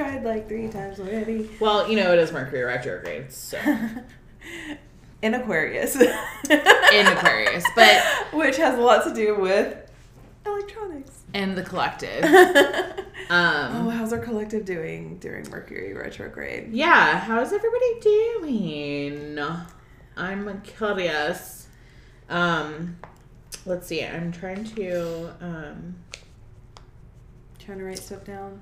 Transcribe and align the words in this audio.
tried 0.00 0.24
like 0.24 0.48
three 0.48 0.68
times 0.68 0.98
already. 1.00 1.48
Well, 1.60 1.88
you 1.90 1.96
know 1.96 2.12
it 2.12 2.18
is 2.18 2.32
Mercury 2.32 2.62
retrograde, 2.62 3.32
so 3.32 3.58
In 5.22 5.34
Aquarius. 5.34 5.96
in 6.00 7.06
Aquarius, 7.06 7.64
but 7.76 8.02
Which 8.32 8.56
has 8.56 8.78
a 8.78 8.80
lot 8.80 9.04
to 9.04 9.14
do 9.14 9.38
with 9.38 9.76
electronics. 10.46 11.22
And 11.34 11.56
the 11.56 11.62
collective. 11.62 12.24
oh, 12.24 13.04
Um, 13.28 13.90
how's 13.90 14.12
our 14.14 14.18
collective 14.18 14.64
doing 14.64 15.18
during 15.18 15.48
Mercury 15.50 15.92
retrograde? 15.92 16.72
yeah, 16.72 17.18
how's 17.20 17.52
everybody 17.52 18.00
doing? 18.00 19.38
I'm 20.16 20.60
curious. 20.62 21.68
Um, 22.30 22.96
let's 23.66 23.86
see. 23.86 24.02
I'm 24.04 24.32
trying 24.32 24.64
to. 24.64 25.34
Um, 25.40 25.96
Trying 27.58 27.78
to 27.78 27.84
write 27.84 27.98
stuff 27.98 28.24
down. 28.24 28.60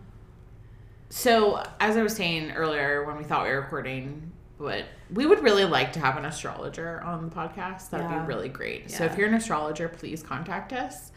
So, 1.10 1.62
as 1.80 1.96
I 1.96 2.02
was 2.02 2.14
saying 2.14 2.52
earlier 2.52 3.04
when 3.04 3.16
we 3.16 3.24
thought 3.24 3.44
we 3.44 3.50
were 3.50 3.60
recording, 3.60 4.30
but 4.58 4.84
we 5.12 5.24
would 5.26 5.42
really 5.42 5.64
like 5.64 5.92
to 5.94 6.00
have 6.00 6.16
an 6.16 6.24
astrologer 6.24 7.00
on 7.02 7.28
the 7.28 7.34
podcast. 7.34 7.90
That 7.90 8.02
would 8.02 8.10
Yeah. 8.10 8.20
be 8.20 8.26
really 8.26 8.48
great. 8.48 8.90
So, 8.90 9.04
if 9.04 9.16
you're 9.16 9.28
an 9.28 9.34
astrologer, 9.34 9.88
please 9.88 10.22
contact 10.22 10.72
us. 10.72 11.12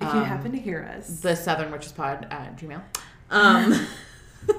If 0.00 0.12
you 0.12 0.20
Um, 0.20 0.24
happen 0.24 0.50
to 0.52 0.58
hear 0.58 0.90
us. 0.96 1.20
The 1.20 1.36
Southern 1.36 1.70
Witches 1.70 1.92
Pod 1.92 2.26
at 2.30 2.56
Gmail. 2.56 2.82
Um, 3.30 3.86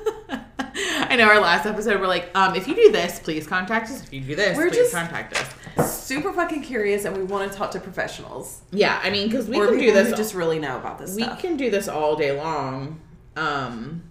I 0.76 1.16
know 1.16 1.26
our 1.26 1.40
last 1.40 1.68
episode, 1.68 2.00
we're 2.02 2.08
like, 2.08 2.32
um, 2.34 2.56
if 2.56 2.68
you 2.68 2.74
do 2.74 2.92
this, 2.92 3.20
please 3.20 3.46
contact 3.46 3.92
us. 3.92 4.02
If 4.02 4.12
you 4.12 4.22
do 4.22 4.36
this, 4.36 4.58
We're 4.58 4.70
please 4.70 4.78
just- 4.78 4.94
contact 4.96 5.38
us. 5.78 6.02
super 6.04 6.34
fucking 6.34 6.64
curious 6.64 7.06
and 7.06 7.16
we 7.16 7.22
want 7.24 7.52
to 7.52 7.56
talk 7.56 7.70
to 7.72 7.80
professionals. 7.80 8.62
Yeah, 8.72 9.00
I 9.04 9.12
mean, 9.12 9.28
because 9.30 9.48
we 9.48 9.58
or 9.60 9.68
can 9.68 9.78
do 9.78 9.92
this. 9.94 10.18
just 10.18 10.34
really 10.34 10.58
know 10.58 10.76
about 10.78 10.98
this 10.98 11.14
we 11.16 11.22
stuff. 11.24 11.40
can 11.40 11.56
do 11.56 11.70
this 11.70 11.88
all 11.88 12.16
day 12.16 12.32
long. 12.36 13.00
Um, 13.36 14.02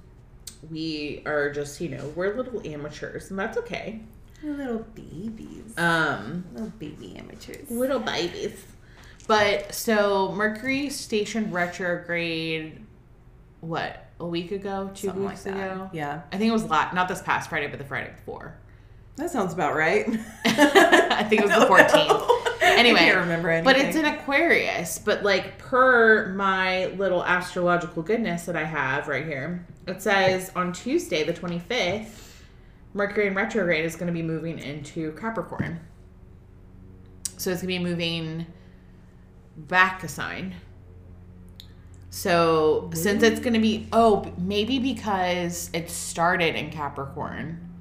we 0.70 1.22
are 1.26 1.50
just, 1.50 1.80
you 1.80 1.88
know, 1.88 2.12
we're 2.14 2.34
little 2.36 2.60
amateurs, 2.66 3.30
and 3.30 3.38
that's 3.38 3.56
okay. 3.58 4.00
Little 4.42 4.84
babies. 4.94 5.76
Um, 5.78 6.44
little 6.52 6.70
baby 6.78 7.16
amateurs. 7.16 7.70
little 7.70 8.00
babies. 8.00 8.64
But 9.28 9.72
so 9.74 10.32
Mercury 10.32 10.90
stationed 10.90 11.52
retrograde, 11.52 12.84
what 13.60 14.08
a 14.18 14.26
week 14.26 14.50
ago, 14.52 14.90
two 14.94 15.08
Something 15.08 15.26
weeks 15.28 15.46
like 15.46 15.54
ago. 15.54 15.90
Yeah. 15.92 16.22
I 16.32 16.38
think 16.38 16.48
it 16.48 16.52
was 16.52 16.64
la- 16.64 16.92
not 16.92 17.08
this 17.08 17.22
past 17.22 17.48
Friday, 17.48 17.68
but 17.68 17.78
the 17.78 17.84
Friday 17.84 18.10
before. 18.16 18.56
That 19.16 19.30
sounds 19.30 19.52
about 19.52 19.76
right. 19.76 20.06
I 20.44 21.24
think 21.28 21.42
it 21.42 21.46
was 21.48 21.56
the 21.58 21.66
fourteenth. 21.68 22.22
Anyway, 22.78 23.00
I 23.00 23.04
can't 23.04 23.18
remember 23.18 23.50
anything. 23.50 23.64
But 23.64 23.76
it's 23.76 23.96
an 23.96 24.04
Aquarius. 24.04 24.98
But 24.98 25.22
like 25.22 25.58
per 25.58 26.32
my 26.34 26.86
little 26.86 27.24
astrological 27.24 28.02
goodness 28.02 28.44
that 28.44 28.56
I 28.56 28.64
have 28.64 29.08
right 29.08 29.26
here, 29.26 29.66
it 29.86 30.00
says 30.00 30.50
on 30.54 30.72
Tuesday, 30.72 31.24
the 31.24 31.32
twenty 31.32 31.58
fifth, 31.58 32.44
Mercury 32.94 33.26
in 33.26 33.34
retrograde 33.34 33.84
is 33.84 33.96
going 33.96 34.06
to 34.06 34.12
be 34.12 34.22
moving 34.22 34.58
into 34.58 35.12
Capricorn. 35.12 35.80
So 37.36 37.50
it's 37.50 37.62
going 37.62 37.74
to 37.74 37.78
be 37.78 37.78
moving 37.78 38.46
back 39.56 40.04
a 40.04 40.08
sign. 40.08 40.54
So 42.10 42.90
since 42.94 43.22
it's 43.22 43.40
going 43.40 43.54
to 43.54 43.60
be 43.60 43.88
oh 43.92 44.30
maybe 44.36 44.78
because 44.78 45.70
it 45.72 45.90
started 45.90 46.54
in 46.54 46.70
Capricorn. 46.70 47.71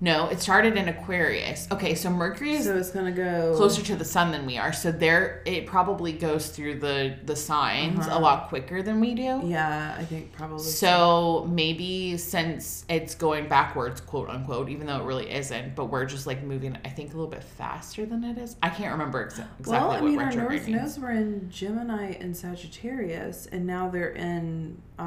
No, 0.00 0.28
it 0.28 0.40
started 0.40 0.76
in 0.76 0.86
Aquarius. 0.88 1.66
Okay, 1.72 1.96
so 1.96 2.08
Mercury 2.08 2.52
is 2.54 2.66
so 2.66 2.76
it's 2.76 2.92
gonna 2.92 3.10
go 3.10 3.54
closer 3.56 3.82
to 3.82 3.96
the 3.96 4.04
sun 4.04 4.30
than 4.30 4.46
we 4.46 4.56
are 4.56 4.72
so 4.72 4.92
there 4.92 5.42
it 5.44 5.66
probably 5.66 6.12
goes 6.12 6.48
through 6.50 6.78
the 6.78 7.16
the 7.24 7.34
signs 7.34 8.06
Uh-huh. 8.06 8.18
a 8.18 8.20
lot 8.20 8.48
quicker 8.48 8.80
than 8.82 9.00
we 9.00 9.14
do 9.14 9.40
Yeah, 9.44 9.96
I 9.98 10.04
think 10.04 10.32
probably. 10.32 10.62
so 10.62 11.48
maybe 11.50 12.16
since 12.16 12.84
it's 12.88 13.16
going 13.16 13.48
backwards 13.48 14.00
quote 14.00 14.28
unquote 14.30 14.68
even 14.68 14.86
though 14.86 14.98
it 15.00 15.04
really 15.04 15.30
isn't 15.32 15.74
but 15.74 15.86
we're 15.86 16.04
just 16.04 16.26
like 16.28 16.44
moving 16.44 16.78
i 16.84 16.88
think 16.88 17.12
a 17.12 17.16
little 17.16 17.30
bit 17.30 17.42
faster 17.42 18.06
than 18.06 18.22
it 18.22 18.38
is 18.38 18.54
i 18.62 18.68
can't 18.68 18.92
remember 18.92 19.26
exa- 19.26 19.46
exactly 19.58 19.72
well, 19.72 19.90
I 19.90 20.00
what 20.00 20.04
mean, 20.04 20.18
our 20.20 20.30
North 20.32 20.68
nodes 20.68 20.98
were 20.98 21.10
in 21.10 21.50
Gemini 21.50 22.12
and 22.20 22.36
Sagittarius, 22.36 23.46
and 23.50 23.66
now 23.66 23.88
they're 23.88 24.10
in 24.10 24.80
uh, 24.98 25.02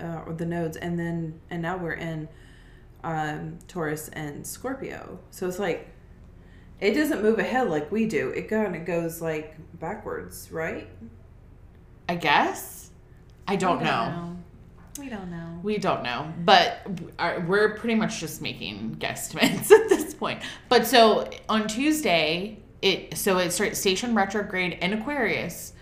uh, 0.00 0.32
the 0.36 0.46
nodes, 0.46 0.76
and 0.76 0.98
then 0.98 1.38
and 1.50 1.62
now 1.62 1.76
we're 1.76 1.92
in 1.92 2.28
um, 3.06 3.58
Taurus 3.68 4.08
and 4.08 4.46
Scorpio. 4.46 5.18
So 5.30 5.46
it's 5.48 5.58
like 5.58 5.88
it 6.80 6.92
doesn't 6.92 7.22
move 7.22 7.38
ahead 7.38 7.70
like 7.70 7.90
we 7.90 8.04
do. 8.06 8.28
It 8.30 8.48
kind 8.50 8.76
of 8.76 8.84
goes 8.84 9.22
like 9.22 9.56
backwards, 9.80 10.50
right? 10.52 10.88
i 12.08 12.14
guess 12.14 12.90
i 13.48 13.56
don't, 13.56 13.78
We 13.78 13.84
know. 13.84 14.36
We 15.00 15.08
don't 15.08 15.30
know. 15.30 15.60
We 15.62 15.78
don't 15.78 16.02
know, 16.04 16.32
but 16.44 16.86
we're 17.46 17.74
pretty 17.76 17.96
much 17.96 18.18
just 18.20 18.40
making 18.40 18.96
guesstimates 18.98 19.70
at 19.72 19.88
this 19.88 20.14
point. 20.14 20.40
But 20.68 20.86
so 20.86 21.28
on 21.48 21.66
Tuesday, 21.68 22.58
it 22.80 23.16
so 23.18 23.38
it 23.38 23.50
started 23.50 23.74
station 23.76 24.14
retrograde 24.14 24.78
in 24.80 24.92
Aquarius 24.94 25.72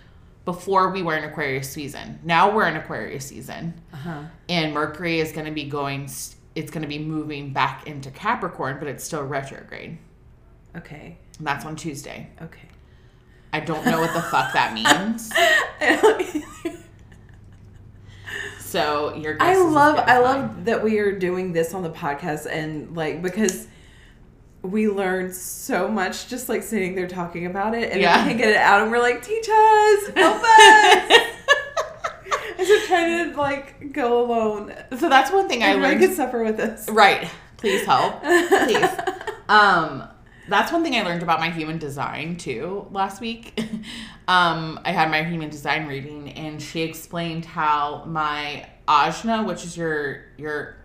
before 0.44 0.90
we 0.90 1.02
were 1.02 1.16
in 1.16 1.24
Aquarius 1.24 1.70
season. 1.70 2.18
Now 2.24 2.54
we're 2.54 2.66
in 2.68 2.76
Aquarius 2.76 3.26
season, 3.26 3.74
Uh 3.92 3.96
huh. 3.96 4.22
and 4.48 4.72
Mercury 4.74 5.20
is 5.20 5.30
going 5.32 5.46
to 5.46 5.52
be 5.52 5.64
going. 5.64 6.08
It's 6.54 6.70
going 6.70 6.82
to 6.82 6.88
be 6.88 6.98
moving 6.98 7.52
back 7.52 7.86
into 7.86 8.10
Capricorn, 8.10 8.76
but 8.78 8.88
it's 8.88 9.02
still 9.04 9.22
retrograde. 9.24 9.98
Okay. 10.76 11.18
And 11.38 11.46
that's 11.46 11.64
on 11.64 11.74
Tuesday. 11.76 12.28
Okay. 12.42 12.68
I 13.52 13.60
don't 13.60 13.84
know 13.86 14.00
what 14.00 14.12
the 14.14 14.22
fuck 14.22 14.52
that 14.52 14.72
means. 14.74 15.32
So 18.60 19.14
your 19.14 19.34
guess 19.34 19.56
I 19.56 19.60
love 19.62 19.98
I 19.98 20.18
love 20.18 20.64
that 20.64 20.82
we 20.82 20.98
are 20.98 21.12
doing 21.12 21.52
this 21.52 21.74
on 21.74 21.82
the 21.84 21.90
podcast 21.90 22.46
and 22.50 22.96
like 22.96 23.22
because 23.22 23.68
we 24.62 24.88
learned 24.88 25.32
so 25.34 25.86
much 25.86 26.26
just 26.26 26.48
like 26.48 26.62
sitting 26.64 26.94
there 26.96 27.06
talking 27.06 27.46
about 27.46 27.74
it 27.74 27.92
and 27.92 28.00
Yeah. 28.00 28.22
we 28.22 28.28
can't 28.30 28.38
get 28.38 28.48
it 28.48 28.56
out 28.56 28.82
and 28.82 28.90
we're 28.90 28.98
like 28.98 29.22
teach 29.22 29.44
us 29.48 30.08
help 30.16 30.42
us 30.42 31.20
and 32.74 32.82
so 32.82 32.86
trying 32.88 33.30
to 33.30 33.36
like 33.36 33.92
go 33.92 34.24
alone 34.24 34.74
so 34.98 35.08
that's 35.08 35.30
one 35.30 35.48
thing 35.48 35.62
I 35.62 35.74
learned. 35.74 36.00
can 36.00 36.14
suffer 36.14 36.42
with 36.42 36.56
this 36.56 36.88
Right. 36.90 37.28
Please 37.56 37.86
help. 37.86 38.22
Please. 38.22 38.88
Um, 39.46 40.08
that's 40.48 40.72
one 40.72 40.82
thing 40.82 40.94
I 40.96 41.02
learned 41.02 41.22
about 41.22 41.38
my 41.38 41.50
human 41.50 41.76
design 41.76 42.36
too 42.36 42.86
last 42.90 43.20
week. 43.20 43.58
um, 44.26 44.80
I 44.84 44.90
had 44.90 45.10
my 45.10 45.22
human 45.22 45.50
design 45.50 45.86
reading 45.86 46.30
and 46.30 46.62
she 46.62 46.80
explained 46.80 47.44
how 47.44 48.04
my 48.06 48.66
ajna, 48.88 49.46
which 49.46 49.64
is 49.64 49.76
your 49.76 50.24
your 50.38 50.76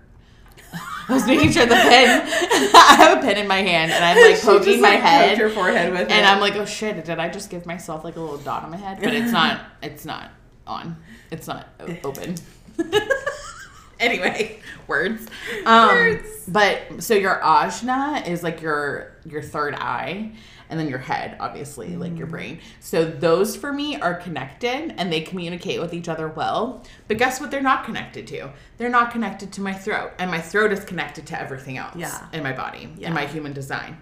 I 0.73 1.13
was 1.13 1.25
making 1.25 1.51
sure 1.51 1.65
the 1.65 1.75
pen 1.75 2.21
I 2.27 2.95
have 2.97 3.17
a 3.17 3.21
pen 3.21 3.37
in 3.37 3.47
my 3.47 3.61
hand 3.61 3.93
and 3.93 4.03
I'm 4.03 4.17
like 4.31 4.41
poking 4.41 4.73
just, 4.73 4.81
my 4.81 4.89
like, 4.89 4.99
head 4.99 5.37
your 5.37 5.49
forehead 5.49 5.91
with 5.91 6.01
and 6.01 6.11
it. 6.11 6.25
I'm 6.25 6.41
like, 6.41 6.55
oh 6.55 6.65
shit, 6.65 7.05
did 7.05 7.17
I 7.17 7.29
just 7.29 7.49
give 7.49 7.65
myself 7.65 8.03
like 8.03 8.17
a 8.17 8.19
little 8.19 8.37
dot 8.39 8.63
on 8.63 8.71
my 8.71 8.77
head? 8.77 8.99
But 9.01 9.13
it's 9.13 9.31
not 9.31 9.61
it's 9.81 10.03
not 10.03 10.31
on. 10.67 10.97
It's 11.31 11.47
not 11.47 11.67
open. 12.03 12.35
anyway, 13.99 14.59
words. 14.87 15.27
Um 15.65 15.89
Words. 15.89 16.27
but 16.47 17.03
so 17.03 17.13
your 17.13 17.39
ajna 17.43 18.27
is 18.27 18.43
like 18.43 18.61
your 18.61 19.13
your 19.25 19.41
third 19.41 19.75
eye 19.75 20.31
and 20.69 20.79
then 20.79 20.87
your 20.87 20.99
head 20.99 21.35
obviously 21.39 21.95
like 21.97 22.17
your 22.17 22.27
brain. 22.27 22.59
So 22.79 23.03
those 23.05 23.55
for 23.55 23.73
me 23.73 23.99
are 23.99 24.13
connected 24.15 24.93
and 24.97 25.11
they 25.11 25.21
communicate 25.21 25.79
with 25.81 25.93
each 25.93 26.07
other 26.07 26.27
well. 26.29 26.85
But 27.07 27.17
guess 27.17 27.41
what 27.41 27.51
they're 27.51 27.61
not 27.61 27.83
connected 27.85 28.27
to? 28.27 28.49
They're 28.77 28.89
not 28.89 29.11
connected 29.11 29.51
to 29.53 29.61
my 29.61 29.73
throat 29.73 30.11
and 30.19 30.29
my 30.31 30.39
throat 30.41 30.71
is 30.71 30.83
connected 30.85 31.25
to 31.27 31.39
everything 31.39 31.77
else 31.77 31.95
Yeah. 31.95 32.27
in 32.33 32.43
my 32.43 32.53
body 32.53 32.89
Yeah. 32.97 33.07
in 33.09 33.13
my 33.13 33.25
human 33.25 33.53
design. 33.53 33.97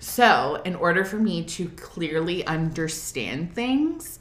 So, 0.00 0.62
in 0.64 0.76
order 0.76 1.04
for 1.04 1.16
me 1.16 1.42
to 1.44 1.68
clearly 1.70 2.46
understand 2.46 3.52
things 3.52 4.20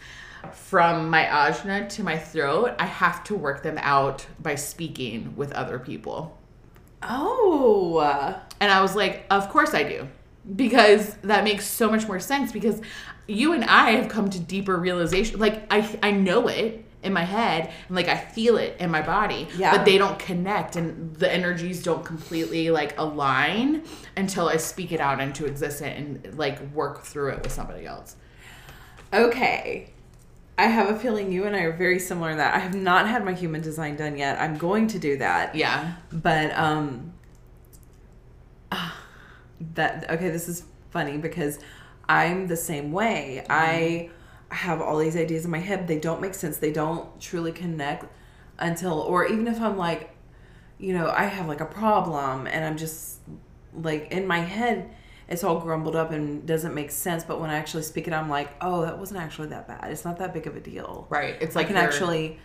from 0.54 1.10
my 1.10 1.24
ajna 1.24 1.90
to 1.90 2.04
my 2.04 2.18
throat, 2.18 2.76
I 2.80 2.86
have 2.86 3.24
to 3.26 3.36
work 3.36 3.64
them 3.64 3.78
out 3.80 4.26
by 4.40 4.56
speaking 4.56 5.36
with 5.36 5.52
other 5.54 5.80
people. 5.80 6.38
oh 7.04 8.42
And 8.60 8.72
I 8.72 8.82
was 8.82 8.96
like, 8.96 9.26
of 9.30 9.50
course 9.50 9.74
I 9.74 9.84
do. 9.84 10.08
Because 10.56 11.16
that 11.24 11.44
makes 11.44 11.66
so 11.66 11.90
much 11.90 12.08
more 12.08 12.20
sense 12.20 12.52
because 12.52 12.82
you 13.28 13.52
and 13.54 13.66
I 13.66 13.92
have 13.92 14.10
come 14.10 14.30
to 14.30 14.40
deeper 14.40 14.78
realization. 14.78 15.40
Like 15.40 15.68
I 15.72 15.98
I 16.02 16.12
know 16.12 16.48
it 16.48 16.86
in 17.04 17.14
my 17.14 17.24
head 17.24 17.72
and 17.88 17.96
like 17.96 18.08
I 18.08 18.18
feel 18.18 18.58
it 18.58 18.78
in 18.80 18.90
my 18.90 19.02
body. 19.02 19.48
Yeah. 19.58 19.76
But 19.76 19.86
they 19.86 19.98
don't 19.98 20.18
connect 20.18 20.76
and 20.76 21.16
the 21.16 21.32
energies 21.32 21.84
don't 21.84 22.06
completely 22.06 22.72
like 22.72 22.98
align 22.98 23.84
until 24.16 24.48
I 24.48 24.58
speak 24.58 24.92
it 24.92 25.00
out 25.00 25.20
into 25.20 25.46
existence 25.46 26.26
and 26.26 26.38
like 26.38 26.60
work 26.74 27.04
through 27.04 27.32
it 27.34 27.44
with 27.44 27.52
somebody 27.52 27.86
else. 27.86 28.16
okay 29.14 29.94
I 30.58 30.64
have 30.68 30.90
a 30.90 30.98
feeling 30.98 31.32
you 31.32 31.46
and 31.46 31.56
I 31.56 31.62
are 31.62 31.72
very 31.72 32.00
similar 32.00 32.32
in 32.32 32.38
that 32.38 32.56
I 32.56 32.60
have 32.60 32.74
not 32.74 33.08
had 33.08 33.24
my 33.24 33.34
human 33.34 33.62
design 33.62 33.96
done 33.96 34.18
yet. 34.18 34.40
I'm 34.40 34.58
going 34.58 34.88
to 34.88 35.00
do 35.00 35.18
that. 35.18 35.56
Yeah. 35.56 35.94
but 36.12 36.52
um 36.58 37.14
ah, 38.72 39.00
that 39.76 40.10
okay 40.10 40.30
this 40.30 40.50
is 40.50 40.64
funny 40.90 41.18
because 41.18 41.60
i'm 42.10 42.48
the 42.48 42.58
same 42.58 42.92
way. 42.92 43.46
I 43.50 44.10
have 44.50 44.82
all 44.82 44.98
these 44.98 45.16
ideas 45.16 45.46
in 45.46 45.52
my 45.52 45.60
head. 45.60 45.88
They 45.88 46.00
don't 46.00 46.22
make 46.22 46.34
sense. 46.34 46.58
They 46.58 46.72
don't 46.72 47.20
truly 47.22 47.52
connect 47.52 48.06
until 48.60 49.00
or 49.02 49.26
even 49.26 49.48
if 49.48 49.62
i'm 49.62 49.78
like 49.78 50.18
you 50.80 50.94
know, 50.94 51.10
I 51.10 51.24
have 51.24 51.48
like 51.48 51.62
a 51.62 51.66
problem 51.66 52.48
and 52.48 52.64
I'm 52.64 52.78
just 52.78 53.20
like 53.74 54.12
in 54.12 54.28
my 54.28 54.40
head 54.40 54.90
it's 55.30 55.44
all 55.44 55.60
grumbled 55.60 55.96
up 55.96 56.12
and 56.12 56.46
doesn't 56.46 56.74
make 56.74 56.92
sense, 56.92 57.24
but 57.24 57.40
when 57.40 57.50
I 57.50 57.56
actually 57.56 57.84
speak 57.84 58.08
it 58.08 58.14
I'm 58.14 58.30
like, 58.30 58.50
"Oh, 58.62 58.82
that 58.82 58.98
wasn't 58.98 59.20
actually 59.20 59.50
that 59.50 59.68
bad. 59.68 59.92
It's 59.92 60.06
not 60.06 60.18
that 60.20 60.34
big 60.34 60.48
of 60.48 60.56
a 60.56 60.60
deal." 60.60 61.08
Right. 61.10 61.36
It's 61.42 61.56
I 61.56 61.60
like 61.60 61.68
can 61.68 61.78
actually 61.78 62.40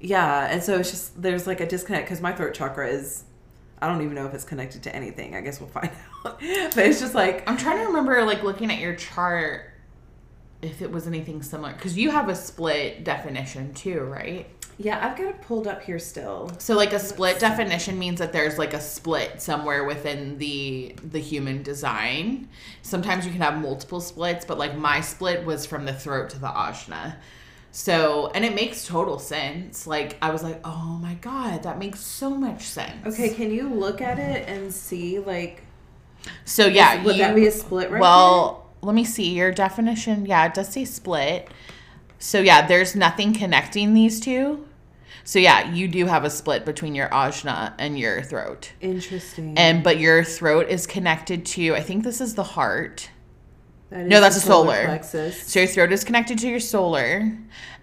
yeah, 0.00 0.46
and 0.46 0.62
so 0.62 0.78
it's 0.78 0.90
just 0.90 1.20
there's 1.20 1.46
like 1.46 1.60
a 1.60 1.66
disconnect 1.66 2.08
cuz 2.08 2.20
my 2.20 2.32
throat 2.32 2.54
chakra 2.54 2.88
is 2.88 3.24
I 3.80 3.88
don't 3.88 4.02
even 4.02 4.14
know 4.14 4.26
if 4.26 4.34
it's 4.34 4.44
connected 4.44 4.82
to 4.84 4.94
anything. 4.94 5.34
I 5.34 5.40
guess 5.40 5.60
we'll 5.60 5.70
find 5.70 5.90
out. 6.26 6.40
but 6.40 6.78
it's 6.78 7.00
just 7.00 7.14
like 7.14 7.48
I'm 7.48 7.56
trying 7.56 7.78
to 7.78 7.86
remember, 7.86 8.22
like 8.24 8.42
looking 8.42 8.70
at 8.70 8.78
your 8.78 8.94
chart, 8.94 9.70
if 10.62 10.82
it 10.82 10.90
was 10.90 11.06
anything 11.06 11.42
similar, 11.42 11.72
because 11.72 11.96
you 11.96 12.10
have 12.10 12.28
a 12.28 12.34
split 12.34 13.04
definition 13.04 13.72
too, 13.74 14.00
right? 14.00 14.46
Yeah, 14.80 15.04
I've 15.04 15.18
got 15.18 15.26
it 15.26 15.42
pulled 15.42 15.66
up 15.66 15.82
here 15.82 15.98
still. 15.98 16.52
So 16.58 16.74
like 16.76 16.92
a 16.92 17.00
split 17.00 17.40
definition 17.40 17.98
means 17.98 18.20
that 18.20 18.32
there's 18.32 18.58
like 18.58 18.74
a 18.74 18.80
split 18.80 19.42
somewhere 19.42 19.84
within 19.84 20.38
the 20.38 20.94
the 21.02 21.18
human 21.18 21.64
design. 21.64 22.48
Sometimes 22.82 23.26
you 23.26 23.32
can 23.32 23.40
have 23.40 23.60
multiple 23.60 24.00
splits, 24.00 24.44
but 24.44 24.56
like 24.56 24.76
my 24.76 25.00
split 25.00 25.44
was 25.44 25.66
from 25.66 25.84
the 25.84 25.92
throat 25.92 26.30
to 26.30 26.38
the 26.38 26.46
ajna. 26.46 27.16
So, 27.72 28.30
and 28.34 28.44
it 28.44 28.54
makes 28.54 28.86
total 28.86 29.18
sense. 29.18 29.86
Like 29.86 30.16
I 30.22 30.30
was 30.30 30.42
like, 30.44 30.60
"Oh 30.64 30.98
my 31.02 31.14
god, 31.14 31.64
that 31.64 31.78
makes 31.78 32.00
so 32.00 32.30
much 32.30 32.62
sense." 32.62 33.04
Okay, 33.06 33.30
can 33.34 33.50
you 33.50 33.68
look 33.68 34.00
at 34.00 34.18
it 34.18 34.48
and 34.48 34.72
see 34.72 35.18
like 35.18 35.64
So, 36.44 36.66
yeah, 36.66 37.02
would 37.04 37.16
you 37.16 37.22
that 37.22 37.34
be 37.34 37.46
a 37.46 37.50
split 37.50 37.90
right 37.90 38.00
Well, 38.00 38.66
let 38.82 38.94
me 38.94 39.04
see 39.04 39.30
your 39.34 39.52
definition. 39.52 40.24
Yeah, 40.26 40.46
it 40.46 40.54
does 40.54 40.68
say 40.72 40.84
split. 40.84 41.48
So 42.18 42.40
yeah, 42.40 42.66
there's 42.66 42.96
nothing 42.96 43.32
connecting 43.34 43.94
these 43.94 44.20
two. 44.20 44.67
So 45.28 45.38
yeah, 45.38 45.70
you 45.74 45.88
do 45.88 46.06
have 46.06 46.24
a 46.24 46.30
split 46.30 46.64
between 46.64 46.94
your 46.94 47.10
ajna 47.10 47.74
and 47.78 47.98
your 47.98 48.22
throat. 48.22 48.72
Interesting. 48.80 49.58
And 49.58 49.84
but 49.84 49.98
your 49.98 50.24
throat 50.24 50.70
is 50.70 50.86
connected 50.86 51.44
to 51.44 51.74
I 51.74 51.82
think 51.82 52.02
this 52.02 52.22
is 52.22 52.34
the 52.34 52.42
heart. 52.42 53.10
That 53.90 54.06
No, 54.06 54.22
that's 54.22 54.36
the 54.36 54.42
a 54.44 54.46
solar. 54.46 54.86
plexus. 54.86 55.42
So 55.42 55.60
your 55.60 55.68
throat 55.68 55.92
is 55.92 56.02
connected 56.02 56.38
to 56.38 56.48
your 56.48 56.60
solar 56.60 57.30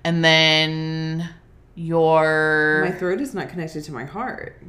and 0.04 0.26
then 0.26 1.30
your 1.76 2.88
my 2.90 2.92
throat 2.98 3.22
is 3.22 3.36
not 3.36 3.50
connected 3.50 3.84
to 3.84 3.92
my 3.92 4.06
heart. 4.06 4.60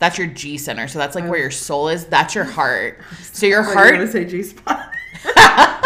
that's 0.00 0.18
your 0.18 0.26
G 0.26 0.58
center. 0.58 0.88
So 0.88 0.98
that's 0.98 1.14
like 1.14 1.22
Oh. 1.22 1.30
where 1.30 1.38
your 1.38 1.52
soul 1.52 1.88
is. 1.88 2.06
That's 2.06 2.34
your 2.34 2.42
heart. 2.58 2.98
So 3.22 3.46
your 3.46 3.62
heart 3.62 3.94
want 3.94 4.06
to 4.06 4.12
say 4.12 4.24
G 4.24 4.42
spot? 4.42 4.90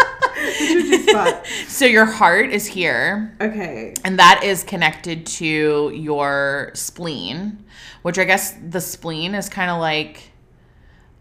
What's 1.13 1.25
your 1.25 1.43
G 1.43 1.51
spot? 1.65 1.69
so 1.69 1.85
your 1.85 2.05
heart 2.05 2.49
is 2.51 2.65
here. 2.65 3.35
Okay. 3.41 3.93
And 4.03 4.19
that 4.19 4.43
is 4.43 4.63
connected 4.63 5.25
to 5.25 5.91
your 5.93 6.71
spleen, 6.73 7.65
which 8.01 8.17
I 8.19 8.23
guess 8.23 8.51
the 8.69 8.81
spleen 8.81 9.35
is 9.35 9.49
kind 9.49 9.69
of 9.71 9.79
like, 9.79 10.31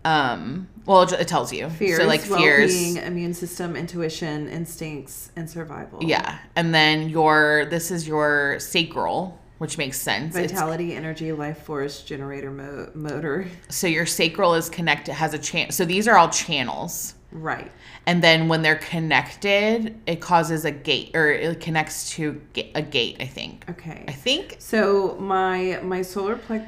um, 0.05 0.69
well, 0.85 1.03
it, 1.03 1.29
tells 1.29 1.53
you. 1.53 1.71
Fears, 1.71 1.99
so 2.01 2.07
like 2.07 2.21
fears. 2.21 2.97
immune 2.97 3.35
system, 3.35 3.77
intuition, 3.77 4.49
instincts, 4.49 5.31
and 5.37 5.49
survival. 5.49 6.01
Yeah. 6.03 6.39
And 6.57 6.75
then 6.75 7.09
your, 7.09 7.67
this 7.67 7.91
is 7.93 8.09
your 8.09 8.59
sacral, 8.59 9.39
which 9.59 9.79
makes 9.79 10.01
sense. 10.01 10.35
It's- 10.35 10.51
Vitality, 10.51 10.95
energy, 10.95 11.31
life 11.31 11.63
force, 11.63 12.03
generator, 12.03 12.51
mo- 12.51 12.91
motor. 12.95 13.47
so 13.69 13.87
your 13.87 14.07
sacral 14.07 14.55
is 14.55 14.69
connected, 14.69 15.13
has 15.15 15.35
a 15.35 15.39
channel. 15.39 15.71
So 15.71 15.85
these 15.85 16.09
are 16.09 16.17
all 16.17 16.29
channels. 16.31 17.15
Right. 17.31 17.71
And 18.05 18.23
then 18.23 18.49
when 18.49 18.63
they're 18.63 18.77
connected, 18.77 19.97
it 20.07 20.21
causes 20.21 20.65
a 20.65 20.73
gate 20.73 21.15
or 21.15 21.31
it 21.31 21.61
connects 21.61 22.11
to 22.11 22.41
a 22.75 22.83
gate, 22.83 23.17
I 23.21 23.27
think. 23.27 23.65
Okay. 23.71 24.05
I 24.09 24.13
think 24.13 24.57
So 24.59 25.17
my 25.21 25.79
my 25.83 26.03
solar 26.03 26.37
plex, 26.37 26.67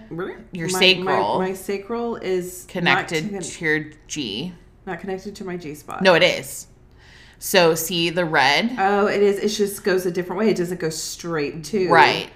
Your 0.53 0.69
my, 0.71 0.79
sacral. 0.79 1.39
My, 1.41 1.49
my 1.49 1.55
sacral 1.55 2.17
is 2.17 2.67
connected 2.69 3.33
not, 3.33 3.43
to- 3.43 3.65
your 3.65 3.91
G. 4.07 4.53
not 4.87 5.01
connected 5.01 5.35
to 5.37 5.45
my 5.45 5.57
G 5.57 5.75
spot. 5.75 6.03
No, 6.03 6.15
it 6.15 6.23
is. 6.23 6.69
So 7.41 7.75
see 7.75 8.11
the 8.11 8.25
red, 8.25 8.75
Oh, 8.79 9.07
it 9.07 9.21
is. 9.21 9.39
It 9.39 9.49
just 9.49 9.83
goes 9.83 10.07
a 10.07 10.11
different 10.13 10.39
way. 10.39 10.51
It 10.51 10.57
doesn't 10.57 10.81
go 10.81 10.89
straight 10.89 11.65
to 11.65 11.91
right? 11.91 12.31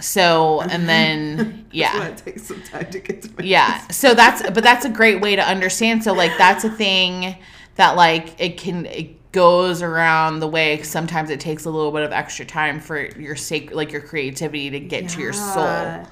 So 0.00 0.60
and 0.68 0.88
then 0.88 1.66
yeah, 1.70 2.08
it 2.08 2.16
takes 2.18 2.42
some 2.42 2.60
time 2.64 2.90
to 2.90 2.98
get 2.98 3.22
to 3.22 3.28
my 3.38 3.44
yeah. 3.44 3.86
So 3.88 4.12
that's 4.12 4.42
but 4.50 4.64
that's 4.64 4.84
a 4.84 4.90
great 4.90 5.20
way 5.20 5.36
to 5.36 5.42
understand. 5.42 6.02
So 6.02 6.12
like 6.12 6.36
that's 6.36 6.64
a 6.64 6.70
thing 6.70 7.36
that 7.76 7.96
like 7.96 8.40
it 8.40 8.56
can 8.56 8.86
it 8.86 9.32
goes 9.32 9.82
around 9.82 10.38
the 10.38 10.46
way. 10.46 10.80
Sometimes 10.82 11.28
it 11.28 11.40
takes 11.40 11.64
a 11.64 11.70
little 11.70 11.90
bit 11.90 12.02
of 12.02 12.12
extra 12.12 12.44
time 12.46 12.78
for 12.78 13.04
your 13.18 13.34
sake 13.34 13.74
like 13.74 13.90
your 13.90 14.00
creativity 14.00 14.70
to 14.70 14.78
get 14.80 15.08
to 15.10 15.20
your 15.20 15.32
soul. 15.32 15.64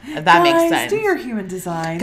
If 0.05 0.25
that 0.25 0.43
makes 0.43 0.59
Guys, 0.59 0.70
sense. 0.70 0.93
Do 0.93 0.99
your 0.99 1.17
human 1.17 1.47
design, 1.47 1.99
This 1.99 2.03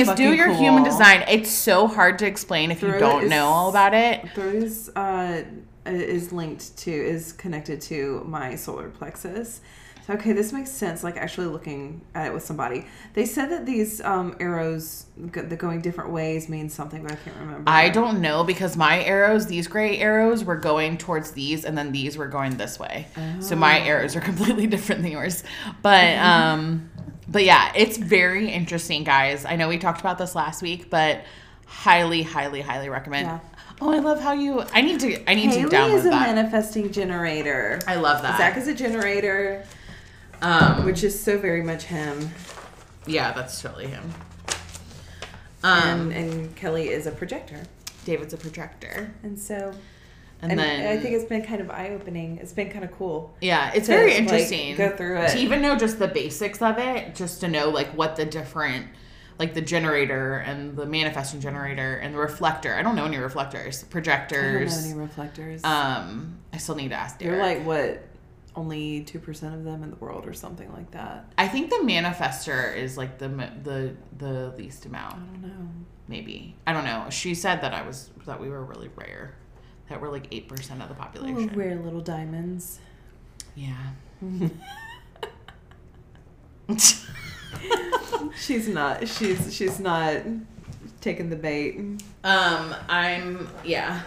is 0.00 0.06
so 0.06 0.14
Guys, 0.14 0.16
do 0.16 0.32
your 0.32 0.52
human 0.54 0.84
design. 0.84 1.24
It's 1.28 1.50
so 1.50 1.88
hard 1.88 2.18
to 2.20 2.26
explain 2.26 2.70
if 2.70 2.80
you 2.80 2.92
don't 2.98 3.24
is- 3.24 3.30
know 3.30 3.46
all 3.46 3.70
about 3.70 3.92
it. 3.92 4.28
Throat 4.34 4.54
is 4.54 4.88
uh, 4.90 5.42
is 5.84 6.32
linked 6.32 6.76
to 6.78 6.92
is 6.92 7.32
connected 7.32 7.80
to 7.82 8.22
my 8.24 8.54
solar 8.54 8.88
plexus. 8.88 9.60
So 10.06 10.14
okay, 10.14 10.32
this 10.32 10.52
makes 10.52 10.70
sense. 10.70 11.04
Like 11.04 11.16
actually 11.16 11.46
looking 11.46 12.00
at 12.14 12.26
it 12.26 12.34
with 12.34 12.42
somebody, 12.44 12.86
they 13.14 13.24
said 13.24 13.50
that 13.50 13.66
these 13.66 14.00
um, 14.00 14.34
arrows 14.40 15.06
go- 15.30 15.42
the 15.42 15.54
going 15.56 15.80
different 15.80 16.10
ways 16.10 16.48
means 16.48 16.74
something, 16.74 17.02
but 17.02 17.12
I 17.12 17.16
can't 17.16 17.36
remember. 17.36 17.62
I 17.70 17.88
don't 17.88 18.20
know 18.20 18.42
because 18.42 18.76
my 18.76 19.02
arrows, 19.04 19.46
these 19.46 19.68
gray 19.68 19.98
arrows, 19.98 20.42
were 20.44 20.56
going 20.56 20.98
towards 20.98 21.30
these, 21.32 21.64
and 21.64 21.78
then 21.78 21.92
these 21.92 22.18
were 22.18 22.26
going 22.26 22.56
this 22.56 22.78
way. 22.80 23.06
So 23.40 23.54
my 23.54 23.80
Oh. 23.80 23.84
arrows 23.84 24.16
are 24.16 24.20
completely 24.30 24.66
different 24.66 25.02
than 25.02 25.12
yours. 25.12 25.44
But 25.82 26.16
um, 26.18 26.90
but 27.28 27.44
yeah, 27.44 27.72
it's 27.76 27.96
very 27.96 28.48
interesting, 28.50 29.04
guys. 29.04 29.44
I 29.44 29.54
know 29.56 29.68
we 29.68 29.78
talked 29.78 30.00
about 30.00 30.18
this 30.18 30.34
last 30.34 30.62
week, 30.62 30.90
but 30.90 31.22
highly, 31.66 32.22
highly, 32.22 32.60
highly 32.60 32.88
recommend. 32.88 33.26
Yeah. 33.28 33.38
Oh, 33.80 33.90
I 33.92 33.98
love 33.98 34.20
how 34.20 34.32
you. 34.32 34.62
I 34.74 34.80
need 34.82 35.00
to. 35.00 35.30
I 35.30 35.34
need 35.34 35.50
Haley 35.50 35.70
to 35.70 35.76
download 35.76 35.94
is 35.94 36.06
a 36.06 36.10
that. 36.10 36.34
manifesting 36.34 36.92
generator. 36.92 37.80
I 37.86 37.96
love 37.96 38.22
that. 38.22 38.38
Zach 38.38 38.56
is 38.56 38.68
a 38.68 38.74
generator, 38.74 39.64
um, 40.42 40.84
which 40.84 41.02
is 41.02 41.18
so 41.18 41.38
very 41.38 41.62
much 41.62 41.84
him, 41.84 42.30
yeah, 43.06 43.32
that's 43.32 43.60
totally 43.60 43.86
him. 43.86 44.12
Um, 45.64 46.10
and 46.10 46.12
and 46.12 46.56
Kelly 46.56 46.88
is 46.88 47.06
a 47.06 47.12
projector, 47.12 47.62
David's 48.04 48.34
a 48.34 48.36
projector, 48.36 49.14
and 49.22 49.38
so 49.38 49.72
and, 50.42 50.50
and, 50.50 50.60
then 50.60 50.86
I 50.88 51.00
think 51.00 51.14
it's 51.14 51.24
been 51.24 51.44
kind 51.44 51.60
of 51.60 51.70
eye 51.70 51.90
opening. 51.90 52.38
It's 52.38 52.52
been 52.52 52.68
kind 52.68 52.84
of 52.84 52.90
cool. 52.90 53.32
Yeah, 53.40 53.70
it's 53.74 53.86
to, 53.86 53.92
very 53.92 54.10
like, 54.10 54.18
interesting. 54.18 54.74
go 54.74 54.90
through 54.96 55.18
it. 55.18 55.30
To 55.30 55.38
even 55.38 55.62
know 55.62 55.76
just 55.76 56.00
the 56.00 56.08
basics 56.08 56.60
of 56.60 56.78
it, 56.78 57.14
just 57.14 57.40
to 57.40 57.48
know 57.48 57.70
like 57.70 57.90
what 57.90 58.16
the 58.16 58.24
different 58.24 58.88
like 59.38 59.54
the 59.54 59.60
generator 59.60 60.38
and 60.38 60.76
the 60.76 60.84
manifesting 60.84 61.40
generator 61.40 61.96
and 61.96 62.12
the 62.12 62.18
reflector. 62.18 62.74
I 62.74 62.82
don't 62.82 62.96
know 62.96 63.04
any 63.04 63.18
reflectors, 63.18 63.78
I 63.78 63.82
don't 63.82 63.90
projectors. 63.90 64.84
know 64.84 64.90
any 64.90 65.00
reflectors. 65.00 65.62
Um, 65.62 66.38
I 66.52 66.56
still 66.58 66.74
need 66.74 66.88
to 66.88 66.96
ask 66.96 67.18
Derek. 67.20 67.36
You're 67.36 67.42
like 67.42 67.64
what? 67.64 68.04
Only 68.54 69.02
two 69.04 69.18
percent 69.18 69.54
of 69.54 69.64
them 69.64 69.82
in 69.82 69.90
the 69.90 69.96
world, 69.96 70.26
or 70.26 70.34
something 70.34 70.70
like 70.72 70.90
that. 70.90 71.32
I 71.38 71.48
think 71.48 71.70
the 71.70 71.76
manifester 71.82 72.76
is 72.76 72.96
like 72.98 73.18
the 73.18 73.28
the 73.62 73.94
the 74.18 74.52
least 74.58 74.84
amount. 74.86 75.14
I 75.14 75.16
don't 75.18 75.42
know. 75.42 75.68
maybe. 76.08 76.54
I 76.66 76.72
don't 76.74 76.84
know. 76.84 77.06
She 77.10 77.34
said 77.34 77.62
that 77.62 77.72
I 77.72 77.82
was 77.86 78.10
that 78.26 78.40
we 78.40 78.48
were 78.50 78.62
really 78.62 78.90
rare. 78.96 79.34
That 79.88 80.00
we're 80.02 80.10
like 80.10 80.26
eight 80.32 80.48
percent 80.48 80.82
of 80.82 80.88
the 80.88 80.94
Little 80.94 81.04
population. 81.06 81.58
rare 81.58 81.76
little 81.76 82.00
diamonds. 82.02 82.78
Yeah. 83.54 83.74
She's 88.38 88.68
not. 88.68 89.06
She's 89.08 89.54
she's 89.54 89.78
not 89.78 90.16
taking 91.00 91.28
the 91.30 91.36
bait. 91.36 91.78
Um, 92.24 92.74
I'm 92.88 93.48
yeah. 93.64 94.02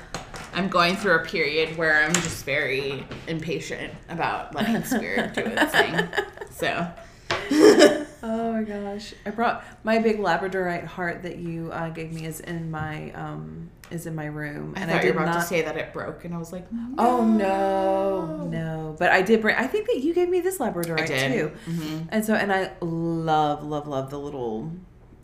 I'm 0.55 0.69
going 0.69 0.95
through 0.95 1.15
a 1.15 1.23
period 1.25 1.77
where 1.77 2.03
I'm 2.03 2.13
just 2.13 2.45
very 2.45 3.05
impatient 3.27 3.93
about 4.09 4.55
letting 4.55 4.83
spirit 4.83 5.33
do 5.33 5.41
its 5.45 5.71
thing. 5.71 6.07
So 6.51 6.87
Oh 8.23 8.53
my 8.53 8.63
gosh! 8.63 9.13
I 9.25 9.29
brought 9.29 9.63
my 9.83 9.99
big 9.99 10.17
Labradorite 10.19 10.85
heart 10.85 11.21
that 11.23 11.37
you 11.37 11.69
uh, 11.71 11.89
gave 11.89 12.11
me 12.13 12.25
is 12.25 12.39
in 12.39 12.71
my 12.71 13.11
um 13.11 13.69
is 13.91 14.07
in 14.07 14.15
my 14.15 14.25
room, 14.25 14.73
I 14.75 14.81
and 14.81 14.89
thought 14.89 14.99
I 15.01 15.03
you 15.03 15.07
did 15.09 15.15
were 15.15 15.23
about 15.23 15.35
not. 15.35 15.41
to 15.41 15.47
say 15.47 15.61
that 15.61 15.77
it 15.77 15.93
broke, 15.93 16.25
and 16.25 16.33
I 16.33 16.37
was 16.37 16.51
like, 16.51 16.65
oh 16.97 17.23
no, 17.25 18.47
no! 18.49 18.95
But 18.97 19.11
I 19.11 19.21
did 19.21 19.41
bring. 19.41 19.55
I 19.57 19.67
think 19.67 19.85
that 19.87 19.99
you 19.99 20.13
gave 20.13 20.29
me 20.29 20.39
this 20.39 20.57
Labradorite 20.57 21.01
I 21.01 21.05
did. 21.07 21.31
too, 21.33 21.51
Mhm. 21.69 22.07
and 22.09 22.25
so 22.25 22.33
and 22.33 22.51
I 22.51 22.71
love 22.81 23.63
love 23.63 23.87
love 23.87 24.09
the 24.09 24.19
little 24.19 24.71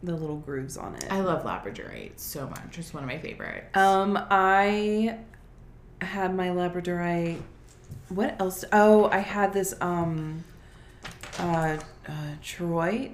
the 0.04 0.16
little 0.16 0.38
grooves 0.38 0.78
on 0.78 0.96
it. 0.96 1.06
I 1.10 1.22
love 1.22 1.44
Labradorite 1.44 2.20
so 2.20 2.48
much. 2.48 2.78
It's 2.78 2.94
one 2.94 3.04
of 3.04 3.08
my 3.10 3.20
favorites. 3.20 3.76
Um, 3.78 4.18
I 4.30 5.18
had 6.02 6.36
my 6.36 6.50
Labradorite. 6.50 7.40
What 8.10 8.40
else? 8.40 8.66
Oh, 8.72 9.10
I 9.12 9.20
had 9.20 9.54
this 9.54 9.74
um, 9.80 10.44
uh, 11.40 11.78
uh 12.08 12.12
Troy, 12.44 13.12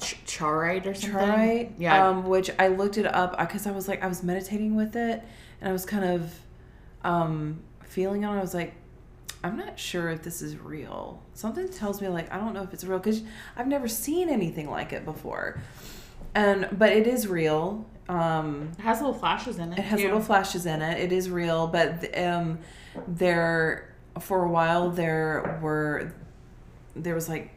Ch- 0.00 0.18
Charoite 0.26 0.86
or 0.86 0.94
something. 0.94 1.10
Troy. 1.10 1.70
Yeah. 1.78 2.08
Um, 2.08 2.26
which 2.26 2.50
I 2.58 2.68
looked 2.68 2.98
it 2.98 3.06
up 3.06 3.38
because 3.38 3.66
I 3.66 3.70
was 3.70 3.86
like 3.86 4.02
I 4.02 4.06
was 4.06 4.22
meditating 4.22 4.74
with 4.74 4.96
it, 4.96 5.22
and 5.60 5.68
I 5.68 5.72
was 5.72 5.84
kind 5.84 6.04
of 6.04 6.34
um 7.04 7.60
feeling 7.84 8.24
on. 8.24 8.36
it. 8.36 8.38
I 8.38 8.42
was 8.42 8.54
like, 8.54 8.74
I'm 9.44 9.56
not 9.56 9.78
sure 9.78 10.10
if 10.10 10.22
this 10.22 10.42
is 10.42 10.56
real. 10.56 11.22
Something 11.34 11.68
tells 11.68 12.00
me 12.00 12.08
like 12.08 12.32
I 12.32 12.38
don't 12.38 12.54
know 12.54 12.62
if 12.62 12.72
it's 12.74 12.84
real 12.84 12.98
because 12.98 13.22
I've 13.56 13.68
never 13.68 13.86
seen 13.88 14.28
anything 14.28 14.68
like 14.70 14.92
it 14.92 15.04
before. 15.04 15.60
And 16.34 16.68
but 16.72 16.92
it 16.92 17.06
is 17.06 17.28
real. 17.28 17.86
Um, 18.08 18.70
It 18.78 18.82
has 18.82 19.00
little 19.00 19.14
flashes 19.14 19.58
in 19.58 19.72
it. 19.72 19.78
it 19.78 19.82
has 19.84 20.00
too. 20.00 20.06
little 20.06 20.20
flashes 20.20 20.66
in 20.66 20.82
it. 20.82 20.98
It 21.00 21.12
is 21.12 21.30
real, 21.30 21.66
but 21.66 22.16
um, 22.18 22.58
there 23.06 23.94
for 24.18 24.44
a 24.44 24.48
while 24.48 24.90
there 24.90 25.58
were 25.62 26.12
there 26.96 27.14
was 27.14 27.28
like 27.28 27.50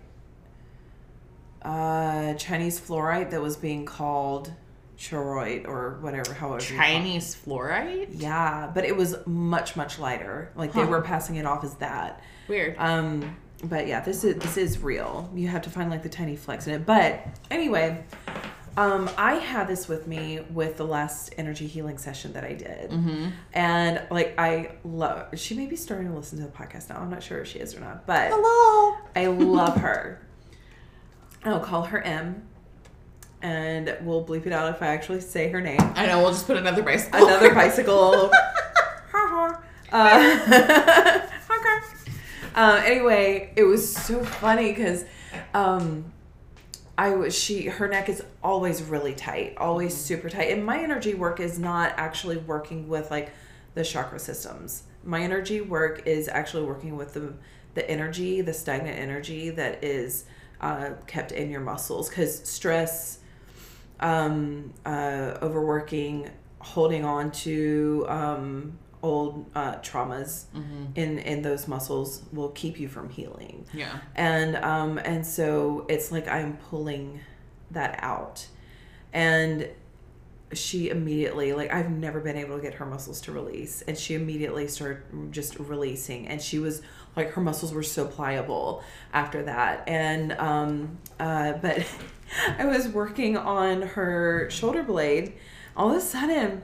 uh, 1.63 2.33
Chinese 2.35 2.79
fluorite 2.79 3.31
that 3.31 3.41
was 3.41 3.55
being 3.57 3.85
called 3.85 4.51
charoite 5.01 5.65
or 5.65 5.98
whatever, 6.01 6.34
however. 6.34 6.63
you 6.63 6.77
call 6.77 6.86
it. 6.86 6.91
Chinese 6.91 7.36
fluorite. 7.36 8.10
Yeah, 8.12 8.70
but 8.74 8.86
it 8.86 8.96
was 8.96 9.15
much 9.25 9.75
much 9.75 9.98
lighter. 9.98 10.51
Like 10.55 10.74
they 10.74 10.86
were 10.86 11.01
passing 11.01 11.38
it 11.38 11.46
off 11.46 11.63
as 11.63 11.74
that. 11.75 12.22
Weird. 12.48 12.75
Um, 12.77 13.36
but 13.63 13.88
yeah, 13.88 14.01
this 14.01 14.24
is 14.24 14.36
this 14.36 14.58
is 14.58 14.79
real. 14.79 15.29
You 15.34 15.48
have 15.48 15.63
to 15.63 15.70
find 15.70 15.89
like 15.89 16.03
the 16.03 16.10
tiny 16.10 16.36
flecks 16.36 16.67
in 16.67 16.74
it. 16.74 16.86
But 16.86 17.25
anyway, 17.50 18.03
um, 18.77 19.10
I 19.17 19.36
had 19.36 19.67
this 19.67 19.88
with 19.88 20.05
me 20.05 20.41
with 20.51 20.77
the 20.77 20.86
last 20.86 21.34
energy 21.38 21.65
healing 21.65 21.98
session 21.98 22.34
that 22.34 22.43
I 22.43 22.53
did, 22.53 22.91
mm-hmm. 22.91 23.29
and 23.53 24.03
like 24.12 24.36
I 24.38 24.74
love. 24.84 25.38
She 25.39 25.55
may 25.55 25.65
be 25.65 25.75
starting 25.75 26.10
to 26.10 26.15
listen 26.15 26.38
to 26.39 26.46
the 26.46 26.51
podcast 26.51 26.89
now. 26.89 26.98
I'm 26.98 27.10
not 27.10 27.24
sure 27.24 27.39
if 27.39 27.48
she 27.48 27.60
is 27.60 27.75
or 27.75 27.79
not, 27.79 28.05
but 28.05 28.29
Hello. 28.31 28.98
I 29.15 29.25
love 29.25 29.77
her. 29.77 30.25
I'll 31.43 31.60
call 31.60 31.84
her 31.86 32.00
M, 32.01 32.48
and 33.41 33.98
we'll 34.01 34.25
bleep 34.25 34.45
it 34.45 34.53
out 34.53 34.74
if 34.74 34.81
I 34.81 34.88
actually 34.88 35.21
say 35.21 35.50
her 35.50 35.62
name. 35.62 35.79
I 35.95 36.05
know. 36.05 36.21
We'll 36.21 36.31
just 36.31 36.48
put 36.48 36.57
another 36.57 36.83
bicycle. 36.83 37.27
Another 37.27 37.53
bicycle. 37.55 38.31
uh, 39.91 40.48
okay. 41.51 41.79
Uh, 42.55 42.81
anyway, 42.86 43.53
it 43.55 43.63
was 43.63 43.95
so 43.95 44.24
funny 44.24 44.71
because 44.71 45.05
um, 45.53 46.12
I 46.98 47.15
was 47.15 47.38
she 47.38 47.65
her 47.65 47.88
neck 47.88 48.10
is 48.10 48.24
always 48.43 48.83
really 48.83 49.15
tight, 49.15 49.55
always 49.57 49.95
super 49.95 50.29
tight, 50.29 50.51
and 50.51 50.65
my 50.65 50.81
energy 50.81 51.13
work 51.13 51.39
is 51.39 51.57
not 51.57 51.93
actually 51.98 52.38
working 52.38 52.88
with 52.88 53.10
like 53.10 53.31
the 53.74 53.83
chakra 53.83 54.19
systems. 54.19 54.83
My 55.03 55.21
energy 55.21 55.62
work 55.62 56.05
is 56.05 56.27
actually 56.27 56.63
working 56.65 56.95
with 56.95 57.13
the 57.13 57.33
the 57.74 57.89
energy, 57.89 58.41
the 58.41 58.53
stagnant 58.53 59.00
energy 59.00 59.50
that 59.50 59.83
is 59.83 60.25
uh, 60.60 60.91
kept 61.07 61.31
in 61.31 61.50
your 61.50 61.62
muscles 61.62 62.10
because 62.10 62.48
stress 62.48 63.19
um, 64.01 64.74
uh, 64.86 65.38
overworking, 65.41 66.29
holding 66.60 67.05
on 67.05 67.31
to 67.31 68.05
um, 68.10 68.77
old 69.03 69.50
uh, 69.55 69.75
traumas 69.77 70.46
Mm-hmm. 70.55 70.86
in 70.96 71.20
in 71.20 71.41
those 71.41 71.67
muscles 71.67 72.24
will 72.31 72.50
keep 72.50 72.79
you 72.79 72.88
from 72.88 73.10
healing. 73.10 73.65
Yeah. 73.74 73.98
And 74.15 74.55
um, 74.58 74.98
and 75.00 75.25
so 75.25 75.86
it's 75.89 76.12
like 76.12 76.27
I'm 76.27 76.58
pulling 76.70 77.20
that 77.72 78.00
out, 78.03 78.48
and 79.13 79.67
she 80.53 80.89
immediately 80.89 81.53
like 81.53 81.74
I've 81.74 81.89
never 81.89 82.20
been 82.20 82.36
able 82.36 82.58
to 82.58 82.62
get 82.62 82.74
her 82.75 82.86
muscles 82.86 83.22
to 83.22 83.31
release, 83.31 83.81
and 83.84 83.98
she 83.98 84.13
immediately 84.15 84.67
started 84.67 85.31
just 85.31 85.58
releasing, 85.60 86.27
and 86.27 86.41
she 86.41 86.60
was 86.60 86.81
like 87.15 87.31
her 87.31 87.41
muscles 87.41 87.74
were 87.74 87.84
so 87.84 88.05
pliable 88.05 88.84
after 89.13 89.43
that, 89.43 89.88
and 89.88 90.34
um, 90.34 90.98
uh, 91.20 91.53
but 91.53 91.86
I 92.57 92.65
was 92.65 92.88
working 92.88 93.38
on 93.38 93.81
her 93.81 94.50
shoulder 94.50 94.83
blade, 94.83 95.33
all 95.75 95.91
of 95.91 95.97
a 95.97 96.01
sudden 96.01 96.63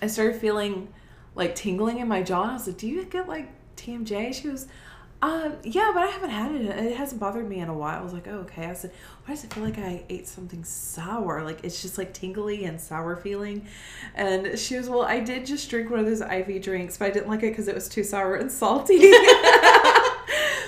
I 0.00 0.06
started 0.06 0.40
feeling 0.40 0.88
like 1.34 1.54
tingling 1.54 1.98
in 1.98 2.08
my 2.08 2.22
jaw. 2.22 2.42
And 2.42 2.50
I 2.52 2.54
was 2.54 2.66
like, 2.66 2.78
"Do 2.78 2.86
you 2.88 3.04
get 3.04 3.28
like 3.28 3.48
TMJ?" 3.76 4.34
She 4.34 4.48
was, 4.48 4.66
um, 5.22 5.56
"Yeah, 5.62 5.90
but 5.94 6.02
I 6.02 6.06
haven't 6.06 6.30
had 6.30 6.52
it. 6.54 6.62
It 6.62 6.96
hasn't 6.96 7.20
bothered 7.20 7.48
me 7.48 7.60
in 7.60 7.68
a 7.68 7.74
while." 7.74 8.00
I 8.00 8.02
was 8.02 8.12
like, 8.12 8.28
"Oh, 8.28 8.38
okay." 8.40 8.66
I 8.66 8.74
said, 8.74 8.92
"Why 9.24 9.34
does 9.34 9.44
it 9.44 9.52
feel 9.52 9.64
like 9.64 9.78
I 9.78 10.04
ate 10.08 10.26
something 10.26 10.64
sour? 10.64 11.42
Like 11.42 11.64
it's 11.64 11.82
just 11.82 11.98
like 11.98 12.12
tingly 12.12 12.64
and 12.64 12.80
sour 12.80 13.16
feeling?" 13.16 13.66
And 14.14 14.58
she 14.58 14.76
was, 14.76 14.88
"Well, 14.88 15.02
I 15.02 15.20
did 15.20 15.46
just 15.46 15.68
drink 15.70 15.90
one 15.90 16.00
of 16.00 16.06
those 16.06 16.20
IV 16.20 16.62
drinks, 16.62 16.96
but 16.96 17.06
I 17.06 17.10
didn't 17.10 17.28
like 17.28 17.42
it 17.42 17.50
because 17.50 17.68
it 17.68 17.74
was 17.74 17.88
too 17.88 18.04
sour 18.04 18.36
and 18.36 18.50
salty." 18.50 18.98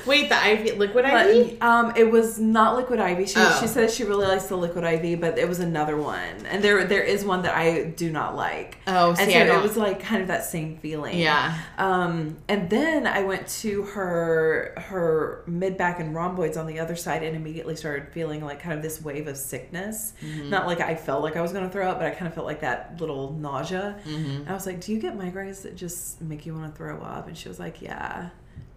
Wait, 0.07 0.29
the 0.29 0.51
IV 0.53 0.79
liquid 0.79 1.05
But, 1.05 1.27
IV. 1.29 1.63
um, 1.63 1.93
it 1.97 2.11
was 2.11 2.39
not 2.39 2.77
liquid 2.77 3.01
ivy. 3.01 3.27
She 3.27 3.35
Oh. 3.39 3.59
she 3.61 3.67
says 3.67 3.95
she 3.95 4.05
really 4.05 4.27
likes 4.27 4.45
the 4.47 4.57
liquid 4.57 4.85
ivy, 4.85 5.15
but 5.15 5.39
it 5.39 5.49
was 5.49 5.61
another 5.61 5.97
one, 5.97 6.47
and 6.51 6.63
there 6.63 6.85
there 6.85 7.03
is 7.03 7.25
one 7.25 7.43
that 7.43 7.55
I 7.57 7.85
do 7.85 8.11
not 8.11 8.37
like. 8.37 8.79
Oh, 8.87 9.11
and 9.11 9.19
so 9.19 9.25
it 9.29 9.63
was 9.63 9.77
like 9.77 10.01
kind 10.03 10.23
of 10.23 10.29
that 10.29 10.45
same 10.45 10.77
feeling. 10.79 11.19
Yeah. 11.19 11.57
Um, 11.79 12.37
and 12.49 12.69
then 12.71 13.07
I 13.07 13.23
went 13.23 13.47
to 13.63 13.83
her 13.85 14.75
her 14.77 15.43
mid 15.47 15.77
back 15.77 16.01
and 16.01 16.15
rhomboids 16.15 16.57
on 16.57 16.67
the 16.67 16.79
other 16.81 16.97
side, 16.97 17.23
and 17.23 17.37
immediately 17.37 17.77
started 17.77 18.09
feeling 18.13 18.45
like 18.45 18.61
kind 18.61 18.75
of 18.77 18.83
this 18.83 19.01
wave 19.03 19.27
of 19.27 19.37
sickness. 19.37 20.13
Mm-hmm. 20.25 20.51
Not 20.51 20.67
like 20.67 20.81
I 20.81 20.95
felt 20.95 21.23
like 21.23 21.37
I 21.37 21.43
was 21.43 21.53
going 21.53 21.65
to 21.65 21.71
throw 21.71 21.89
up, 21.91 21.99
but 21.99 22.07
I 22.07 22.11
kind 22.11 22.27
of 22.27 22.35
felt 22.35 22.47
like 22.47 22.61
that 22.61 23.01
little 23.01 23.33
nausea. 23.33 23.99
Mm-hmm. 24.07 24.49
I 24.51 24.53
was 24.55 24.67
like, 24.67 24.81
"Do 24.81 24.93
you 24.93 24.99
get 25.01 25.17
migraines 25.19 25.63
that 25.63 25.77
just 25.77 26.21
make 26.21 26.47
you 26.47 26.55
want 26.55 26.73
to 26.73 26.77
throw 26.77 27.01
up?" 27.01 27.29
And 27.29 27.37
she 27.37 27.49
was 27.49 27.59
like, 27.59 27.81
"Yeah." 27.83 28.31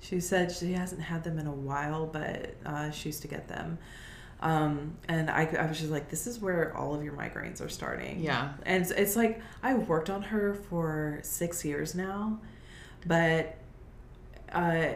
She 0.04 0.20
said 0.20 0.52
she 0.52 0.74
hasn't 0.74 1.02
had 1.02 1.24
them 1.24 1.40
in 1.40 1.48
a 1.48 1.52
while, 1.52 2.06
but 2.06 2.56
uh, 2.66 2.92
she 2.92 3.10
used 3.10 3.22
to 3.22 3.28
get 3.30 3.48
them. 3.48 3.78
Um, 4.42 4.98
and 5.08 5.30
I, 5.30 5.46
I 5.58 5.66
was 5.68 5.80
just 5.80 5.90
like, 5.92 6.10
"This 6.10 6.28
is 6.28 6.40
where 6.40 6.76
all 6.76 6.94
of 6.94 7.02
your 7.04 7.14
migraines 7.14 7.62
are 7.66 7.70
starting." 7.70 8.20
Yeah. 8.20 8.52
And 8.66 8.82
it's, 8.82 8.92
it's 8.92 9.16
like 9.16 9.42
I 9.64 9.76
worked 9.76 10.10
on 10.10 10.22
her 10.24 10.56
for 10.70 11.20
six 11.24 11.64
years 11.64 11.96
now, 11.96 12.40
but 13.08 13.56
uh, 14.52 14.88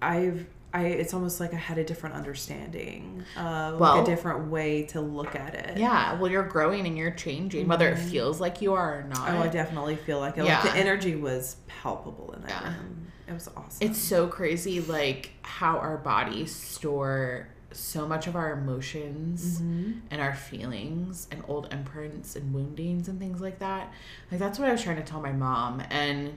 I've 0.00 0.46
I 0.72 0.84
it's 0.86 1.12
almost 1.12 1.40
like 1.40 1.52
I 1.52 1.56
had 1.58 1.76
a 1.76 1.84
different 1.84 2.14
understanding, 2.14 3.22
uh, 3.36 3.76
like 3.78 4.02
a 4.02 4.06
different 4.06 4.48
way 4.50 4.84
to 4.84 5.00
look 5.02 5.34
at 5.36 5.54
it. 5.54 5.76
Yeah. 5.76 6.14
Well, 6.18 6.30
you're 6.30 6.44
growing 6.44 6.86
and 6.86 6.96
you're 6.96 7.10
changing, 7.10 7.68
whether 7.68 7.88
it 7.90 7.98
feels 7.98 8.40
like 8.40 8.62
you 8.62 8.72
are 8.72 9.00
or 9.00 9.02
not. 9.02 9.28
Oh, 9.30 9.40
I 9.42 9.48
definitely 9.48 9.96
feel 9.96 10.20
like 10.20 10.38
it. 10.38 10.44
Like 10.44 10.48
Yeah. 10.48 10.62
the 10.62 10.78
energy 10.78 11.16
was 11.16 11.56
palpable 11.66 12.32
in 12.34 12.42
that 12.42 12.50
Yeah. 12.50 12.68
room. 12.78 12.99
It 13.30 13.34
was 13.34 13.48
awesome. 13.56 13.88
It's 13.88 13.98
so 13.98 14.26
crazy, 14.26 14.80
like 14.80 15.30
how 15.42 15.78
our 15.78 15.96
bodies 15.96 16.52
store 16.54 17.48
so 17.72 18.08
much 18.08 18.26
of 18.26 18.34
our 18.34 18.52
emotions 18.52 19.60
Mhm. 19.60 20.00
and 20.10 20.20
our 20.20 20.34
feelings 20.34 21.28
and 21.30 21.44
old 21.46 21.72
imprints 21.72 22.34
and 22.34 22.52
woundings 22.52 23.06
and 23.06 23.20
things 23.20 23.40
like 23.40 23.60
that. 23.60 23.92
Like 24.32 24.40
that's 24.40 24.58
what 24.58 24.68
I 24.68 24.72
was 24.72 24.82
trying 24.82 24.96
to 24.96 25.04
tell 25.04 25.20
my 25.20 25.30
mom 25.32 25.80
and 25.90 26.32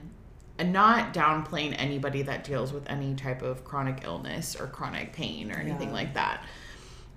and 0.56 0.72
not 0.72 1.12
downplaying 1.12 1.74
anybody 1.78 2.22
that 2.22 2.44
deals 2.44 2.72
with 2.72 2.88
any 2.88 3.12
type 3.16 3.42
of 3.42 3.64
chronic 3.64 4.02
illness 4.04 4.54
or 4.54 4.68
chronic 4.68 5.12
pain 5.12 5.50
or 5.50 5.56
anything 5.56 5.88
Yeah. 5.88 5.94
like 5.94 6.14
that. 6.14 6.44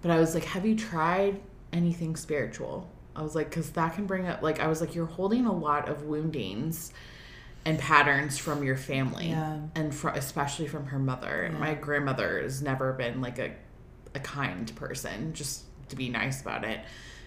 But 0.02 0.10
I 0.10 0.18
was 0.18 0.34
like, 0.34 0.46
have 0.46 0.66
you 0.66 0.76
tried 0.76 1.40
anything 1.72 2.16
spiritual? 2.16 2.90
I 3.16 3.22
was 3.22 3.36
like, 3.36 3.52
because 3.52 3.70
that 3.74 3.94
can 3.94 4.08
bring 4.08 4.26
up, 4.28 4.42
like, 4.42 4.60
I 4.60 4.66
was 4.68 4.82
like, 4.82 4.96
you're 4.96 5.06
holding 5.06 5.46
a 5.46 5.54
lot 5.54 5.88
of 5.88 6.02
woundings 6.06 6.92
and 7.66 7.78
patterns 7.80 8.38
from 8.38 8.64
your 8.64 8.78
family 8.78 9.30
Yeah. 9.30 9.60
and 9.76 9.94
fr- 9.94 10.10
especially 10.10 10.68
from 10.68 10.86
her 10.88 11.00
mother. 11.00 11.44
And 11.44 11.60
my 11.60 11.74
grandmother 11.74 12.42
has 12.42 12.62
never 12.62 12.94
been 12.94 13.20
like 13.22 13.40
a, 13.40 13.52
a 14.16 14.20
kind 14.20 14.74
person, 14.76 15.34
just 15.34 15.64
to 15.90 15.96
be 15.96 16.10
nice 16.10 16.42
about 16.42 16.64
it. 16.64 16.80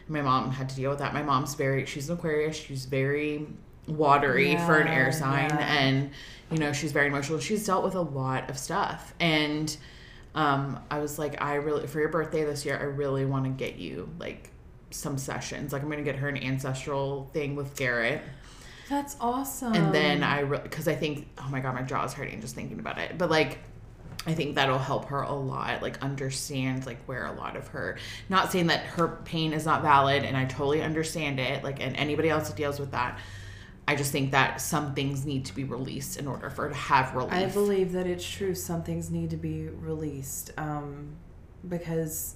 My 0.08 0.22
mom 0.22 0.50
had 0.50 0.68
to 0.70 0.74
deal 0.76 0.90
with 0.90 0.98
that. 1.00 1.12
My 1.14 1.22
mom's 1.22 1.54
very, 1.54 1.84
she's 1.86 2.08
an 2.08 2.16
Aquarius. 2.16 2.56
She's 2.56 2.84
very 2.86 3.46
watery 3.86 4.56
for 4.56 4.78
an 4.78 4.88
air 4.88 5.12
sign. 5.12 5.50
yeah. 5.50 5.58
And, 5.58 6.10
you 6.50 6.58
know, 6.58 6.72
she's 6.72 6.92
very 6.92 7.06
emotional. 7.08 7.38
She's 7.38 7.64
dealt 7.66 7.84
with 7.84 7.94
a 7.94 8.00
lot 8.00 8.50
of 8.50 8.58
stuff. 8.58 9.14
And 9.20 9.74
um, 10.34 10.80
I 10.90 10.98
was 11.00 11.18
like, 11.18 11.40
I 11.42 11.54
really, 11.56 11.86
for 11.86 12.00
your 12.00 12.08
birthday 12.08 12.44
this 12.44 12.64
year, 12.64 12.78
I 12.78 12.84
really 12.84 13.24
want 13.24 13.44
to 13.44 13.50
get 13.50 13.76
you 13.76 14.08
like 14.18 14.50
some 14.90 15.18
sessions. 15.18 15.72
Like, 15.72 15.82
I'm 15.82 15.88
going 15.88 15.98
to 16.02 16.04
get 16.04 16.16
her 16.20 16.28
an 16.28 16.36
ancestral 16.38 17.30
thing 17.32 17.54
with 17.56 17.76
Garrett. 17.76 18.22
That's 18.90 19.16
awesome. 19.20 19.72
And 19.72 19.94
then 19.94 20.24
I, 20.24 20.42
because 20.42 20.88
I 20.88 20.96
think, 20.96 21.28
oh 21.38 21.48
my 21.48 21.60
God, 21.60 21.76
my 21.76 21.82
jaw 21.82 22.04
is 22.04 22.12
hurting 22.12 22.40
just 22.40 22.56
thinking 22.56 22.80
about 22.80 22.98
it. 22.98 23.16
But 23.16 23.30
like, 23.30 23.58
I 24.26 24.34
think 24.34 24.56
that'll 24.56 24.78
help 24.78 25.06
her 25.06 25.22
a 25.22 25.32
lot, 25.32 25.80
like 25.80 26.02
understand 26.02 26.86
like 26.86 26.98
where 27.06 27.26
a 27.26 27.32
lot 27.32 27.56
of 27.56 27.68
her, 27.68 27.98
not 28.28 28.50
saying 28.50 28.66
that 28.66 28.80
her 28.80 29.20
pain 29.24 29.52
is 29.52 29.64
not 29.64 29.80
valid, 29.80 30.24
and 30.24 30.36
I 30.36 30.44
totally 30.44 30.82
understand 30.82 31.38
it, 31.38 31.62
like, 31.62 31.80
and 31.80 31.96
anybody 31.96 32.28
else 32.28 32.48
that 32.48 32.56
deals 32.56 32.80
with 32.80 32.90
that. 32.90 33.18
I 33.86 33.94
just 33.94 34.12
think 34.12 34.32
that 34.32 34.60
some 34.60 34.94
things 34.94 35.24
need 35.24 35.44
to 35.46 35.54
be 35.54 35.64
released 35.64 36.16
in 36.16 36.26
order 36.26 36.50
for 36.50 36.64
her 36.64 36.68
to 36.70 36.74
have 36.74 37.14
relief. 37.14 37.32
I 37.32 37.46
believe 37.46 37.92
that 37.92 38.06
it's 38.06 38.28
true. 38.28 38.54
Some 38.54 38.82
things 38.82 39.10
need 39.10 39.30
to 39.30 39.36
be 39.36 39.68
released 39.68 40.52
um, 40.58 41.16
because 41.66 42.34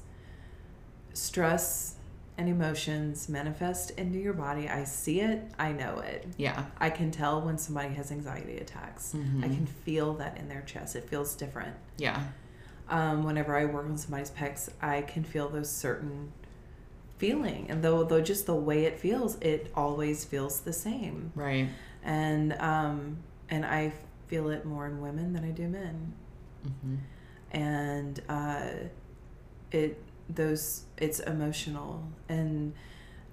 stress 1.13 1.97
and 2.37 2.49
emotions 2.49 3.29
manifest 3.29 3.91
into 3.93 4.19
your 4.19 4.33
body. 4.33 4.69
I 4.69 4.85
see 4.85 5.21
it. 5.21 5.43
I 5.59 5.73
know 5.73 6.01
it. 6.01 6.27
yeah. 6.37 6.65
I 6.79 6.91
can 6.91 7.11
tell 7.11 7.41
when 7.41 7.59
somebody 7.59 7.95
has 7.95 8.11
anxiety 8.11 8.57
attacks. 8.59 9.15
I 9.41 9.47
can 9.49 9.67
feel 9.67 10.15
that 10.15 10.37
in 10.39 10.49
their 10.49 10.63
chest. 10.63 10.97
It 10.97 11.09
feels 11.09 11.35
different. 11.37 11.75
Yeah. 11.97 12.23
Um, 12.89 13.23
whenever 13.25 13.57
I 13.57 13.65
work 13.67 13.87
on 13.87 13.97
somebody's 13.97 14.31
pecs, 14.31 14.69
I 14.83 15.03
can 15.03 15.23
feel 15.25 15.49
those 15.49 15.71
certain 15.71 16.33
feeling, 17.19 17.67
and 17.71 17.83
though 17.83 18.03
though 18.05 18.21
just 18.21 18.45
the 18.47 18.55
way 18.55 18.85
it 18.85 18.99
feels, 18.99 19.37
it 19.41 19.71
always 19.75 20.25
feels 20.25 20.61
the 20.61 20.73
same 20.73 21.31
Right. 21.37 21.69
and 22.03 22.53
um 22.55 23.19
and 23.49 23.65
i 23.65 23.93
feel 24.27 24.49
it 24.51 24.65
more 24.65 24.87
in 24.87 25.01
women 25.01 25.33
than 25.33 25.45
I 25.45 25.51
do 25.51 25.69
men. 25.69 26.13
Mm-hmm. 26.67 26.97
and 27.53 28.21
uh, 28.29 28.67
it 29.71 30.03
those 30.29 30.85
it's 30.99 31.21
emotional 31.21 32.03
and 32.29 32.73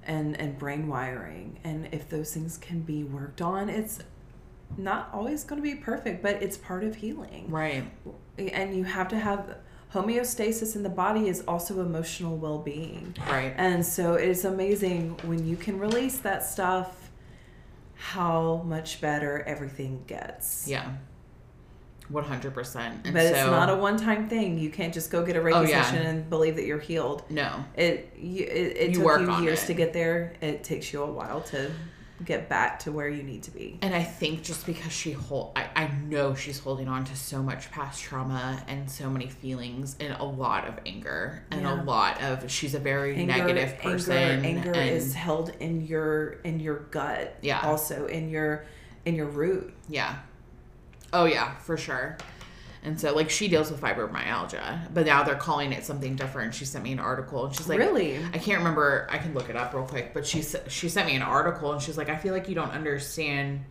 and 0.03 0.39
and 0.39 0.57
brain 0.57 0.87
wiring 0.87 1.59
and 1.63 1.87
if 1.91 2.09
those 2.09 2.33
things 2.33 2.57
can 2.57 2.81
be 2.81 3.03
worked 3.03 3.41
on 3.41 3.69
it's 3.69 3.99
not 4.77 5.09
always 5.13 5.43
going 5.43 5.61
to 5.61 5.63
be 5.63 5.75
perfect 5.75 6.21
but 6.23 6.41
it's 6.41 6.57
part 6.57 6.83
of 6.83 6.95
healing 6.95 7.45
Right. 7.49 7.83
and 8.37 8.75
you 8.75 8.83
have 8.83 9.07
to 9.09 9.19
have 9.19 9.57
homeostasis 9.93 10.75
in 10.75 10.83
the 10.83 10.89
body 10.89 11.27
is 11.27 11.41
also 11.47 11.81
emotional 11.81 12.37
well-being 12.37 13.15
Right. 13.29 13.53
and 13.57 13.85
so 13.85 14.15
it's 14.15 14.43
amazing 14.43 15.17
when 15.23 15.45
you 15.47 15.55
can 15.55 15.77
release 15.79 16.17
that 16.19 16.43
stuff 16.45 17.09
how 17.95 18.63
much 18.65 18.99
better 18.99 19.43
everything 19.43 20.03
gets 20.07 20.67
Yeah. 20.67 20.91
One 22.11 22.23
hundred 22.23 22.53
percent. 22.53 23.03
but 23.03 23.15
it's 23.15 23.37
not 23.37 23.69
a 23.69 23.75
one-time 23.75 24.27
thing. 24.29 24.57
You 24.59 24.69
can't 24.69 24.93
just 24.93 25.09
go 25.11 25.25
get 25.25 25.35
a 25.35 25.39
oh, 25.39 25.43
Reiki 25.43 25.53
Oh, 25.55 25.61
yeah. 25.61 25.83
session 25.83 26.05
and 26.05 26.29
believe 26.29 26.55
that 26.57 26.65
you're 26.65 26.79
healed. 26.79 27.23
no. 27.29 27.63
It 27.75 28.13
you, 28.17 28.43
it, 28.45 28.77
it 28.77 28.89
You 28.91 29.01
took 29.03 29.21
you 29.21 29.43
years 29.43 29.63
it. 29.63 29.67
to 29.67 29.73
get 29.73 29.93
there. 29.93 30.33
It 30.41 30.63
takes 30.63 30.91
you 30.91 31.03
a 31.03 31.11
while 31.11 31.41
to 31.41 31.71
get 32.23 32.47
back 32.47 32.77
to 32.77 32.91
where 32.91 33.09
you 33.09 33.23
need 33.23 33.41
to 33.41 33.49
be. 33.49 33.79
And 33.81 33.95
I 33.95 34.03
think 34.03 34.43
just 34.43 34.67
because 34.67 34.91
she 34.91 35.11
hold, 35.11 35.53
I, 35.55 35.67
I 35.75 35.87
know 36.07 36.35
she's 36.35 36.59
holding 36.59 36.87
on 36.87 37.03
to 37.05 37.15
so 37.15 37.41
much 37.41 37.71
past 37.71 37.99
trauma 37.99 38.61
and 38.67 38.91
so 38.91 39.09
many 39.09 39.25
feelings 39.27 39.95
and 39.99 40.13
a 40.13 40.23
lot 40.23 40.67
of 40.67 40.75
anger 40.85 41.43
and 41.49 41.61
Yeah. 41.63 41.81
a 41.81 41.83
lot 41.83 42.21
of 42.21 42.51
she's 42.51 42.75
a 42.75 42.79
very 42.79 43.15
Anger, 43.15 43.37
negative 43.37 43.79
person. 43.79 44.13
Anger, 44.13 44.45
anger 44.47 44.71
and, 44.73 44.89
is 44.91 45.15
held 45.15 45.49
in 45.59 45.81
your 45.87 46.33
in 46.43 46.59
your 46.59 46.81
gut. 46.91 47.35
Yeah. 47.41 47.61
Also 47.63 48.05
in 48.05 48.29
your 48.29 48.65
in 49.03 49.15
your 49.15 49.25
root. 49.25 49.73
yeah, 49.89 50.17
oh 51.13 51.25
yeah, 51.25 51.55
for 51.57 51.77
sure. 51.77 52.17
And 52.83 52.99
so 52.99 53.13
like 53.13 53.29
she 53.29 53.47
deals 53.47 53.69
with 53.69 53.79
fibromyalgia, 53.79 54.91
but 54.93 55.05
now 55.05 55.21
they're 55.23 55.35
calling 55.35 55.71
it 55.71 55.85
something 55.85 56.15
different. 56.15 56.55
She 56.55 56.65
sent 56.65 56.83
me 56.83 56.91
an 56.91 56.99
article 56.99 57.45
and 57.45 57.55
she's 57.55 57.69
like, 57.69 57.77
really? 57.77 58.17
I 58.33 58.39
can't 58.39 58.57
remember. 58.57 59.07
I 59.11 59.19
can 59.19 59.33
look 59.35 59.49
it 59.49 59.55
up 59.55 59.73
real 59.73 59.85
quick. 59.85 60.13
But 60.13 60.25
she 60.25 60.41
she 60.67 60.89
sent 60.89 61.07
me 61.07 61.15
an 61.15 61.21
article 61.21 61.71
and 61.73 61.81
she's 61.81 61.97
like, 61.97 62.09
I 62.09 62.15
feel 62.15 62.33
like 62.33 62.49
you 62.49 62.55
don't 62.55 62.71
understand 62.71 63.63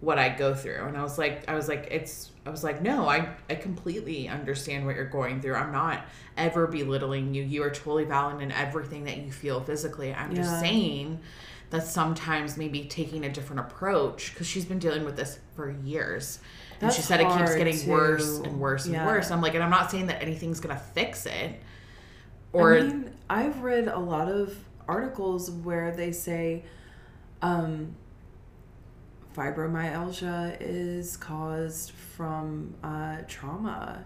what 0.00 0.18
I 0.18 0.30
go 0.30 0.54
through. 0.54 0.84
And 0.86 0.96
I 0.96 1.02
was 1.02 1.18
like, 1.18 1.48
I 1.48 1.54
was 1.54 1.68
like, 1.68 1.88
it's. 1.90 2.30
I 2.46 2.50
was 2.50 2.62
like, 2.64 2.80
no, 2.82 3.08
I 3.08 3.28
I 3.50 3.54
completely 3.54 4.28
understand 4.28 4.86
what 4.86 4.96
you're 4.96 5.04
going 5.08 5.40
through. 5.42 5.54
I'm 5.54 5.72
not 5.72 6.02
ever 6.36 6.66
belittling 6.66 7.34
you. 7.34 7.42
You 7.42 7.62
are 7.64 7.70
totally 7.70 8.04
valid 8.04 8.40
in 8.42 8.50
everything 8.52 9.04
that 9.04 9.18
you 9.18 9.30
feel 9.30 9.60
physically. 9.62 10.12
I'm 10.14 10.30
Yeah. 10.30 10.42
just 10.42 10.60
saying 10.60 11.20
that 11.70 11.86
sometimes 11.86 12.56
maybe 12.56 12.84
taking 12.84 13.24
a 13.24 13.28
different 13.32 13.60
approach 13.60 14.32
because 14.32 14.46
she's 14.46 14.64
been 14.64 14.78
dealing 14.78 15.04
with 15.04 15.16
this 15.16 15.38
for 15.56 15.70
years. 15.70 16.38
And 16.84 16.94
she 16.94 17.02
said 17.02 17.20
it 17.20 17.28
keeps 17.28 17.54
getting 17.54 17.88
worse 17.88 18.38
and 18.38 18.60
worse 18.60 18.84
and 18.84 18.94
yeah. 18.94 19.06
worse. 19.06 19.30
I'm 19.30 19.40
like, 19.40 19.54
and 19.54 19.62
I'm 19.62 19.70
not 19.70 19.90
saying 19.90 20.06
that 20.06 20.22
anything's 20.22 20.60
gonna 20.60 20.80
fix 20.94 21.26
it. 21.26 21.60
Or 22.52 22.76
I 22.76 22.82
mean, 22.82 23.10
I've 23.28 23.62
read 23.62 23.88
a 23.88 23.98
lot 23.98 24.28
of 24.28 24.56
articles 24.86 25.50
where 25.50 25.90
they 25.90 26.12
say 26.12 26.64
um, 27.42 27.96
fibromyalgia 29.34 30.56
is 30.60 31.16
caused 31.16 31.90
from 31.90 32.74
uh, 32.82 33.18
trauma. 33.26 34.04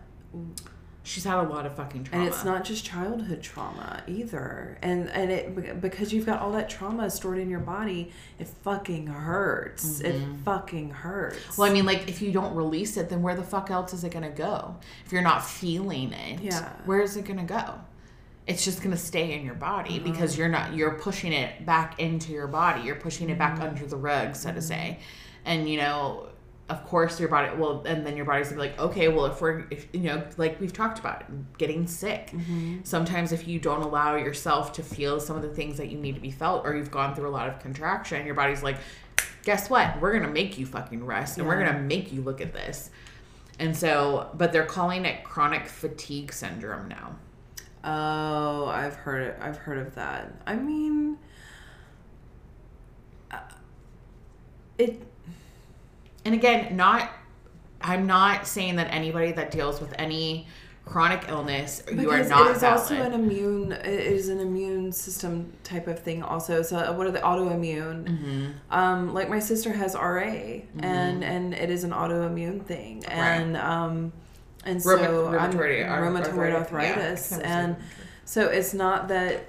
She's 1.09 1.25
had 1.25 1.39
a 1.39 1.49
lot 1.49 1.65
of 1.65 1.75
fucking 1.75 2.05
trauma. 2.05 2.23
And 2.27 2.31
it's 2.35 2.45
not 2.45 2.65
just 2.65 2.85
childhood 2.85 3.43
trauma 3.43 4.03
either. 4.07 4.77
And 4.83 5.09
and 5.09 5.31
it 5.31 5.81
because 5.81 6.13
you've 6.13 6.27
got 6.27 6.41
all 6.43 6.53
that 6.53 6.69
trauma 6.69 7.09
stored 7.11 7.39
in 7.39 7.49
your 7.49 7.61
body, 7.61 8.13
it 8.39 8.47
fucking 8.47 9.07
hurts. 9.07 10.01
It 10.01 10.21
fucking 10.45 10.91
hurts. 10.91 11.39
Mm-hmm. 11.39 11.61
Well, 11.63 11.71
I 11.71 11.73
mean, 11.73 11.87
like, 11.87 12.09
if 12.09 12.21
you 12.21 12.31
don't 12.31 12.55
release 12.55 12.99
it, 12.99 13.09
then 13.09 13.23
where 13.23 13.35
the 13.35 13.43
fuck 13.43 13.71
else 13.71 13.95
is 13.95 14.05
it 14.05 14.13
gonna 14.13 14.29
go? 14.29 14.77
If 15.07 15.13
you're 15.13 15.23
not 15.23 15.43
feeling 15.47 16.13
it, 16.13 16.41
Yeah. 16.43 16.69
where 16.85 17.01
is 17.01 17.17
it 17.17 17.25
gonna 17.25 17.45
go? 17.45 17.77
It's 18.47 18.63
just 18.65 18.83
gonna 18.83 18.97
stay 18.99 19.33
in 19.33 19.47
your 19.47 19.55
body 19.55 19.95
Mm-hmm. 19.95 20.13
because 20.13 20.37
you're 20.37 20.49
not 20.51 20.75
you're 20.75 20.95
pushing 20.99 21.33
it 21.33 21.65
back 21.65 21.99
into 21.99 22.33
your 22.33 22.49
body. 22.49 22.83
You're 22.83 22.97
pushing 22.97 23.31
it 23.31 23.39
Mm-hmm. 23.39 23.57
back 23.57 23.61
under 23.67 23.87
the 23.87 23.97
rug, 23.97 24.37
so 24.37 24.53
to 24.53 24.61
say. 24.61 24.99
And 25.47 25.71
you 25.71 25.79
know, 25.79 26.29
of 26.69 26.85
course, 26.85 27.19
your 27.19 27.29
body. 27.29 27.57
Well, 27.57 27.83
and 27.87 28.07
then 28.07 28.17
your 28.17 28.27
body's 28.27 28.49
gonna 28.49 28.63
be 28.63 28.69
like, 28.69 28.79
okay, 28.79 29.09
well, 29.09 29.27
if 29.27 29.41
we're, 29.41 29.67
if 29.71 29.89
you 29.93 30.01
know, 30.01 30.23
like 30.37 30.61
we've 30.61 30.73
talked 30.73 30.99
about, 30.99 31.25
getting 31.57 31.87
sick. 31.87 32.31
Mm-hmm. 32.31 32.79
Sometimes, 32.85 33.33
if 33.33 33.49
you 33.49 33.59
don't 33.59 33.83
allow 33.83 34.17
yourself 34.17 34.73
to 34.75 34.83
feel 34.83 35.19
some 35.19 35.37
of 35.37 35.43
the 35.43 35.49
things 35.49 35.79
that 35.79 35.89
you 35.89 35.99
need 35.99 36.15
to 36.15 36.21
be 36.21 36.31
felt, 36.31 36.67
or 36.67 36.77
you've 36.77 36.91
gone 36.91 37.15
through 37.15 37.29
a 37.29 37.31
lot 37.31 37.49
of 37.49 37.59
contraction, 37.59 38.27
your 38.27 38.35
body's 38.35 38.63
like, 38.63 38.77
guess 39.45 39.71
what? 39.71 39.99
We're 40.01 40.13
gonna 40.13 40.33
make 40.33 40.59
you 40.59 40.67
fucking 40.67 41.05
rest, 41.05 41.39
and 41.39 41.47
we're 41.47 41.65
gonna 41.65 41.81
make 41.81 42.13
you 42.13 42.21
look 42.21 42.41
at 42.41 42.53
this. 42.53 42.91
And 43.59 43.77
so, 43.77 44.31
but 44.35 44.53
they're 44.53 44.67
calling 44.67 45.05
it 45.05 45.25
chronic 45.25 45.67
fatigue 45.67 46.33
syndrome 46.33 46.89
now. 46.89 47.17
Oh, 47.83 48.67
I've 48.67 48.95
heard 48.95 49.23
it. 49.23 49.39
I've 49.41 49.57
heard 49.57 49.79
of 49.79 49.95
that. 49.95 50.33
I 50.47 50.57
mean, 50.57 51.17
uh, 53.31 53.39
it. 54.77 55.03
And 56.29 56.35
again, 56.35 56.77
not 56.77 57.11
I'm 57.81 58.07
not 58.07 58.47
saying 58.47 58.77
that 58.77 58.89
anybody 58.93 59.33
that 59.33 59.51
deals 59.51 59.81
with 59.81 59.95
any 59.99 60.47
chronic 60.85 61.25
illness, 61.29 61.83
you 61.91 61.95
are 62.11 62.19
Because 62.19 62.29
not 62.29 62.49
it 62.49 62.57
is 62.57 62.61
valid. 62.61 62.79
also 62.81 62.95
an 62.97 63.13
immune. 63.15 63.73
It 63.73 63.87
is 63.87 64.29
an 64.29 64.41
immune 64.41 64.93
system 64.93 65.51
type 65.65 65.87
of 65.87 65.99
thing. 66.01 66.23
Also, 66.23 66.61
so 66.61 66.77
uh, 66.77 66.93
what 66.93 67.07
are 67.07 67.11
the 67.13 67.21
autoimmune? 67.21 68.05
Mm-hmm. 68.05 68.47
Um, 68.71 69.15
like 69.15 69.31
my 69.31 69.39
sister 69.39 69.73
has 69.73 69.95
RA, 69.95 70.21
and 70.81 71.25
and 71.25 71.55
it 71.55 71.71
is 71.71 71.83
an 71.85 71.93
autoimmune 71.93 72.63
thing, 72.63 73.05
and 73.07 73.57
um, 73.57 74.13
and 74.67 74.83
so 74.83 74.99
Rheuma- 74.99 75.39
I'm- 75.41 75.53
rheumatoid 75.55 75.89
rheumatoid 75.89 76.53
arthritis. 76.53 76.53
Yeah, 76.53 76.59
arthritis, 76.59 77.33
I 77.33 77.41
and 77.43 77.77
so 78.27 78.49
it's 78.49 78.75
not 78.75 79.09
that 79.09 79.45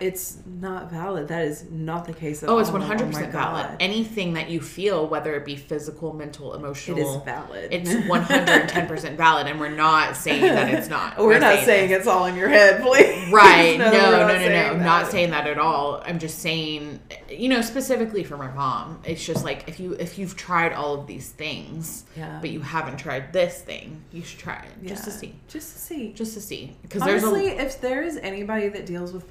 it's 0.00 0.38
not 0.46 0.90
valid. 0.90 1.28
That 1.28 1.44
is 1.44 1.64
not 1.70 2.04
the 2.06 2.12
case 2.12 2.42
at 2.42 2.48
oh, 2.48 2.52
all. 2.52 2.54
Oh, 2.54 2.58
all. 2.58 2.62
it's 2.64 2.72
one 2.72 2.82
hundred 2.82 3.08
percent 3.08 3.32
valid. 3.32 3.66
God. 3.66 3.76
Anything 3.80 4.34
that 4.34 4.50
you 4.50 4.60
feel, 4.60 5.06
whether 5.06 5.34
it 5.34 5.44
be 5.44 5.56
physical, 5.56 6.12
mental, 6.12 6.54
emotional, 6.54 6.98
It 6.98 7.02
is 7.02 7.16
valid. 7.24 7.72
It's 7.72 8.08
one 8.08 8.22
hundred 8.22 8.48
and 8.48 8.68
ten 8.68 8.86
percent 8.86 9.16
valid, 9.16 9.46
and 9.46 9.60
we're 9.60 9.68
not 9.68 10.16
saying 10.16 10.42
that 10.42 10.72
it's 10.72 10.88
not. 10.88 11.18
We're 11.30 11.38
not 11.38 11.64
saying 11.64 11.90
it's 11.90 12.06
all 12.06 12.26
in 12.26 12.34
your 12.34 12.48
head, 12.48 12.82
please. 12.82 13.32
Right. 13.32 13.78
No, 13.80 13.86
we're 13.86 13.92
no, 13.92 14.38
no, 14.38 14.48
no, 14.48 14.72
I'm 14.72 14.82
not 14.84 15.10
saying 15.10 15.30
that 15.30 15.46
at 15.46 15.58
all. 15.58 16.02
I'm 16.04 16.18
just 16.18 16.38
saying, 16.40 17.00
you 17.30 17.48
know, 17.48 17.60
specifically 17.60 18.24
for 18.24 18.36
my 18.36 18.50
mom, 18.50 19.00
it's 19.04 19.24
just 19.24 19.44
like 19.44 19.68
if 19.68 19.80
you 19.80 19.92
if 19.94 20.18
you've 20.18 20.36
tried 20.36 20.72
all 20.72 20.94
of 20.94 21.06
these 21.06 21.30
things, 21.30 22.04
Yeah. 22.16 22.38
but 22.40 22.50
you 22.50 22.60
haven't 22.60 22.98
tried 22.98 23.32
this 23.32 23.60
thing, 23.60 24.02
you 24.12 24.22
should 24.22 24.38
try 24.38 24.64
it 24.64 24.86
just 24.86 25.04
to 25.04 25.10
see, 25.10 25.34
Just 25.48 25.72
to 25.72 25.78
see. 25.78 26.12
just 26.12 26.34
to 26.34 26.40
see, 26.40 26.76
because 26.82 27.02
Honestly, 27.02 27.48
a 27.48 27.62
if 27.62 27.80
there 27.80 28.02
is 28.02 28.16
anybody 28.18 28.68
that 28.68 28.86
deals 28.86 29.12
with 29.12 29.26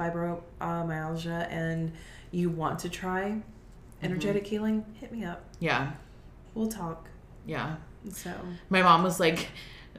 fibromyalgia 0.59 1.47
and 1.51 1.91
you 2.31 2.49
want 2.49 2.79
to 2.79 2.89
try 2.89 3.37
energetic 4.01 4.43
Mm-hmm. 4.43 4.49
healing, 4.49 4.85
hit 4.99 5.11
me 5.11 5.25
up. 5.25 5.43
yeah, 5.59 5.91
We'll 6.55 6.67
talk. 6.69 7.07
yeah. 7.45 7.75
So 8.11 8.33
my 8.69 8.81
mom 8.81 9.03
was 9.03 9.19
like 9.19 9.47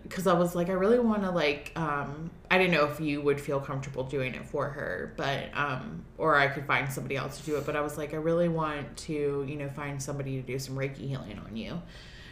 because 0.03 0.27
i 0.27 0.33
was 0.33 0.55
like 0.55 0.71
i 0.71 0.73
really 0.73 0.99
want 0.99 1.23
to 1.23 1.31
like 1.31 1.71
um 1.77 2.31
i 2.51 2.57
didn't 2.57 2.73
know 2.73 2.87
if 2.87 2.99
you 3.01 3.21
would 3.21 3.39
feel 3.39 3.61
comfortable 3.61 4.03
doing 4.03 4.35
it 4.35 4.47
for 4.47 4.67
her 4.71 5.13
but 5.19 5.51
um 5.53 6.03
or 6.17 6.37
i 6.37 6.47
could 6.49 6.65
find 6.67 6.91
somebody 6.91 7.17
else 7.17 7.39
to 7.39 7.45
do 7.45 7.57
it 7.57 7.67
but 7.67 7.77
i 7.77 7.83
was 7.83 7.99
like 7.99 8.15
i 8.15 8.17
really 8.17 8.49
want 8.49 8.97
to 8.97 9.45
you 9.47 9.57
know 9.57 9.69
find 9.69 10.03
somebody 10.03 10.41
to 10.41 10.43
do 10.47 10.59
some 10.59 10.75
reiki 10.75 11.07
healing 11.07 11.39
on 11.47 11.55
you 11.55 11.79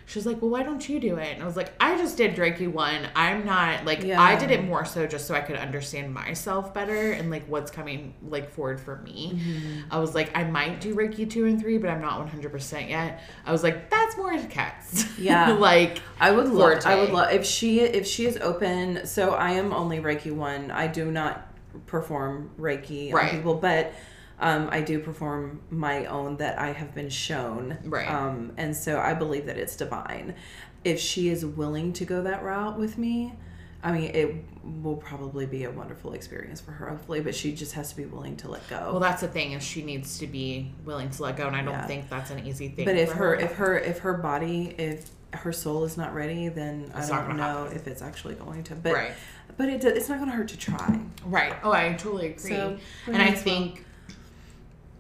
she 0.09 0.19
was 0.19 0.25
like 0.27 0.41
well 0.43 0.51
why 0.51 0.63
don't 0.63 0.89
you 0.89 0.99
do 0.99 1.17
it 1.17 1.35
and 1.35 1.43
i 1.43 1.47
was 1.47 1.55
like 1.57 1.71
i 1.79 1.97
just 1.99 2.17
did 2.17 2.35
reiki 2.37 2.67
one 2.67 3.07
i'm 3.15 3.45
not 3.45 3.85
like 3.85 4.03
Yeah. 4.03 4.21
i 4.21 4.35
did 4.37 4.51
it 4.51 4.65
more 4.65 4.85
so 4.85 5.07
just 5.07 5.27
so 5.27 5.35
i 5.35 5.41
could 5.41 5.57
understand 5.57 6.13
myself 6.15 6.73
better 6.73 7.13
and 7.13 7.31
like 7.31 7.45
what's 7.47 7.71
coming 7.71 8.15
like 8.27 8.51
forward 8.51 8.81
for 8.81 8.97
me 9.03 9.35
Mm-hmm. 9.35 9.81
i 9.93 9.99
was 10.01 10.15
like 10.15 10.35
i 10.37 10.45
might 10.45 10.81
do 10.81 10.95
reiki 10.95 11.29
two 11.29 11.45
and 11.45 11.61
three 11.61 11.77
but 11.77 11.91
i'm 11.91 12.01
not 12.01 12.27
100% 12.27 12.89
yet 12.89 13.23
i 13.45 13.53
was 13.53 13.63
like 13.63 13.91
that's 13.91 14.17
more 14.17 14.37
Kat's 14.49 15.07
Yeah. 15.19 15.53
like 15.59 16.01
I 16.19 16.31
would 16.31 16.49
love. 16.49 16.87
I 16.87 16.95
would 16.99 17.11
love 17.11 17.31
if 17.33 17.45
she 17.45 17.81
if 17.81 18.07
she 18.07 18.25
is 18.27 18.37
open. 18.39 19.05
So 19.07 19.35
I 19.35 19.51
am 19.53 19.73
only 19.73 19.99
Reiki 20.01 20.33
one. 20.33 20.71
I 20.71 20.87
do 20.87 21.11
not 21.11 21.47
perform 21.87 22.51
Reiki 22.59 23.13
Right. 23.13 23.31
on 23.31 23.37
people, 23.37 23.55
but 23.55 23.93
um, 24.41 24.69
I 24.71 24.81
do 24.81 24.99
perform 25.01 25.61
my 25.71 26.07
own 26.07 26.37
that 26.39 26.59
I 26.59 26.73
have 26.73 26.95
been 26.95 27.09
shown. 27.11 27.79
Right. 27.85 28.09
Um, 28.09 28.53
and 28.57 28.77
so 28.77 28.99
I 29.01 29.15
believe 29.15 29.47
that 29.47 29.57
it's 29.59 29.77
divine. 29.77 30.35
If 30.85 31.01
she 31.01 31.29
is 31.29 31.45
willing 31.45 31.93
to 31.95 32.05
go 32.05 32.23
that 32.23 32.43
route 32.43 32.79
with 32.79 32.99
me, 32.99 33.35
I 33.83 33.93
mean, 33.93 34.11
it 34.15 34.35
will 34.83 34.97
probably 34.97 35.47
be 35.47 35.65
a 35.65 35.71
wonderful 35.71 36.13
experience 36.13 36.61
for 36.61 36.73
her, 36.73 36.89
hopefully. 36.89 37.21
But 37.21 37.35
she 37.35 37.53
just 37.53 37.73
has 37.75 37.91
to 37.91 37.97
be 37.97 38.07
willing 38.07 38.37
to 38.39 38.49
let 38.51 38.69
go. 38.69 38.91
Well, 38.93 39.01
that's 39.01 39.21
the 39.21 39.29
thing 39.29 39.53
is 39.53 39.63
she 39.63 39.83
needs 39.83 40.19
to 40.19 40.27
be 40.27 40.73
willing 40.85 41.11
to 41.11 41.23
let 41.23 41.37
go, 41.37 41.47
and 41.47 41.55
I 41.57 41.63
don't 41.63 41.75
Yeah. 41.75 41.87
think 41.87 42.09
that's 42.09 42.31
an 42.31 42.45
easy 42.47 42.69
thing. 42.69 42.85
but 42.85 42.97
if 42.97 43.11
for 43.11 43.15
her 43.17 43.35
if 43.37 43.53
her 43.57 43.79
if 43.79 43.99
her 44.01 44.15
body 44.15 44.75
if 44.79 45.11
her 45.33 45.53
soul 45.53 45.85
is 45.85 45.97
not 45.97 46.15
ready, 46.15 46.49
then 46.49 46.91
It's 46.97 47.11
I 47.11 47.27
don't 47.27 47.37
know 47.37 47.43
happen. 47.65 47.77
if 47.77 47.87
it's 47.87 48.03
actually 48.03 48.35
going 48.35 48.63
to. 48.65 48.75
But 48.75 48.95
right, 48.95 49.13
but 49.57 49.69
it, 49.69 49.85
it's 49.85 50.09
not 50.09 50.19
going 50.19 50.31
to 50.31 50.37
hurt 50.37 50.49
to 50.49 50.57
try. 50.59 51.01
right. 51.27 51.55
Oh, 51.63 51.71
I 51.73 51.93
totally 51.93 52.29
agree. 52.29 52.51
So, 52.51 52.79
and 53.07 53.21
I 53.23 53.31
think 53.33 53.85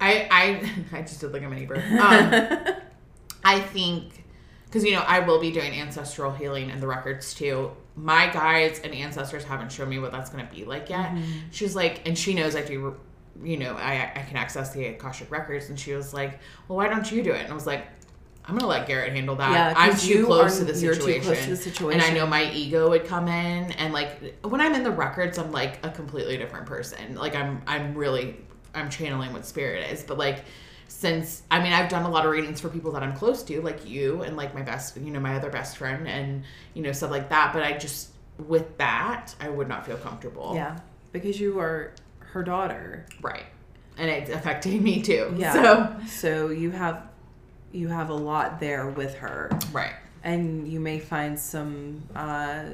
I 0.00 0.28
I 0.30 0.72
I 0.98 1.02
just 1.02 1.20
did 1.20 1.32
like 1.32 1.42
a 1.42 1.48
mini 1.48 1.66
bird. 1.66 1.78
Um, 1.78 2.74
I 3.44 3.60
think 3.60 4.24
because 4.66 4.84
you 4.84 4.92
know 4.92 5.00
I 5.00 5.20
will 5.20 5.40
be 5.40 5.50
doing 5.50 5.72
ancestral 5.72 6.32
healing 6.32 6.70
in 6.70 6.80
the 6.80 6.86
records 6.86 7.34
too. 7.34 7.72
My 7.96 8.28
guides 8.28 8.80
and 8.80 8.94
ancestors 8.94 9.44
haven't 9.44 9.72
shown 9.72 9.88
me 9.88 9.98
what 9.98 10.12
that's 10.12 10.30
going 10.30 10.46
to 10.46 10.54
be 10.54 10.64
like 10.64 10.88
yet. 10.88 11.10
Mm-hmm. 11.10 11.48
She's 11.50 11.74
like, 11.74 12.06
and 12.06 12.16
she 12.16 12.32
knows 12.34 12.54
I 12.54 12.62
do. 12.62 12.96
You 13.42 13.56
know, 13.56 13.74
I 13.74 14.12
I 14.14 14.22
can 14.22 14.36
access 14.36 14.72
the 14.72 14.86
akashic 14.86 15.30
records, 15.30 15.68
and 15.68 15.78
she 15.78 15.94
was 15.94 16.12
like, 16.12 16.38
"Well, 16.66 16.76
why 16.76 16.88
don't 16.88 17.10
you 17.10 17.22
do 17.22 17.32
it?" 17.32 17.42
And 17.42 17.50
I 17.52 17.54
was 17.54 17.66
like, 17.66 17.86
"I'm 18.44 18.56
gonna 18.56 18.66
let 18.66 18.88
Garrett 18.88 19.12
handle 19.12 19.36
that. 19.36 19.52
Yeah, 19.52 19.74
I'm 19.76 19.96
too 19.96 20.26
close 20.26 20.60
are- 20.60 20.66
to 20.66 20.72
the 20.72 20.78
you're 20.80 20.94
too 20.94 21.20
close 21.20 21.44
to 21.44 21.50
the 21.50 21.56
situation. 21.56 22.00
And 22.00 22.10
I 22.10 22.14
know 22.14 22.26
my 22.26 22.50
ego 22.52 22.90
would 22.90 23.04
come 23.04 23.28
in, 23.28 23.72
and 23.72 23.92
like 23.92 24.40
when 24.44 24.60
I'm 24.60 24.74
in 24.74 24.82
the 24.82 24.90
records, 24.90 25.38
I'm 25.38 25.52
like 25.52 25.84
a 25.84 25.90
completely 25.90 26.36
different 26.36 26.66
person. 26.66 27.14
Like 27.14 27.36
I'm 27.36 27.62
I'm 27.66 27.94
really 27.94 28.36
I'm 28.74 28.90
channeling 28.90 29.32
what 29.32 29.46
spirit 29.46 29.90
is, 29.90 30.02
but 30.02 30.18
like 30.18 30.44
since 30.88 31.42
I 31.50 31.62
mean 31.62 31.72
I've 31.72 31.88
done 31.88 32.04
a 32.04 32.10
lot 32.10 32.24
of 32.24 32.32
readings 32.32 32.60
for 32.60 32.68
people 32.68 32.92
that 32.92 33.02
I'm 33.02 33.14
close 33.14 33.42
to, 33.44 33.60
like 33.62 33.86
you 33.86 34.22
and 34.22 34.36
like 34.36 34.54
my 34.54 34.62
best, 34.62 34.96
you 34.96 35.10
know, 35.10 35.20
my 35.20 35.36
other 35.36 35.50
best 35.50 35.76
friend, 35.76 36.08
and 36.08 36.44
you 36.74 36.82
know 36.82 36.92
stuff 36.92 37.10
like 37.10 37.28
that. 37.28 37.52
But 37.52 37.62
I 37.62 37.76
just 37.76 38.10
with 38.46 38.78
that, 38.78 39.34
I 39.40 39.48
would 39.48 39.68
not 39.68 39.84
feel 39.84 39.96
comfortable. 39.96 40.52
Yeah, 40.54 40.78
because 41.12 41.40
you 41.40 41.58
are 41.60 41.92
her 42.18 42.42
daughter. 42.42 43.06
Right. 43.20 43.44
And 43.96 44.08
it's 44.08 44.30
affecting 44.30 44.82
me 44.82 45.02
too. 45.02 45.34
Yeah. 45.36 45.52
So 45.52 46.06
So 46.06 46.48
you 46.50 46.70
have 46.70 47.08
you 47.72 47.88
have 47.88 48.10
a 48.10 48.14
lot 48.14 48.60
there 48.60 48.88
with 48.88 49.14
her, 49.16 49.50
right. 49.72 49.92
and 50.24 50.66
you 50.66 50.80
may 50.80 50.98
find 50.98 51.38
some 51.38 52.02
uh, 52.14 52.64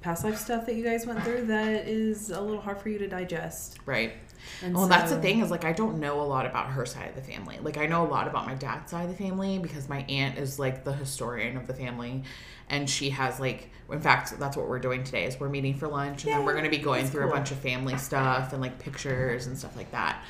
past 0.00 0.24
life 0.24 0.36
stuff 0.36 0.66
that 0.66 0.74
you 0.74 0.82
guys 0.82 1.06
went 1.06 1.22
through 1.22 1.46
that 1.46 1.86
is 1.86 2.30
a 2.30 2.40
little 2.40 2.60
hard 2.60 2.80
for 2.80 2.88
you 2.88 2.98
to 2.98 3.06
digest. 3.08 3.78
Right. 3.86 4.14
And 4.62 4.74
well, 4.74 4.86
that's 4.86 5.10
the 5.10 5.20
thing 5.20 5.40
is 5.40 5.50
like 5.50 5.64
I 5.64 5.72
don't 5.72 5.98
know 5.98 6.20
a 6.20 6.24
lot 6.24 6.46
about 6.46 6.68
her 6.68 6.86
side 6.86 7.08
of 7.08 7.16
the 7.16 7.22
family. 7.22 7.58
Like 7.60 7.78
I 7.78 7.86
know 7.86 8.06
a 8.06 8.08
lot 8.08 8.28
about 8.28 8.46
my 8.46 8.54
dad's 8.54 8.90
side 8.90 9.04
of 9.04 9.10
the 9.10 9.16
family 9.16 9.58
because 9.58 9.88
my 9.88 10.02
aunt 10.08 10.38
is 10.38 10.58
like 10.58 10.84
the 10.84 10.92
historian 10.92 11.56
of 11.56 11.66
the 11.66 11.74
family, 11.74 12.22
and 12.68 12.88
she 12.88 13.10
has 13.10 13.40
like, 13.40 13.70
in 13.90 14.00
fact, 14.00 14.38
that's 14.38 14.56
what 14.56 14.68
we're 14.68 14.78
doing 14.78 15.02
today. 15.04 15.24
Is 15.24 15.38
we're 15.40 15.48
meeting 15.48 15.74
for 15.74 15.88
lunch, 15.88 16.24
and 16.24 16.32
then 16.32 16.44
we're 16.44 16.52
going 16.52 16.64
to 16.64 16.70
be 16.70 16.78
going 16.78 17.06
through 17.06 17.22
cool. 17.24 17.30
a 17.32 17.34
bunch 17.34 17.50
of 17.50 17.58
family 17.58 17.96
stuff 17.98 18.52
and 18.52 18.62
like 18.62 18.78
pictures 18.78 19.46
and 19.46 19.58
stuff 19.58 19.76
like 19.76 19.90
that, 19.92 20.22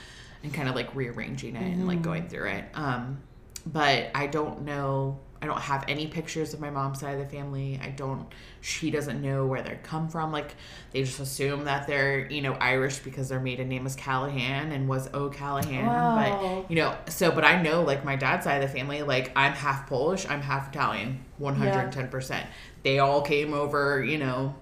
and 0.43 0.53
kind 0.55 0.69
of 0.69 0.75
like 0.75 0.95
rearranging 0.95 1.57
it 1.57 1.63
and 1.63 1.77
Mm-hmm. 1.79 1.89
like 1.89 2.03
going 2.03 2.29
through 2.29 2.49
it. 2.49 2.65
Um, 2.75 3.21
but 3.67 4.11
I 4.15 4.27
don't 4.27 4.63
know. 4.63 5.21
I 5.43 5.47
don't 5.47 5.61
have 5.61 5.85
any 5.89 6.07
pictures 6.07 6.55
of 6.55 6.61
my 6.61 6.71
mom's 6.71 7.01
side 7.01 7.19
of 7.19 7.19
the 7.19 7.37
family. 7.37 7.81
I 7.83 7.89
don't. 7.89 8.33
She 8.61 8.93
doesn't 8.93 9.21
know 9.21 9.45
where 9.45 9.61
they 9.61 9.77
come 9.83 10.09
from. 10.09 10.31
Like 10.31 10.55
they 10.93 11.03
just 11.03 11.19
assume 11.19 11.65
that 11.65 11.89
they're 11.89 12.31
you 12.31 12.43
know 12.43 12.53
Irish 12.55 13.01
because 13.01 13.29
their 13.29 13.41
maiden 13.41 13.69
name 13.69 13.85
is 13.85 13.97
Callahan 13.97 14.71
and 14.71 14.89
was 14.89 15.13
O'Callahan. 15.13 15.85
Wow. 15.85 16.63
But 16.63 16.71
you 16.71 16.77
know, 16.77 16.97
so 17.09 17.33
but 17.33 17.45
I 17.45 17.61
know 17.61 17.83
like 17.83 18.05
my 18.05 18.15
dad's 18.15 18.45
side 18.45 18.63
of 18.63 18.71
the 18.71 18.79
family. 18.79 19.03
Like 19.03 19.33
I'm 19.35 19.53
half 19.53 19.89
Polish. 19.89 20.29
I'm 20.29 20.41
half 20.41 20.69
Italian. 20.69 21.25
One 21.39 21.57
hundred 21.57 21.91
ten 21.91 22.09
percent. 22.09 22.47
They 22.85 23.01
all 23.01 23.23
came 23.23 23.53
over. 23.53 24.05
You 24.05 24.19
know, 24.19 24.55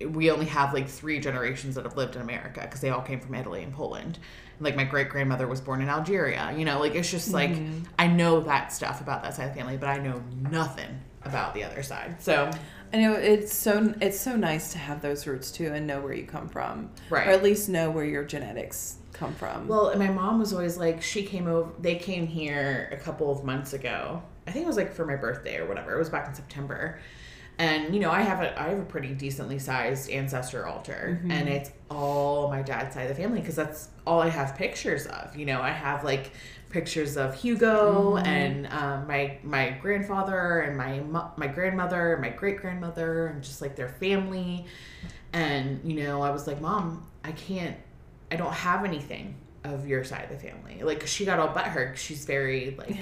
we 0.00 0.30
only 0.30 0.46
have 0.46 0.72
like 0.72 0.88
three 0.88 1.20
generations 1.20 1.74
that 1.74 1.84
have 1.84 1.98
lived 1.98 2.16
in 2.16 2.22
America 2.22 2.62
because 2.62 2.80
they 2.80 2.88
all 2.88 3.02
came 3.02 3.20
from 3.20 3.34
Italy 3.34 3.62
and 3.62 3.74
Poland. 3.74 4.18
Like 4.60 4.76
my 4.76 4.84
great 4.84 5.08
grandmother 5.08 5.46
was 5.46 5.60
born 5.60 5.80
in 5.80 5.88
Algeria. 5.88 6.54
You 6.56 6.64
know, 6.64 6.80
like 6.80 6.94
it's 6.94 7.10
just 7.10 7.32
like 7.32 7.50
Mm-hmm. 7.50 7.84
I 7.98 8.06
know 8.06 8.40
that 8.40 8.72
stuff 8.72 9.00
about 9.00 9.22
that 9.22 9.34
side 9.34 9.48
of 9.48 9.54
the 9.54 9.60
family, 9.60 9.76
but 9.76 9.88
I 9.88 9.98
know 9.98 10.22
nothing 10.50 11.00
about 11.24 11.54
the 11.54 11.64
other 11.64 11.82
side. 11.82 12.20
So 12.20 12.50
I 12.92 12.98
know 13.00 13.12
it's 13.14 13.52
so 13.54 13.94
it's 14.00 14.18
so 14.20 14.36
nice 14.36 14.72
to 14.72 14.78
have 14.78 15.02
those 15.02 15.26
roots 15.26 15.50
too 15.50 15.72
and 15.72 15.86
know 15.86 16.00
where 16.00 16.12
you 16.12 16.26
come 16.26 16.48
from, 16.48 16.90
Right. 17.10 17.26
Or 17.26 17.30
at 17.30 17.42
least 17.42 17.68
know 17.68 17.90
where 17.90 18.04
your 18.04 18.24
genetics 18.24 18.96
come 19.12 19.34
from. 19.34 19.66
Well, 19.68 19.88
and 19.88 19.98
my 19.98 20.10
mom 20.10 20.38
was 20.38 20.52
always 20.52 20.76
like, 20.76 21.02
she 21.02 21.24
came 21.24 21.48
over, 21.48 21.70
they 21.80 21.96
came 21.96 22.26
here 22.26 22.88
a 22.92 22.96
couple 22.96 23.30
of 23.32 23.44
months 23.44 23.72
ago. 23.72 24.22
I 24.46 24.52
think 24.52 24.64
it 24.64 24.68
was 24.68 24.76
like 24.76 24.94
for 24.94 25.04
my 25.04 25.16
birthday 25.16 25.56
or 25.58 25.66
whatever. 25.66 25.94
It 25.94 25.98
was 25.98 26.08
back 26.08 26.28
in 26.28 26.34
September. 26.34 27.00
And 27.58 27.92
you 27.92 28.00
know, 28.00 28.10
I 28.12 28.22
have 28.22 28.40
a 28.40 28.58
I 28.58 28.68
have 28.68 28.78
a 28.78 28.84
pretty 28.84 29.14
decently 29.14 29.58
sized 29.58 30.08
ancestor 30.10 30.64
altar, 30.64 31.20
and 31.28 31.48
it's 31.48 31.72
all 31.90 32.48
my 32.48 32.62
dad's 32.62 32.94
side 32.94 33.10
of 33.10 33.16
the 33.16 33.20
family 33.20 33.40
because 33.40 33.56
that's 33.56 33.88
all 34.08 34.22
I 34.22 34.28
have 34.28 34.56
pictures 34.56 35.06
of. 35.06 35.36
You 35.36 35.44
know, 35.44 35.60
I 35.60 35.70
have 35.70 36.02
like 36.02 36.32
pictures 36.70 37.16
of 37.16 37.34
Hugo 37.34 38.16
and 38.16 38.66
um, 38.68 39.06
my 39.06 39.38
my 39.42 39.70
grandfather 39.82 40.60
and 40.60 40.76
my 40.76 41.00
my 41.36 41.46
grandmother 41.46 42.14
and 42.14 42.22
my 42.22 42.30
great 42.30 42.56
grandmother 42.56 43.26
and 43.28 43.42
just 43.42 43.60
like 43.60 43.76
their 43.76 43.88
family. 43.88 44.64
And 45.34 45.80
you 45.84 46.02
know, 46.02 46.22
I 46.22 46.30
was 46.30 46.46
like, 46.46 46.60
Mom, 46.60 47.06
I 47.22 47.32
can't 47.32 47.76
I 48.30 48.36
don't 48.36 48.52
have 48.52 48.84
anything 48.84 49.34
of 49.64 49.86
your 49.86 50.04
side 50.04 50.24
of 50.24 50.30
the 50.30 50.38
family. 50.38 50.82
Like 50.82 51.06
she 51.06 51.26
got 51.26 51.38
all 51.38 51.48
but 51.48 51.66
butthurt. 51.66 51.96
She's 51.96 52.24
very 52.24 52.74
like 52.78 52.96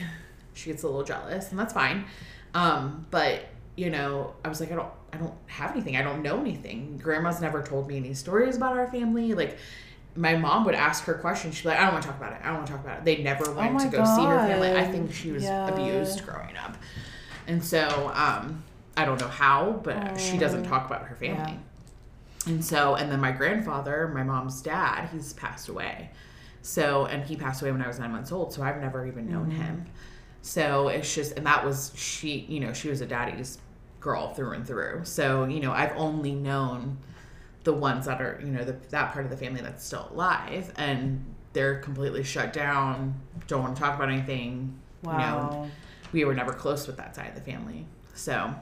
she 0.55 0.71
gets 0.71 0.83
a 0.83 0.87
little 0.88 1.05
jealous, 1.05 1.51
and 1.51 1.59
that's 1.59 1.73
fine. 1.73 2.05
Um, 2.53 3.07
but 3.11 3.45
you 3.77 3.90
know, 3.90 4.35
I 4.45 4.49
was 4.49 4.59
like, 4.59 4.73
I 4.73 4.75
don't, 4.75 4.90
I 5.12 5.19
don't 5.19 5.35
have 5.47 5.73
anything. 5.73 5.97
I 5.97 6.03
don't 6.03 6.23
know 6.23 6.40
anything. 6.40 6.99
Grandma's 7.01 7.40
never 7.42 7.62
told 7.62 7.87
me 7.87 7.99
any 7.99 8.14
stories 8.14 8.57
about 8.57 8.73
our 8.73 8.90
family. 8.90 9.35
Like 9.35 9.59
my 10.16 10.37
mom 10.37 10.64
would 10.64 10.74
ask 10.74 11.05
her 11.05 11.14
questions. 11.14 11.55
She'd 11.55 11.62
be 11.64 11.68
like, 11.70 11.79
I 11.79 11.85
don't 11.85 11.92
want 11.92 12.02
to 12.05 12.09
talk 12.11 12.18
about 12.18 12.33
it. 12.33 12.40
I 12.42 12.46
don't 12.46 12.55
want 12.57 12.66
to 12.68 12.72
talk 12.72 12.85
about 12.85 12.98
it. 12.98 13.05
They 13.05 13.22
never 13.22 13.52
went 13.52 13.76
Oh 13.76 13.79
to 13.85 13.88
go 13.88 14.05
see 14.05 14.26
her 14.26 14.38
family. 14.40 14.72
I 14.72 14.85
think 14.85 15.12
she 15.12 15.31
was 15.33 15.44
Yeah. 15.44 15.68
abused 15.68 16.24
growing 16.24 16.57
up, 16.57 16.76
and 17.46 17.62
so 17.64 18.11
um, 18.14 18.64
I 18.96 19.05
don't 19.05 19.20
know 19.20 19.29
how, 19.29 19.81
but 19.85 20.18
she 20.18 20.38
doesn't 20.38 20.64
Oh. 20.66 20.68
talk 20.68 20.87
about 20.87 21.02
her 21.07 21.16
family. 21.16 21.52
Yeah. 22.46 22.52
And 22.52 22.64
so, 22.64 22.94
and 22.94 23.11
then 23.11 23.20
my 23.20 23.33
grandfather, 23.33 24.09
my 24.14 24.22
mom's 24.22 24.62
dad, 24.62 25.09
he's 25.12 25.33
passed 25.33 25.68
away. 25.68 26.11
So, 26.62 27.07
and 27.07 27.24
he 27.24 27.35
passed 27.37 27.61
away 27.62 27.72
when 27.72 27.83
I 27.83 27.88
was 27.88 27.98
nine 27.98 28.12
months 28.12 28.31
old. 28.33 28.52
So 28.52 28.62
I've 28.62 28.81
never 28.81 29.07
even 29.07 29.31
known 29.31 29.50
Mm-hmm. 29.50 29.62
him. 29.62 29.87
So 30.42 30.87
it's 30.88 31.12
just, 31.12 31.33
and 31.37 31.44
that 31.46 31.64
was 31.64 31.92
she, 31.96 32.46
you 32.48 32.61
know, 32.61 32.72
she 32.72 32.88
was 32.88 33.00
a 33.00 33.07
daddy's 33.07 33.59
girl 34.00 34.33
through 34.33 34.52
and 34.52 34.64
through. 34.66 35.00
So, 35.05 35.44
you 35.44 35.59
know, 35.59 35.72
I've 35.72 35.96
only 35.96 36.35
known 36.37 36.98
the 37.66 37.72
ones 37.72 38.07
that 38.07 38.22
are, 38.22 38.40
you 38.42 38.52
know, 38.52 38.64
the, 38.64 38.76
that 38.90 39.12
part 39.12 39.24
of 39.24 39.31
the 39.31 39.37
family 39.37 39.61
that's 39.61 39.85
still 39.85 40.09
alive 40.12 40.72
and 40.76 41.22
they're 41.52 41.81
completely 41.81 42.22
shut 42.22 42.52
down, 42.52 43.20
don't 43.48 43.61
want 43.61 43.74
to 43.74 43.83
talk 43.83 43.96
about 43.96 44.09
anything. 44.09 44.79
You 45.02 45.11
know, 45.11 45.18
wow, 45.18 45.68
we 46.12 46.24
were 46.24 46.33
never 46.33 46.52
close 46.52 46.87
with 46.87 46.96
that 46.98 47.16
side 47.16 47.29
of 47.29 47.35
the 47.35 47.40
family. 47.40 47.85
So, 48.14 48.55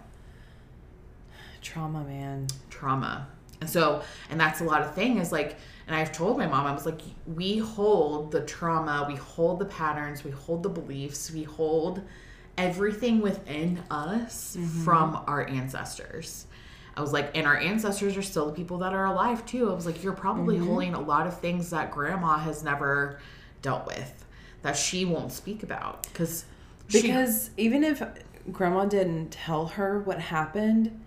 trauma, 1.61 2.03
man. 2.05 2.47
trauma. 2.71 3.29
And 3.61 3.69
so, 3.69 4.03
and 4.31 4.41
that's 4.41 4.63
a 4.63 4.65
lot 4.65 4.81
of 4.81 4.95
thing 4.95 5.19
is 5.19 5.31
like, 5.31 5.57
and 5.87 5.95
I've 5.95 6.13
told 6.13 6.39
my 6.39 6.47
mom, 6.47 6.65
I 6.65 6.73
was 6.73 6.87
like, 6.87 7.03
we 7.27 7.59
hold 7.59 8.31
the 8.31 8.41
trauma, 8.41 9.05
we 9.07 9.17
hold 9.17 9.59
the 9.59 9.67
patterns, 9.67 10.25
we 10.25 10.31
hold 10.31 10.63
the 10.63 10.71
beliefs, 10.71 11.31
we 11.31 11.43
hold 11.43 12.01
everything 12.57 13.21
within 13.21 13.83
us 13.91 14.57
mm-hmm. 14.59 14.83
from 14.83 15.23
our 15.27 15.47
ancestors. 15.47 16.47
I 16.97 17.01
was 17.01 17.13
like, 17.13 17.37
and 17.37 17.47
our 17.47 17.57
ancestors 17.57 18.17
are 18.17 18.23
still 18.23 18.47
the 18.47 18.53
people 18.53 18.79
that 18.79 18.93
are 18.93 19.07
alive 19.07 19.45
too. 19.47 19.71
I 19.71 19.75
was 19.75 19.87
like, 19.87 20.03
you're 20.03 20.13
probably 20.13 20.57
mm-hmm. 20.57 20.67
holding 20.67 20.95
a 20.95 21.01
lot 21.01 21.27
of 21.27 21.39
things 21.41 21.71
that 21.71 21.91
grandma 21.91 22.39
has 22.39 22.63
never 22.63 23.19
dealt 23.63 23.87
with 23.87 24.25
that 24.63 24.77
she 24.77 25.05
won't 25.05 25.33
speak 25.33 25.63
about 25.63 26.05
because 26.05 26.45
Because 26.91 27.51
even 27.57 27.83
if 27.85 28.03
grandma 28.53 28.85
didn't 28.85 29.31
tell 29.31 29.67
her 29.67 30.01
what 30.01 30.21
happened, 30.21 31.01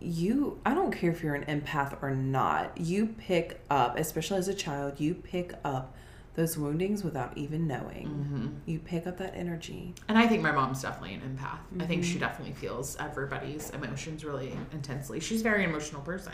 you 0.00 0.58
I 0.64 0.74
don't 0.74 0.92
care 0.92 1.10
if 1.10 1.22
you're 1.22 1.34
an 1.34 1.44
empath 1.44 2.00
or 2.02 2.10
not. 2.14 2.78
You 2.78 3.06
pick 3.06 3.60
up, 3.70 3.98
especially 3.98 4.38
as 4.38 4.48
a 4.48 4.54
child, 4.54 5.00
you 5.00 5.14
pick 5.14 5.54
up 5.64 5.94
those 6.34 6.56
woundings 6.56 7.02
without 7.02 7.36
even 7.36 7.66
knowing. 7.66 8.06
Mm-hmm. 8.08 8.48
You 8.66 8.78
pick 8.78 9.06
up 9.06 9.18
that 9.18 9.34
energy. 9.34 9.94
And 10.08 10.16
I 10.16 10.26
think 10.26 10.42
my 10.42 10.52
mom's 10.52 10.82
definitely 10.82 11.14
an 11.14 11.20
empath. 11.36 11.82
I 11.82 11.86
think 11.86 12.04
she 12.04 12.18
definitely 12.18 12.54
feels 12.54 12.96
everybody's 12.98 13.70
emotions 13.70 14.24
really 14.24 14.56
intensely. 14.72 15.20
She's 15.20 15.40
a 15.40 15.44
very 15.44 15.64
emotional 15.64 16.02
person. 16.02 16.32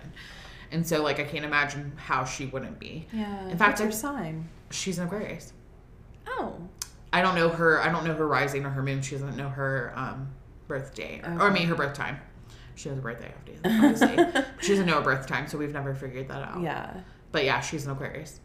And 0.70 0.86
so 0.86 1.02
like 1.02 1.18
I 1.18 1.24
can't 1.24 1.44
imagine 1.44 1.92
how 1.96 2.24
she 2.24 2.46
wouldn't 2.46 2.78
be. 2.78 3.06
Yeah. 3.12 3.48
In 3.48 3.56
fact, 3.56 3.80
I- 3.80 3.90
sign? 3.90 4.48
She's 4.70 4.98
an 4.98 5.06
Aquarius. 5.06 5.52
Oh. 6.26 6.56
I 7.12 7.22
don't 7.22 7.34
know 7.36 7.48
her 7.48 7.80
I 7.80 7.90
don't 7.90 8.04
know 8.04 8.14
her 8.14 8.26
rising 8.26 8.66
or 8.66 8.70
her 8.70 8.82
moon. 8.82 9.00
She 9.00 9.14
doesn't 9.14 9.36
know 9.36 9.48
her 9.48 9.92
um 9.96 10.32
birthday. 10.68 11.20
Or, 11.24 11.34
or 11.34 11.42
I 11.42 11.50
mean 11.50 11.68
her 11.68 11.74
birth 11.74 11.94
time. 11.94 12.18
She 12.74 12.88
has 12.90 12.98
a 12.98 13.00
birthday 13.00 13.32
obviously. 13.64 14.16
she 14.60 14.68
doesn't 14.68 14.86
know 14.86 14.96
her 14.96 15.00
birth 15.00 15.26
time, 15.26 15.48
so 15.48 15.56
we've 15.56 15.72
never 15.72 15.94
figured 15.94 16.28
that 16.28 16.42
out. 16.42 16.60
Yeah. 16.60 17.00
But 17.32 17.44
yeah, 17.44 17.60
she's 17.60 17.86
an 17.86 17.92
Aquarius. 17.92 18.40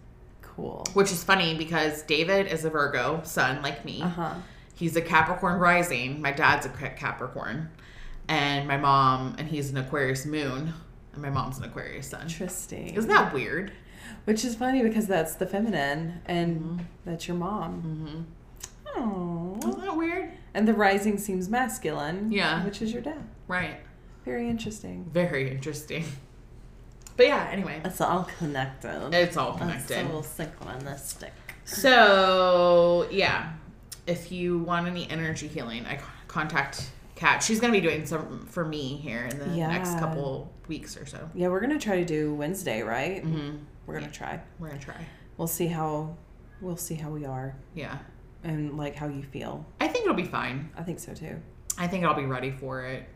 Cool. 0.56 0.86
Which 0.94 1.12
is 1.12 1.24
funny 1.24 1.56
because 1.56 2.04
David 2.04 2.48
is 2.48 2.66
a 2.66 2.70
Virgo 2.70 3.22
sun 3.24 3.62
like 3.62 3.86
me. 3.86 4.02
Uh 4.02 4.10
huh. 4.10 4.34
He's 4.76 4.96
a 4.96 5.02
Capricorn 5.02 5.60
rising. 5.60 6.22
My 6.22 6.32
dad's 6.32 6.66
a 6.66 6.70
Capricorn. 6.70 7.70
And 8.28 8.68
my 8.68 8.78
mom, 8.78 9.36
and 9.38 9.48
he's 9.48 9.70
an 9.70 9.78
Aquarius 9.78 10.26
moon. 10.26 10.74
And 11.14 11.22
my 11.22 11.30
mom's 11.30 11.58
an 11.58 11.66
Aquarius 11.66 12.08
sun. 12.08 12.24
Interesting. 12.24 12.96
Isn't 12.96 13.10
that 13.10 13.34
weird? 13.34 13.72
Which 14.26 14.44
is 14.46 14.56
funny 14.56 14.82
because 14.82 15.08
that's 15.08 15.36
the 15.36 15.46
feminine 15.46 16.22
and 16.26 16.86
that's 17.06 17.28
your 17.28 17.38
mom. 17.38 18.26
Mm-hmm. 18.88 18.98
Oh. 18.98 19.58
Isn't 19.60 19.82
that 19.82 19.96
weird? 19.96 20.32
And 20.54 20.68
the 20.68 20.74
rising 20.74 21.18
seems 21.18 21.50
masculine. 21.50 22.32
Yeah. 22.32 22.64
Which 22.66 22.82
is 22.82 22.92
your 22.92 23.02
dad. 23.02 23.24
Right. 23.48 23.78
Very 24.26 24.50
interesting. 24.50 25.10
Very 25.14 25.50
interesting. 25.50 26.04
But 27.22 27.28
yeah, 27.28 27.50
anyway, 27.52 27.80
It's 27.86 28.02
all 28.02 28.28
connected. 28.40 29.14
it's 29.14 29.38
all 29.38 29.54
connected. 29.54 29.96
It's 29.96 30.28
so 30.28 30.44
synchronistic. 30.44 31.30
So, 31.66 33.08
yeah, 33.12 33.54
if 34.08 34.32
you 34.32 34.58
want 34.58 34.88
any 34.88 35.08
energy 35.08 35.48
healing, 35.48 35.86
I 35.86 36.00
contact 36.28 36.90
Kat. 37.14 37.44
She's 37.44 37.60
gonna 37.60 37.74
be 37.74 37.80
doing 37.80 38.08
some 38.08 38.48
for 38.48 38.66
me 38.66 38.96
here 38.96 39.26
in 39.26 39.38
the 39.38 39.46
next 39.46 40.00
couple 40.00 40.52
weeks 40.68 40.98
or 40.98 41.06
so. 41.06 41.30
Yeah, 41.36 41.50
we're 41.50 41.60
gonna 41.60 41.78
try 41.78 41.98
to 41.98 42.06
do 42.06 42.34
Wednesday, 42.34 42.82
right? 42.82 43.24
Mm-hmm. 43.24 43.58
We're 43.86 44.00
gonna 44.00 44.10
try. 44.12 44.40
We're 44.58 44.70
gonna 44.70 44.80
try. 44.80 45.06
We'll 45.38 45.46
see 45.48 45.68
how 45.68 46.18
we'll 46.60 46.76
see 46.76 46.96
how 46.96 47.12
we 47.12 47.26
are 47.26 47.56
Yeah, 47.76 48.00
and 48.44 48.78
like 48.80 48.96
how 48.96 49.08
you 49.08 49.22
feel. 49.22 49.64
I 49.80 49.90
think 49.90 50.06
it'll 50.06 50.16
be 50.16 50.26
fine. 50.26 50.72
I 50.76 50.82
think 50.82 51.00
so 51.00 51.14
too. 51.14 51.40
I 51.78 51.86
think 51.86 52.04
I'll 52.04 52.16
be 52.16 52.26
ready 52.26 52.50
for 52.50 52.84
it. 52.84 53.08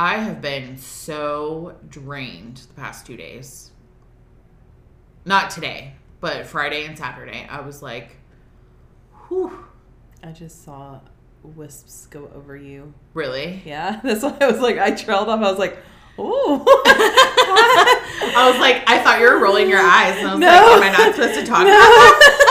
I 0.00 0.18
have 0.18 0.40
been 0.40 0.76
so 0.78 1.74
drained 1.88 2.58
the 2.58 2.74
past 2.74 3.04
two 3.04 3.16
days. 3.16 3.72
Not 5.24 5.50
today, 5.50 5.94
but 6.20 6.46
Friday 6.46 6.84
and 6.84 6.96
Saturday. 6.96 7.48
I 7.50 7.60
was 7.62 7.82
like, 7.82 8.16
whew, 9.26 9.64
I 10.22 10.30
just 10.30 10.64
saw 10.64 11.00
wisps 11.42 12.06
go 12.06 12.30
over 12.32 12.56
you. 12.56 12.94
really? 13.12 13.60
Yeah, 13.64 13.98
that's 14.04 14.22
why 14.22 14.36
I 14.40 14.46
was 14.48 14.60
like, 14.60 14.78
I 14.78 14.92
trailed 14.92 15.28
off. 15.28 15.40
I 15.40 15.50
was 15.50 15.58
like, 15.58 15.76
ooh. 16.18 16.62
I 18.36 18.48
was 18.52 18.60
like, 18.60 18.84
I 18.88 19.00
thought 19.02 19.18
you 19.20 19.26
were 19.28 19.40
rolling 19.40 19.68
your 19.68 19.80
eyes, 19.80 20.16
and 20.16 20.28
I 20.28 20.32
was 20.34 20.40
No. 20.40 20.46
like, 20.46 20.76
am 20.76 20.82
I 20.82 20.90
not 20.92 21.14
supposed 21.16 21.40
to 21.40 21.44
talk 21.44 21.66
No. 21.66 21.72
about 21.72 21.80
that? 21.80 22.44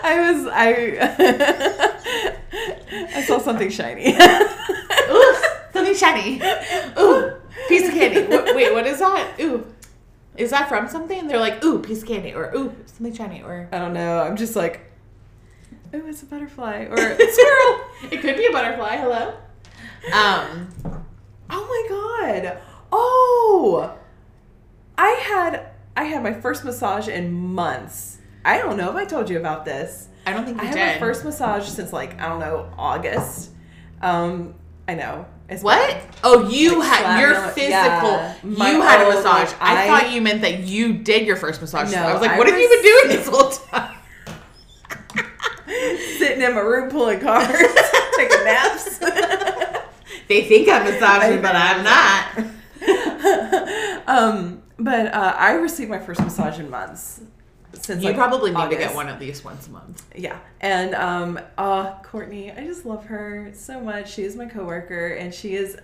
I 0.04 0.32
was 0.32 0.46
I 0.50 0.98
I 3.18 3.22
saw 3.22 3.38
something 3.38 3.68
shiny. 3.68 4.16
Shiny. 5.98 6.36
Ooh, 6.98 7.32
piece 7.68 7.88
of 7.88 7.94
candy. 7.94 8.20
Wait, 8.28 8.54
wait, 8.54 8.72
what 8.72 8.86
is 8.86 8.98
that? 9.00 9.40
Ooh, 9.40 9.66
is 10.36 10.50
that 10.50 10.68
from 10.68 10.88
something? 10.88 11.26
They're 11.26 11.40
like, 11.40 11.62
ooh, 11.64 11.80
piece 11.80 12.02
of 12.02 12.08
candy, 12.08 12.32
or 12.32 12.52
ooh, 12.56 12.74
something 12.86 13.12
shiny, 13.12 13.42
or 13.42 13.68
I 13.72 13.78
don't 13.78 13.92
know. 13.92 14.22
I'm 14.22 14.36
just 14.36 14.54
like, 14.54 14.80
ooh, 15.94 16.06
it's 16.06 16.22
a 16.22 16.26
butterfly 16.26 16.86
or 16.88 16.96
a 16.96 17.32
squirrel. 17.32 17.80
it 18.10 18.20
could 18.20 18.36
be 18.36 18.46
a 18.46 18.52
butterfly. 18.52 18.96
Hello. 18.96 19.34
Um. 20.12 20.68
Oh 21.50 21.66
my 21.66 21.86
god. 21.88 22.58
Oh. 22.92 23.96
I 24.96 25.10
had 25.10 25.70
I 25.96 26.04
had 26.04 26.22
my 26.22 26.32
first 26.32 26.64
massage 26.64 27.08
in 27.08 27.32
months. 27.32 28.18
I 28.44 28.58
don't 28.58 28.76
know 28.76 28.90
if 28.90 28.96
I 28.96 29.04
told 29.04 29.28
you 29.28 29.38
about 29.38 29.64
this. 29.64 30.08
I 30.26 30.32
don't 30.32 30.44
think 30.44 30.60
I 30.60 30.66
had 30.66 30.74
did. 30.74 30.86
my 30.94 30.98
first 30.98 31.24
massage 31.24 31.66
since 31.66 31.92
like 31.92 32.20
I 32.20 32.28
don't 32.28 32.40
know 32.40 32.70
August. 32.78 33.50
Um, 34.00 34.54
I 34.86 34.94
know. 34.94 35.26
It's 35.48 35.62
What? 35.62 35.96
Oh, 36.22 36.48
you 36.48 36.78
Like 36.80 36.88
had 36.88 37.20
your 37.20 37.34
physical. 37.52 37.70
yeah. 37.72 38.34
You 38.44 38.82
had 38.82 39.00
a 39.06 39.14
massage. 39.14 39.50
like, 39.52 39.62
I, 39.62 39.84
I- 39.84 39.86
thought 39.88 40.12
you 40.12 40.20
meant 40.20 40.42
that 40.42 40.60
you 40.60 40.92
did 40.94 41.26
your 41.26 41.36
first 41.36 41.60
massage. 41.60 41.90
No, 41.92 42.02
I 42.02 42.12
was 42.12 42.20
like, 42.20 42.32
I 42.32 42.38
what 42.38 42.46
have 42.48 42.58
you 42.58 42.68
been 42.68 42.82
doing 42.82 43.08
this 43.16 43.28
whole 43.28 43.50
time? 43.50 43.94
sitting 46.18 46.42
in 46.42 46.54
my 46.54 46.60
room 46.60 46.90
pulling 46.90 47.20
cards, 47.20 47.50
taking 48.16 48.44
naps. 48.44 49.00
They 50.28 50.44
think 50.44 50.68
I'm 50.68 50.84
massaging, 50.84 51.40
but 51.40 51.56
I'm 51.56 51.82
not. 51.82 52.44
um, 54.06 54.62
but 54.78 55.06
uh, 55.06 55.34
I 55.38 55.52
received 55.52 55.88
my 55.90 55.98
first 55.98 56.20
massage 56.20 56.58
in 56.58 56.68
months. 56.68 57.22
Since 57.74 58.02
You 58.02 58.08
like, 58.08 58.16
probably 58.16 58.50
need 58.50 58.70
to 58.70 58.76
get 58.76 58.94
one 58.94 59.08
at 59.08 59.20
least 59.20 59.44
once 59.44 59.66
a 59.66 59.70
month. 59.70 60.02
Yeah, 60.16 60.38
and 60.60 60.94
um, 60.94 61.40
uh, 61.58 61.94
Courtney, 62.02 62.50
I 62.50 62.64
just 62.64 62.86
love 62.86 63.04
her 63.06 63.50
so 63.54 63.80
much. 63.80 64.12
She 64.12 64.24
is 64.24 64.36
my 64.36 64.46
coworker, 64.46 65.08
and 65.08 65.34
she 65.34 65.54
is. 65.54 65.76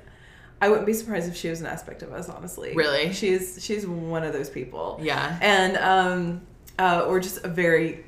I 0.62 0.68
wouldn't 0.68 0.86
be 0.86 0.94
surprised 0.94 1.28
if 1.28 1.36
she 1.36 1.50
was 1.50 1.60
an 1.60 1.66
aspect 1.66 2.02
of 2.02 2.12
us, 2.12 2.28
honestly. 2.28 2.74
Really? 2.74 3.12
she's 3.12 3.58
she's 3.62 3.86
one 3.86 4.24
of 4.24 4.32
those 4.32 4.48
people. 4.48 4.98
Yeah. 5.02 5.38
and 5.42 5.76
um, 5.76 6.40
uh, 6.78 7.06
we're 7.08 7.20
just 7.20 7.44
a 7.44 7.48
very. 7.48 8.04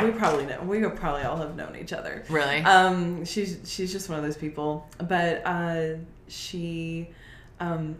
We 0.00 0.10
probably 0.12 0.46
know. 0.46 0.60
We 0.62 0.80
probably 0.88 1.22
all 1.22 1.36
have 1.36 1.56
known 1.56 1.76
each 1.76 1.92
other. 1.92 2.24
Really? 2.28 2.58
Um, 2.62 3.24
she's 3.24 3.58
she's 3.66 3.92
just 3.92 4.08
one 4.08 4.18
of 4.18 4.24
those 4.24 4.36
people, 4.36 4.88
but 4.98 5.42
uh, 5.44 5.96
she, 6.28 7.08
um, 7.60 7.96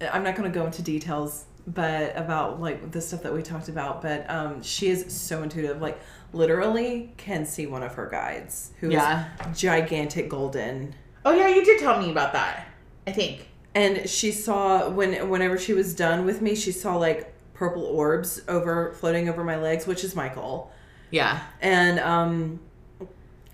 I'm 0.00 0.22
not 0.22 0.36
going 0.36 0.50
to 0.50 0.56
go 0.58 0.64
into 0.64 0.82
details, 0.82 1.44
but 1.66 2.16
about 2.16 2.60
like 2.60 2.90
the 2.90 3.00
stuff 3.00 3.22
that 3.22 3.32
we 3.32 3.42
talked 3.42 3.68
about. 3.68 4.02
But 4.02 4.28
um, 4.30 4.62
she 4.62 4.88
is 4.88 5.12
so 5.12 5.42
intuitive, 5.42 5.80
like 5.80 6.00
literally 6.32 7.12
can 7.16 7.44
see 7.46 7.66
one 7.66 7.82
of 7.82 7.94
her 7.94 8.06
guides 8.08 8.72
who 8.80 8.88
is 8.88 8.94
Yeah. 8.94 9.28
gigantic 9.54 10.28
golden. 10.28 10.94
oh 11.24 11.32
yeah, 11.32 11.48
you 11.48 11.64
did 11.64 11.78
tell 11.80 12.00
me 12.00 12.10
about 12.10 12.32
that. 12.32 12.66
I 13.06 13.12
think. 13.12 13.48
And 13.74 14.08
she 14.08 14.32
saw 14.32 14.88
when 14.90 15.28
whenever 15.30 15.56
she 15.58 15.72
was 15.72 15.94
done 15.94 16.24
with 16.24 16.42
me, 16.42 16.54
she 16.54 16.72
saw 16.72 16.96
like 16.96 17.32
purple 17.54 17.84
orbs 17.84 18.42
over 18.48 18.92
floating 18.94 19.28
over 19.28 19.44
my 19.44 19.56
legs, 19.56 19.86
which 19.86 20.04
is 20.04 20.14
Michael. 20.16 20.70
Yeah. 21.10 21.42
and 21.60 21.98
um 22.00 22.60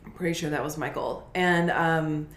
I'm 0.05 0.13
pretty 0.13 0.35
sure 0.35 0.51
that 0.51 0.63
was 0.65 0.77
Michael. 0.79 1.29
And 1.35 1.71
um 1.71 2.29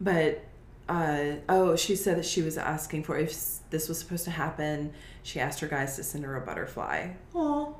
but 0.00 0.42
uh 0.90 1.36
oh, 1.48 1.76
she 1.76 1.94
said 1.96 2.18
that 2.18 2.24
she 2.26 2.42
was 2.42 2.58
asking 2.58 3.04
for 3.04 3.16
if 3.16 3.30
this 3.70 3.88
was 3.88 3.98
supposed 3.98 4.24
to 4.24 4.30
happen. 4.30 4.92
She 5.22 5.38
asked 5.40 5.60
her 5.60 5.68
guys 5.68 5.96
to 5.96 6.02
send 6.02 6.24
her 6.24 6.36
a 6.36 6.40
butterfly. 6.40 7.10
Oh. 7.34 7.76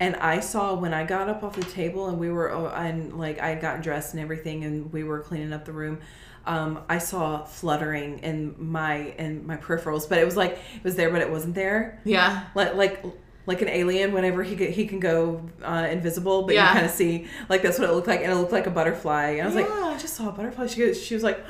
And 0.00 0.16
I 0.16 0.40
saw 0.40 0.74
when 0.74 0.92
I 0.92 1.04
got 1.04 1.28
up 1.28 1.42
off 1.44 1.54
the 1.54 1.62
table 1.62 2.08
and 2.08 2.18
we 2.18 2.30
were 2.30 2.52
oh, 2.52 2.66
and 2.68 3.18
like 3.18 3.38
I 3.40 3.48
had 3.50 3.60
gotten 3.60 3.80
dressed 3.82 4.14
and 4.14 4.22
everything 4.22 4.64
and 4.64 4.92
we 4.92 5.04
were 5.04 5.20
cleaning 5.20 5.52
up 5.52 5.64
the 5.64 5.72
room. 5.72 5.98
Um, 6.44 6.80
I 6.88 6.98
saw 6.98 7.44
fluttering 7.44 8.18
in 8.18 8.56
my 8.58 8.96
in 9.16 9.46
my 9.46 9.56
peripherals, 9.56 10.08
but 10.08 10.18
it 10.18 10.24
was 10.24 10.36
like 10.36 10.52
it 10.74 10.82
was 10.82 10.96
there, 10.96 11.08
but 11.10 11.20
it 11.22 11.30
wasn't 11.30 11.54
there 11.54 12.00
Yeah. 12.04 12.44
like 12.54 12.74
like 12.74 13.04
like 13.46 13.62
an 13.62 13.68
alien 13.68 14.12
whenever 14.12 14.42
he 14.42 14.56
he 14.70 14.86
can 14.86 14.98
go 15.00 15.48
uh, 15.64 15.86
invisible 15.90 16.42
but 16.42 16.54
Yeah. 16.54 16.66
you 16.68 16.74
kind 16.74 16.86
of 16.86 16.92
see 16.92 17.26
like 17.48 17.62
that's 17.62 17.78
what 17.78 17.88
it 17.88 17.92
looked 17.92 18.06
like 18.08 18.20
and 18.22 18.30
it 18.30 18.36
looked 18.36 18.52
like 18.52 18.68
a 18.68 18.70
butterfly 18.70 19.30
and 19.30 19.42
i 19.42 19.46
was 19.46 19.56
like 19.56 19.66
Yeah. 19.68 19.86
i 19.94 19.98
just 19.98 20.14
saw 20.14 20.28
a 20.28 20.32
butterfly 20.32 20.68
she 20.68 20.78
goes, 20.78 21.02
she 21.02 21.14
was 21.14 21.24
like 21.24 21.44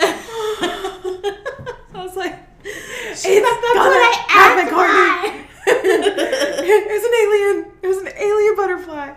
i 0.00 1.76
was 1.94 2.16
like 2.16 2.36
it's 3.28 3.62
that's 3.62 3.74
gonna 3.74 4.16
happen 4.28 4.74
Courtney." 4.74 5.42
it 5.68 6.86
was 6.86 7.04
an 7.04 7.14
alien 7.22 7.72
it 7.82 7.88
was 7.88 7.98
an 7.98 8.08
alien 8.16 8.56
butterfly 8.56 9.12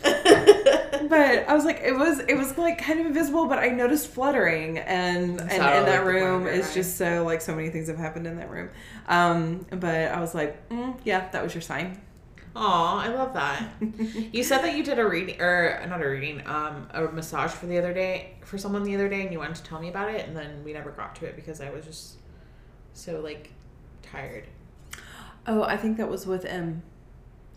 but 1.08 1.48
I 1.48 1.54
was 1.54 1.64
like, 1.64 1.80
it 1.82 1.92
was 1.92 2.20
it 2.20 2.34
was 2.36 2.56
like 2.58 2.78
kind 2.78 3.00
of 3.00 3.06
invisible, 3.06 3.46
but 3.46 3.58
I 3.58 3.68
noticed 3.68 4.08
fluttering, 4.08 4.78
and 4.78 5.40
and 5.40 5.50
in 5.50 5.58
that 5.58 5.84
like, 5.84 6.00
corner 6.02 6.38
room 6.38 6.46
is 6.46 6.70
eye. 6.70 6.74
just 6.74 6.96
so 6.96 7.24
like 7.24 7.40
so 7.40 7.54
many 7.54 7.70
things 7.70 7.88
have 7.88 7.96
happened 7.96 8.26
in 8.26 8.36
that 8.36 8.50
room. 8.50 8.70
Um, 9.08 9.66
but 9.70 10.12
I 10.12 10.20
was 10.20 10.34
like, 10.34 10.68
mm, 10.68 10.98
yeah, 11.04 11.28
that 11.30 11.42
was 11.42 11.54
your 11.54 11.62
sign. 11.62 12.00
Aw, 12.56 13.00
I 13.00 13.08
love 13.08 13.34
that. 13.34 13.68
you 14.32 14.42
said 14.42 14.62
that 14.62 14.76
you 14.76 14.82
did 14.82 14.98
a 14.98 15.06
reading, 15.06 15.40
or 15.40 15.84
not 15.88 16.02
a 16.02 16.08
reading, 16.08 16.46
um, 16.46 16.88
a 16.92 17.02
massage 17.02 17.50
for 17.50 17.66
the 17.66 17.78
other 17.78 17.94
day, 17.94 18.34
for 18.44 18.58
someone 18.58 18.82
the 18.82 18.94
other 18.94 19.08
day, 19.08 19.22
and 19.22 19.32
you 19.32 19.38
wanted 19.38 19.56
to 19.56 19.62
tell 19.62 19.80
me 19.80 19.88
about 19.88 20.10
it, 20.10 20.26
and 20.26 20.36
then 20.36 20.62
we 20.64 20.72
never 20.72 20.90
got 20.90 21.14
to 21.16 21.26
it 21.26 21.36
because 21.36 21.60
I 21.60 21.70
was 21.70 21.84
just 21.84 22.16
so 22.98 23.20
like 23.20 23.50
tired. 24.02 24.46
Oh, 25.46 25.62
I 25.62 25.76
think 25.76 25.96
that 25.96 26.08
was 26.10 26.26
with 26.26 26.44
M. 26.44 26.82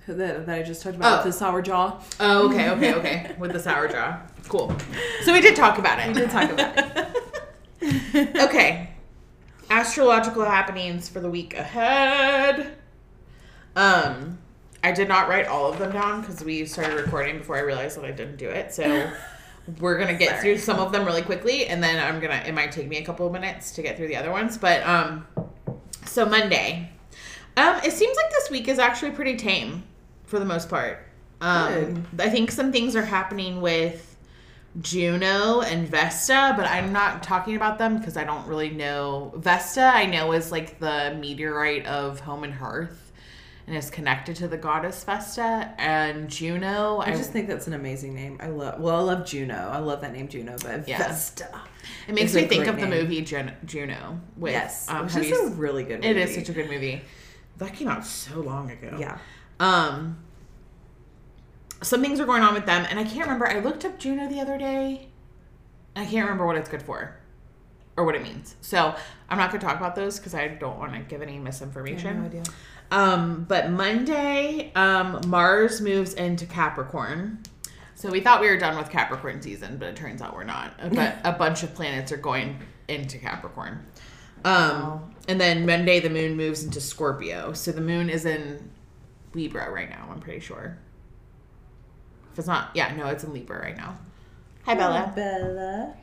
That, 0.08 0.46
that 0.46 0.50
I 0.60 0.64
just 0.64 0.82
talked 0.82 0.96
about 0.96 1.14
Oh. 1.14 1.16
with 1.18 1.34
the 1.34 1.40
sour 1.40 1.62
jaw. 1.62 2.00
Oh, 2.20 2.50
okay, 2.50 2.70
okay, 2.72 2.94
okay. 2.96 3.36
With 3.40 3.54
the 3.54 3.60
sour 3.60 3.88
jaw. 3.88 4.20
Cool. 4.48 4.76
So 5.24 5.32
we 5.32 5.42
did 5.42 5.56
talk 5.56 5.78
about 5.78 6.00
it. 6.00 6.08
We 6.08 6.14
did 6.14 6.30
talk 6.30 6.50
about 6.52 6.78
it. 6.78 8.36
okay. 8.44 8.90
Astrological 9.70 10.44
happenings 10.44 11.08
for 11.08 11.20
the 11.22 11.30
week 11.30 11.54
ahead. 11.56 12.76
Um, 13.76 14.40
I 14.84 14.92
did 14.92 15.08
not 15.08 15.30
write 15.30 15.48
all 15.48 15.72
of 15.72 15.80
them 15.80 15.92
down 15.94 16.22
because 16.22 16.44
we 16.44 16.66
started 16.66 17.00
recording 17.00 17.38
before 17.38 17.56
I 17.58 17.62
realized 17.62 17.98
that 17.98 18.06
I 18.06 18.12
didn't 18.12 18.38
do 18.38 18.50
it. 18.50 18.74
So 18.74 19.10
we're 19.80 19.98
gonna 19.98 20.16
get 20.16 20.30
Sorry. 20.30 20.42
through 20.42 20.58
some 20.58 20.80
of 20.80 20.92
them 20.92 21.06
really 21.06 21.22
quickly, 21.22 21.68
and 21.68 21.82
then 21.82 22.04
I'm 22.04 22.20
gonna. 22.20 22.44
It 22.46 22.54
might 22.54 22.72
take 22.72 22.88
me 22.88 22.98
a 22.98 23.06
couple 23.06 23.28
of 23.28 23.32
minutes 23.32 23.72
to 23.74 23.82
get 23.82 23.96
through 23.96 24.08
the 24.08 24.18
other 24.18 24.32
ones, 24.32 24.58
but 24.58 24.86
um, 24.86 25.26
so 26.12 26.26
Monday. 26.26 26.90
Um, 27.58 27.78
it 27.84 27.94
seems 27.94 28.16
like 28.16 28.30
this 28.32 28.50
week 28.50 28.68
is 28.68 28.80
actually 28.80 29.12
pretty 29.12 29.36
tame 29.36 29.84
for 30.26 30.40
the 30.40 30.46
most 30.46 30.70
part. 30.70 31.08
Um, 31.42 32.06
I 32.20 32.30
think 32.30 32.52
some 32.52 32.72
things 32.72 32.96
are 32.96 33.06
happening 33.06 33.62
with 33.62 34.16
Juno 34.80 35.62
and 35.62 35.88
Vesta, 35.88 36.54
but 36.56 36.68
I'm 36.68 36.94
not 36.94 37.24
talking 37.24 37.56
about 37.56 37.78
them 37.78 37.98
because 37.98 38.16
I 38.16 38.24
don't 38.24 38.46
really 38.46 38.70
know. 38.70 39.34
Vesta, 39.38 39.92
I 39.94 40.06
know, 40.06 40.34
is 40.34 40.52
like 40.52 40.80
the 40.80 41.18
meteorite 41.20 41.86
of 41.88 42.20
home 42.20 42.44
and 42.44 42.54
hearth 42.54 43.01
and 43.68 43.76
is 43.76 43.90
connected 43.90 44.36
to 44.38 44.48
the 44.48 44.58
goddess 44.58 45.04
Vesta. 45.04 45.74
And 45.78 46.30
Juno, 46.30 46.98
I 46.98 47.12
I 47.12 47.16
just 47.16 47.32
think 47.32 47.48
that's 47.48 47.68
an 47.68 47.74
amazing 47.74 48.14
name. 48.16 48.38
I 48.42 48.48
love. 48.48 48.80
Well, 48.80 48.96
I 48.96 49.02
love 49.02 49.26
Juno. 49.26 49.56
I 49.72 49.78
love 49.80 50.02
that 50.02 50.14
name, 50.14 50.28
Juno. 50.28 50.56
But 50.64 50.88
Yeah. 50.88 50.98
Vesta. 50.98 51.50
it 52.08 52.14
makes 52.16 52.32
is 52.32 52.36
a 52.38 52.42
me 52.42 52.48
think 52.48 52.64
great 52.66 52.74
of 52.76 52.80
the 52.82 52.88
movie 52.88 53.22
Jun- 53.22 53.54
Juno. 53.66 54.20
With, 54.38 54.54
yes, 54.54 54.88
um, 54.90 55.06
which 55.06 55.16
is 55.18 55.30
you 55.30 55.44
a 55.44 55.52
s- 55.52 55.56
really 55.56 55.84
good. 55.84 55.98
Movie. 56.02 56.08
it 56.10 56.18
is 56.18 56.36
such 56.36 56.50
a 56.50 56.54
good 56.54 56.70
movie. 56.70 57.02
That 57.58 57.74
came 57.76 57.88
out 57.88 58.06
so 58.06 58.40
long 58.40 58.72
ago. 58.72 58.98
yeah. 59.00 59.18
Um, 59.60 60.18
some 61.84 62.02
things 62.02 62.20
are 62.20 62.26
going 62.26 62.44
on 62.44 62.54
with 62.54 62.66
them, 62.66 62.86
and 62.90 63.00
I 63.00 63.04
can't 63.04 63.22
remember. 63.26 63.48
I 63.48 63.60
looked 63.60 63.86
up 63.86 63.98
Juno 64.00 64.28
the 64.28 64.40
other 64.40 64.58
day. 64.58 65.08
I 65.96 66.06
can't 66.06 66.24
remember 66.26 66.46
what 66.46 66.56
it's 66.56 66.70
good 66.70 66.82
for, 66.82 67.16
or 67.98 68.06
what 68.06 68.16
it 68.16 68.24
means. 68.24 68.56
So 68.62 68.96
I'm 69.30 69.38
not 69.38 69.50
going 69.52 69.60
to 69.60 69.66
talk 69.68 69.78
about 69.78 69.96
those 69.96 70.18
because 70.18 70.34
I 70.34 70.48
don't 70.48 70.78
want 70.80 70.94
to 70.94 71.00
give 71.00 71.22
any 71.22 71.36
I 71.36 71.40
misinformation. 71.40 72.08
have 72.08 72.18
no 72.18 72.26
idea. 72.26 72.44
Um, 72.92 73.46
but 73.48 73.72
Monday, 73.72 74.72
um, 74.76 75.22
Mars 75.28 75.82
moves 75.82 76.14
into 76.14 76.46
Capricorn. 76.46 77.40
So 77.96 78.10
we 78.10 78.20
thought 78.20 78.42
we 78.42 78.48
were 78.48 78.58
done 78.58 78.78
with 78.78 78.90
Capricorn 78.90 79.42
season, 79.42 79.78
but 79.78 79.88
it 79.88 79.96
turns 79.96 80.22
out 80.22 80.36
we're 80.36 80.44
not. 80.44 80.74
But 80.94 81.18
a 81.24 81.32
bunch 81.32 81.64
of 81.64 81.74
planets 81.74 82.12
are 82.12 82.18
going 82.18 82.60
into 82.88 83.18
Capricorn. 83.18 83.86
Um, 84.44 85.16
and 85.28 85.40
then 85.40 85.66
Monday 85.66 86.00
the 86.00 86.10
moon 86.10 86.36
moves 86.36 86.64
into 86.64 86.82
Scorpio. 86.82 87.54
So 87.54 87.72
the 87.72 87.82
moon 87.82 88.10
is 88.10 88.26
in 88.26 88.72
Libra 89.34 89.72
right 89.72 89.90
now. 89.90 90.10
I'm 90.12 90.20
pretty 90.20 90.40
sure. 90.40 90.78
If 92.34 92.40
it's 92.40 92.48
not, 92.48 92.72
yeah, 92.74 92.94
no, 92.96 93.08
it's 93.08 93.24
in 93.24 93.34
Libra 93.34 93.60
right 93.60 93.78
now. 93.78 93.98
Hi, 94.66 94.76
Bella. 94.76 95.14
Bella. 95.16 95.94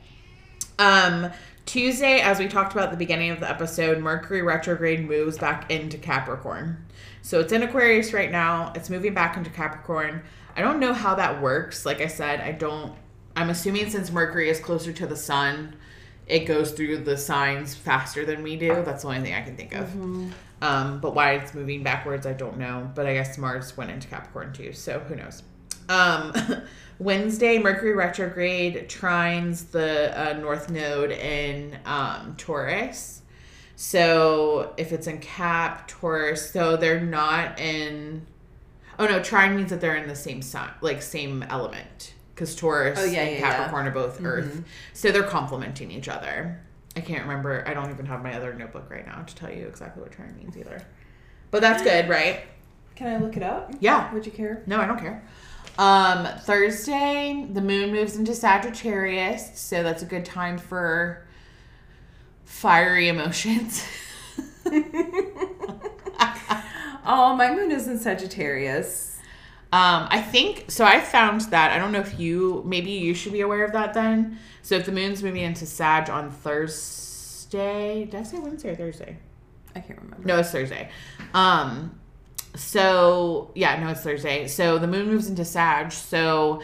Um, 0.79 1.31
Tuesday, 1.69 2.19
as 2.19 2.39
we 2.39 2.47
talked 2.47 2.73
about 2.73 2.85
at 2.85 2.89
the 2.89 2.97
beginning 2.97 3.29
of 3.29 3.39
the 3.39 3.47
episode, 3.47 3.99
Mercury 3.99 4.41
retrograde 4.41 5.07
moves 5.07 5.37
back 5.37 5.69
into 5.69 5.99
Capricorn. 5.99 6.83
So 7.21 7.39
it's 7.39 7.53
in 7.53 7.61
Aquarius 7.61 8.11
right 8.11 8.31
now. 8.31 8.73
It's 8.75 8.89
moving 8.89 9.13
back 9.13 9.37
into 9.37 9.51
Capricorn. 9.51 10.23
I 10.57 10.61
don't 10.61 10.79
know 10.79 10.93
how 10.93 11.13
that 11.13 11.43
works. 11.43 11.85
Like 11.85 12.01
I 12.01 12.07
said, 12.07 12.39
I 12.41 12.53
don't. 12.53 12.95
I'm 13.35 13.51
assuming 13.51 13.87
since 13.91 14.11
Mercury 14.11 14.49
is 14.49 14.59
closer 14.59 14.91
to 14.91 15.05
the 15.05 15.15
sun, 15.15 15.75
it 16.25 16.45
goes 16.45 16.71
through 16.71 17.03
the 17.03 17.15
signs 17.15 17.75
faster 17.75 18.25
than 18.25 18.41
we 18.41 18.55
do. 18.55 18.81
That's 18.83 19.03
the 19.03 19.09
only 19.09 19.21
thing 19.21 19.35
I 19.35 19.43
can 19.43 19.55
think 19.55 19.75
of. 19.75 19.95
Um, 20.63 20.99
but 20.99 21.13
why 21.13 21.33
it's 21.33 21.53
moving 21.53 21.83
backwards, 21.83 22.25
I 22.25 22.33
don't 22.33 22.57
know. 22.57 22.89
But 22.95 23.05
I 23.05 23.13
guess 23.13 23.37
Mars 23.37 23.77
went 23.77 23.91
into 23.91 24.07
Capricorn 24.07 24.53
too, 24.53 24.73
so 24.73 25.01
who 25.01 25.15
knows? 25.15 25.43
Um, 25.87 26.33
Wednesday, 26.99 27.57
Mercury 27.59 27.93
retrograde 27.93 28.89
trines 28.89 29.71
the 29.71 30.13
uh, 30.19 30.33
North 30.33 30.69
Node 30.69 31.11
in 31.11 31.79
um, 31.85 32.35
Taurus. 32.37 33.21
So 33.77 34.73
if 34.75 34.91
it's 34.91 35.07
in 35.07 35.19
Cap, 35.19 35.87
Taurus, 35.87 36.51
so 36.51 36.75
they're 36.75 36.99
not 36.99 37.57
in. 37.57 38.25
Oh 38.99 39.05
no, 39.05 39.23
trine 39.23 39.55
means 39.55 39.69
that 39.69 39.79
they're 39.79 39.95
in 39.95 40.09
the 40.09 40.15
same 40.15 40.41
sign, 40.41 40.71
like 40.81 41.01
same 41.01 41.43
element, 41.43 42.13
because 42.35 42.53
Taurus 42.53 42.99
Oh, 42.99 43.05
yeah, 43.05 43.21
and 43.21 43.31
yeah, 43.31 43.37
yeah. 43.39 43.51
Capricorn 43.55 43.87
are 43.87 43.91
both 43.91 44.21
Earth, 44.21 44.61
so 44.91 45.13
they're 45.13 45.23
complementing 45.23 45.91
each 45.91 46.09
other. 46.09 46.59
I 46.97 46.99
can't 46.99 47.21
remember. 47.21 47.63
I 47.65 47.73
don't 47.73 47.89
even 47.89 48.05
have 48.07 48.21
my 48.21 48.35
other 48.35 48.53
notebook 48.53 48.89
right 48.89 49.05
now 49.05 49.21
to 49.21 49.35
tell 49.35 49.49
you 49.49 49.65
exactly 49.67 50.03
what 50.03 50.11
trine 50.11 50.35
means 50.35 50.57
either. 50.57 50.85
But 51.49 51.61
that's 51.61 51.81
good, 51.81 52.09
right? 52.09 52.41
Can 52.95 53.07
I 53.07 53.17
look 53.17 53.37
it 53.37 53.43
up? 53.43 53.73
Yeah. 53.79 54.13
Would 54.13 54.25
you 54.25 54.33
care? 54.33 54.61
No, 54.67 54.81
I 54.81 54.85
don't 54.85 54.99
care. 54.99 55.23
Um, 55.79 56.27
Thursday, 56.41 57.47
the 57.51 57.61
moon 57.61 57.91
moves 57.91 58.15
into 58.15 58.35
Sagittarius, 58.35 59.59
so 59.59 59.81
that's 59.81 60.03
a 60.03 60.05
good 60.05 60.25
time 60.25 60.57
for 60.57 61.25
fiery 62.45 63.07
emotions. 63.07 63.83
Oh, 67.11 67.35
my 67.35 67.51
moon 67.51 67.71
is 67.71 67.87
in 67.87 67.97
Sagittarius. 67.97 69.17
Um, 69.71 70.07
I 70.11 70.21
think 70.21 70.65
so. 70.69 70.85
I 70.85 70.99
found 70.99 71.41
that. 71.41 71.71
I 71.71 71.79
don't 71.79 71.91
know 71.91 72.01
if 72.01 72.19
you 72.19 72.61
maybe 72.67 72.91
you 72.91 73.15
should 73.15 73.33
be 73.33 73.41
aware 73.41 73.65
of 73.65 73.71
that 73.71 73.95
then. 73.95 74.37
So 74.61 74.75
if 74.75 74.85
the 74.85 74.91
moon's 74.91 75.23
moving 75.23 75.41
into 75.41 75.65
Sag 75.65 76.11
on 76.11 76.29
Thursday, 76.29 78.05
did 78.05 78.13
I 78.13 78.21
say 78.21 78.37
Wednesday 78.37 78.69
or 78.69 78.75
Thursday? 78.75 79.17
I 79.75 79.79
can't 79.79 79.99
remember. 79.99 80.27
No, 80.27 80.37
it's 80.37 80.51
Thursday. 80.51 80.91
Um, 81.33 81.98
so 82.55 83.51
yeah, 83.55 83.79
no, 83.79 83.89
it's 83.89 84.01
Thursday. 84.01 84.47
So 84.47 84.77
the 84.77 84.87
moon 84.87 85.07
moves 85.07 85.29
into 85.29 85.45
Sag. 85.45 85.91
So 85.91 86.61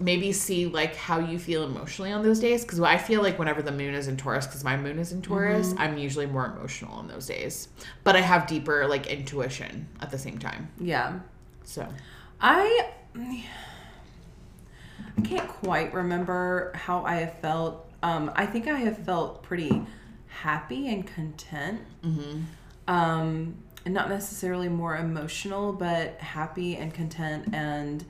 maybe 0.00 0.32
see 0.32 0.66
like 0.66 0.96
how 0.96 1.18
you 1.18 1.38
feel 1.38 1.62
emotionally 1.62 2.10
on 2.10 2.22
those 2.22 2.40
days 2.40 2.62
because 2.62 2.80
I 2.80 2.96
feel 2.96 3.22
like 3.22 3.38
whenever 3.38 3.60
the 3.60 3.72
moon 3.72 3.94
is 3.94 4.08
in 4.08 4.16
Taurus, 4.16 4.46
because 4.46 4.64
my 4.64 4.76
moon 4.76 4.98
is 4.98 5.12
in 5.12 5.20
Taurus, 5.20 5.74
I'm 5.76 5.98
usually 5.98 6.26
more 6.26 6.46
emotional 6.46 6.94
on 6.94 7.06
those 7.06 7.26
days. 7.26 7.68
But 8.02 8.16
I 8.16 8.20
have 8.20 8.46
deeper 8.46 8.86
like 8.86 9.06
intuition 9.08 9.88
at 10.00 10.10
the 10.10 10.18
same 10.18 10.38
time. 10.38 10.70
Yeah. 10.80 11.20
So 11.64 11.86
I 12.40 12.88
I 13.14 13.44
can't 15.22 15.48
quite 15.48 15.92
remember 15.92 16.72
how 16.74 17.04
I 17.04 17.16
have 17.16 17.38
felt. 17.40 17.86
Um, 18.02 18.32
I 18.34 18.46
think 18.46 18.66
I 18.66 18.78
have 18.78 18.98
felt 18.98 19.42
pretty 19.42 19.82
happy 20.28 20.88
and 20.88 21.06
content. 21.06 21.82
Um, 22.88 23.56
and 23.68 23.69
not 23.86 24.08
necessarily 24.10 24.68
more 24.68 24.96
emotional, 24.96 25.72
but 25.72 26.18
happy 26.20 26.76
and 26.76 26.92
content, 26.92 27.54
and 27.54 28.04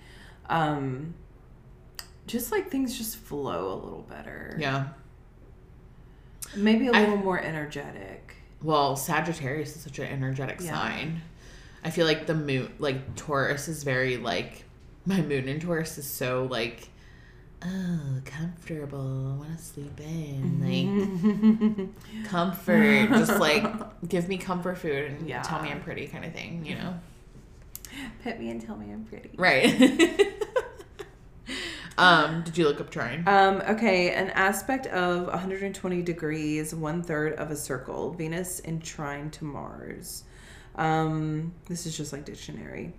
um, 0.49 1.15
just 2.27 2.51
like 2.53 2.71
things 2.71 2.97
just 2.99 3.17
flow 3.17 3.73
a 3.73 3.79
little 3.83 4.07
better. 4.09 4.57
yeah. 4.59 4.89
Maybe 6.57 6.89
a 6.89 6.93
little 6.93 7.17
more 7.17 7.41
energetic. 7.41 8.35
Well, 8.63 8.97
Sagittarius 8.97 9.77
is 9.77 9.83
such 9.83 9.99
an 10.01 10.07
energetic 10.07 10.61
Yeah. 10.61 10.73
sign. 10.75 11.23
I 11.85 11.91
feel 11.91 12.07
like 12.07 12.27
the 12.27 12.35
moon, 12.35 12.73
like 12.79 13.15
Taurus, 13.15 13.69
is 13.69 13.85
very 13.85 14.17
like 14.17 14.65
my 15.07 15.23
moon 15.23 15.49
in 15.49 15.61
Taurus 15.61 15.97
is 15.97 16.07
so 16.07 16.47
like, 16.51 16.90
oh, 17.65 18.21
comfortable. 18.25 19.33
I 19.35 19.39
want 19.39 19.57
to 19.59 19.63
sleep 19.65 19.99
in, 20.01 21.89
like 22.21 22.25
comfort. 22.29 23.09
Just 23.11 23.39
like 23.41 23.65
give 24.09 24.29
me 24.29 24.39
comfort 24.39 24.79
food 24.79 25.05
and 25.13 25.29
Yeah. 25.29 25.43
tell 25.43 25.63
me 25.63 25.71
I'm 25.71 25.81
pretty, 25.83 26.07
kind 26.07 26.25
of 26.25 26.33
thing. 26.33 26.65
You 26.65 26.77
know, 26.77 26.95
Pet 28.23 28.39
me 28.41 28.51
and 28.51 28.61
tell 28.65 28.77
me 28.77 28.91
I'm 28.93 29.05
pretty. 29.05 29.31
right? 29.37 30.27
um, 31.99 32.43
did 32.43 32.57
you 32.57 32.65
look 32.67 32.81
up 32.81 32.91
trine? 32.91 33.25
Um, 33.27 33.63
okay, 33.69 34.13
an 34.15 34.31
aspect 34.31 34.87
of 34.87 35.27
120 35.27 36.03
degrees, 36.03 36.75
one 36.75 37.03
third 37.03 37.35
of 37.35 37.51
a 37.51 37.57
circle, 37.57 38.13
Venus 38.13 38.61
in 38.61 38.81
trine 38.81 39.31
to 39.33 39.45
Mars. 39.45 40.25
Um, 40.77 41.53
this 41.69 41.85
is 41.85 41.97
just 41.97 42.13
like 42.13 42.25
dictionary. 42.25 42.95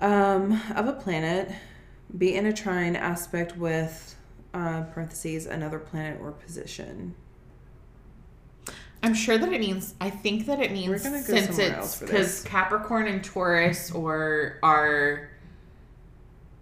Um, 0.00 0.60
of 0.74 0.88
a 0.88 0.92
planet, 0.92 1.50
be 2.16 2.34
in 2.34 2.46
a 2.46 2.52
trine 2.52 2.96
aspect 2.96 3.56
with 3.56 4.16
uh, 4.54 4.82
parentheses 4.84 5.46
another 5.46 5.78
planet 5.78 6.18
or 6.20 6.32
position. 6.32 7.14
I'm 9.02 9.14
sure 9.14 9.38
that 9.38 9.52
it 9.52 9.60
means. 9.60 9.94
I 10.00 10.10
think 10.10 10.46
that 10.46 10.60
it 10.60 10.72
means 10.72 11.02
go 11.02 11.20
since 11.20 11.58
it's 11.58 12.00
because. 12.00 12.42
Capricorn 12.42 13.06
and 13.06 13.22
Taurus 13.22 13.90
or 13.92 14.58
are. 14.62 15.30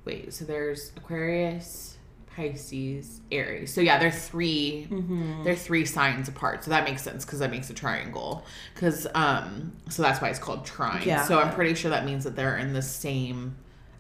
Wait, 0.04 0.34
so 0.34 0.44
there's 0.44 0.92
Aquarius, 0.96 1.96
Pisces, 2.36 3.22
Aries. 3.32 3.72
So 3.72 3.80
yeah, 3.80 3.98
they're 3.98 4.10
3 4.10 4.88
Mm-hmm. 4.90 5.44
They're 5.44 5.56
three 5.56 5.86
signs 5.86 6.28
apart. 6.28 6.64
So 6.64 6.70
that 6.70 6.84
makes 6.84 7.02
sense 7.02 7.24
because 7.24 7.38
that 7.38 7.50
makes 7.50 7.70
a 7.70 7.74
triangle. 7.74 8.44
Because 8.74 9.06
um, 9.14 9.72
so 9.88 10.02
that's 10.02 10.20
why 10.20 10.28
it's 10.28 10.38
called 10.38 10.66
trine. 10.66 11.06
Yeah. 11.06 11.24
So 11.24 11.40
I'm 11.40 11.54
pretty 11.54 11.74
sure 11.74 11.90
that 11.90 12.04
means 12.04 12.24
that 12.24 12.36
they're 12.36 12.58
in 12.58 12.74
the 12.74 12.82
same 12.82 13.56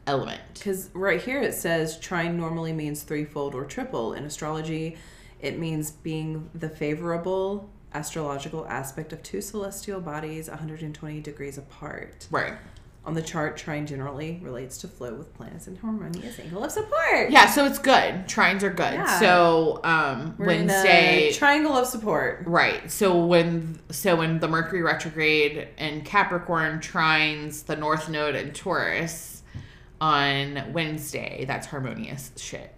element. 0.06 0.40
Because 0.54 0.90
right 0.94 1.20
here 1.22 1.40
it 1.40 1.54
says 1.54 1.98
trine 1.98 2.36
normally 2.36 2.72
means 2.72 3.02
threefold 3.02 3.54
or 3.54 3.64
triple. 3.64 4.12
In 4.12 4.24
astrology, 4.24 4.96
it 5.40 5.58
means 5.58 5.90
being 5.90 6.50
the 6.54 6.68
favorable 6.68 7.70
astrological 7.92 8.66
aspect 8.66 9.12
of 9.12 9.22
two 9.22 9.40
celestial 9.40 10.00
bodies 10.00 10.48
120 10.48 11.20
degrees 11.20 11.58
apart. 11.58 12.26
Right. 12.30 12.54
On 13.06 13.12
the 13.12 13.20
chart, 13.20 13.58
trine 13.58 13.86
generally 13.86 14.40
relates 14.42 14.78
to 14.78 14.88
flow 14.88 15.12
with 15.14 15.34
planets 15.34 15.66
in 15.66 15.76
harmonious 15.76 16.40
angle 16.40 16.64
of 16.64 16.70
support. 16.72 17.30
Yeah. 17.30 17.50
So 17.50 17.66
it's 17.66 17.78
good. 17.78 18.26
Trines 18.26 18.62
are 18.62 18.70
good. 18.70 18.94
Yeah. 18.94 19.20
So 19.20 19.80
um, 19.84 20.34
We're 20.38 20.46
in 20.52 20.66
Wednesday. 20.68 21.30
triangle 21.34 21.72
of 21.74 21.86
support. 21.86 22.44
Right. 22.46 22.90
So 22.90 23.26
when 23.26 23.78
so 23.90 24.16
when 24.16 24.40
the 24.40 24.48
Mercury 24.48 24.80
retrograde 24.80 25.68
and 25.76 26.02
Capricorn 26.02 26.78
trines 26.80 27.66
the 27.66 27.76
North 27.76 28.08
Node 28.08 28.36
in 28.36 28.52
Taurus 28.52 29.33
on 30.04 30.72
Wednesday, 30.74 31.44
that's 31.46 31.66
harmonious 31.66 32.30
shit. 32.36 32.74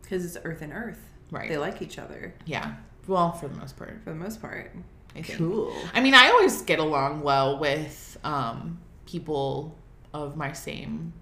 Because 0.00 0.24
it's 0.24 0.44
Earth 0.44 0.62
and 0.62 0.72
Earth. 0.72 1.00
Right. 1.30 1.48
They 1.48 1.56
like 1.58 1.82
each 1.82 1.98
other 1.98 2.34
Yeah. 2.44 2.74
Well, 3.08 3.32
for 3.32 3.48
the 3.48 3.56
most 3.56 3.76
part. 3.76 4.00
for 4.04 4.10
the 4.10 4.16
most 4.16 4.40
part. 4.40 4.70
I. 5.16 5.22
Cool. 5.22 5.74
I 5.92 6.00
mean, 6.00 6.14
I 6.14 6.28
always 6.28 6.62
get 6.62 6.78
along 6.78 7.22
well 7.22 7.58
with 7.58 8.16
um, 8.22 8.78
people 9.06 9.76
of 10.14 10.36
my 10.36 10.52
same 10.52 11.12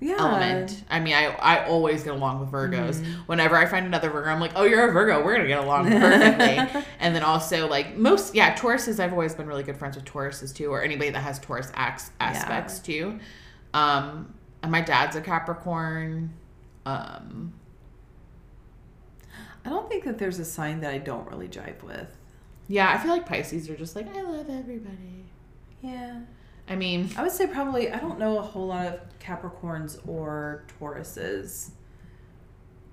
Yeah. 0.00 0.16
element. 0.18 0.84
I 0.90 1.00
mean, 1.00 1.14
I 1.14 1.26
I 1.36 1.66
always 1.66 2.02
get 2.04 2.12
along 2.12 2.40
with 2.40 2.50
Virgos. 2.50 2.96
Mm-hmm. 3.00 3.12
Whenever 3.26 3.56
I 3.56 3.64
find 3.66 3.86
another 3.86 4.10
Virgo, 4.10 4.28
I'm 4.28 4.40
like, 4.40 4.52
oh, 4.54 4.64
you're 4.64 4.88
a 4.88 4.92
Virgo. 4.92 5.24
We're 5.24 5.34
gonna 5.36 5.48
get 5.48 5.60
along 5.64 5.90
perfectly. 5.90 6.82
and 7.00 7.14
then 7.16 7.22
also 7.22 7.68
like 7.68 7.96
most, 7.96 8.34
yeah, 8.34 8.54
Tauruses. 8.54 9.00
I've 9.00 9.12
always 9.12 9.34
been 9.34 9.46
really 9.46 9.62
good 9.62 9.78
friends 9.78 9.96
with 9.96 10.04
Tauruses 10.04 10.54
too, 10.54 10.70
or 10.70 10.82
anybody 10.82 11.08
that 11.10 11.20
has 11.20 11.38
Taurus 11.38 11.72
acts, 11.74 12.10
aspects 12.20 12.80
too. 12.80 13.18
Um, 13.76 14.34
and 14.62 14.72
my 14.72 14.80
dad's 14.80 15.16
a 15.16 15.20
Capricorn. 15.20 16.32
Um, 16.86 17.52
I 19.64 19.68
don't 19.68 19.88
think 19.88 20.04
that 20.04 20.18
there's 20.18 20.38
a 20.38 20.44
sign 20.44 20.80
that 20.80 20.92
I 20.92 20.98
don't 20.98 21.28
really 21.28 21.48
jive 21.48 21.82
with. 21.82 22.16
yeah, 22.68 22.90
I 22.90 22.98
feel 22.98 23.10
like 23.10 23.26
Pisces 23.26 23.68
are 23.68 23.76
just 23.76 23.94
like 23.94 24.08
I 24.16 24.22
love 24.22 24.48
everybody. 24.48 25.26
Yeah. 25.82 26.20
I 26.68 26.74
mean, 26.74 27.10
I 27.16 27.22
would 27.22 27.32
say 27.32 27.46
probably 27.46 27.90
I 27.90 27.98
don't 27.98 28.18
know 28.18 28.38
a 28.38 28.42
whole 28.42 28.66
lot 28.66 28.86
of 28.86 29.00
Capricorns 29.20 29.98
or 30.08 30.64
Tauruses. 30.80 31.70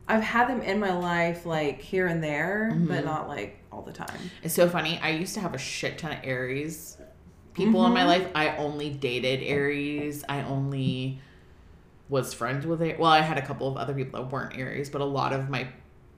I've 0.08 0.22
had 0.22 0.50
them 0.50 0.62
in 0.62 0.80
my 0.80 0.94
life 0.94 1.46
like 1.46 1.82
here 1.82 2.08
and 2.08 2.22
there, 2.22 2.74
but 2.78 3.06
not 3.06 3.30
like 3.30 3.60
all 3.72 3.82
the 3.84 3.94
time. 3.94 4.20
It's 4.44 4.54
so 4.54 4.68
funny. 4.68 5.00
I 5.02 5.12
used 5.12 5.34
to 5.36 5.40
have 5.40 5.54
a 5.54 5.58
shit 5.58 5.98
ton 5.98 6.12
of 6.12 6.20
Aries 6.24 6.98
people 7.54 7.86
in 7.86 7.94
my 7.94 8.02
mm-hmm. 8.02 8.10
life. 8.10 8.28
I 8.36 8.56
only 8.58 8.90
dated 8.90 9.42
Aries. 9.44 10.24
I 10.28 10.44
only 10.44 11.20
was 12.10 12.34
friends 12.34 12.66
with 12.66 12.82
it. 12.82 13.00
Well, 13.00 13.12
I 13.12 13.22
had 13.22 13.38
a 13.38 13.42
couple 13.42 13.68
of 13.68 13.78
other 13.78 13.94
people 13.94 14.22
that 14.22 14.32
weren't 14.32 14.58
Aries, 14.58 14.90
but 14.90 15.02
a 15.02 15.06
lot 15.06 15.34
of 15.34 15.50
my 15.50 15.68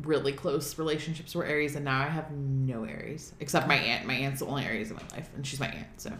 really 0.02 0.34
close 0.34 0.78
relationships 0.78 1.36
were 1.36 1.46
Aries, 1.46 1.76
and 1.76 1.86
now 1.86 2.02
I 2.02 2.08
have 2.08 2.32
no 2.32 2.84
Aries 2.84 3.34
except 3.40 3.68
my 3.68 3.76
aunt. 3.76 4.06
My 4.06 4.14
aunt's 4.14 4.40
the 4.40 4.48
only 4.48 4.66
Aries 4.66 4.90
in 4.90 4.98
my 4.98 5.04
life, 5.16 5.30
and 5.36 5.46
she's 5.46 5.60
my 5.60 5.68
aunt. 5.68 5.88
So 5.98 6.12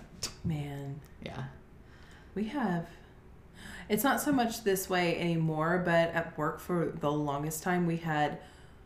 Man, 0.44 1.00
yeah, 1.24 1.46
we 2.34 2.46
have. 2.46 2.88
It's 3.88 4.04
not 4.04 4.22
so 4.22 4.32
much 4.32 4.64
this 4.64 4.90
way 4.90 5.20
anymore, 5.20 5.82
but 5.86 6.10
at 6.14 6.38
work 6.38 6.60
for 6.60 6.94
the 7.00 7.12
longest 7.12 7.62
time, 7.62 7.86
we 7.86 7.98
had 7.98 8.40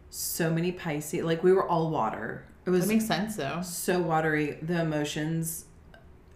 so 0.10 0.50
many 0.50 0.72
Pisces. 0.72 1.24
Like 1.24 1.44
we 1.44 1.54
were 1.54 1.68
all 1.68 1.90
water. 1.90 2.46
It 2.66 2.72
was 2.72 2.88
that 2.88 2.94
makes 2.94 3.06
sense 3.06 3.36
though. 3.36 3.62
so 3.62 4.00
watery. 4.00 4.58
The 4.62 4.82
emotions. 4.82 5.66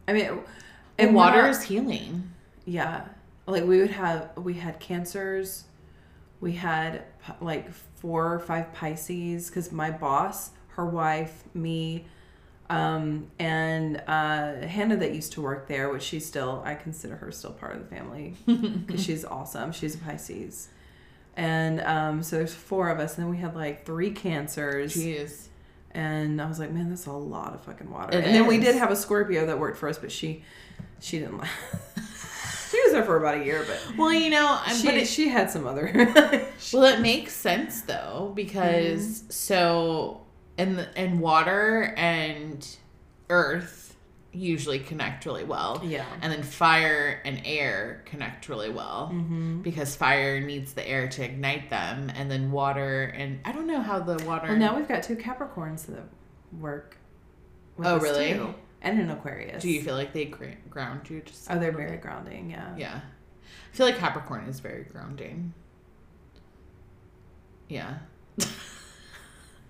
I 0.07 0.13
mean, 0.13 0.39
And 0.97 1.15
water 1.15 1.41
not- 1.41 1.49
is 1.51 1.63
healing. 1.63 2.31
Yeah. 2.65 3.05
Like 3.45 3.65
we 3.65 3.79
would 3.79 3.91
have 3.91 4.29
we 4.37 4.53
had 4.55 4.79
cancers. 4.79 5.63
We 6.39 6.53
had 6.53 7.03
like 7.41 7.71
four 7.95 8.33
or 8.33 8.39
five 8.39 8.73
Pisces 8.73 9.49
cuz 9.49 9.71
my 9.71 9.91
boss, 9.91 10.51
her 10.69 10.85
wife, 10.85 11.43
me 11.53 12.05
um 12.69 13.27
and 13.39 14.01
uh 14.07 14.65
Hannah 14.67 14.95
that 14.97 15.13
used 15.13 15.33
to 15.33 15.41
work 15.41 15.67
there, 15.67 15.89
which 15.89 16.03
she's 16.03 16.25
still 16.25 16.61
I 16.65 16.75
consider 16.75 17.17
her 17.17 17.31
still 17.31 17.51
part 17.51 17.75
of 17.75 17.89
the 17.89 17.95
family 17.95 18.35
cuz 18.87 19.03
she's 19.03 19.25
awesome. 19.25 19.71
She's 19.73 19.95
a 19.95 19.97
Pisces. 19.99 20.69
And 21.35 21.81
um 21.81 22.23
so 22.23 22.37
there's 22.37 22.53
four 22.53 22.89
of 22.89 22.99
us 22.99 23.15
and 23.17 23.25
then 23.25 23.31
we 23.31 23.37
had 23.37 23.55
like 23.55 23.85
three 23.85 24.11
cancers 24.11 24.95
Jeez. 24.95 25.47
And 25.93 26.41
I 26.41 26.47
was 26.47 26.59
like, 26.59 26.71
man, 26.71 26.89
that's 26.89 27.05
a 27.05 27.11
lot 27.11 27.53
of 27.53 27.61
fucking 27.63 27.89
water. 27.89 28.17
It 28.17 28.25
and 28.25 28.33
then 28.35 28.47
we 28.47 28.57
did 28.59 28.75
have 28.75 28.91
a 28.91 28.95
Scorpio 28.95 29.45
that 29.45 29.59
worked 29.59 29.77
for 29.77 29.89
us, 29.89 29.97
but 29.97 30.11
she 30.11 30.43
she 30.99 31.19
didn't 31.19 31.37
last. 31.37 31.51
she 32.71 32.81
was 32.83 32.91
there 32.93 33.03
for 33.03 33.17
about 33.17 33.37
a 33.41 33.43
year, 33.45 33.65
but 33.67 33.97
Well, 33.97 34.13
you 34.13 34.29
know, 34.29 34.59
she 34.75 34.89
it, 34.89 35.07
she 35.07 35.27
had 35.29 35.49
some 35.51 35.67
other. 35.67 35.91
well, 36.73 36.83
it 36.85 36.99
makes 37.01 37.33
sense 37.33 37.81
though 37.81 38.31
because 38.35 39.01
Mm-hmm. 39.21 39.29
so 39.31 40.21
and 40.57 40.77
the, 40.77 40.97
and 40.97 41.19
water 41.19 41.93
and 41.97 42.67
earth 43.29 43.82
usually 44.33 44.79
connect 44.79 45.25
really 45.27 45.43
well. 45.43 45.79
yeah. 45.85 46.05
And 46.21 46.33
then 46.33 46.41
fire 46.43 47.21
and 47.23 47.41
air 47.45 48.01
connect 48.05 48.49
really 48.49 48.69
well 48.69 49.11
Mm-hmm. 49.13 49.61
because 49.61 49.95
fire 49.95 50.39
needs 50.39 50.73
the 50.73 50.87
air 50.87 51.07
to 51.07 51.23
ignite 51.23 51.69
them, 51.69 52.09
and 52.15 52.29
then 52.31 52.51
water 52.51 53.03
and 53.15 53.39
I 53.45 53.51
don't 53.51 53.67
know 53.67 53.81
how 53.81 53.99
the 53.99 54.23
water. 54.25 54.47
Well, 54.47 54.57
now 54.57 54.75
we've 54.75 54.87
got 54.87 55.03
two 55.03 55.15
Capricorns 55.15 55.85
that 55.85 56.03
work. 56.59 56.97
with 57.77 57.87
Oh, 57.87 57.99
really? 57.99 58.33
too. 58.33 58.53
And 58.81 58.99
an 58.99 59.09
Aquarius. 59.11 59.61
do 59.61 59.69
you 59.69 59.81
feel 59.81 59.95
like 59.95 60.11
they 60.13 60.25
ground 60.25 61.09
you? 61.09 61.21
Just 61.21 61.49
Oh, 61.49 61.57
they're 61.57 61.71
very 61.71 61.91
bit? 61.91 62.01
grounding. 62.01 62.49
Yeah. 62.49 62.75
Yeah, 62.75 62.99
I 63.71 63.75
feel 63.75 63.85
like 63.85 63.97
Capricorn 63.97 64.45
is 64.49 64.59
very 64.59 64.83
grounding. 64.83 65.53
Yeah. 67.69 67.99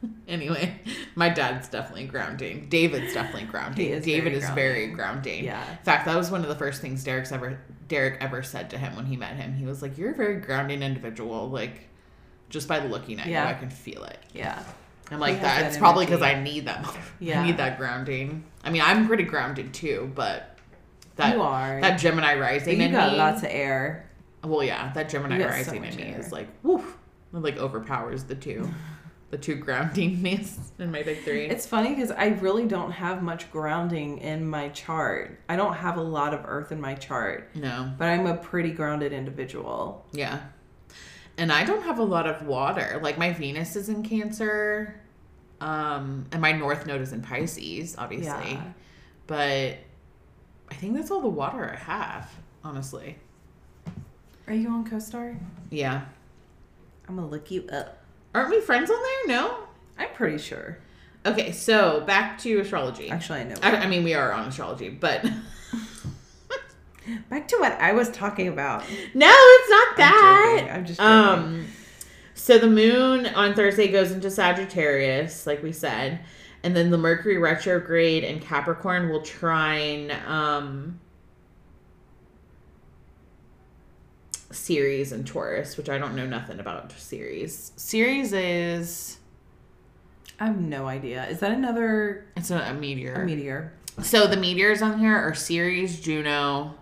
anyway, 0.28 0.80
my 1.16 1.30
dad's 1.30 1.68
definitely 1.70 2.06
grounding. 2.06 2.68
David's 2.70 3.14
definitely 3.14 3.48
grounding. 3.48 3.90
Is 3.90 4.06
David 4.06 4.34
very 4.34 4.36
is 4.44 4.50
very 4.52 4.88
grounding. 4.88 5.44
Yeah. 5.46 5.70
In 5.72 5.78
fact, 5.84 6.06
that 6.06 6.16
was 6.18 6.30
one 6.32 6.42
of 6.42 6.48
the 6.50 6.56
first 6.56 6.82
things 6.82 7.04
Derek's 7.04 7.32
ever 7.32 7.60
Derek 7.88 8.18
ever 8.22 8.44
said 8.44 8.70
to 8.72 8.78
him 8.78 8.96
when 8.96 9.06
he 9.06 9.18
met 9.18 9.36
him. 9.36 9.54
He 9.56 9.66
was 9.66 9.82
like, 9.82 9.98
"You're 9.98 10.12
a 10.12 10.16
very 10.16 10.38
grounding 10.40 10.82
individual. 10.82 11.50
Like, 11.50 11.90
just 12.50 12.68
by 12.68 12.80
looking 12.86 13.20
at 13.20 13.28
Yeah. 13.28 13.44
you, 13.50 13.56
I 13.56 13.60
can 13.60 13.70
feel 13.70 14.04
it." 14.04 14.18
Yeah. 14.34 14.62
I'm 15.12 15.20
like 15.20 15.42
that. 15.42 15.60
that 15.62 15.68
It's 15.68 15.78
probably 15.78 16.06
because. 16.06 16.22
I 16.22 16.42
need 16.42 16.66
that. 16.68 16.86
Yeah. 17.20 17.42
I 17.42 17.46
need 17.46 17.58
that 17.58 17.78
grounding. 17.78 18.44
I 18.64 18.70
mean, 18.70 18.82
I'm 18.84 19.08
pretty 19.08 19.24
grounded 19.24 19.74
too, 19.74 20.12
but 20.16 20.58
that 21.18 21.36
you 21.36 21.42
are. 21.42 21.80
that 21.82 21.98
Gemini 22.00 22.36
but 22.36 22.42
rising 22.42 22.80
you 22.80 22.88
in 22.88 22.92
got 22.92 23.12
me. 23.12 23.18
lots 23.18 23.42
of 23.44 23.50
air. 23.52 24.10
well, 24.44 24.64
yeah, 24.64 24.92
that 24.94 25.08
Gemini 25.10 25.38
You 25.38 25.44
so 25.44 25.50
rising 25.50 25.82
much 25.82 25.92
in 25.92 25.98
me 25.98 26.04
air. 26.14 26.20
is 26.20 26.32
like 26.32 26.48
woof. 26.64 26.98
It 27.34 27.38
like 27.42 27.58
overpowers 27.58 28.24
the 28.26 28.36
two, 28.36 28.70
the 29.34 29.40
two 29.40 29.58
groundingness 29.58 30.60
in 30.80 30.92
my 30.92 31.02
big 31.02 31.24
three. 31.24 31.48
It's 31.48 31.66
funny 31.66 31.90
because 31.90 32.12
I 32.12 32.28
really 32.28 32.68
don't 32.68 32.92
have 32.92 33.24
much 33.24 33.52
grounding 33.52 34.20
in 34.20 34.48
my 34.48 34.70
chart. 34.70 35.40
I 35.50 35.56
don't 35.56 35.74
have 35.74 35.98
a 35.98 36.04
lot 36.04 36.36
of 36.36 36.42
earth 36.46 36.72
in 36.72 36.80
my 36.80 36.94
chart, 36.94 37.50
no, 37.56 37.92
but 37.98 38.10
I'm 38.10 38.28
a 38.28 38.38
pretty 38.38 38.70
grounded 38.70 39.12
individual. 39.12 40.06
yeah, 40.12 40.42
and 41.36 41.52
I 41.52 41.64
don't 41.64 41.82
have 41.82 41.98
a 41.98 42.04
lot 42.04 42.28
of 42.28 42.46
water. 42.46 43.00
Like 43.02 43.18
my 43.18 43.34
Venus 43.34 43.76
is 43.76 43.90
in 43.90 44.04
Cancer, 44.04 45.02
um, 45.60 46.28
and 46.32 46.40
my 46.40 46.52
North 46.52 46.86
Node 46.86 47.02
is 47.02 47.12
in 47.12 47.24
Pisces, 47.24 47.96
obviously. 47.98 48.52
Yeah. 48.52 48.64
But 49.26 49.80
I 50.70 50.76
think 50.76 50.96
that's 50.96 51.10
all 51.10 51.22
the 51.22 51.28
water 51.28 51.72
I 51.72 51.76
have, 51.76 52.32
honestly. 52.64 53.18
Are 54.46 54.54
you 54.54 54.70
on 54.70 54.88
CoStar? 54.88 55.40
Yeah. 55.72 56.06
I'm 57.08 57.16
gonna 57.16 57.28
look 57.28 57.50
you 57.50 57.68
up. 57.72 58.03
Aren't 58.34 58.50
we 58.50 58.62
friends 58.62 58.90
on 58.90 58.98
there? 59.02 59.38
No. 59.38 59.58
I'm 59.98 60.10
pretty 60.14 60.38
sure. 60.40 60.80
Okay, 61.26 61.52
so 61.52 62.02
back 62.02 62.38
to 62.40 62.60
astrology. 62.60 63.10
Actually, 63.10 63.42
I 63.42 63.44
know. 63.46 63.56
I, 63.62 63.76
I 63.78 63.88
mean, 63.88 64.04
we 64.04 64.14
are 64.14 64.34
on 64.34 64.48
astrology, 64.48 64.90
but 64.90 65.26
Back 67.30 67.50
to 67.50 67.58
what 67.58 67.74
I 67.82 67.92
was 67.92 68.10
talking 68.12 68.48
about. 68.48 68.82
no, 69.14 69.30
it's 69.30 69.70
not 69.70 69.88
I'm 69.90 69.96
that. 69.98 70.56
joking. 70.60 70.72
I'm 70.74 70.86
just 70.86 71.00
joking. 71.00 71.12
Um, 71.14 71.68
so 72.34 72.58
the 72.58 72.70
moon 72.70 73.26
on 73.28 73.54
Thursday 73.56 73.90
goes 73.90 74.12
into 74.12 74.32
Sagittarius, 74.32 75.46
like 75.46 75.62
we 75.62 75.74
said, 75.74 76.22
and 76.64 76.74
then 76.76 76.92
the 76.92 76.98
Mercury 76.98 77.38
retrograde 77.38 78.24
in 78.24 78.40
Capricorn 78.40 79.10
will 79.10 79.22
trine 79.22 80.12
um, 80.26 81.00
Ceres 84.54 85.12
and 85.12 85.26
Taurus, 85.26 85.78
which 85.78 85.90
I 85.90 85.98
don't 85.98 86.16
know 86.16 86.26
nothing 86.26 86.60
about 86.60 86.92
Ceres. 86.94 87.72
Ceres 87.76 88.34
is 88.34 89.18
I 90.40 90.48
have 90.48 90.60
no 90.60 90.88
idea. 90.88 91.26
Is 91.28 91.40
that 91.40 91.52
another 91.52 92.26
it's 92.36 92.52
a, 92.52 92.58
a 92.58 92.74
meteor. 92.74 93.14
a 93.14 93.26
meteor? 93.26 93.74
So 94.02 94.28
the 94.28 94.38
meteors 94.38 94.82
on 94.82 95.00
here 95.00 95.16
are 95.16 95.34
Ceres, 95.34 96.00
Juno, 96.00 96.76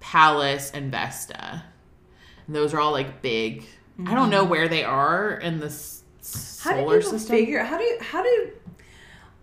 Pallas, 0.00 0.70
and 0.70 0.90
Vesta. 0.90 1.64
And 2.46 2.56
those 2.56 2.72
are 2.72 2.80
all 2.80 2.92
like 2.92 3.20
big. 3.20 3.66
I 3.98 4.14
don't 4.14 4.22
mm-hmm. 4.22 4.30
know 4.30 4.44
where 4.44 4.68
they 4.68 4.84
are 4.84 5.38
in 5.38 5.58
the 5.58 5.66
s- 5.66 6.60
How 6.62 6.72
do 6.72 6.80
solar 6.80 7.02
system. 7.02 7.36
figure? 7.36 7.64
How 7.64 7.78
do 7.78 7.84
you? 7.84 7.98
How 8.00 8.22
do? 8.22 8.50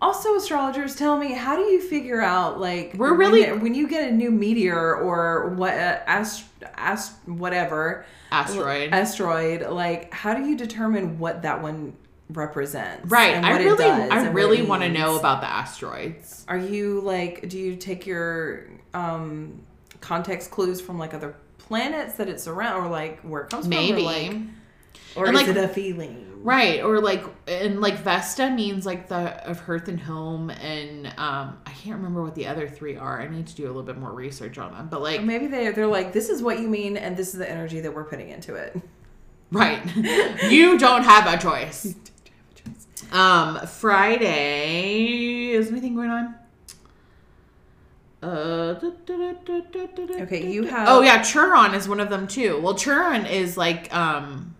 Also, 0.02 0.36
astrologers 0.36 0.96
tell 0.96 1.18
me 1.18 1.32
how 1.34 1.56
do 1.56 1.64
you 1.64 1.82
figure 1.82 2.22
out 2.22 2.60
like 2.60 2.93
We're 2.96 3.12
when 3.12 3.18
really- 3.20 3.41
it- 3.43 3.62
when, 3.62 3.74
you 3.74 3.88
get 3.88 4.10
a 4.10 4.12
new 4.14 4.30
meteor 4.30 4.96
or 4.96 5.50
what 5.56 5.74
uh, 5.74 6.00
ast, 6.06 6.43
ast 6.76 7.14
whatever 7.26 8.06
Asteroid. 8.32 8.89
asteroid 8.93 9.70
like 9.70 10.14
how 10.14 10.34
do 10.34 10.46
you 10.46 10.58
determine 10.58 11.18
what 11.18 11.41
that 11.43 11.62
one 11.62 11.96
represents? 12.30 13.10
right. 13.10 13.34
and 13.36 13.46
I 13.46 13.58
really, 13.58 13.86
I 13.86 14.28
really 14.30 14.62
want 14.64 14.84
to 14.84 14.89
know 14.89 15.18
about 15.18 15.41
the 15.41 15.48
asteroids. 15.50 16.46
Are 16.48 16.58
you 16.58 17.00
like? 17.02 17.48
Do 17.50 17.58
you 17.58 17.76
take 17.76 18.06
your 18.06 18.68
um 18.93 19.62
context 20.02 20.52
clues 20.52 20.82
from 20.82 21.00
like 21.00 21.14
other 21.14 21.36
planets 21.58 22.16
that 22.16 22.28
it's 22.30 22.48
around, 22.48 22.84
or 22.84 22.89
like 22.89 23.22
where 23.22 23.43
it 23.43 23.50
comes 23.50 23.68
Maybe. 23.68 24.04
from, 24.04 24.12
or 24.12 24.12
like, 24.12 24.38
or 25.16 25.26
And, 25.28 25.36
is 25.36 25.41
like- 25.48 25.56
it 25.56 25.58
a 25.58 25.68
feeling? 25.68 26.22
Right, 26.43 26.84
or 26.84 27.00
like, 27.00 27.24
and 27.48 27.82
like 27.82 27.98
Vesta 27.98 28.52
means 28.52 28.86
like 28.86 29.08
the 29.08 29.16
of 29.50 29.62
hearth 29.62 29.88
and 29.88 30.00
home, 30.00 30.52
and 30.52 31.08
um, 31.18 31.58
I 31.66 31.72
can't 31.72 31.96
remember 31.96 32.22
what 32.22 32.36
the 32.36 32.46
other 32.46 32.70
three 32.70 32.96
are. 32.98 33.20
I 33.20 33.28
need 33.28 33.48
to 33.48 33.56
do 33.56 33.66
a 33.66 33.68
little 33.68 33.82
bit 33.82 33.98
more 33.98 34.14
research 34.14 34.60
on 34.60 34.72
them. 34.72 34.88
But 34.91 35.02
like, 35.02 35.22
Or 35.22 35.24
maybe 35.24 35.48
they 35.48 35.72
they're 35.72 35.88
like, 35.88 36.14
this 36.14 36.30
is 36.30 36.43
what 36.43 36.60
you 36.60 36.68
mean, 36.68 36.98
and 36.98 37.18
this 37.18 37.30
is 37.34 37.39
the 37.39 37.50
energy 37.50 37.80
that 37.80 37.96
we're 37.96 38.04
putting 38.04 38.30
into 38.30 38.54
it. 38.54 38.80
Right. 39.52 39.80
you 40.52 40.78
don't 40.78 41.04
have 41.04 41.26
a 41.34 41.41
choice. 41.41 41.96
Um, 43.12 43.66
Friday 43.66 45.50
is 45.50 45.70
anything 45.72 45.96
going 45.96 46.12
on? 46.12 46.36
Uh, 48.22 48.80
Okay, 50.22 50.52
you 50.52 50.64
have- 50.66 50.88
Oh 50.89 51.02
yeah, 51.02 51.22
Chiron 51.22 51.74
is 51.74 51.88
one 51.88 52.00
of 52.00 52.10
them 52.10 52.28
too. 52.28 52.60
Well, 52.62 52.76
Chiron 52.76 53.26
is 53.26 53.58
like 53.58 53.93
um, 53.96 54.56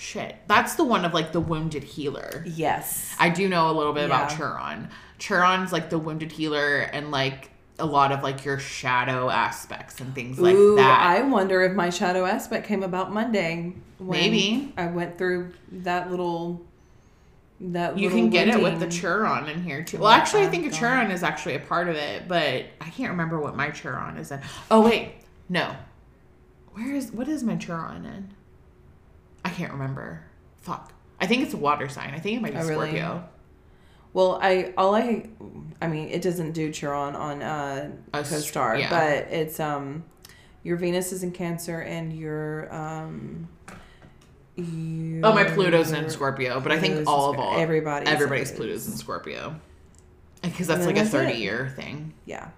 shit. 0.00 0.36
That's 0.46 0.74
the 0.74 0.84
one 0.84 1.04
of 1.04 1.12
like 1.14 1.32
the 1.32 1.40
wounded 1.40 1.84
healer. 1.84 2.44
Yes. 2.46 3.14
I 3.18 3.28
do 3.28 3.48
know 3.48 3.70
a 3.70 3.74
little 3.74 3.92
bit 3.92 4.06
about 4.06 4.30
Yeah. 4.30 4.36
Chiron. 4.38 4.88
Chiron's 5.18 5.72
like 5.72 5.90
the 5.90 5.98
wounded 5.98 6.32
healer 6.32 6.78
and 6.78 7.10
like 7.10 7.50
a 7.78 7.86
lot 7.86 8.10
of 8.12 8.22
like 8.22 8.44
your 8.44 8.58
shadow 8.58 9.30
aspects 9.30 10.00
and 10.00 10.14
things 10.14 10.38
like 10.38 10.54
Ooh, 10.54 10.76
that. 10.76 11.00
I 11.00 11.22
wonder 11.22 11.62
if 11.62 11.72
my 11.74 11.90
shadow 11.90 12.24
aspect 12.24 12.66
came 12.66 12.82
about 12.82 13.12
Monday. 13.12 13.74
when 13.98 14.18
Maybe. 14.18 14.72
I 14.76 14.86
went 14.86 15.18
through 15.18 15.52
that 15.72 16.10
little. 16.10 16.62
That 17.62 17.98
You 17.98 18.08
can 18.08 18.30
get 18.30 18.48
it 18.48 18.62
with 18.62 18.80
the. 18.80 18.88
Chiron 18.88 19.46
in 19.50 19.62
here 19.62 19.82
too. 19.84 19.98
Well, 19.98 20.08
Oh, 20.08 20.14
actually, 20.14 20.44
I 20.44 20.48
think 20.48 20.66
a. 20.66 20.70
Chiron 20.70 21.10
is 21.10 21.22
actually 21.22 21.56
a 21.56 21.60
part 21.60 21.88
of 21.88 21.96
it, 21.96 22.26
but 22.26 22.64
I 22.80 22.88
can't 22.88 23.10
remember 23.10 23.38
what 23.38 23.54
my 23.54 23.68
Chiron 23.68 24.16
is 24.16 24.30
in. 24.30 24.40
Oh 24.70 24.80
wait, 24.80 25.12
no. 25.50 25.76
Where 26.72 26.94
is 26.94 27.12
what 27.12 27.28
is 27.28 27.42
my 27.44 27.56
Chiron 27.56 28.06
in? 28.06 28.30
I 29.44 29.50
can't 29.50 29.72
remember. 29.72 30.24
Fuck. 30.62 30.92
I 31.20 31.26
think 31.26 31.42
it's 31.42 31.54
a 31.54 31.58
water 31.58 31.88
sign. 31.88 32.14
I 32.14 32.18
think 32.18 32.38
it 32.38 32.42
might 32.42 32.52
be 32.52 32.58
Oh, 32.58 32.66
really? 32.66 32.88
Scorpio. 32.88 33.28
Well, 34.12 34.38
I 34.42 34.72
all 34.76 34.94
I, 34.94 35.28
I 35.80 35.86
mean, 35.86 36.08
it 36.08 36.20
doesn't 36.22 36.52
do 36.52 36.72
Chiron 36.72 37.14
on 37.14 37.42
uh, 37.42 37.90
s- 38.14 38.32
CoStar, 38.32 38.78
yeah. 38.80 38.90
but 38.90 39.32
it's 39.32 39.60
um, 39.60 40.04
your 40.64 40.76
Venus 40.76 41.12
is 41.12 41.22
in 41.22 41.30
Cancer, 41.32 41.80
and 41.80 42.12
your 42.12 42.72
um. 42.74 43.48
Your, 44.56 45.20
Oh, 45.24 45.32
my 45.32 45.44
Pluto's 45.44 45.92
in 45.92 46.10
Scorpio, 46.10 46.60
but 46.60 46.72
I 46.72 46.78
think 46.78 47.06
all 47.08 47.30
of 47.30 47.38
all 47.38 47.56
Everybody's 47.58 48.08
everybody's 48.08 48.50
Pluto's. 48.50 48.82
Pluto's 48.84 48.86
in 48.88 48.92
Scorpio, 48.96 49.60
because 50.42 50.66
that's 50.66 50.84
like 50.86 50.96
a 50.96 51.00
that's 51.00 51.08
it. 51.10 51.12
thirty 51.12 51.38
year 51.38 51.72
thing. 51.76 52.12
Yeah. 52.26 52.48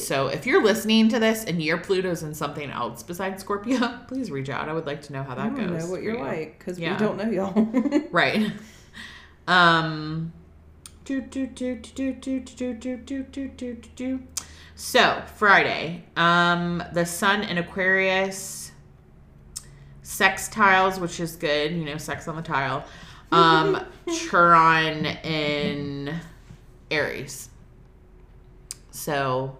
So 0.00 0.28
if 0.28 0.46
you're 0.46 0.62
listening 0.62 1.08
to 1.10 1.18
this 1.18 1.44
and 1.44 1.62
your 1.62 1.78
Pluto's 1.78 2.22
in 2.22 2.34
something 2.34 2.70
else 2.70 3.02
besides 3.02 3.42
Scorpio, 3.42 3.98
please 4.08 4.30
reach 4.30 4.48
out. 4.48 4.68
I 4.68 4.72
would 4.72 4.86
like 4.86 5.02
to 5.02 5.12
know 5.12 5.22
how 5.22 5.34
that 5.34 5.52
I 5.52 5.56
goes. 5.56 5.84
Know 5.84 5.90
what 5.90 6.02
you're 6.02 6.18
like 6.18 6.58
because 6.58 6.78
yeah. 6.78 6.92
we 6.92 6.98
don't 6.98 7.16
know 7.16 7.30
y'all. 7.30 8.08
right. 8.10 8.52
Um. 9.48 10.32
So 14.74 15.22
Friday, 15.36 16.04
um, 16.16 16.82
the 16.92 17.06
Sun 17.06 17.44
in 17.44 17.58
Aquarius 17.58 18.72
sextiles, 20.02 21.00
which 21.00 21.20
is 21.20 21.36
good. 21.36 21.72
You 21.72 21.84
know, 21.84 21.96
sex 21.96 22.28
on 22.28 22.36
the 22.36 22.42
tile. 22.42 22.84
Um, 23.32 23.84
Chiron 24.08 25.04
in 25.06 26.14
Aries. 26.90 27.50
So 28.96 29.58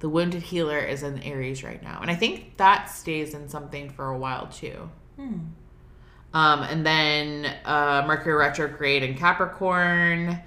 the 0.00 0.08
wounded 0.08 0.42
healer 0.42 0.78
is 0.78 1.02
in 1.02 1.22
Aries 1.22 1.62
right 1.62 1.82
now, 1.82 2.00
and 2.02 2.10
I 2.10 2.14
think 2.14 2.56
that 2.56 2.86
stays 2.90 3.34
in 3.34 3.48
something 3.48 3.88
for 3.90 4.08
a 4.10 4.18
while 4.18 4.48
too. 4.48 4.90
Hmm. 5.16 5.38
Um, 6.34 6.62
and 6.62 6.84
then 6.84 7.54
uh, 7.64 8.04
Mercury 8.06 8.34
retrograde 8.34 9.02
in 9.02 9.14
Capricorn 9.16 10.40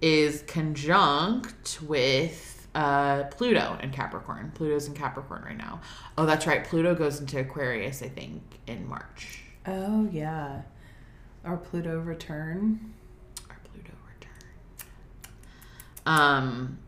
is 0.00 0.42
conjunct 0.46 1.80
with 1.82 2.66
uh, 2.74 3.24
Pluto 3.24 3.78
in 3.82 3.90
Capricorn. 3.90 4.50
Pluto's 4.54 4.88
in 4.88 4.94
Capricorn 4.94 5.42
right 5.44 5.56
now. 5.56 5.80
Oh, 6.18 6.26
that's 6.26 6.46
right. 6.46 6.64
Pluto 6.64 6.94
goes 6.94 7.20
into 7.20 7.38
Aquarius, 7.40 8.02
I 8.02 8.08
think, 8.08 8.42
in 8.66 8.86
March. 8.88 9.42
oh 9.66 10.08
yeah, 10.10 10.62
our 11.44 11.56
Pluto 11.56 12.00
return. 12.00 12.92
Our 13.48 13.60
Pluto 13.64 13.92
return. 14.14 14.32
Um. 16.06 16.78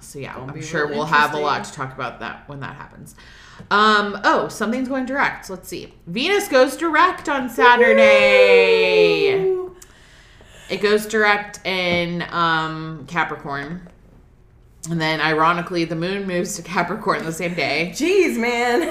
So 0.00 0.18
yeah, 0.18 0.36
I'm 0.36 0.62
sure 0.62 0.86
we'll 0.86 1.04
have 1.04 1.34
a 1.34 1.38
lot 1.38 1.64
to 1.64 1.72
talk 1.72 1.94
about 1.94 2.20
that 2.20 2.48
when 2.48 2.60
that 2.60 2.76
happens. 2.76 3.14
Um. 3.70 4.20
Oh, 4.24 4.48
something's 4.48 4.88
going 4.88 5.06
direct. 5.06 5.50
Let's 5.50 5.68
see. 5.68 5.94
Venus 6.06 6.48
goes 6.48 6.76
direct 6.76 7.28
on 7.28 7.50
Saturday. 7.50 9.44
Woo! 9.44 9.76
It 10.70 10.80
goes 10.80 11.06
direct 11.06 11.64
in 11.66 12.24
um, 12.30 13.06
Capricorn. 13.06 13.88
And 14.90 15.00
then, 15.00 15.20
ironically, 15.20 15.84
the 15.84 15.96
moon 15.96 16.26
moves 16.26 16.56
to 16.56 16.62
Capricorn 16.62 17.24
the 17.24 17.32
same 17.32 17.54
day. 17.54 17.90
Jeez, 17.94 18.38
man. 18.38 18.82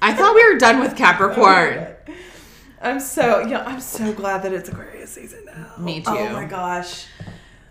I 0.00 0.12
thought 0.12 0.34
we 0.34 0.52
were 0.52 0.58
done 0.58 0.80
with 0.80 0.96
Capricorn. 0.96 1.86
I'm 2.82 2.98
so 2.98 3.46
yeah. 3.46 3.62
I'm 3.64 3.80
so 3.80 4.12
glad 4.12 4.42
that 4.42 4.52
it's 4.52 4.68
Aquarius 4.68 5.10
season 5.10 5.44
now. 5.46 5.72
Me 5.78 6.00
too. 6.00 6.10
Oh 6.10 6.32
my 6.32 6.44
gosh. 6.44 7.06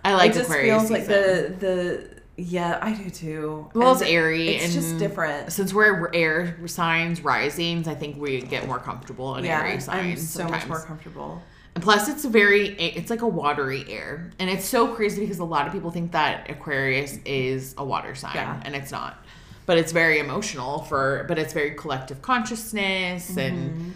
I 0.05 0.13
like 0.13 0.31
it 0.31 0.35
just 0.35 0.49
Aquarius 0.49 0.87
feels 0.87 0.91
like 0.91 1.01
season. 1.01 1.59
the 1.59 1.65
the 1.67 2.10
yeah. 2.37 2.79
I 2.81 2.93
do 2.93 3.09
too. 3.09 3.69
Well, 3.73 3.91
And 3.93 4.01
it's 4.01 4.09
airy 4.09 4.49
It's 4.49 4.73
just 4.73 4.97
different. 4.97 5.51
Since 5.51 5.73
we're 5.73 6.09
air 6.13 6.55
signs, 6.67 7.21
risings, 7.21 7.87
I 7.87 7.95
think 7.95 8.17
we 8.17 8.41
get 8.41 8.67
more 8.67 8.79
comfortable 8.79 9.35
in 9.35 9.45
Yeah, 9.45 9.59
airy 9.59 9.73
I'm 9.73 9.79
signs 9.81 10.29
so 10.29 10.39
sometimes. 10.41 10.61
much 10.63 10.69
more 10.69 10.81
comfortable. 10.85 11.41
And 11.75 11.83
plus, 11.83 12.09
it's 12.09 12.25
a 12.25 12.29
very, 12.29 12.69
it's 12.75 13.09
like 13.09 13.21
a 13.21 13.27
watery 13.27 13.85
air. 13.87 14.29
And 14.39 14.49
it's 14.49 14.65
so 14.65 14.93
crazy 14.93 15.21
because 15.21 15.39
a 15.39 15.45
lot 15.45 15.67
of 15.67 15.73
people 15.73 15.89
think 15.91 16.11
that 16.11 16.49
Aquarius 16.49 17.17
is 17.25 17.73
a 17.77 17.85
water 17.85 18.13
sign, 18.15 18.35
Yeah. 18.35 18.61
and 18.65 18.75
it's 18.75 18.91
not. 18.91 19.23
But 19.65 19.77
it's 19.77 19.91
very 19.93 20.19
emotional 20.19 20.79
for, 20.79 21.23
but 21.29 21.37
it's 21.39 21.53
very 21.53 21.71
collective 21.75 22.21
consciousness 22.21 23.37
and 23.37 23.71
mm-hmm. 23.71 23.89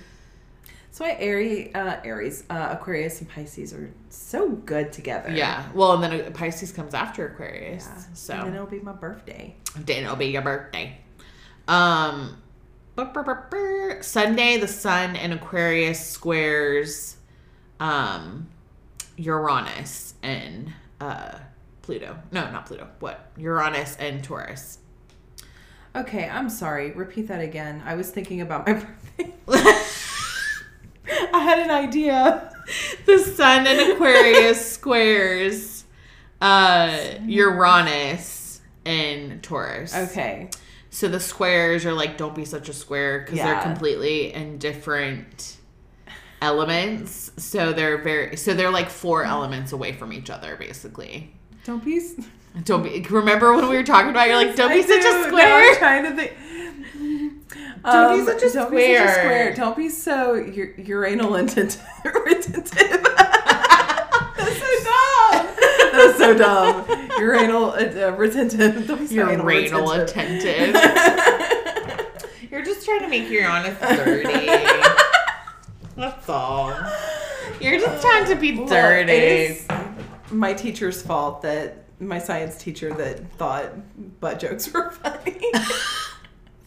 That's 0.97 1.11
why 1.11 1.21
Aries, 1.21 1.75
uh, 1.75 1.99
Aries, 2.05 2.45
uh, 2.49 2.69
Aquarius, 2.71 3.19
and 3.19 3.29
Pisces 3.29 3.73
are 3.73 3.91
so 4.07 4.51
good 4.51 4.93
together. 4.93 5.29
yeah. 5.29 5.67
Well, 5.73 6.01
and 6.01 6.03
then 6.21 6.31
Pisces 6.31 6.71
comes 6.71 6.93
after 6.93 7.27
Aquarius. 7.27 7.85
Yeah. 7.85 8.03
So 8.13 8.33
and 8.35 8.43
then 8.47 8.53
it'll 8.53 8.65
be 8.65 8.79
my 8.79 8.93
birthday. 8.93 9.55
then 9.75 10.05
it'll 10.05 10.15
be 10.15 10.27
your 10.27 10.41
birthday. 10.41 10.97
Um, 11.67 12.41
brr, 12.95 13.11
brr, 13.11 13.47
brr. 13.49 14.03
Sunday, 14.03 14.55
the 14.55 14.69
sun 14.69 15.17
and 15.17 15.33
Aquarius 15.33 15.99
squares, 15.99 17.17
um, 17.81 18.47
Uranus 19.17 20.13
and 20.23 20.71
uh 21.01 21.39
Pluto. 21.81 22.17
No, 22.31 22.49
not 22.51 22.67
Pluto. 22.67 22.87
What? 23.01 23.31
Uranus 23.35 23.97
and 23.97 24.23
Taurus. 24.23 24.77
Okay, 25.93 26.29
I'm 26.29 26.49
sorry. 26.49 26.91
Repeat 26.91 27.27
that 27.27 27.41
again. 27.41 27.83
I 27.85 27.95
was 27.95 28.11
thinking 28.11 28.39
about 28.39 28.65
my 28.65 28.73
birthday. 29.17 29.33
I 31.33 31.39
had 31.39 31.59
an 31.59 31.71
idea. 31.71 32.51
the 33.05 33.19
sun 33.19 33.67
in 33.67 33.91
Aquarius 33.91 34.71
squares 34.73 35.83
uh 36.41 36.97
Uranus 37.25 38.61
and 38.85 39.41
Taurus. 39.41 39.95
Okay. 39.95 40.49
So 40.89 41.07
the 41.07 41.19
squares 41.19 41.85
are 41.85 41.93
like 41.93 42.17
don't 42.17 42.35
be 42.35 42.45
such 42.45 42.69
a 42.69 42.73
square 42.73 43.19
because 43.19 43.37
they're 43.37 43.61
completely 43.61 44.33
in 44.33 44.57
different 44.57 45.57
elements. 46.41 47.31
So 47.37 47.73
they're 47.73 47.97
very 47.97 48.37
so 48.37 48.53
they're 48.53 48.71
like 48.71 48.89
four 48.89 49.23
elements 49.23 49.71
away 49.71 49.91
from 49.93 50.11
each 50.13 50.29
other 50.29 50.55
basically. 50.55 51.33
Don't 51.63 51.83
be. 51.83 52.01
Don't 52.63 52.83
be 52.83 53.01
remember 53.09 53.53
when 53.53 53.67
we 53.67 53.75
were 53.75 53.83
talking 53.83 54.09
about 54.11 54.27
you're 54.27 54.37
like 54.37 54.55
don't 54.55 54.69
be 54.71 54.79
I 54.79 54.81
such 54.81 55.01
do. 55.01 55.07
a 55.07 55.11
Now 55.11 55.17
I'm 55.23 55.27
square. 55.29 55.75
trying 55.75 56.03
to 56.03 56.15
think. 56.15 56.33
Don't 57.91 58.19
be 58.19 58.25
such 58.25 58.43
a 58.43 58.53
Don't 58.53 58.71
be 58.71 58.77
such 58.77 59.05
a 59.05 59.09
square. 59.11 59.13
square. 59.13 59.53
Don't 59.55 59.77
be 59.77 59.89
so 59.89 60.33
u- 60.33 60.73
uranal 60.77 61.31
retentive. 61.31 61.81
retentive. 62.03 62.71
That's 64.37 64.59
so 64.59 64.71
dumb. 64.83 65.55
That's 65.91 66.17
so 66.17 66.37
dumb. 66.37 66.85
Uranal 67.19 67.71
uh, 67.71 67.75
uh, 67.77 68.11
retentive. 68.17 68.87
Don't 68.87 68.99
be 68.99 69.07
so 69.07 69.13
You're 69.13 69.37
retentive. 69.41 70.09
attentive. 70.09 70.75
You're 72.51 72.63
just 72.63 72.85
trying 72.85 73.01
to 73.01 73.07
make 73.07 73.29
Uranus 73.29 73.77
dirty. 73.97 74.47
That's 75.95 76.27
all. 76.29 76.73
You're 77.61 77.79
just 77.79 78.01
trying 78.01 78.25
to 78.27 78.35
be 78.35 78.57
Well, 78.57 78.67
dirty. 78.67 79.11
it 79.11 79.51
is 79.51 79.67
my 80.31 80.53
teacher's 80.53 81.01
fault 81.01 81.41
that 81.43 81.83
my 81.99 82.19
science 82.19 82.57
teacher 82.57 82.93
that 82.93 83.31
thought 83.37 83.71
butt 84.19 84.39
jokes 84.39 84.71
were 84.73 84.91
funny. 84.91 85.39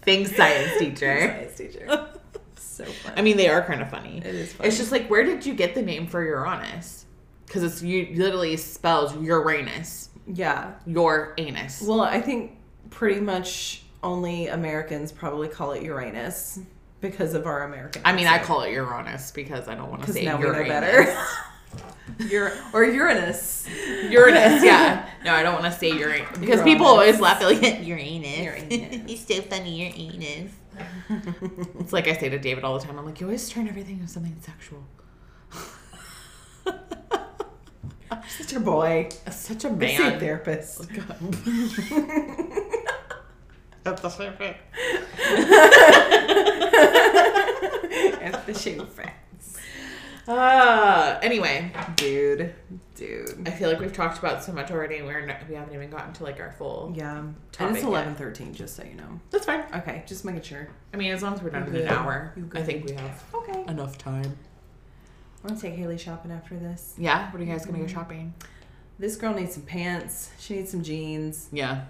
Thanks, 0.09 0.36
science 0.36 0.78
teacher. 0.78 1.18
science 1.20 1.56
teacher. 1.56 2.09
So 2.56 2.84
funny. 3.02 3.16
I 3.16 3.22
mean, 3.22 3.36
they 3.36 3.48
are 3.48 3.62
kind 3.62 3.82
of 3.82 3.90
funny. 3.90 4.18
It 4.18 4.26
is 4.26 4.52
funny. 4.52 4.68
It's 4.68 4.78
just 4.78 4.92
like, 4.92 5.09
where 5.09 5.24
did 5.24 5.44
you 5.44 5.54
get 5.54 5.74
the 5.74 5.82
name 5.82 6.06
for 6.06 6.24
Uranus? 6.24 7.06
Because 7.46 7.62
it's 7.62 7.82
you 7.82 8.09
literally 8.14 8.56
spells 8.56 9.16
Uranus, 9.16 10.11
yeah. 10.26 10.72
your 10.86 11.34
anus. 11.38 11.82
Well, 11.82 12.02
I 12.02 12.20
think 12.20 12.59
pretty 12.90 13.20
much 13.20 13.82
only 14.02 14.48
Americans 14.48 15.12
probably 15.12 15.48
call 15.48 15.72
it 15.72 15.82
Uranus 15.82 16.61
because 17.00 17.34
of 17.34 17.46
our 17.46 17.64
American. 17.64 18.02
I 18.04 18.12
mean, 18.12 18.26
I 18.26 18.38
call 18.38 18.62
it 18.62 18.72
Uranus 18.72 19.30
because 19.30 19.68
I 19.68 19.74
don't 19.74 19.90
want 19.90 20.04
to 20.04 20.12
say 20.12 20.24
now 20.24 20.36
we 20.36 20.44
know 20.44 20.64
better. 20.64 21.16
Ur- 22.32 22.56
or 22.72 22.84
Uranus. 22.84 23.66
Uranus, 24.10 24.62
yeah. 24.64 25.04
No, 25.24 25.34
I 25.34 25.42
don't 25.42 25.52
want 25.60 25.66
to 25.72 25.72
say 25.78 25.90
Uranus 25.90 26.38
because 26.38 26.62
people 26.62 26.86
always 26.86 27.20
laugh. 27.20 27.38
They're 27.40 27.48
like 27.52 27.60
Uranus. 27.86 28.38
Uranus. 28.38 29.00
He's 29.06 29.26
so 29.26 29.42
funny, 29.42 29.92
Uranus. 29.92 30.52
it's 31.80 31.92
like 31.92 32.06
I 32.08 32.14
say 32.16 32.28
to 32.28 32.38
David 32.38 32.62
all 32.64 32.78
the 32.78 32.84
time. 32.84 32.98
I'm 32.98 33.04
like, 33.04 33.20
you 33.20 33.26
always 33.26 33.48
turn 33.50 33.68
everything 33.68 33.96
into 33.98 34.08
something 34.08 34.36
sexual. 34.40 34.84
Such 38.28 38.52
a 38.54 38.60
boy. 38.60 39.08
Such 39.30 39.64
a 39.64 39.68
They 39.70 39.96
say 39.96 40.10
man. 40.10 40.20
therapist. 40.20 40.88
That's 43.84 44.00
the 44.02 44.08
same 44.10 44.32
thing. 44.34 44.54
At 48.22 48.44
the 48.46 48.54
same 48.54 48.86
friends. 48.86 49.12
Uh, 50.28 51.18
anyway, 51.22 51.72
Dude. 51.96 52.54
Dude. 52.94 53.46
I 53.46 53.50
feel 53.52 53.70
like 53.70 53.80
we've 53.80 53.92
talked 53.92 54.18
about 54.18 54.42
so 54.44 54.52
much 54.52 54.70
already, 54.70 54.96
and 54.96 55.06
we're 55.06 55.24
not, 55.24 55.48
we 55.48 55.54
haven't 55.54 55.72
even 55.74 55.88
gotten 55.88 56.12
to 56.14 56.24
like 56.24 56.38
our 56.40 56.52
full. 56.52 56.92
Yeah. 56.96 57.18
And 57.18 57.34
it's 57.70 57.78
yet. 57.78 57.84
eleven 57.84 58.14
thirteen, 58.14 58.52
just 58.52 58.76
so 58.76 58.82
you 58.84 58.94
know. 58.94 59.20
That's 59.30 59.46
fine. 59.46 59.64
Okay, 59.74 60.02
just 60.06 60.24
making 60.24 60.42
sure. 60.42 60.68
I 60.92 60.96
mean, 60.96 61.12
as 61.12 61.22
long 61.22 61.34
as 61.34 61.42
we're 61.42 61.50
done 61.50 61.66
in 61.68 61.76
an 61.76 61.88
hour, 61.88 62.34
I 62.54 62.62
think 62.62 62.86
we 62.86 62.92
have 62.94 63.24
Okay. 63.34 63.64
enough 63.68 63.96
time. 63.98 64.36
I'm 65.44 65.48
gonna 65.50 65.60
take 65.60 65.74
Haley 65.74 65.96
shopping 65.96 66.32
after 66.32 66.56
this. 66.58 66.94
Yeah. 66.98 67.30
What 67.30 67.40
are 67.40 67.44
you 67.44 67.50
guys 67.52 67.64
gonna 67.64 67.78
go 67.78 67.86
shopping? 67.86 68.34
This 68.98 69.14
girl 69.16 69.32
needs 69.32 69.54
some 69.54 69.62
pants. 69.62 70.30
She 70.40 70.56
needs 70.56 70.70
some 70.72 70.82
jeans. 70.82 71.48
Yeah. 71.52 71.84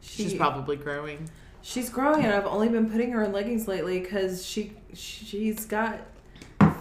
She, 0.00 0.24
She's 0.24 0.34
probably 0.34 0.76
growing. 0.76 1.28
she's 1.62 1.90
growing, 1.90 2.24
and 2.24 2.32
I've 2.32 2.46
only 2.46 2.68
been 2.70 2.90
putting 2.90 3.12
her 3.12 3.22
in 3.22 3.32
leggings 3.32 3.68
lately 3.68 4.00
because 4.00 4.44
she 4.44 4.72
she's 4.94 5.66
got 5.66 6.00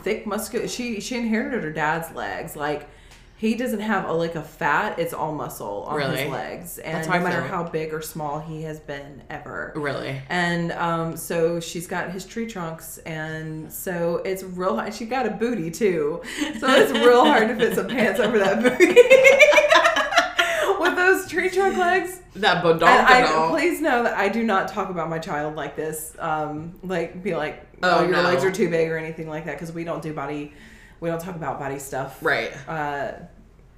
thick 0.03 0.25
muscular. 0.27 0.67
She 0.67 0.99
she 1.01 1.17
inherited 1.17 1.63
her 1.63 1.71
dad's 1.71 2.13
legs. 2.15 2.55
Like 2.55 2.87
he 3.35 3.55
doesn't 3.55 3.81
have 3.81 4.07
a 4.07 4.13
lick 4.13 4.35
of 4.35 4.47
fat. 4.47 4.97
It's 4.99 5.13
all 5.13 5.33
muscle 5.33 5.83
on 5.87 5.95
Really? 5.97 6.17
his 6.21 6.31
legs, 6.31 6.77
and 6.77 7.05
no 7.05 7.19
matter 7.19 7.41
how 7.41 7.63
big 7.63 7.93
or 7.93 8.01
small 8.01 8.39
he 8.39 8.61
has 8.63 8.79
been 8.79 9.21
ever. 9.29 9.73
Really? 9.75 10.21
And 10.29 10.71
um, 10.73 11.17
so 11.17 11.59
she's 11.59 11.85
got 11.87 12.11
his 12.11 12.25
tree 12.25 12.45
trunks, 12.47 12.99
and 12.99 13.69
so 13.73 14.17
it's 14.23 14.43
real 14.43 14.75
hard. 14.75 14.93
She 14.93 15.05
got 15.05 15.25
a 15.25 15.31
booty 15.31 15.71
too, 15.71 16.21
so 16.59 16.67
it's 16.69 16.91
real 17.05 17.25
hard 17.25 17.49
to 17.49 17.55
fit 17.57 17.75
some 17.75 17.87
pants 17.89 18.19
over 18.21 18.39
that 18.39 18.61
booty. 18.61 18.95
With 20.79 20.95
those 20.95 21.29
tree 21.29 21.49
trunk 21.49 21.77
legs, 21.77 22.19
That 22.35 22.63
and 22.65 22.83
I, 22.83 23.47
please 23.49 23.79
know 23.81 24.03
that 24.03 24.17
I 24.17 24.27
do 24.29 24.43
not 24.43 24.67
talk 24.67 24.89
about 24.89 25.09
my 25.09 25.19
child 25.19 25.55
like 25.55 25.75
this. 25.75 26.15
Um, 26.19 26.75
like 26.83 27.23
be 27.23 27.35
like, 27.35 27.72
Oh, 27.83 28.01
your 28.03 28.11
no. 28.11 28.21
legs 28.23 28.43
are 28.43 28.51
too 28.51 28.69
big 28.69 28.89
or 28.89 28.97
anything 28.97 29.27
like 29.27 29.45
that, 29.45 29.55
because 29.55 29.71
we 29.73 29.83
don't 29.83 30.01
do 30.01 30.13
body, 30.13 30.53
we 30.99 31.09
don't 31.09 31.21
talk 31.21 31.35
about 31.35 31.59
body 31.59 31.79
stuff, 31.79 32.17
Right. 32.21 32.51
Uh, 32.67 33.11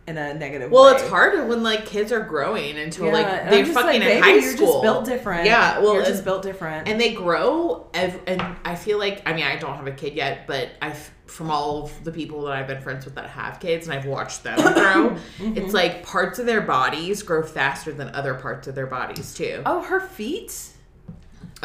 in 0.08 0.18
a 0.20 0.36
negative. 0.36 0.70
Way. 0.70 0.76
Well, 0.76 0.94
way. 0.94 1.00
it's 1.00 1.10
hard 1.10 1.50
when 1.50 1.64
like 1.64 1.88
kids 1.88 2.12
are 2.12 2.20
growing 2.24 2.78
until 2.78 3.08
Yeah, 3.08 3.12
like 3.14 3.26
they're 3.50 3.66
fucking 3.66 4.02
like, 4.02 4.10
in 4.12 4.22
high 4.22 4.34
you're 4.36 4.52
school. 4.56 4.68
just 4.74 4.82
built 4.84 5.06
different. 5.06 5.46
Yeah, 5.48 5.80
well, 5.80 5.96
you're 5.96 6.06
just 6.06 6.24
built 6.24 6.44
different. 6.44 6.88
and 6.88 7.02
they 7.02 7.16
grow 7.16 7.88
ev- 7.96 8.22
and 8.28 8.40
i 8.64 8.76
feel 8.76 9.00
like 9.00 9.24
i 9.26 9.34
mean 9.34 9.46
i 9.46 9.56
don't 9.56 9.76
have 9.76 9.88
a 9.88 9.92
kid 9.92 10.14
yet 10.14 10.46
but 10.46 10.70
i've 10.80 11.10
from 11.26 11.50
all 11.50 11.86
of 11.86 12.04
the 12.04 12.12
people 12.12 12.44
that 12.44 12.52
i've 12.54 12.68
been 12.68 12.82
friends 12.84 13.04
with 13.06 13.16
that 13.16 13.28
have 13.32 13.60
kids 13.60 13.88
and 13.88 13.98
i've 13.98 14.06
watched 14.06 14.44
them 14.44 14.58
grow 14.62 15.10
Mm-hmm. 15.40 15.58
it's 15.58 15.74
like 15.74 16.06
parts 16.06 16.38
of 16.38 16.46
their 16.46 16.62
bodies 16.62 17.24
grow 17.24 17.42
faster 17.42 17.92
than 17.92 18.10
other 18.10 18.36
parts 18.36 18.68
of 18.68 18.76
their 18.76 18.86
bodies 18.88 19.34
too 19.34 19.64
oh, 19.66 19.82
her 19.82 20.00
feet. 20.02 20.70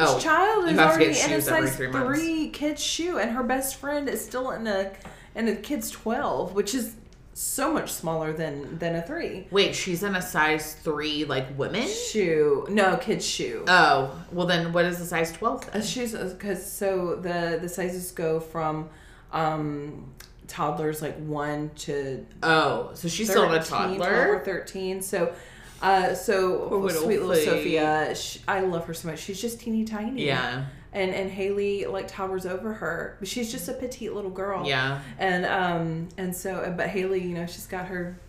Oh 0.01 0.15
This 0.15 0.23
child 0.23 0.67
is 0.69 0.77
already 0.79 1.19
in 1.19 1.31
a 1.33 1.41
size 1.41 1.75
three 1.75 1.91
three, 1.91 2.49
kid's 2.49 2.83
shoe, 2.83 3.17
and 3.17 3.31
her 3.31 3.43
best 3.43 3.75
friend 3.77 4.07
is 4.09 4.23
still 4.23 4.51
in 4.51 4.67
a 4.67 4.91
in 5.35 5.47
a 5.47 5.55
kid's 5.55 5.89
twelve, 5.91 6.53
which 6.53 6.73
is 6.75 6.95
so 7.33 7.71
much 7.73 7.89
smaller 7.91 8.33
than 8.33 8.77
than 8.79 8.93
a 8.93 9.01
three 9.01 9.47
wait 9.51 9.73
she's 9.73 10.03
in 10.03 10.15
a 10.17 10.21
size 10.21 10.73
three 10.75 11.23
like 11.23 11.47
women 11.57 11.87
shoe. 11.87 12.67
No, 12.69 12.97
kid's 12.97 13.25
shoe. 13.25 13.63
oh 13.69 14.21
well 14.33 14.45
then 14.45 14.73
what 14.73 14.83
is 14.83 14.99
the 14.99 15.05
size 15.05 15.31
12 15.31 15.63
Uh, 15.63 15.71
then? 15.71 15.81
shoes 15.81 16.11
because 16.13 16.69
so 16.69 17.15
the 17.15 17.57
the 17.61 17.69
sizes 17.69 18.11
go 18.11 18.41
from 18.41 18.89
um 19.31 20.11
toddlers 20.47 21.01
like 21.01 21.17
one 21.19 21.71
to 21.75 22.25
oh 22.43 22.91
so 22.95 23.07
she's 23.07 23.29
still 23.29 23.45
a 23.51 23.61
13, 23.61 23.95
12 23.95 24.27
or 24.27 24.39
13 24.43 25.01
so 25.01 25.33
uh 25.81 26.13
so 26.13 26.87
sweet 26.89 27.21
little 27.21 27.35
sophia 27.35 28.13
sh 28.15 28.37
i 28.47 28.59
love 28.59 28.85
her 28.85 28.93
so 28.93 29.09
much. 29.09 29.19
She's 29.19 29.41
just 29.41 29.59
teeny 29.59 29.83
tiny. 29.85 30.25
Yeah. 30.25 30.65
And 30.93 31.13
and 31.13 31.31
haley 31.31 31.85
like 31.85 32.07
towers 32.07 32.45
over 32.45 32.73
her. 32.73 33.17
But 33.19 33.27
she's 33.27 33.51
just 33.51 33.67
a 33.69 33.73
petite 33.73 34.13
little 34.13 34.31
girl. 34.31 34.67
Yeah. 34.67 34.99
And 35.17 35.45
um 35.45 36.09
and 36.17 36.35
so 36.35 36.73
but 36.75 36.89
haley 36.89 37.21
you 37.21 37.33
know 37.33 37.45
she's 37.45 37.67
got 37.67 37.87
her 37.87 38.19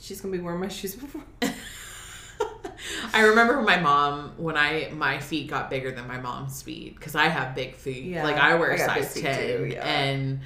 she's 0.00 0.20
gonna 0.20 0.36
be 0.36 0.42
wearing 0.42 0.60
my 0.60 0.68
shoes 0.68 0.94
before. 0.94 1.22
I 3.12 3.22
remember 3.22 3.60
my 3.62 3.78
mom 3.78 4.32
when 4.36 4.56
I 4.56 4.90
my 4.92 5.18
feet 5.18 5.48
got 5.48 5.70
bigger 5.70 5.90
than 5.90 6.06
my 6.06 6.18
mom's 6.18 6.62
feet 6.62 6.94
because 6.94 7.14
I 7.14 7.26
have 7.28 7.54
big 7.54 7.74
feet. 7.74 8.04
Yeah, 8.04 8.22
like 8.22 8.36
I 8.36 8.54
wear 8.54 8.72
I 8.72 8.76
size 8.76 9.14
ten, 9.14 9.36
too, 9.36 9.70
yeah. 9.72 9.86
and 9.86 10.40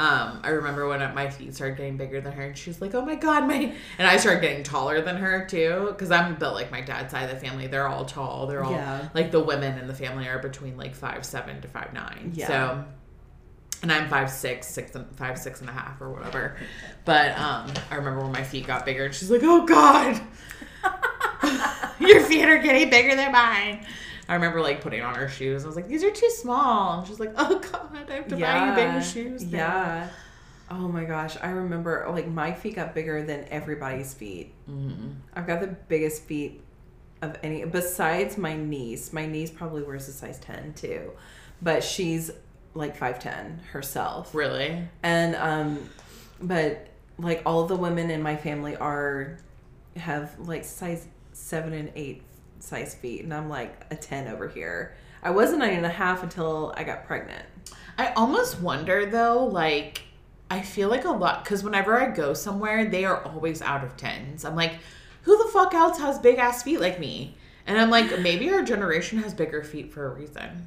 um, 0.00 0.40
I 0.42 0.48
remember 0.48 0.88
when 0.88 1.00
my 1.14 1.28
feet 1.28 1.54
started 1.54 1.76
getting 1.76 1.98
bigger 1.98 2.22
than 2.22 2.32
her, 2.32 2.42
and 2.44 2.56
she 2.56 2.70
was 2.70 2.80
like, 2.80 2.94
"Oh 2.94 3.04
my 3.04 3.16
god, 3.16 3.46
my!" 3.46 3.74
And 3.98 4.08
I 4.08 4.16
started 4.16 4.40
getting 4.40 4.62
taller 4.62 5.02
than 5.02 5.16
her 5.18 5.44
too 5.44 5.88
because 5.90 6.10
I'm 6.10 6.36
built 6.36 6.54
like 6.54 6.70
my 6.70 6.80
dad's 6.80 7.10
side 7.12 7.24
of 7.28 7.38
the 7.38 7.46
family. 7.46 7.66
They're 7.66 7.86
all 7.86 8.06
tall. 8.06 8.46
They're 8.46 8.64
all 8.64 8.72
Yeah. 8.72 9.08
like 9.12 9.30
the 9.30 9.40
women 9.40 9.78
in 9.78 9.86
the 9.86 9.94
family 9.94 10.26
are 10.26 10.38
between 10.38 10.78
like 10.78 10.94
five 10.94 11.26
seven 11.26 11.60
to 11.60 11.68
five 11.68 11.92
nine. 11.92 12.32
Yeah. 12.34 12.46
So. 12.46 12.84
And 13.82 13.90
I'm 13.90 14.08
five 14.10 14.30
six, 14.30 14.66
six 14.66 14.94
and 14.94 15.06
five, 15.16 15.38
six 15.38 15.60
and 15.60 15.68
a 15.70 15.72
half 15.72 16.00
or 16.02 16.10
whatever. 16.10 16.56
But 17.04 17.38
um 17.38 17.70
I 17.90 17.94
remember 17.96 18.20
when 18.22 18.32
my 18.32 18.42
feet 18.42 18.66
got 18.66 18.84
bigger 18.86 19.04
and 19.06 19.14
she's 19.14 19.30
like, 19.30 19.42
Oh 19.42 19.64
God. 19.66 20.20
Your 22.00 22.20
feet 22.22 22.44
are 22.44 22.58
getting 22.58 22.90
bigger 22.90 23.14
than 23.16 23.32
mine. 23.32 23.86
I 24.30 24.34
remember 24.34 24.60
like 24.62 24.80
putting 24.80 25.02
on 25.02 25.14
her 25.16 25.28
shoes. 25.28 25.64
I 25.64 25.66
was 25.66 25.76
like, 25.76 25.88
these 25.88 26.02
are 26.04 26.10
too 26.10 26.30
small. 26.30 26.98
And 27.00 27.06
she's 27.08 27.20
like, 27.20 27.32
oh 27.36 27.58
God, 27.58 28.10
I 28.10 28.14
have 28.14 28.28
to 28.28 28.36
buy 28.36 28.68
you 28.70 28.74
bigger 28.74 29.02
shoes. 29.02 29.44
now." 29.44 29.58
yeah 29.58 30.08
oh 30.72 30.86
my 30.86 31.02
gosh 31.02 31.36
i 31.42 31.48
remember 31.50 32.06
like 32.12 32.28
my 32.28 32.52
feet 32.52 32.76
got 32.76 32.94
bigger 32.94 33.24
than 33.24 33.44
everybody's 33.50 34.14
feet 34.14 34.54
Mhm. 34.70 35.16
I've 35.34 35.44
got 35.48 35.60
the 35.60 35.66
biggest 35.66 36.22
feet 36.26 36.62
of 37.22 37.36
any 37.42 37.64
besides 37.64 38.38
my 38.38 38.54
niece. 38.56 39.12
My 39.12 39.26
niece 39.26 39.50
probably 39.50 39.82
wears 39.82 40.06
a 40.08 40.12
size 40.12 40.38
10 40.38 40.74
too. 40.74 41.10
But 41.60 41.82
she's 41.82 42.30
like 42.74 42.96
5'10 42.96 43.62
herself. 43.72 44.32
Really? 44.34 44.88
And 45.02 45.34
um 45.34 45.90
but 46.40 46.86
like 47.18 47.42
all 47.44 47.66
the 47.66 47.74
women 47.76 48.08
in 48.10 48.22
my 48.22 48.36
family 48.36 48.76
are 48.76 49.38
have 49.96 50.38
like 50.38 50.64
size 50.64 51.06
7 51.32 51.72
and 51.72 51.90
8 51.96 52.22
size 52.60 52.94
feet 52.94 53.24
and 53.24 53.34
I'm 53.34 53.48
like 53.48 53.84
a 53.90 53.96
10 53.96 54.28
over 54.28 54.48
here. 54.48 54.94
I 55.22 55.30
was 55.30 55.52
a 55.52 55.56
nine 55.56 55.74
and 55.74 55.86
a 55.86 55.90
half 55.90 56.22
until 56.22 56.72
I 56.76 56.84
got 56.84 57.04
pregnant. 57.06 57.44
I 57.98 58.12
almost 58.12 58.60
wonder 58.60 59.06
though, 59.06 59.44
like, 59.44 60.02
I 60.50 60.62
feel 60.62 60.88
like 60.88 61.04
a 61.04 61.10
lot, 61.10 61.44
because 61.44 61.62
whenever 61.62 62.00
I 62.00 62.10
go 62.10 62.34
somewhere, 62.34 62.86
they 62.86 63.04
are 63.04 63.22
always 63.24 63.62
out 63.62 63.84
of 63.84 63.96
tens. 63.96 64.44
I'm 64.44 64.56
like, 64.56 64.74
who 65.22 65.36
the 65.36 65.50
fuck 65.52 65.74
else 65.74 65.98
has 65.98 66.18
big 66.18 66.38
ass 66.38 66.62
feet 66.62 66.80
like 66.80 66.98
me? 66.98 67.36
And 67.66 67.78
I'm 67.78 67.90
like, 67.90 68.18
maybe 68.20 68.50
our 68.50 68.62
generation 68.62 69.18
has 69.22 69.34
bigger 69.34 69.62
feet 69.62 69.92
for 69.92 70.06
a 70.06 70.14
reason. 70.14 70.66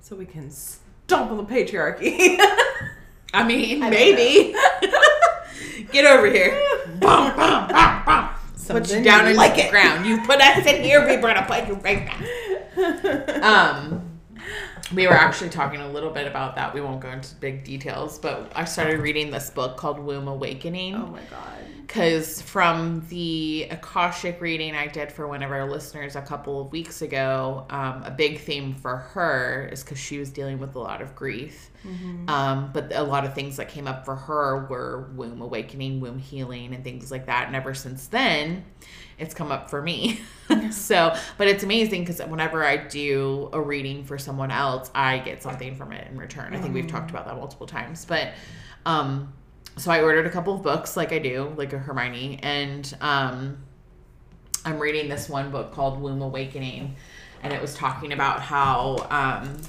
So 0.00 0.14
we 0.14 0.26
can 0.26 0.50
stomp 0.50 1.30
on 1.30 1.38
the 1.38 1.44
patriarchy. 1.44 2.36
I 3.32 3.44
mean, 3.46 3.80
don't 3.80 3.90
maybe. 3.90 4.52
Get 5.92 6.04
over 6.04 6.26
here. 6.30 6.60
Bum, 7.00 7.34
bum, 7.36 7.68
bum, 7.68 8.30
bum. 8.72 8.82
Put 8.82 8.90
you 8.92 9.02
down 9.02 9.24
you 9.24 9.30
in 9.32 9.36
like 9.36 9.54
the 9.56 9.66
it. 9.66 9.70
ground. 9.70 10.06
You 10.06 10.20
put 10.22 10.40
us 10.40 10.66
in 10.66 10.82
here, 10.82 11.00
we're 11.00 11.20
gonna 11.20 11.44
put 11.46 11.66
you 11.68 11.74
right 11.74 12.06
back. 12.06 12.22
Um, 13.42 14.09
we 14.94 15.06
were 15.06 15.14
actually 15.14 15.50
talking 15.50 15.80
a 15.80 15.88
little 15.88 16.10
bit 16.10 16.26
about 16.26 16.56
that. 16.56 16.74
We 16.74 16.80
won't 16.80 17.00
go 17.00 17.10
into 17.10 17.34
big 17.36 17.64
details, 17.64 18.18
but 18.18 18.50
I 18.54 18.64
started 18.64 19.00
reading 19.00 19.30
this 19.30 19.50
book 19.50 19.76
called 19.76 19.98
Womb 19.98 20.28
Awakening 20.28 20.94
oh 20.94 21.06
my 21.06 21.20
god. 21.30 21.64
because 21.86 22.42
from 22.42 23.06
the 23.08 23.66
Akashic 23.70 24.40
reading 24.40 24.74
I 24.74 24.86
did 24.86 25.12
for 25.12 25.28
one 25.28 25.42
of 25.42 25.50
our 25.50 25.68
listeners 25.70 26.16
a 26.16 26.22
couple 26.22 26.60
of 26.60 26.72
weeks 26.72 27.02
ago, 27.02 27.66
um, 27.70 28.02
a 28.04 28.10
big 28.10 28.40
theme 28.40 28.74
for 28.74 28.96
her 28.96 29.68
is 29.72 29.82
because 29.82 29.98
she 29.98 30.18
was 30.18 30.30
dealing 30.30 30.58
with 30.58 30.74
a 30.74 30.78
lot 30.78 31.00
of 31.02 31.14
grief. 31.14 31.70
Um, 32.28 32.70
but 32.74 32.92
a 32.94 33.02
lot 33.02 33.24
of 33.24 33.34
things 33.34 33.56
that 33.56 33.68
came 33.68 33.86
up 33.88 34.04
for 34.04 34.14
her 34.14 34.66
were 34.68 35.10
womb 35.14 35.40
awakening, 35.40 36.00
womb 36.00 36.18
healing, 36.18 36.74
and 36.74 36.84
things 36.84 37.10
like 37.10 37.26
that. 37.26 37.46
And 37.46 37.56
ever 37.56 37.72
since 37.72 38.06
then, 38.08 38.64
it's 39.20 39.34
come 39.34 39.52
up 39.52 39.70
for 39.70 39.82
me. 39.82 40.20
so, 40.70 41.14
but 41.38 41.46
it's 41.46 41.62
amazing 41.62 42.02
because 42.02 42.20
whenever 42.20 42.64
I 42.64 42.76
do 42.76 43.50
a 43.52 43.60
reading 43.60 44.04
for 44.04 44.18
someone 44.18 44.50
else, 44.50 44.90
I 44.94 45.18
get 45.18 45.42
something 45.42 45.74
from 45.76 45.92
it 45.92 46.10
in 46.10 46.18
return. 46.18 46.54
I 46.54 46.60
think 46.60 46.74
we've 46.74 46.88
talked 46.88 47.10
about 47.10 47.26
that 47.26 47.36
multiple 47.36 47.66
times. 47.66 48.04
But, 48.04 48.32
um, 48.86 49.32
so 49.76 49.90
I 49.90 50.02
ordered 50.02 50.26
a 50.26 50.30
couple 50.30 50.54
of 50.54 50.62
books 50.62 50.96
like 50.96 51.12
I 51.12 51.18
do, 51.18 51.52
like 51.56 51.72
a 51.72 51.78
Hermione, 51.78 52.40
and 52.42 52.96
um, 53.00 53.58
I'm 54.64 54.78
reading 54.78 55.08
this 55.08 55.28
one 55.28 55.50
book 55.50 55.72
called 55.72 56.00
Womb 56.00 56.22
Awakening, 56.22 56.96
and 57.42 57.52
it 57.52 57.62
was 57.62 57.74
talking 57.74 58.12
about 58.12 58.40
how 58.40 59.06
um, 59.10 59.60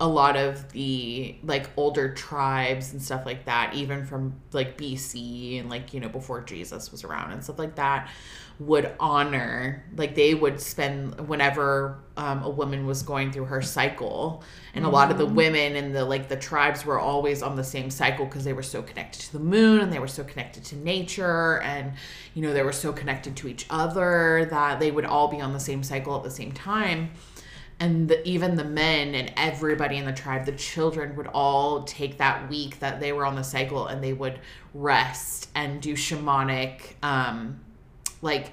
a 0.00 0.08
lot 0.08 0.36
of 0.36 0.72
the 0.72 1.36
like 1.42 1.68
older 1.76 2.14
tribes 2.14 2.92
and 2.92 3.02
stuff 3.02 3.26
like 3.26 3.44
that, 3.46 3.74
even 3.74 4.06
from 4.06 4.40
like 4.52 4.78
BC 4.78 5.60
and 5.60 5.68
like 5.68 5.92
you 5.92 6.00
know 6.00 6.08
before 6.08 6.40
Jesus 6.40 6.90
was 6.92 7.04
around 7.04 7.32
and 7.32 7.42
stuff 7.42 7.58
like 7.58 7.74
that, 7.74 8.10
would 8.60 8.92
honor 8.98 9.84
like 9.96 10.16
they 10.16 10.34
would 10.34 10.60
spend 10.60 11.28
whenever 11.28 12.00
um, 12.16 12.42
a 12.42 12.50
woman 12.50 12.86
was 12.86 13.02
going 13.02 13.30
through 13.30 13.44
her 13.44 13.62
cycle, 13.62 14.42
and 14.74 14.84
a 14.84 14.88
lot 14.88 15.12
of 15.12 15.18
the 15.18 15.26
women 15.26 15.76
and 15.76 15.94
the 15.94 16.04
like 16.04 16.28
the 16.28 16.36
tribes 16.36 16.84
were 16.84 16.98
always 16.98 17.40
on 17.40 17.54
the 17.54 17.62
same 17.62 17.88
cycle 17.88 18.24
because 18.24 18.42
they 18.42 18.52
were 18.52 18.62
so 18.62 18.82
connected 18.82 19.20
to 19.20 19.32
the 19.32 19.38
moon 19.38 19.80
and 19.80 19.92
they 19.92 20.00
were 20.00 20.08
so 20.08 20.24
connected 20.24 20.64
to 20.64 20.76
nature 20.76 21.60
and 21.60 21.92
you 22.34 22.42
know 22.42 22.52
they 22.52 22.64
were 22.64 22.72
so 22.72 22.92
connected 22.92 23.36
to 23.36 23.46
each 23.46 23.64
other 23.70 24.48
that 24.50 24.80
they 24.80 24.90
would 24.90 25.04
all 25.04 25.28
be 25.28 25.40
on 25.40 25.52
the 25.52 25.60
same 25.60 25.84
cycle 25.84 26.16
at 26.16 26.24
the 26.24 26.30
same 26.30 26.50
time. 26.50 27.10
And 27.80 28.08
the, 28.08 28.26
even 28.28 28.56
the 28.56 28.64
men 28.64 29.14
and 29.14 29.32
everybody 29.36 29.98
in 29.98 30.04
the 30.04 30.12
tribe 30.12 30.46
the 30.46 30.52
children 30.52 31.14
would 31.14 31.28
all 31.28 31.84
take 31.84 32.18
that 32.18 32.50
week 32.50 32.80
that 32.80 32.98
they 32.98 33.12
were 33.12 33.24
on 33.24 33.36
the 33.36 33.44
cycle 33.44 33.86
and 33.86 34.02
they 34.02 34.14
would 34.14 34.40
rest 34.74 35.48
and 35.54 35.80
do 35.80 35.94
shamanic 35.94 36.94
um 37.04 37.60
like 38.22 38.52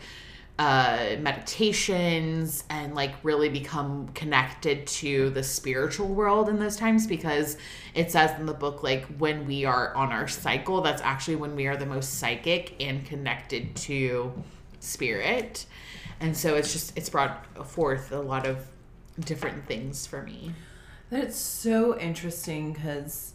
uh 0.58 1.18
meditations 1.20 2.64
and 2.70 2.96
like 2.96 3.14
really 3.24 3.50
become 3.50 4.08
connected 4.10 4.88
to 4.88 5.30
the 5.32 5.44
spiritual 5.44 6.08
world 6.08 6.48
in 6.48 6.60
those 6.60 6.78
times 6.78 7.06
because 7.06 7.58
it 7.94 8.10
says 8.10 8.32
in 8.40 8.46
the 8.46 8.54
book 8.54 8.82
like 8.82 9.04
when 9.18 9.46
we 9.46 9.66
are 9.66 9.94
on 9.96 10.14
our 10.14 10.30
cycle 10.30 10.80
that's 10.80 11.02
actually 11.02 11.36
when 11.36 11.58
we 11.58 11.68
are 11.68 11.76
the 11.76 11.86
most 11.86 12.20
psychic 12.20 12.74
and 12.80 13.06
connected 13.06 13.76
to 13.76 14.32
spirit. 14.86 15.66
And 16.20 16.36
so 16.36 16.56
it's 16.56 16.72
just 16.72 16.98
it's 16.98 17.10
brought 17.10 17.68
forth 17.68 18.12
a 18.12 18.20
lot 18.20 18.46
of 18.46 18.66
different 19.20 19.66
things 19.68 20.06
for 20.06 20.22
me. 20.22 20.54
That 21.10 21.24
it's 21.24 21.38
so 21.38 21.98
interesting 22.00 22.74
because 22.74 23.34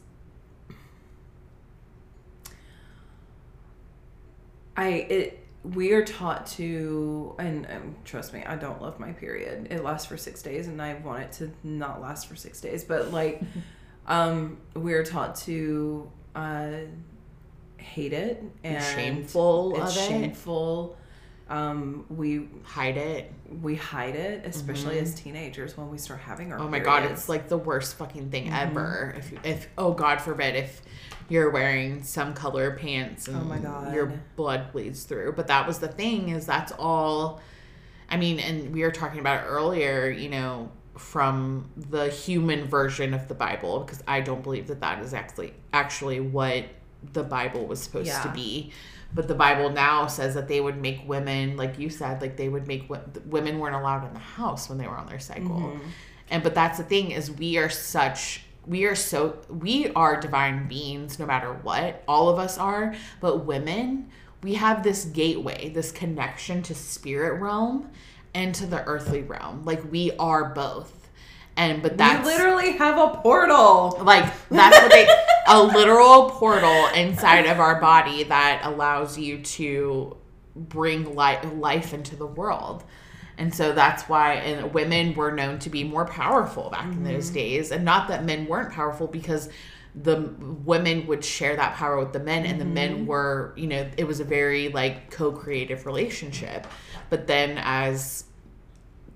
I 4.76 4.88
it 4.88 5.39
we 5.62 5.92
are 5.92 6.02
taught 6.04 6.46
to 6.46 7.34
and 7.38 7.66
um, 7.66 7.94
trust 8.04 8.32
me 8.32 8.42
i 8.46 8.56
don't 8.56 8.80
love 8.80 8.98
my 8.98 9.12
period 9.12 9.66
it 9.70 9.84
lasts 9.84 10.06
for 10.06 10.16
six 10.16 10.40
days 10.42 10.66
and 10.68 10.80
i 10.80 10.94
want 10.94 11.22
it 11.22 11.32
to 11.32 11.50
not 11.62 12.00
last 12.00 12.26
for 12.26 12.34
six 12.36 12.60
days 12.62 12.82
but 12.82 13.12
like 13.12 13.42
um 14.06 14.56
we're 14.74 15.04
taught 15.04 15.34
to 15.36 16.10
uh 16.34 16.70
hate 17.76 18.12
it 18.12 18.42
and 18.64 18.82
shameful 18.82 19.74
it's 19.76 19.96
of 19.96 20.02
it. 20.02 20.08
shameful 20.08 20.96
um 21.48 22.06
we 22.08 22.48
Hide 22.62 22.96
it. 22.96 23.32
we 23.60 23.74
hide 23.74 24.14
it 24.14 24.46
especially 24.46 24.98
as 24.98 25.14
teenagers 25.14 25.76
when 25.76 25.90
we 25.90 25.98
start 25.98 26.20
having 26.20 26.52
our 26.52 26.58
Mm-hmm. 26.58 26.66
Oh 26.68 26.70
my 26.70 26.78
god, 26.78 27.04
it's 27.10 27.28
like 27.28 27.48
the 27.48 27.58
worst 27.58 27.96
fucking 27.96 28.30
thing 28.30 28.44
Mm-hmm. 28.44 28.54
ever. 28.54 29.14
If 29.18 29.32
if 29.44 29.68
oh 29.76 29.92
god 29.92 30.20
forbid 30.20 30.54
if 30.54 30.80
you're 31.30 31.48
wearing 31.48 32.02
some 32.02 32.34
color 32.34 32.72
pants 32.72 33.28
and 33.28 33.36
Oh 33.36 33.44
my 33.44 33.58
God. 33.58 33.94
your 33.94 34.12
blood 34.36 34.72
bleeds 34.72 35.04
through. 35.04 35.32
But 35.32 35.46
that 35.46 35.66
was 35.66 35.78
the 35.78 35.88
thing 35.88 36.28
is 36.28 36.44
that's 36.44 36.72
all 36.72 37.40
I 38.10 38.16
mean, 38.16 38.40
and 38.40 38.74
we 38.74 38.82
were 38.82 38.90
talking 38.90 39.20
about 39.20 39.44
it 39.44 39.46
earlier, 39.46 40.10
you 40.10 40.28
know, 40.28 40.70
from 40.98 41.70
the 41.76 42.08
human 42.08 42.66
version 42.66 43.14
of 43.14 43.28
the 43.28 43.34
Bible 43.34 43.80
because 43.80 44.02
I 44.06 44.20
don't 44.20 44.42
believe 44.42 44.66
that 44.66 44.80
that 44.80 45.00
is 45.00 45.14
actually 45.14 45.54
actually 45.72 46.20
what 46.20 46.64
the 47.12 47.22
Bible 47.22 47.66
was 47.66 47.80
supposed 47.80 48.10
to 48.22 48.28
be. 48.30 48.72
But 49.14 49.26
the 49.26 49.34
Bible 49.34 49.70
now 49.70 50.06
says 50.06 50.34
that 50.34 50.46
they 50.46 50.60
would 50.60 50.76
make 50.76 51.08
women, 51.08 51.56
like 51.56 51.78
you 51.78 51.88
said, 51.88 52.20
like 52.20 52.36
they 52.36 52.48
would 52.48 52.66
make 52.66 52.88
women 53.26 53.58
weren't 53.58 53.74
allowed 53.74 54.06
in 54.06 54.12
the 54.12 54.20
house 54.20 54.68
when 54.68 54.78
they 54.78 54.86
were 54.86 54.96
on 54.96 55.06
their 55.06 55.18
cycle. 55.18 55.50
Mm-hmm. 55.50 55.88
And 56.30 56.42
but 56.42 56.54
that's 56.54 56.78
the 56.78 56.84
thing 56.84 57.12
is 57.12 57.30
we 57.30 57.56
are 57.58 57.68
such 57.68 58.42
we 58.66 58.84
are 58.84 58.94
so 58.94 59.38
we 59.48 59.90
are 59.92 60.20
divine 60.20 60.68
beings 60.68 61.18
no 61.18 61.26
matter 61.26 61.52
what. 61.52 62.02
All 62.06 62.28
of 62.28 62.38
us 62.38 62.58
are, 62.58 62.94
but 63.20 63.44
women, 63.44 64.10
we 64.42 64.54
have 64.54 64.82
this 64.82 65.04
gateway, 65.04 65.70
this 65.70 65.92
connection 65.92 66.62
to 66.64 66.74
spirit 66.74 67.40
realm 67.40 67.90
and 68.34 68.54
to 68.54 68.66
the 68.66 68.84
earthly 68.84 69.22
realm. 69.22 69.64
Like 69.64 69.90
we 69.90 70.12
are 70.18 70.46
both. 70.54 70.96
And 71.56 71.82
but 71.82 71.98
that 71.98 72.24
we 72.24 72.32
literally 72.32 72.72
have 72.72 72.96
a 72.96 73.18
portal 73.18 73.98
like 74.02 74.32
that's 74.48 74.80
what 74.80 74.90
they 74.90 75.08
a 75.48 75.62
literal 75.62 76.30
portal 76.30 76.86
inside 76.94 77.46
of 77.46 77.58
our 77.58 77.80
body 77.80 78.22
that 78.24 78.62
allows 78.64 79.18
you 79.18 79.42
to 79.42 80.16
bring 80.54 81.14
life 81.14 81.44
life 81.54 81.92
into 81.92 82.16
the 82.16 82.26
world. 82.26 82.84
And 83.40 83.54
so 83.54 83.72
that's 83.72 84.02
why 84.02 84.34
and 84.34 84.74
women 84.74 85.14
were 85.14 85.32
known 85.32 85.58
to 85.60 85.70
be 85.70 85.82
more 85.82 86.04
powerful 86.04 86.68
back 86.68 86.92
in 86.92 87.04
those 87.04 87.26
mm-hmm. 87.26 87.34
days. 87.36 87.72
And 87.72 87.86
not 87.86 88.08
that 88.08 88.22
men 88.22 88.46
weren't 88.46 88.70
powerful 88.70 89.06
because 89.06 89.48
the 89.94 90.34
women 90.62 91.06
would 91.06 91.24
share 91.24 91.56
that 91.56 91.74
power 91.74 91.98
with 91.98 92.12
the 92.12 92.20
men 92.20 92.44
and 92.44 92.60
the 92.60 92.66
men 92.66 92.98
mm-hmm. 92.98 93.06
were, 93.06 93.54
you 93.56 93.66
know, 93.66 93.88
it 93.96 94.04
was 94.04 94.20
a 94.20 94.24
very 94.24 94.68
like 94.68 95.10
co-creative 95.10 95.86
relationship. 95.86 96.66
But 97.08 97.26
then 97.26 97.56
as 97.62 98.24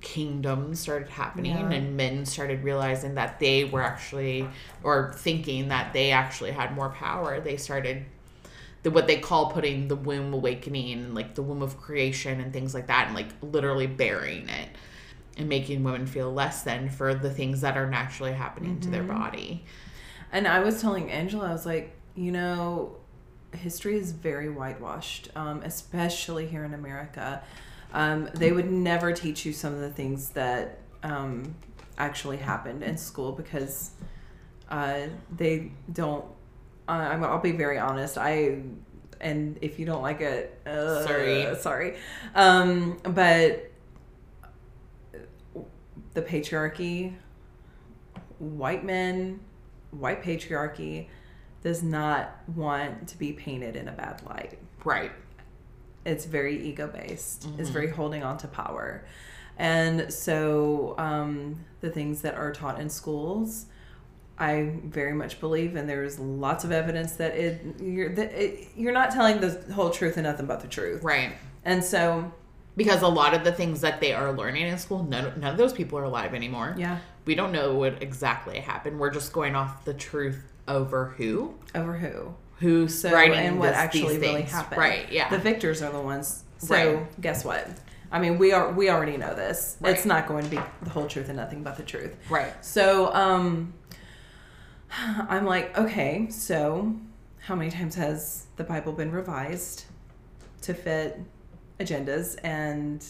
kingdoms 0.01 0.81
started 0.81 1.11
happening 1.11 1.53
Yeah. 1.53 1.71
and 1.71 1.97
men 1.97 2.25
started 2.25 2.65
realizing 2.65 3.15
that 3.17 3.41
they 3.41 3.65
were 3.65 3.83
actually 3.83 4.49
or 4.83 5.13
thinking 5.17 5.69
that 5.69 5.93
they 5.93 6.13
actually 6.13 6.51
had 6.51 6.75
more 6.75 6.91
power 6.91 7.41
they 7.41 7.57
started 7.57 8.05
the 8.85 8.91
what 8.91 9.09
they 9.09 9.19
call 9.19 9.51
putting 9.51 9.89
the 9.89 9.97
womb 9.97 10.33
awakening 10.33 10.93
and 10.93 11.15
like 11.15 11.35
the 11.35 11.43
womb 11.43 11.63
of 11.63 11.77
creation 11.79 12.41
and 12.41 12.53
things 12.53 12.75
like 12.75 12.87
that 12.87 13.07
and 13.09 13.17
like 13.17 13.29
literally 13.43 13.89
burying 13.89 14.49
it 14.49 14.69
and 15.37 15.49
making 15.49 15.83
women 15.83 16.07
feel 16.07 16.33
less 16.33 16.63
than 16.63 16.89
for 16.89 17.13
the 17.15 17.31
things 17.31 17.63
that 17.63 17.77
are 17.77 17.91
naturally 17.91 18.33
happening 18.33 18.79
to 18.81 18.89
their 18.91 19.03
body 19.03 19.65
And 20.33 20.47
I 20.47 20.61
was 20.61 20.81
telling 20.81 21.11
Angela, 21.11 21.49
I 21.49 21.53
was 21.53 21.67
like, 21.67 21.97
you 22.15 22.31
know, 22.33 22.97
history 23.53 23.97
is 23.97 24.13
very 24.13 24.51
whitewashed, 24.51 25.31
um, 25.37 25.63
especially 25.63 26.47
here 26.47 26.65
in 26.65 26.75
America. 26.75 27.43
Um, 27.93 28.29
they 28.35 28.51
would 28.53 28.71
never 28.71 29.13
teach 29.13 29.47
you 29.47 29.53
some 29.53 29.73
of 29.73 29.81
the 29.81 29.91
things 29.91 30.31
that 30.31 30.81
um, 31.05 31.55
actually 31.99 32.39
happened 32.39 32.83
in 32.83 32.97
school 32.97 33.33
because 33.33 33.93
uh, 34.69 35.03
they 35.35 35.71
don't. 35.93 36.25
Uh, 36.89 36.93
I'm, 36.93 37.25
I'll 37.25 37.39
be 37.41 37.53
very 37.53 37.79
honest. 37.79 38.19
I 38.19 38.59
and 39.21 39.59
if 39.63 39.79
you 39.79 39.87
don't 39.87 40.03
like 40.03 40.21
it, 40.21 40.61
uh, 40.67 41.05
Sorry. 41.07 41.55
sorry. 41.57 41.97
Um, 42.35 42.99
but 43.05 43.71
the 46.15 46.23
patriarchy, 46.23 47.15
white 48.39 48.85
men, 48.85 49.41
white 49.91 50.23
patriarchy 50.23 51.09
does 51.63 51.83
not 51.83 52.37
want 52.55 53.09
to 53.09 53.19
be 53.19 53.33
painted 53.33 53.77
in 53.77 53.89
a 53.89 53.93
bad 53.93 54.23
light. 54.27 54.59
right 54.85 55.13
It's 56.05 56.27
very 56.27 56.63
ego 56.69 56.87
based. 56.89 57.45
It's 57.45 57.47
Mm-hmm. 57.47 57.73
very 57.73 57.89
holding 57.89 58.23
on 58.23 58.37
to 58.39 58.49
power. 58.49 59.07
And 59.57 60.13
so 60.13 60.95
um, 60.99 61.65
the 61.81 61.89
things 61.91 62.21
that 62.23 62.35
are 62.35 62.53
taught 62.53 62.81
in 62.81 62.91
schools, 62.91 63.67
I 64.39 64.73
very 64.85 65.13
much 65.15 65.39
believe, 65.41 65.77
and 65.77 65.89
there's 65.89 66.19
lots 66.19 66.65
of 66.65 66.73
evidence 66.73 67.13
that 67.13 67.37
it 67.37 67.61
you're 67.81 68.13
that 68.15 68.33
it, 68.33 68.69
you're 68.77 68.93
not 68.93 69.11
telling 69.13 69.41
the 69.41 69.51
whole 69.73 69.91
truth 69.91 70.17
and 70.17 70.25
nothing 70.27 70.47
but 70.47 70.61
the 70.61 70.69
truth. 70.69 71.03
right 71.05 71.33
And 71.65 71.83
so 71.85 72.33
because 72.77 73.03
a 73.03 73.09
lot 73.09 73.33
of 73.35 73.45
the 73.45 73.53
things 73.53 73.81
that 73.83 74.01
they 74.01 74.13
are 74.13 74.33
learning 74.33 74.67
in 74.67 74.77
school 74.79 75.05
none, 75.05 75.33
none 75.41 75.53
of 75.53 75.57
those 75.57 75.73
people 75.73 75.97
are 75.99 76.03
alive 76.05 76.35
anymore 76.35 76.75
yeah, 76.77 76.99
we 77.25 77.37
don't 77.37 77.53
know 77.53 77.75
what 77.77 78.03
exactly 78.03 78.59
happened 78.59 78.99
we're 78.99 79.11
just 79.13 79.33
going 79.33 79.55
off 79.55 79.85
the 79.85 79.95
truth 79.95 80.43
over 80.67 81.15
who 81.17 81.55
over 81.77 81.97
who? 81.97 82.35
who's 82.59 82.99
So 82.99 83.13
writing 83.13 83.39
and 83.39 83.59
what 83.61 83.69
this- 83.69 83.77
actually 83.77 84.19
really 84.19 84.43
happened. 84.43 84.79
right 84.81 85.13
yeah 85.13 85.31
The 85.31 85.39
victors 85.39 85.81
are 85.83 85.93
the 85.93 86.01
ones. 86.01 86.43
So 86.59 86.75
Right. 86.75 87.21
guess 87.21 87.45
what? 87.45 87.69
I 88.11 88.19
mean, 88.21 88.39
we 88.39 88.53
are 88.53 88.73
we 88.73 88.91
already 88.91 89.17
know 89.17 89.35
this. 89.35 89.77
Right. 89.81 89.93
It's 89.95 90.05
not 90.07 90.27
going 90.29 90.45
to 90.45 90.51
be 90.51 90.61
the 90.83 90.91
whole 90.91 91.07
truth 91.09 91.29
and 91.29 91.37
nothing 91.37 91.63
but 91.63 91.77
the 91.77 91.83
truth. 91.83 92.17
right 92.31 92.53
So 92.65 93.13
um 93.15 93.75
I'm 95.29 95.45
like, 95.45 95.77
okay, 95.77 96.29
so 96.31 96.95
how 97.41 97.55
many 97.55 97.71
times 97.71 97.95
has 97.97 98.47
the 98.57 98.65
Bible 98.65 98.93
been 98.93 99.13
revised 99.13 99.85
to 100.63 100.75
fit 100.75 101.21
agendas 101.79 102.37
and 102.43 103.05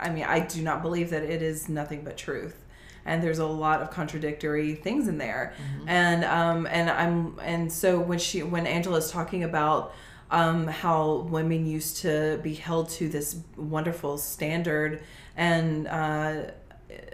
I 0.00 0.10
mean, 0.10 0.24
I 0.24 0.40
do 0.40 0.62
not 0.62 0.82
believe 0.82 1.10
that 1.10 1.22
it 1.22 1.42
is 1.42 1.68
nothing 1.68 2.02
but 2.02 2.16
truth. 2.16 2.64
And 3.04 3.22
there's 3.22 3.38
a 3.38 3.46
lot 3.46 3.82
of 3.82 3.90
contradictory 3.90 4.74
things 4.74 5.06
in 5.08 5.18
there. 5.18 5.54
And 5.86 6.24
um 6.24 6.66
and 6.66 6.90
I'm 6.90 7.38
and 7.40 7.72
so 7.72 8.00
when 8.00 8.18
she 8.18 8.42
when 8.42 8.66
Angela's 8.66 9.10
talking 9.10 9.44
about 9.44 9.94
um, 10.32 10.66
how 10.66 11.26
women 11.28 11.66
used 11.66 11.98
to 11.98 12.40
be 12.42 12.54
held 12.54 12.88
to 12.90 13.08
this 13.08 13.36
wonderful 13.56 14.16
standard 14.16 15.02
and 15.36 15.86
uh, 15.86 16.44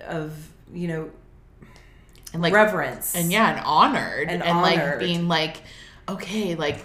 of 0.07 0.51
you 0.73 0.87
know 0.87 1.11
and 2.33 2.43
like 2.43 2.53
reverence. 2.53 3.15
and 3.15 3.33
yeah 3.33 3.51
and 3.57 3.61
honored. 3.65 4.29
And 4.29 4.43
and, 4.43 4.59
like 4.61 4.99
being 4.99 5.29
like 5.29 5.63
okay 6.09 6.55
like 6.55 6.79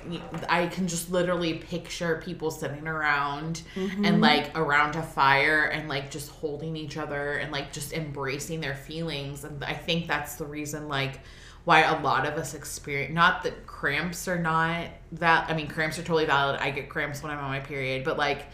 i 0.49 0.67
can 0.67 0.85
just 0.85 1.09
literally 1.09 1.53
picture 1.53 2.21
people 2.25 2.51
sitting 2.51 2.85
around 2.87 3.61
Mm-hmm. 3.75 4.03
and 4.03 4.19
like 4.19 4.51
around 4.57 4.97
a 4.97 5.01
fire 5.01 5.63
and 5.63 5.87
like 5.87 6.11
just 6.11 6.29
holding 6.29 6.75
each 6.75 6.97
other 6.97 7.33
and 7.33 7.49
like 7.51 7.71
just 7.71 7.93
embracing 7.93 8.59
their 8.59 8.75
feelings. 8.75 9.45
And 9.45 9.63
i 9.63 9.73
think 9.73 10.07
that's 10.07 10.35
the 10.35 10.45
reason 10.45 10.87
like 10.89 11.21
why 11.63 11.83
a 11.83 12.01
lot 12.01 12.27
of 12.27 12.33
us 12.33 12.53
experience 12.53 13.13
not 13.13 13.43
that 13.43 13.65
cramps 13.65 14.27
are 14.27 14.39
not 14.39 14.87
that 15.13 15.49
i 15.49 15.53
mean 15.53 15.67
cramps 15.67 15.97
are 15.97 16.01
totally 16.03 16.25
valid. 16.25 16.59
I 16.59 16.71
get 16.71 16.89
cramps 16.89 17.23
when 17.23 17.31
i'm 17.31 17.39
on 17.39 17.49
my 17.49 17.61
period 17.61 18.03
but 18.03 18.17
like 18.17 18.47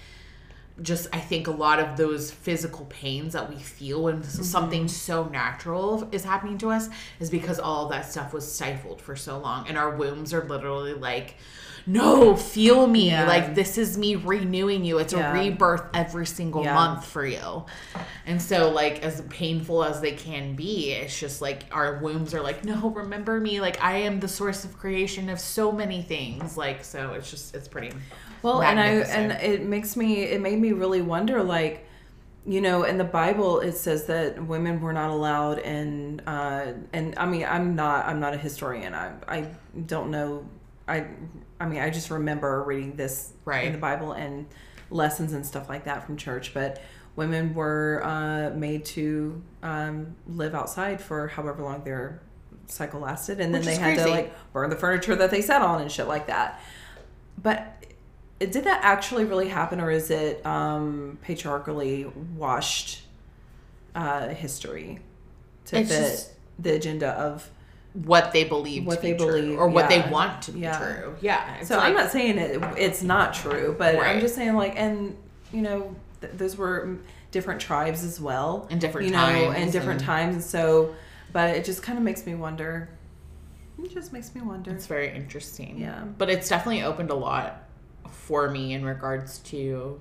just 0.82 1.08
I 1.14 1.20
think 1.20 1.48
a 1.48 1.52
lot 1.52 1.80
of 1.80 1.98
those 1.98 2.32
physical 2.32 2.86
pains 2.86 3.34
that 3.34 3.50
we 3.50 3.58
feel 3.60 4.04
when 4.04 4.20
Mm-hmm. 4.22 4.44
something 4.44 4.88
so 4.88 5.26
natural 5.30 6.08
is 6.12 6.24
happening 6.24 6.58
to 6.60 6.70
us 6.72 6.90
is 7.20 7.30
because 7.30 7.60
all 7.60 7.90
that 7.90 8.10
stuff 8.12 8.34
was 8.34 8.50
stifled 8.50 9.02
for 9.02 9.16
so 9.16 9.38
long 9.40 9.68
and 9.68 9.78
our 9.78 9.96
wombs 9.96 10.34
are 10.34 10.44
literally 10.44 10.94
like 10.94 11.36
no 11.88 12.36
feel 12.36 12.86
me 12.88 13.10
Yeah. 13.10 13.26
like 13.28 13.56
this 13.56 13.78
is 13.78 13.98
me 13.98 14.16
renewing 14.16 14.84
you 14.86 15.00
it's 15.00 15.14
Yeah. 15.14 15.32
a 15.32 15.34
rebirth 15.34 15.84
every 15.94 16.26
single 16.26 16.64
Yeah. 16.64 16.74
month 16.74 17.06
for 17.06 17.26
you 17.26 17.66
and 18.26 18.42
so 18.42 18.70
like 18.70 19.02
as 19.04 19.22
painful 19.30 19.84
as 19.84 20.00
they 20.02 20.12
can 20.12 20.56
be 20.56 20.92
it's 20.92 21.18
just 21.18 21.42
like 21.42 21.64
our 21.72 21.98
wombs 22.00 22.34
are 22.34 22.42
like 22.42 22.64
no 22.66 22.90
remember 22.90 23.40
me 23.40 23.60
like 23.62 23.82
i 23.84 23.98
am 23.98 24.20
the 24.20 24.28
source 24.28 24.64
of 24.66 24.78
creation 24.78 25.30
of 25.30 25.40
so 25.40 25.72
many 25.72 26.02
things 26.02 26.58
like 26.58 26.84
so 26.84 27.14
it's 27.14 27.30
just 27.32 27.56
it's 27.56 27.68
pretty 27.68 27.92
Well, 28.42 28.62
and 28.62 28.80
I 28.80 28.88
and 28.88 29.32
it 29.32 29.64
makes 29.64 29.96
me 29.96 30.24
it 30.24 30.42
made 30.42 30.60
me 30.60 30.72
really 30.72 31.02
wonder 31.02 31.44
like 31.44 31.86
you 32.46 32.62
know 32.62 32.84
in 32.84 32.98
the 32.98 33.04
bible 33.04 33.60
it 33.60 33.74
says 33.74 34.06
that 34.06 34.42
women 34.46 34.80
were 34.80 34.94
not 34.94 35.10
allowed 35.10 35.60
and 35.60 36.22
uh 36.26 36.72
and 36.94 37.14
i 37.18 37.26
mean 37.26 37.46
i'm 37.46 37.76
not 37.76 38.06
i'm 38.06 38.20
not 38.20 38.34
a 38.34 38.38
historian. 38.38 38.94
I 38.94 39.12
i 39.28 39.48
don't 39.86 40.10
know. 40.10 40.48
I 40.88 41.06
i 41.60 41.66
mean 41.68 41.82
i 41.82 41.90
just 41.90 42.10
remember 42.10 42.64
reading 42.64 42.96
this 42.96 43.34
Right. 43.44 43.66
in 43.66 43.74
the 43.74 43.78
bible 43.78 44.14
and 44.14 44.48
lessons 44.90 45.34
and 45.34 45.46
stuff 45.46 45.68
like 45.70 45.84
that 45.84 46.06
from 46.06 46.16
church 46.18 46.54
but 46.54 46.82
women 47.18 47.54
were 47.54 48.02
uh 48.06 48.56
made 48.56 48.86
to 48.86 49.42
um 49.62 50.16
live 50.26 50.56
outside 50.56 51.02
for 51.02 51.28
however 51.28 51.62
long 51.62 51.84
their 51.84 52.22
cycle 52.68 53.00
lasted. 53.02 53.40
And 53.40 53.54
then 53.54 53.62
Which 53.62 53.68
they 53.68 53.76
had 53.76 53.98
to 53.98 54.08
like 54.10 54.34
burn 54.54 54.70
the 54.70 54.76
furniture 54.76 55.16
that 55.16 55.32
they 55.32 55.42
sat 55.42 55.62
on 55.62 55.82
and 55.82 55.92
shit 55.92 56.08
like 56.08 56.28
that. 56.28 56.62
But 57.42 57.79
did 58.40 58.64
that 58.64 58.80
actually 58.84 59.26
really 59.26 59.50
happen, 59.50 59.80
or 59.82 59.92
is 59.92 60.10
it 60.12 60.46
um, 60.46 61.18
patriarchally 61.22 62.06
washed 62.36 63.02
uh, 63.96 64.30
history 64.30 65.00
to 65.66 65.80
It's 65.80 65.90
fit 65.90 66.00
just- 66.00 66.32
the 66.58 66.74
agenda 66.76 67.10
of? 67.10 67.50
what 67.94 68.32
they 68.34 68.44
believe 68.44 68.86
What 68.86 68.98
to 68.98 69.02
be 69.02 69.12
they 69.14 69.18
true, 69.18 69.26
believe, 69.42 69.60
or 69.60 69.68
what 69.68 69.90
they 69.90 70.08
want 70.12 70.44
to 70.44 70.52
be 70.52 70.60
Yeah. 70.60 70.78
true. 70.78 71.16
Yeah. 71.22 71.64
So 71.64 71.76
like, 71.76 71.86
I'm 71.88 71.96
not 71.96 72.12
saying 72.12 72.38
it, 72.38 72.62
it's 72.78 73.02
not 73.02 73.34
true, 73.34 73.76
but 73.78 73.98
I'm 73.98 74.20
just 74.20 74.36
saying 74.36 74.54
like, 74.56 74.74
and 74.78 75.18
you 75.52 75.64
know, 75.64 75.96
th- 76.22 76.34
those 76.34 76.56
were 76.56 76.98
different 77.32 77.60
tribes 77.60 78.04
as 78.04 78.22
well, 78.22 78.68
and 78.70 78.80
different 78.80 79.08
you 79.08 79.14
know, 79.14 79.18
times 79.20 79.56
and 79.58 79.72
different 79.72 80.02
and- 80.02 80.06
times. 80.08 80.36
And 80.36 80.44
so, 80.44 80.94
but 81.34 81.56
it 81.58 81.66
just 81.66 81.82
kind 81.82 81.98
of 81.98 82.04
makes 82.04 82.28
me 82.28 82.36
wonder. 82.36 82.90
It 83.84 83.90
just 83.92 84.14
makes 84.14 84.36
me 84.36 84.42
wonder. 84.42 84.72
It's 84.72 84.86
very 84.86 85.12
interesting. 85.14 85.80
Yeah. 85.80 86.04
But 86.18 86.30
it's 86.30 86.48
definitely 86.48 86.84
opened 86.84 87.10
a 87.10 87.16
lot 87.16 87.64
for 88.30 88.50
me 88.50 88.74
in 88.74 88.86
regards 88.86 89.40
to 89.40 90.00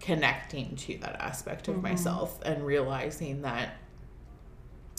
connecting 0.00 0.76
to 0.76 0.96
that 0.98 1.16
aspect 1.20 1.66
Mm-hmm. 1.66 1.78
of 1.78 1.82
myself 1.82 2.40
and 2.44 2.64
realizing 2.64 3.42
that 3.42 3.76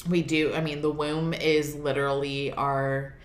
we 0.09 0.21
do 0.21 0.53
I 0.53 0.61
mean 0.61 0.81
the 0.81 0.91
womb 0.91 1.33
is 1.33 1.75
literally 1.75 2.51
our 2.51 3.15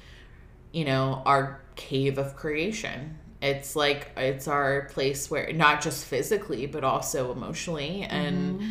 you 0.72 0.84
know, 0.84 1.20
our 1.26 1.60
cave 1.74 2.16
of 2.18 2.36
creation. 2.36 3.18
It's 3.42 3.74
like 3.74 4.12
it's 4.16 4.46
our 4.46 4.82
place 4.92 5.28
where 5.30 5.52
not 5.52 5.80
just 5.82 6.04
physically 6.04 6.66
but 6.66 6.84
also 6.84 7.32
emotionally 7.32 8.02
and 8.04 8.62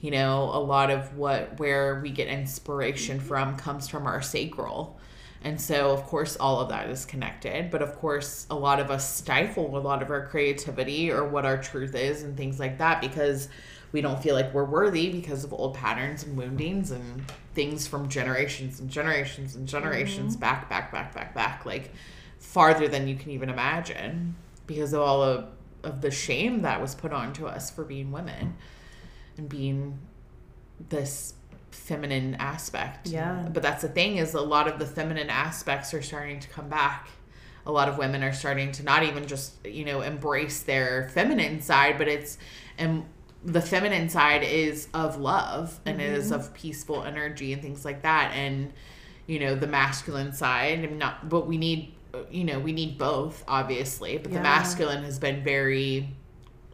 you 0.00 0.12
know, 0.12 0.50
a 0.54 0.60
lot 0.60 0.90
of 0.90 1.16
what 1.16 1.58
where 1.58 2.00
we 2.00 2.10
get 2.10 2.28
inspiration 2.28 3.18
from 3.18 3.56
comes 3.56 3.88
from 3.88 4.06
our 4.06 4.22
sacral. 4.22 5.00
And 5.42 5.60
so, 5.60 5.90
of 5.92 6.04
course, 6.04 6.36
all 6.36 6.60
of 6.60 6.68
that 6.70 6.90
is 6.90 7.04
connected. 7.04 7.70
But 7.70 7.82
of 7.82 7.96
course, 7.96 8.46
a 8.50 8.56
lot 8.56 8.80
of 8.80 8.90
us 8.90 9.14
stifle 9.14 9.76
a 9.76 9.78
lot 9.78 10.02
of 10.02 10.10
our 10.10 10.26
creativity 10.26 11.12
or 11.12 11.24
what 11.28 11.44
our 11.44 11.58
truth 11.58 11.94
is 11.94 12.22
and 12.22 12.36
things 12.36 12.58
like 12.58 12.78
that 12.78 13.00
because 13.00 13.48
we 13.92 14.00
don't 14.00 14.22
feel 14.22 14.34
like 14.34 14.52
we're 14.52 14.64
worthy 14.64 15.10
because 15.10 15.44
of 15.44 15.52
old 15.52 15.74
patterns 15.74 16.24
and 16.24 16.36
woundings 16.36 16.90
and 16.90 17.24
things 17.54 17.86
from 17.86 18.08
generations 18.08 18.80
and 18.80 18.90
generations 18.90 19.54
and 19.54 19.66
generations 19.66 20.34
mm-hmm. 20.34 20.40
back, 20.40 20.68
back, 20.68 20.92
back, 20.92 21.14
back, 21.14 21.34
back, 21.34 21.64
like 21.64 21.92
farther 22.38 22.88
than 22.88 23.08
you 23.08 23.14
can 23.14 23.30
even 23.30 23.48
imagine 23.48 24.34
because 24.66 24.92
of 24.92 25.00
all 25.00 25.22
of, 25.22 25.46
of 25.82 26.00
the 26.02 26.10
shame 26.10 26.62
that 26.62 26.80
was 26.80 26.94
put 26.94 27.12
onto 27.12 27.46
us 27.46 27.70
for 27.70 27.84
being 27.84 28.12
women 28.12 28.56
and 29.36 29.48
being 29.48 29.98
this 30.88 31.34
feminine 31.70 32.34
aspect. 32.36 33.08
Yeah. 33.08 33.48
But 33.52 33.62
that's 33.62 33.82
the 33.82 33.88
thing 33.88 34.16
is 34.16 34.34
a 34.34 34.40
lot 34.40 34.68
of 34.68 34.78
the 34.78 34.86
feminine 34.86 35.30
aspects 35.30 35.92
are 35.94 36.02
starting 36.02 36.40
to 36.40 36.48
come 36.48 36.68
back. 36.68 37.08
A 37.66 37.72
lot 37.72 37.88
of 37.88 37.98
women 37.98 38.22
are 38.22 38.32
starting 38.32 38.72
to 38.72 38.82
not 38.82 39.02
even 39.02 39.26
just, 39.26 39.64
you 39.66 39.84
know, 39.84 40.00
embrace 40.00 40.62
their 40.62 41.10
feminine 41.10 41.60
side, 41.60 41.98
but 41.98 42.08
it's 42.08 42.38
and 42.78 43.04
the 43.44 43.60
feminine 43.60 44.08
side 44.08 44.42
is 44.42 44.88
of 44.94 45.18
love 45.18 45.78
and 45.86 46.00
is 46.00 46.26
mm-hmm. 46.26 46.34
of 46.34 46.54
peaceful 46.54 47.04
energy 47.04 47.52
and 47.52 47.62
things 47.62 47.84
like 47.84 48.02
that 48.02 48.32
and 48.34 48.72
you 49.26 49.38
know 49.38 49.54
the 49.54 49.66
masculine 49.66 50.32
side 50.32 50.80
and 50.80 50.98
not 50.98 51.28
but 51.28 51.46
we 51.46 51.56
need 51.56 51.94
you 52.30 52.44
know 52.44 52.58
we 52.58 52.72
need 52.72 52.98
both 52.98 53.44
obviously 53.46 54.18
but 54.18 54.32
Yeah. 54.32 54.38
the 54.38 54.42
masculine 54.42 55.04
has 55.04 55.18
been 55.18 55.44
very 55.44 56.08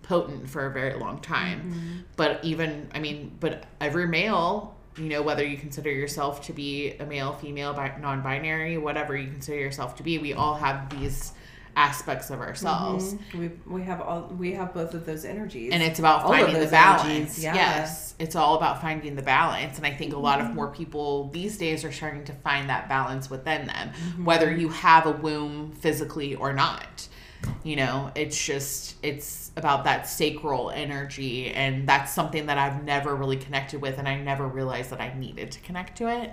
potent 0.02 0.48
for 0.48 0.66
a 0.66 0.70
very 0.70 0.98
long 0.98 1.20
time 1.20 1.60
mm-hmm. 1.60 1.98
but 2.16 2.42
even 2.44 2.88
i 2.94 2.98
mean 2.98 3.36
but 3.40 3.64
every 3.80 4.06
male 4.06 4.73
you 4.96 5.04
know 5.08 5.22
whether 5.22 5.44
you 5.44 5.56
consider 5.56 5.90
yourself 5.90 6.42
to 6.46 6.52
be 6.52 6.92
a 7.00 7.06
male 7.06 7.32
female 7.32 7.72
bi- 7.74 7.96
non-binary 8.00 8.78
whatever 8.78 9.16
you 9.16 9.28
consider 9.28 9.58
yourself 9.58 9.96
to 9.96 10.02
be 10.02 10.18
we 10.18 10.32
all 10.32 10.54
have 10.54 10.88
these 10.98 11.32
aspects 11.76 12.30
of 12.30 12.38
ourselves. 12.38 13.14
Mhm. 13.14 13.38
We 13.40 13.50
we 13.80 13.82
have 13.82 14.00
all 14.00 14.32
we 14.38 14.52
have 14.52 14.72
both 14.72 14.94
of 14.94 15.04
those 15.06 15.24
energies, 15.24 15.72
and 15.72 15.82
it's 15.82 15.98
about 15.98 16.22
All 16.22 16.28
finding 16.30 16.60
the 16.60 16.68
balance 16.68 17.04
energies, 17.04 17.42
yeah. 17.42 17.54
yes 17.54 18.14
it's 18.20 18.36
all 18.36 18.54
about 18.54 18.80
finding 18.80 19.16
the 19.16 19.22
balance. 19.22 19.76
And 19.76 19.84
i 19.84 19.90
think 19.90 20.12
a 20.14 20.18
lot 20.18 20.40
of 20.40 20.54
more 20.54 20.68
people 20.68 21.30
these 21.30 21.58
days 21.58 21.84
are 21.84 21.90
starting 21.90 22.22
to 22.26 22.32
find 22.32 22.70
that 22.70 22.88
balance 22.88 23.28
within 23.28 23.66
them 23.66 23.90
whether 24.24 24.54
you 24.54 24.68
have 24.68 25.04
a 25.06 25.10
womb 25.10 25.72
physically 25.72 26.36
or 26.36 26.52
not 26.52 27.08
you 27.62 27.76
know 27.76 28.10
it's 28.14 28.42
just 28.42 28.96
it's 29.02 29.50
about 29.56 29.84
that 29.84 30.08
sacral 30.08 30.70
energy 30.70 31.50
and 31.50 31.88
that's 31.88 32.12
something 32.12 32.46
that 32.46 32.58
i've 32.58 32.84
never 32.84 33.14
really 33.14 33.36
connected 33.36 33.80
with 33.80 33.98
and 33.98 34.08
i 34.08 34.16
never 34.20 34.46
realized 34.46 34.90
that 34.90 35.00
i 35.00 35.12
needed 35.18 35.50
to 35.50 35.60
connect 35.60 35.96
to 35.98 36.08
it 36.08 36.32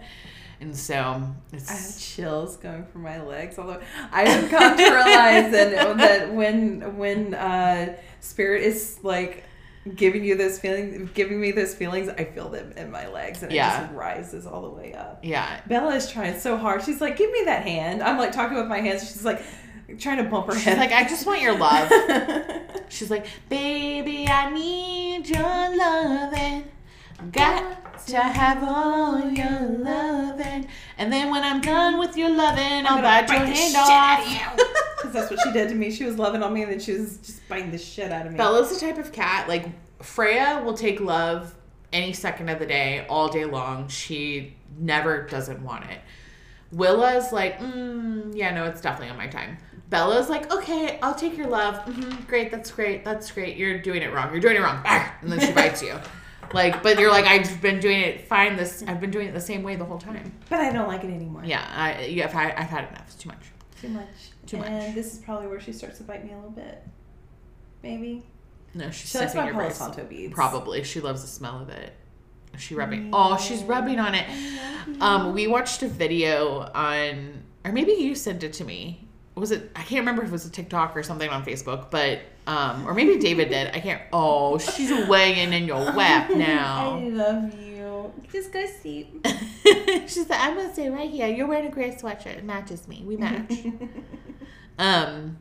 and 0.62 0.78
so 0.78 0.93
I 0.93 0.99
have 1.01 1.34
it's 1.53 2.16
chills 2.16 2.55
going 2.57 2.86
from 2.86 3.01
my 3.01 3.20
legs. 3.20 3.57
Although 3.57 3.82
I 4.12 4.30
have 4.30 4.49
come 4.49 4.78
to 4.78 4.84
realize 4.84 5.51
that 5.51 5.97
that 5.97 6.34
when 6.34 6.97
when 6.97 7.34
uh, 7.34 7.97
spirit 8.20 8.62
is 8.62 8.99
like 9.01 9.43
giving 9.95 10.24
you 10.24 10.38
those 10.38 10.59
feelings, 10.59 11.09
giving 11.16 11.41
me 11.41 11.51
those 11.51 11.74
feelings, 11.74 12.09
I 12.09 12.26
feel 12.26 12.49
them 12.49 12.74
in 12.78 12.91
my 12.91 13.07
legs, 13.07 13.41
and 13.41 13.51
it 13.51 13.55
just 13.55 13.91
rises 13.93 14.45
all 14.45 14.62
the 14.62 14.70
way 14.70 14.93
up. 14.93 15.22
yeah 15.24 15.62
Bella 15.66 15.95
is 15.95 16.12
trying 16.12 16.39
so 16.39 16.55
hard. 16.57 16.84
She's 16.84 17.01
like, 17.01 17.18
"Give 17.18 17.32
me 17.32 17.41
that 17.45 17.64
hand." 17.64 18.03
I'm 18.03 18.20
like 18.20 18.32
talking 18.32 18.55
with 18.55 18.68
my 18.68 18.82
hands. 18.82 19.01
She's 19.01 19.26
like 19.26 19.41
trying 19.98 20.18
to 20.18 20.24
bump 20.24 20.48
her 20.48 20.54
she's 20.54 20.64
head. 20.64 20.78
like 20.78 20.92
i 20.92 21.04
just 21.04 21.26
want 21.26 21.42
your 21.42 21.58
love 21.58 21.92
She's 22.92 23.10
like, 23.10 23.26
baby, 23.48 24.28
I 24.28 24.52
need 24.52 25.30
your 25.30 25.42
loving. 25.42 26.70
Got 27.32 28.06
to 28.08 28.18
have 28.18 28.64
all 28.64 29.30
your 29.30 29.62
loving. 29.62 30.68
And 30.98 31.12
then 31.12 31.32
when 31.32 31.42
I'm 31.42 31.62
done 31.62 32.00
with 32.00 32.18
your 32.18 32.30
loving, 32.30 32.86
I'll 32.86 33.02
bite 33.02 33.30
your 33.30 33.39
hand 33.39 33.76
off. 33.78 34.58
Because 34.98 35.14
that's 35.14 35.32
what 35.32 35.39
she 35.42 35.54
did 35.54 35.70
to 35.70 35.76
me. 35.76 35.89
She 35.89 36.04
was 36.04 36.18
loving 36.18 36.44
on 36.44 36.54
me, 36.54 36.64
and 36.64 36.72
then 36.74 36.80
she 36.82 36.92
was 36.92 37.18
just 37.20 37.48
biting 37.48 37.72
the 37.72 37.78
shit 37.78 38.12
out 38.12 38.26
of 38.26 38.34
me. 38.34 38.38
Bella's 38.38 38.74
the 38.74 38.80
type 38.80 38.98
of 38.98 39.14
cat, 39.14 39.48
like, 39.48 39.70
Freya 40.04 40.62
will 40.66 40.74
take 40.74 41.00
love 41.00 41.56
any 41.94 42.12
second 42.12 42.50
of 42.50 42.60
the 42.60 42.66
day, 42.66 43.06
all 43.08 43.30
day 43.30 43.46
long. 43.46 43.88
She 43.88 44.58
never 44.78 45.26
doesn't 45.28 45.64
want 45.64 45.86
it. 45.86 46.02
Willa's 46.74 47.32
like, 47.32 47.60
mm, 47.60 48.36
yeah, 48.36 48.54
no, 48.54 48.66
it's 48.66 48.82
definitely 48.82 49.12
on 49.12 49.18
my 49.18 49.28
time. 49.28 49.58
Bella's 49.92 50.30
like, 50.30 50.52
okay, 50.52 50.98
I'll 51.04 51.14
take 51.14 51.38
your 51.38 51.48
love. 51.48 51.76
hmm 51.84 52.10
great, 52.28 52.50
that's 52.50 52.72
great, 52.72 53.06
that's 53.06 53.30
great. 53.30 53.58
You're 53.58 53.80
doing 53.80 54.02
it 54.02 54.12
wrong. 54.14 54.32
You're 54.32 54.39
doing 54.42 54.56
it 54.56 54.62
wrong. 54.62 54.82
And 54.86 55.32
then 55.32 55.39
she 55.39 55.52
bites 55.52 55.84
you. 55.84 55.96
Like, 56.54 56.84
but 56.84 57.00
you're 57.00 57.12
like, 57.12 57.24
I've 57.24 57.62
been 57.62 57.80
doing 57.80 58.02
it 58.02 58.28
fine. 58.28 58.58
This, 58.58 58.84
I've 58.86 59.00
been 59.00 59.10
doing 59.10 59.30
it 59.30 59.34
the 59.34 59.39
same 59.39 59.64
way 59.64 59.78
the 59.78 59.86
whole 59.86 59.98
time. 60.00 60.34
but 60.50 60.60
I 60.60 60.70
don't 60.74 60.89
like 60.89 61.02
it 61.06 61.10
anymore. 61.10 61.44
Yeah, 61.46 61.66
I, 61.74 62.04
you 62.08 62.24
have, 62.24 62.36
I've 62.36 62.68
had 62.68 62.89
enough. 62.89 63.04
It's 63.08 63.16
too 63.16 63.30
much. 63.30 63.46
Too 63.80 63.88
much. 63.88 64.08
Too 64.48 64.58
much. 64.58 64.68
And 64.68 64.94
this 64.94 65.14
is 65.14 65.20
probably 65.20 65.48
where 65.48 65.62
she 65.62 65.72
starts 65.72 66.00
to 66.00 66.04
bite 66.04 66.26
me 66.26 66.34
a 66.34 66.36
little 66.36 66.52
bit. 66.52 66.84
Maybe. 67.84 68.26
No, 68.74 68.92
she's 68.92 69.12
She 69.12 69.18
likes 69.18 69.34
my 69.34 69.46
your 69.46 69.54
brace. 69.54 69.82
Beads. 70.10 70.34
Probably, 70.34 70.84
she 70.84 71.00
loves 71.00 71.22
the 71.22 71.28
smell 71.30 71.62
of 71.62 71.70
it. 71.70 71.94
Is 72.54 72.62
she 72.62 72.76
rubbing? 72.76 73.12
Oh, 73.14 73.38
she's 73.38 73.64
rubbing 73.64 74.00
on 74.00 74.14
it. 74.14 74.26
Um, 75.00 75.34
we 75.34 75.48
watched 75.48 75.84
a 75.84 75.88
video 75.88 76.70
on, 76.76 77.44
or 77.64 77.72
maybe 77.72 77.94
you 77.94 78.14
sent 78.14 78.44
it 78.44 78.52
to 78.54 78.66
me. 78.66 79.08
Was 79.42 79.50
it? 79.50 79.72
I 79.76 79.82
can't 79.82 80.02
remember 80.02 80.22
if 80.22 80.30
it 80.30 80.32
was 80.32 80.46
a 80.46 80.52
TikTok 80.52 80.96
or 80.96 81.02
something 81.02 81.28
on 81.28 81.44
Facebook, 81.44 81.89
but 81.89 82.20
um, 82.46 82.88
or 82.88 82.94
maybe 82.94 83.18
David 83.18 83.50
did. 83.50 83.76
I 83.76 83.80
can't. 83.80 84.00
Oh, 84.14 84.60
she's 84.60 85.08
weighing 85.08 85.52
in 85.52 85.66
your 85.66 85.80
lap 85.80 86.30
now. 86.36 87.00
I 87.00 87.10
love 87.10 87.60
you. 87.60 88.14
Just 88.32 88.54
go 88.54 88.64
sleep. 88.68 89.26
she's 90.06 90.30
like, 90.30 90.39
I'm 90.39 90.56
gonna 90.56 90.72
stay 90.72 90.92
right 90.92 91.10
here. 91.10 91.28
You're 91.28 91.48
wearing 91.48 91.66
a 91.66 91.72
gray 91.72 91.89
sweatshirt. 91.89 92.38
It 92.38 92.44
matches 92.44 92.88
me. 92.88 93.02
We 93.04 93.18
match. 93.18 93.52
um. 94.78 95.39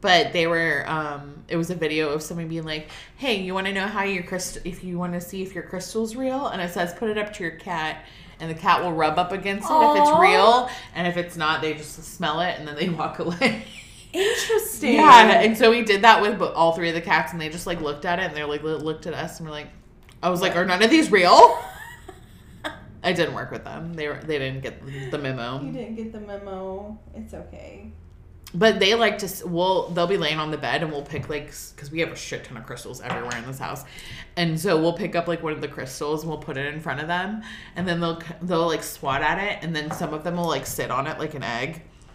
But 0.00 0.32
they 0.32 0.48
were. 0.48 0.84
Um. 0.88 1.44
It 1.46 1.56
was 1.56 1.70
a 1.70 1.76
video 1.76 2.08
of 2.08 2.22
somebody 2.22 2.48
being 2.48 2.64
like, 2.64 2.88
"Hey, 3.18 3.40
you 3.40 3.54
want 3.54 3.68
to 3.68 3.72
know 3.72 3.86
how 3.86 4.02
your 4.02 4.24
crystal? 4.24 4.62
If 4.64 4.82
you 4.82 4.98
want 4.98 5.12
to 5.12 5.20
see 5.20 5.42
if 5.42 5.54
your 5.54 5.62
crystal's 5.62 6.16
real, 6.16 6.48
and 6.48 6.60
it 6.60 6.72
says 6.72 6.92
put 6.92 7.08
it 7.08 7.18
up 7.18 7.32
to 7.34 7.44
your 7.44 7.52
cat." 7.52 8.04
And 8.38 8.50
the 8.50 8.54
cat 8.54 8.82
will 8.82 8.92
rub 8.92 9.18
up 9.18 9.32
against 9.32 9.70
it 9.70 9.74
if 9.74 10.02
it's 10.02 10.20
real, 10.20 10.68
and 10.94 11.06
if 11.06 11.16
it's 11.16 11.36
not, 11.36 11.62
they 11.62 11.72
just 11.72 12.04
smell 12.04 12.40
it 12.40 12.58
and 12.58 12.68
then 12.68 12.76
they 12.76 12.88
walk 12.90 13.18
away. 13.18 13.64
Interesting. 14.12 14.94
Yeah, 14.94 15.40
and 15.40 15.56
so 15.56 15.70
we 15.70 15.82
did 15.82 16.02
that 16.02 16.20
with 16.22 16.40
all 16.40 16.72
three 16.72 16.88
of 16.88 16.94
the 16.94 17.00
cats, 17.00 17.32
and 17.32 17.40
they 17.40 17.48
just 17.48 17.66
like 17.66 17.80
looked 17.80 18.04
at 18.04 18.18
it, 18.18 18.24
and 18.24 18.36
they're 18.36 18.46
like 18.46 18.62
looked 18.62 19.06
at 19.06 19.14
us, 19.14 19.38
and 19.38 19.48
we're 19.48 19.54
like, 19.54 19.68
I 20.22 20.30
was 20.30 20.40
like, 20.40 20.56
are 20.56 20.64
none 20.64 20.82
of 20.82 20.90
these 20.90 21.10
real? 21.10 21.58
I 23.02 23.12
didn't 23.12 23.34
work 23.34 23.50
with 23.50 23.64
them. 23.64 23.94
They 23.94 24.08
were 24.08 24.20
they 24.22 24.38
didn't 24.38 24.62
get 24.62 25.10
the 25.10 25.18
memo. 25.18 25.62
You 25.62 25.72
didn't 25.72 25.94
get 25.96 26.12
the 26.12 26.20
memo. 26.20 26.98
It's 27.14 27.34
okay. 27.34 27.92
But 28.56 28.80
they 28.80 28.94
like 28.94 29.18
to. 29.18 29.28
We'll 29.46 29.88
they'll 29.90 30.06
be 30.06 30.16
laying 30.16 30.38
on 30.38 30.50
the 30.50 30.58
bed, 30.58 30.82
and 30.82 30.90
we'll 30.90 31.02
pick 31.02 31.28
like 31.28 31.46
because 31.74 31.90
we 31.92 32.00
have 32.00 32.10
a 32.10 32.16
shit 32.16 32.44
ton 32.44 32.56
of 32.56 32.66
crystals 32.66 33.00
everywhere 33.00 33.36
in 33.38 33.46
this 33.46 33.58
house, 33.58 33.84
and 34.36 34.58
so 34.58 34.80
we'll 34.80 34.94
pick 34.94 35.14
up 35.14 35.28
like 35.28 35.42
one 35.42 35.52
of 35.52 35.60
the 35.60 35.68
crystals 35.68 36.22
and 36.22 36.30
we'll 36.30 36.40
put 36.40 36.56
it 36.56 36.72
in 36.74 36.80
front 36.80 37.00
of 37.00 37.06
them, 37.06 37.42
and 37.76 37.86
then 37.86 38.00
they'll 38.00 38.20
they'll 38.42 38.66
like 38.66 38.82
swat 38.82 39.22
at 39.22 39.38
it, 39.38 39.58
and 39.62 39.76
then 39.76 39.90
some 39.92 40.12
of 40.14 40.24
them 40.24 40.36
will 40.36 40.48
like 40.48 40.66
sit 40.66 40.90
on 40.90 41.06
it 41.06 41.18
like 41.18 41.34
an 41.34 41.42
egg. 41.44 41.82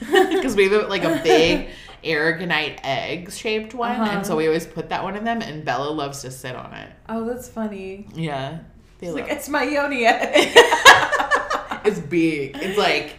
because 0.00 0.56
we 0.56 0.68
have 0.68 0.88
like 0.88 1.04
a 1.04 1.20
big 1.22 1.68
aragonite 2.04 2.78
egg 2.84 3.30
shaped 3.32 3.72
one, 3.74 3.92
Uh-huh. 3.92 4.10
and 4.18 4.26
so 4.26 4.36
we 4.36 4.46
always 4.46 4.66
put 4.66 4.88
that 4.90 5.02
one 5.02 5.16
in 5.16 5.24
them. 5.24 5.40
And 5.42 5.64
Bella 5.64 5.90
loves 5.90 6.22
to 6.22 6.30
sit 6.30 6.54
on 6.56 6.72
it. 6.74 6.90
oh, 7.08 7.24
that's 7.24 7.48
funny. 7.48 8.06
Yeah, 8.14 8.58
they 8.98 9.10
like 9.10 9.28
it's 9.28 9.48
my 9.48 9.62
yoni 9.62 10.06
egg. 10.06 10.52
it's 11.84 12.00
big. 12.00 12.56
It's 12.56 12.76
like 12.78 13.14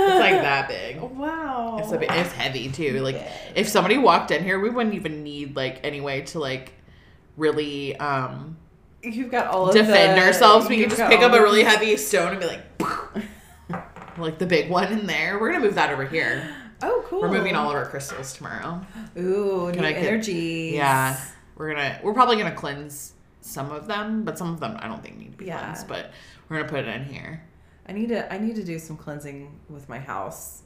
it's 0.00 0.20
like 0.20 0.42
that. 0.42 0.68
that 0.68 0.68
big. 0.68 1.00
Wow. 1.18 1.47
It's 1.78 1.92
a 1.92 1.98
bit, 1.98 2.10
it's 2.10 2.32
heavy 2.32 2.68
too. 2.70 3.00
Like 3.02 3.14
Yeah. 3.16 3.32
if 3.54 3.68
somebody 3.68 3.98
walked 3.98 4.30
in 4.30 4.42
here, 4.44 4.58
we 4.60 4.70
wouldn't 4.70 4.94
even 4.94 5.22
need 5.22 5.56
like 5.56 5.80
any 5.84 6.00
way 6.00 6.22
to 6.22 6.38
like 6.38 6.72
really 7.36 7.96
um 7.96 8.56
You've 9.02 9.30
got 9.30 9.46
all 9.46 9.68
of 9.68 9.74
defend 9.74 10.18
the- 10.18 10.24
ourselves. 10.26 10.68
We 10.68 10.80
could 10.80 10.90
just 10.90 11.02
pick 11.10 11.20
up 11.20 11.32
a 11.32 11.40
really 11.42 11.62
heavy 11.62 11.96
stone 11.96 12.32
and 12.32 12.40
be 12.40 12.46
like 12.46 12.62
like 14.18 14.38
the 14.38 14.46
big 14.46 14.70
one 14.70 14.92
in 14.92 15.06
there. 15.06 15.38
We're 15.40 15.52
gonna 15.52 15.64
move 15.64 15.76
that 15.76 15.90
over 15.90 16.04
here. 16.06 16.48
Oh, 16.82 17.04
cool. 17.06 17.20
We're 17.22 17.30
moving 17.32 17.54
all 17.56 17.68
of 17.70 17.74
our 17.76 17.86
crystals 17.86 18.32
tomorrow. 18.34 18.80
Ooh, 19.18 19.70
Can 19.72 19.82
new 19.82 19.88
energies. 19.88 20.74
Yeah. 20.74 21.18
We're 21.56 21.74
gonna 21.74 22.00
we're 22.02 22.14
probably 22.14 22.36
gonna 22.36 22.54
cleanse 22.54 23.14
some 23.40 23.70
of 23.72 23.86
them, 23.86 24.24
but 24.24 24.36
some 24.38 24.52
of 24.52 24.60
them 24.60 24.76
I 24.80 24.88
don't 24.88 25.02
think 25.02 25.16
need 25.18 25.32
to 25.32 25.38
be 25.38 25.46
Yeah. 25.46 25.58
cleansed. 25.60 25.88
But 25.88 26.10
we're 26.48 26.58
gonna 26.58 26.68
put 26.68 26.80
it 26.80 26.88
in 26.88 27.04
here. 27.04 27.42
I 27.88 27.92
need 27.92 28.08
to. 28.10 28.32
I 28.32 28.38
need 28.38 28.54
to 28.56 28.64
do 28.64 28.78
some 28.78 28.96
cleansing 28.96 29.58
with 29.70 29.88
my 29.88 29.98
house. 29.98 30.62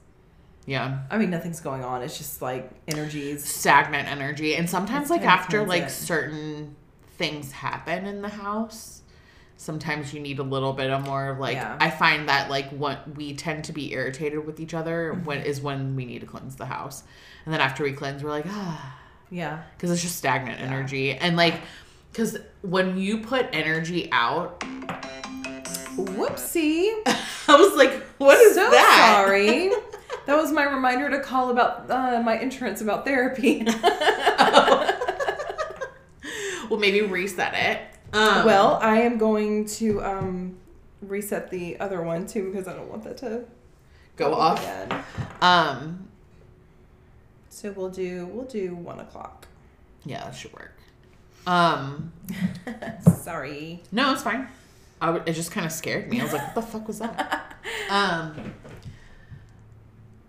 Yeah. 0.66 1.00
I 1.10 1.18
mean, 1.18 1.30
nothing's 1.30 1.60
going 1.60 1.84
on. 1.84 2.02
It's 2.02 2.16
just 2.18 2.40
like 2.42 2.70
energies. 2.88 3.44
Stagnant 3.44 4.08
energy. 4.08 4.54
And 4.56 4.68
sometimes 4.70 5.04
It's 5.04 5.10
like 5.10 5.22
after 5.22 5.66
like 5.66 5.84
it. 5.84 5.90
certain 5.90 6.76
things 7.18 7.50
happen 7.52 8.06
in 8.06 8.22
the 8.22 8.28
house, 8.28 9.02
sometimes 9.56 10.14
you 10.14 10.20
need 10.20 10.38
a 10.38 10.42
little 10.44 10.72
bit 10.72 10.90
of 10.90 11.04
more 11.04 11.30
of 11.30 11.38
like 11.38 11.54
Yeah. 11.56 11.76
I 11.80 11.90
find 11.90 12.28
that 12.28 12.48
like 12.50 12.70
what 12.70 13.16
we 13.16 13.34
tend 13.34 13.64
to 13.64 13.72
be 13.72 13.92
irritated 13.92 14.46
with 14.46 14.60
each 14.60 14.74
other 14.74 15.12
Mm-hmm. 15.14 15.24
when 15.24 15.38
is 15.42 15.60
when 15.60 15.96
we 15.96 16.04
need 16.04 16.20
to 16.20 16.26
cleanse 16.26 16.56
the 16.56 16.66
house. 16.66 17.02
And 17.44 17.52
then 17.52 17.60
after 17.60 17.82
we 17.82 17.92
cleanse, 17.92 18.22
we're 18.22 18.30
like, 18.30 18.46
ah 18.48 18.98
Yeah. 19.30 19.62
because 19.76 19.90
it's 19.90 20.02
just 20.02 20.16
stagnant 20.16 20.60
energy 20.60 21.12
and 21.12 21.36
like 21.36 21.60
because 22.12 22.38
when 22.60 22.96
you 22.98 23.18
put 23.18 23.46
energy 23.52 24.08
out 24.12 24.60
Whoopsie. 25.96 26.92
i 27.48 27.56
was 27.56 27.74
like 27.76 27.92
what 28.18 28.38
is 28.38 28.54
so 28.54 28.70
that 28.70 29.14
sorry. 29.24 29.70
That 30.26 30.36
was 30.36 30.52
my 30.52 30.64
reminder 30.64 31.10
to 31.10 31.20
call 31.20 31.50
about 31.50 31.90
uh, 31.90 32.20
my 32.24 32.38
insurance 32.38 32.80
about 32.80 33.04
therapy. 33.04 33.66
well 36.70 36.78
maybe 36.78 37.02
reset 37.02 37.54
it 37.54 37.80
um, 38.14 38.44
well, 38.44 38.78
I 38.82 38.98
am 39.00 39.16
going 39.16 39.64
to 39.78 40.02
um, 40.04 40.58
reset 41.00 41.48
the 41.50 41.80
other 41.80 42.02
one 42.02 42.26
too 42.26 42.50
because 42.52 42.68
I 42.68 42.74
don't 42.74 42.90
want 42.90 43.04
that 43.04 43.16
to 43.18 43.44
go 44.16 44.34
off 44.34 44.60
again. 44.62 45.02
um 45.40 46.08
So 47.48 47.72
we'll 47.72 47.88
do 47.88 48.26
we'll 48.26 48.44
do 48.44 48.74
one 48.74 49.00
o'clock. 49.00 49.46
yeah 50.04 50.24
that 50.24 50.34
should 50.34 50.52
work 50.52 50.74
um 51.46 52.12
Sorry. 53.22 53.82
no 53.90 54.12
it's 54.12 54.22
fine 54.22 54.46
I 55.00 55.06
w- 55.06 55.24
it 55.26 55.32
just 55.32 55.50
kind 55.50 55.64
of 55.66 55.72
scared 55.72 56.08
me 56.10 56.20
i 56.20 56.22
was 56.24 56.32
like 56.34 56.42
what 56.42 56.54
the 56.54 56.62
fuck 56.70 56.86
was 56.86 56.98
that 57.00 57.56
um 57.90 58.52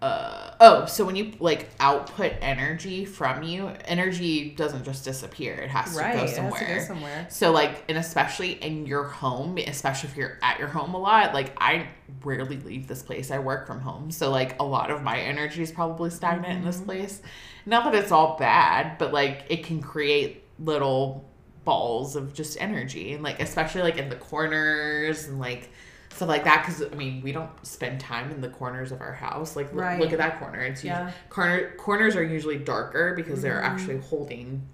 uh, 0.04 0.54
oh, 0.60 0.86
so 0.86 1.06
when 1.06 1.16
you 1.16 1.32
like 1.40 1.70
output 1.80 2.34
energy 2.42 3.06
from 3.06 3.42
you, 3.44 3.68
energy 3.86 4.50
doesn't 4.52 4.84
just 4.84 5.06
disappear. 5.06 5.54
It 5.54 5.70
has 5.70 5.96
Right. 5.96 6.12
to 6.12 6.18
go 6.18 6.24
It 6.24 6.28
has 6.28 6.36
somewhere. 6.36 6.60
to 6.60 6.74
go 6.74 6.80
somewhere. 6.80 7.28
So 7.30 7.52
like, 7.52 7.84
and 7.88 7.98
especially 7.98 8.52
in 8.64 8.86
your 8.86 9.04
home, 9.06 9.58
especially 9.58 10.10
if 10.10 10.18
you're 10.18 10.38
at 10.42 10.60
your 10.60 10.68
home 10.68 10.94
a 10.94 10.98
lot, 11.00 11.34
like 11.34 11.54
I 11.58 11.88
rarely 12.24 12.58
leave 12.58 12.88
this 12.88 13.02
place. 13.02 13.32
I 13.32 13.40
work 13.40 13.66
from 13.66 13.80
home. 13.80 14.12
So 14.12 14.30
like 14.30 14.60
a 14.60 14.64
lot 14.66 14.92
of 14.92 15.04
my 15.04 15.18
energy 15.20 15.62
is 15.62 15.72
probably 15.72 16.10
stagnant 16.10 16.60
in 16.60 16.66
this 16.66 16.78
Mm-hmm. 16.78 16.86
place. 16.86 17.22
Not 17.66 17.86
that 17.86 17.96
it's 17.96 18.12
all 18.12 18.38
bad, 18.38 18.98
but 18.98 19.14
like 19.14 19.46
it 19.50 19.64
can 19.64 19.82
create 19.82 20.44
little 20.60 21.24
balls 21.64 22.18
of 22.18 22.34
just 22.34 22.62
energy 22.62 23.14
and 23.14 23.24
like 23.24 23.40
especially 23.42 23.82
like 23.82 23.98
in 23.98 24.10
the 24.10 24.18
corners 24.18 25.28
and 25.30 25.40
like 25.40 25.70
stuff 26.14 26.30
like 26.30 26.44
that 26.44 26.66
because 26.66 26.84
i 26.92 26.96
mean 26.96 27.22
we 27.24 27.32
don't 27.32 27.50
spend 27.66 28.00
time 28.00 28.30
in 28.32 28.40
the 28.42 28.50
corners 28.50 28.92
of 28.92 29.02
our 29.02 29.14
house 29.14 29.56
like 29.56 29.68
look, 29.74 29.82
Right. 29.84 30.00
look 30.00 30.12
at 30.12 30.18
that 30.20 30.40
corner 30.40 30.60
it's 30.62 30.84
Yeah. 30.84 31.06
usually, 31.06 31.20
corner 31.30 31.72
corners 31.78 32.16
are 32.16 32.24
usually 32.24 32.58
darker 32.58 33.14
because 33.16 33.42
they're 33.42 33.62
Mhm. 33.62 33.66
actually 33.66 33.98
holding 34.00 34.68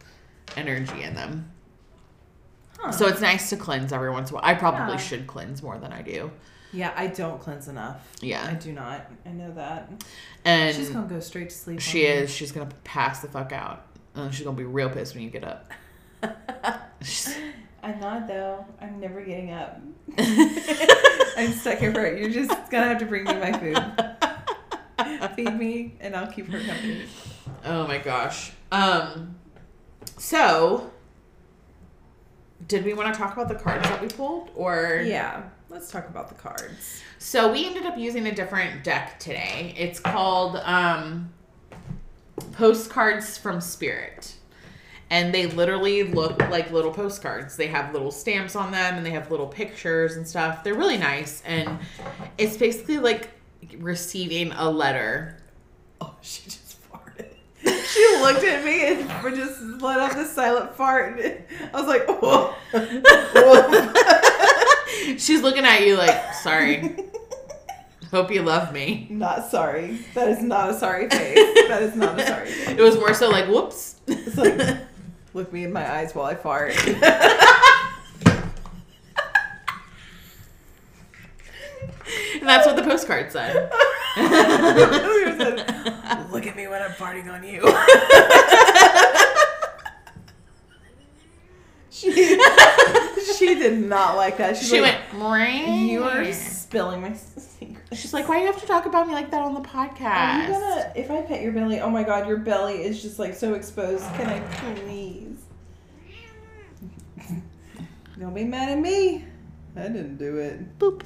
energy 0.58 1.02
in 1.04 1.16
them 1.16 1.52
Huh. 2.80 2.92
so 2.92 3.08
it's 3.08 3.22
nice 3.22 3.50
to 3.50 3.58
cleanse 3.58 3.92
every 3.92 4.10
once 4.10 4.30
in 4.30 4.36
a 4.36 4.40
while. 4.40 4.46
I 4.50 4.54
probably 4.54 4.94
Yeah. 4.94 5.00
should 5.02 5.28
cleanse 5.28 5.62
more 5.62 5.78
than 5.78 5.92
I 5.92 6.02
do. 6.02 6.32
yeah, 6.72 6.94
I 6.96 7.08
don't 7.08 7.42
cleanse 7.42 7.68
enough. 7.68 8.08
Yeah, 8.22 8.46
I 8.48 8.54
do 8.54 8.72
not. 8.72 9.06
I 9.26 9.30
know 9.32 9.52
that. 9.52 9.90
And 10.46 10.74
She's 10.76 10.90
gonna 10.90 11.08
go 11.08 11.20
straight 11.20 11.50
to 11.50 11.56
sleep. 11.56 11.82
she 11.82 12.08
on 12.10 12.16
me. 12.16 12.22
is. 12.24 12.30
She's 12.32 12.52
gonna 12.54 12.70
pass 12.86 13.20
the 13.22 13.28
fuck 13.28 13.52
out. 13.52 13.86
And 14.16 14.34
she's 14.34 14.46
gonna 14.46 14.56
be 14.56 14.64
real 14.64 14.90
pissed 14.90 15.14
when 15.14 15.24
you 15.24 15.30
get 15.30 15.44
up. 15.44 15.72
I'm 17.84 18.00
not 18.00 18.28
though. 18.28 18.66
I'm 18.82 19.00
never 19.00 19.22
getting 19.22 19.52
up. 19.52 19.80
I'm 20.18 21.54
stuck 21.54 21.80
here 21.80 21.94
for 21.94 22.06
it. 22.06 22.20
You're 22.20 22.30
just 22.30 22.50
gonna 22.70 22.88
have 22.88 23.00
to 23.00 23.06
bring 23.06 23.24
me 23.24 23.34
my 23.34 23.54
food. 23.54 25.36
Feed 25.36 25.58
me, 25.58 25.96
and 26.02 26.16
I'll 26.16 26.32
keep 26.32 26.48
her 26.48 26.60
company. 26.60 27.06
oh 27.66 27.88
my 27.88 27.98
gosh. 27.98 28.52
Um. 28.72 29.36
So, 30.18 30.92
did 32.68 32.84
we 32.84 32.94
want 32.94 33.14
to 33.14 33.20
talk 33.20 33.34
about 33.34 33.48
the 33.48 33.56
cards 33.56 33.88
that 33.88 34.02
we 34.02 34.08
pulled, 34.10 34.52
or 34.56 35.02
Yeah, 35.06 35.44
let's 35.70 35.90
talk 35.92 36.10
about 36.10 36.28
the 36.30 36.36
cards. 36.36 37.02
So 37.20 37.52
we 37.52 37.66
ended 37.66 37.86
up 37.86 37.98
using 37.98 38.28
a 38.28 38.36
different 38.36 38.84
deck 38.84 39.20
today. 39.20 39.74
It's 39.78 40.00
called 40.00 40.58
um, 40.58 41.32
Postcards 42.54 43.38
from 43.38 43.62
Spirit. 43.62 44.36
And 45.10 45.34
they 45.34 45.48
literally 45.48 46.04
look 46.04 46.40
like 46.50 46.72
little 46.72 46.92
postcards. 46.92 47.58
They 47.58 47.68
have 47.68 47.94
little 47.94 48.12
stamps 48.12 48.56
on 48.56 48.72
them 48.72 48.96
and 48.96 49.06
they 49.06 49.12
have 49.12 49.32
little 49.32 49.48
pictures 49.48 50.16
and 50.16 50.28
stuff. 50.28 50.64
They're 50.64 50.76
really 50.76 50.98
nice. 50.98 51.42
And 51.46 51.80
it's 52.38 52.58
basically 52.58 53.00
like 53.00 53.30
receiving 53.78 54.52
a 54.52 54.70
letter. 54.70 55.38
Oh, 56.00 56.16
she 56.22 56.44
just 56.44 56.78
farted. 56.92 57.34
She 57.90 58.18
looked 58.22 58.44
at 58.44 58.64
me 58.64 58.86
and 58.86 59.36
just 59.36 59.62
let 59.82 60.00
out 60.00 60.14
this 60.14 60.32
silent 60.32 60.76
fart. 60.76 61.20
And 61.20 61.44
I 61.74 61.82
was 61.82 61.88
like, 61.88 62.08
whoa. 62.08 62.54
whoa. 62.72 63.94
She's 65.18 65.42
looking 65.42 65.66
at 65.66 65.82
you 65.82 65.98
like, 65.98 66.34
sorry. 66.36 66.96
Hope 68.12 68.32
you 68.32 68.42
love 68.42 68.74
me. 68.74 69.08
Not 69.10 69.52
sorry. 69.52 70.00
That 70.16 70.30
is 70.30 70.42
not 70.42 70.70
a 70.70 70.74
sorry 70.74 71.10
face. 71.10 71.68
That 71.68 71.84
is 71.84 71.96
not 71.96 72.20
a 72.20 72.26
sorry 72.26 72.48
face. 72.50 72.70
It 72.70 72.82
was 72.82 72.96
more 72.96 73.14
so 73.14 73.30
like, 73.30 73.48
whoops. 73.48 73.98
It's 74.08 74.36
like, 74.36 74.78
look 75.34 75.52
me 75.54 75.64
in 75.64 75.72
my 75.74 75.90
eyes 75.90 76.14
while 76.16 76.26
I 76.26 76.36
fart. 76.36 76.74
and 76.88 77.02
that's 82.42 82.66
what 82.66 82.76
the 82.76 82.84
postcard 82.84 83.32
said. 83.32 83.54
look 86.32 86.48
at 86.48 86.56
me 86.56 86.68
when 86.68 86.82
I'm 86.82 86.92
farting 86.92 87.32
on 87.32 87.44
you. 87.44 87.62
she, 91.90 92.12
she 93.38 93.56
did 93.56 93.80
not 93.80 94.16
like 94.16 94.38
that. 94.38 94.58
She's 94.58 94.70
She 94.70 94.82
like, 94.82 94.96
went, 95.14 95.90
You 95.90 96.04
are 96.04 96.32
spilling 96.34 97.02
my. 97.02 97.12
She's 97.92 98.14
like, 98.14 98.28
why 98.30 98.36
do 98.36 98.42
you 98.42 98.52
have 98.52 98.62
to 98.62 98.68
talk 98.68 98.86
about 98.86 99.08
me 99.08 99.14
like 99.14 99.32
that 99.32 99.42
on 99.42 99.56
the 99.56 99.62
podcast? 99.62 100.02
Are 100.02 100.42
you 100.44 100.48
gonna? 100.50 100.92
If 100.96 101.10
I 101.10 101.22
pet 101.24 101.42
your 101.42 101.52
belly, 101.52 101.80
oh 101.80 101.90
my 101.90 102.04
god, 102.04 102.28
your 102.28 102.38
belly 102.38 102.84
is 102.84 103.02
just 103.02 103.18
like 103.18 103.34
so 103.34 103.56
exposed. 103.56 104.04
Can 104.14 104.28
I 104.28 104.40
please? 104.76 105.40
Don't 108.20 108.34
be 108.34 108.44
mad 108.44 108.70
at 108.70 108.80
me. 108.80 109.26
I 109.76 109.84
didn't 109.84 110.18
do 110.18 110.38
it. 110.38 110.78
Boop. 110.78 111.02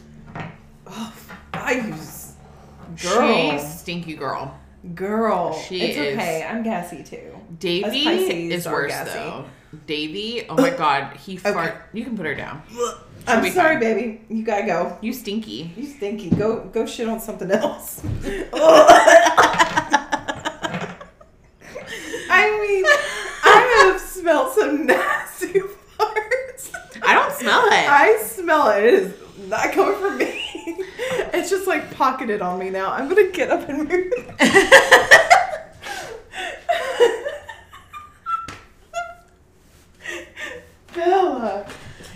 Oh, 0.88 1.14
I 1.54 1.74
use 1.76 2.34
girl, 3.02 3.52
She's 3.52 3.80
stinky 3.80 4.16
girl. 4.16 4.60
girl. 4.96 5.54
she 5.58 5.82
it's 5.82 5.98
is- 5.98 6.18
okay. 6.18 6.44
I'm 6.44 6.64
gassy 6.64 7.04
too. 7.04 7.40
Davy 7.60 8.52
is 8.52 8.66
worse 8.68 8.92
gassy. 8.92 9.14
though. 9.14 9.46
Davy, 9.88 10.46
oh 10.50 10.56
my 10.56 10.70
god, 10.70 11.18
he 11.18 11.38
fart. 11.38 11.90
You 11.94 12.04
can 12.04 12.16
put 12.16 12.26
her 12.26 12.36
down. 12.36 12.62
I'm 13.28 13.50
sorry, 13.52 13.76
fine. 13.76 13.80
baby. 13.80 14.22
You 14.30 14.44
gotta 14.44 14.66
go. 14.66 14.98
You 15.02 15.14
stinky. 15.14 15.74
You 15.76 15.88
stinky. 15.88 16.30
Go 16.30 16.66
go 16.66 16.86
shit 16.86 17.08
on 17.08 17.20
something 17.20 17.50
else. 17.50 18.02
I 22.30 22.50
mean, 22.62 22.86
I 23.44 23.90
have 23.92 24.00
smelled 24.02 24.54
some 24.54 24.86
nasty 24.86 25.60
farts. 25.60 26.72
I 27.02 27.14
don't 27.14 27.34
smell 27.34 27.66
it. 27.66 27.90
I 27.90 28.18
smell 28.22 28.70
it. 28.72 28.84
It 28.84 28.94
is 28.94 29.14
not 29.48 29.72
coming 29.72 30.00
from 30.00 30.18
me. 30.18 30.40
It's 31.34 31.50
just 31.50 31.68
like 31.68 31.94
pocketed 31.96 32.42
on 32.42 32.60
me 32.60 32.70
now. 32.70 32.92
I'm 32.92 33.10
gonna 33.10 33.30
get 33.30 33.50
up 33.50 33.68
and 33.68 33.90
move. 33.90 34.14
Bella. 40.94 41.66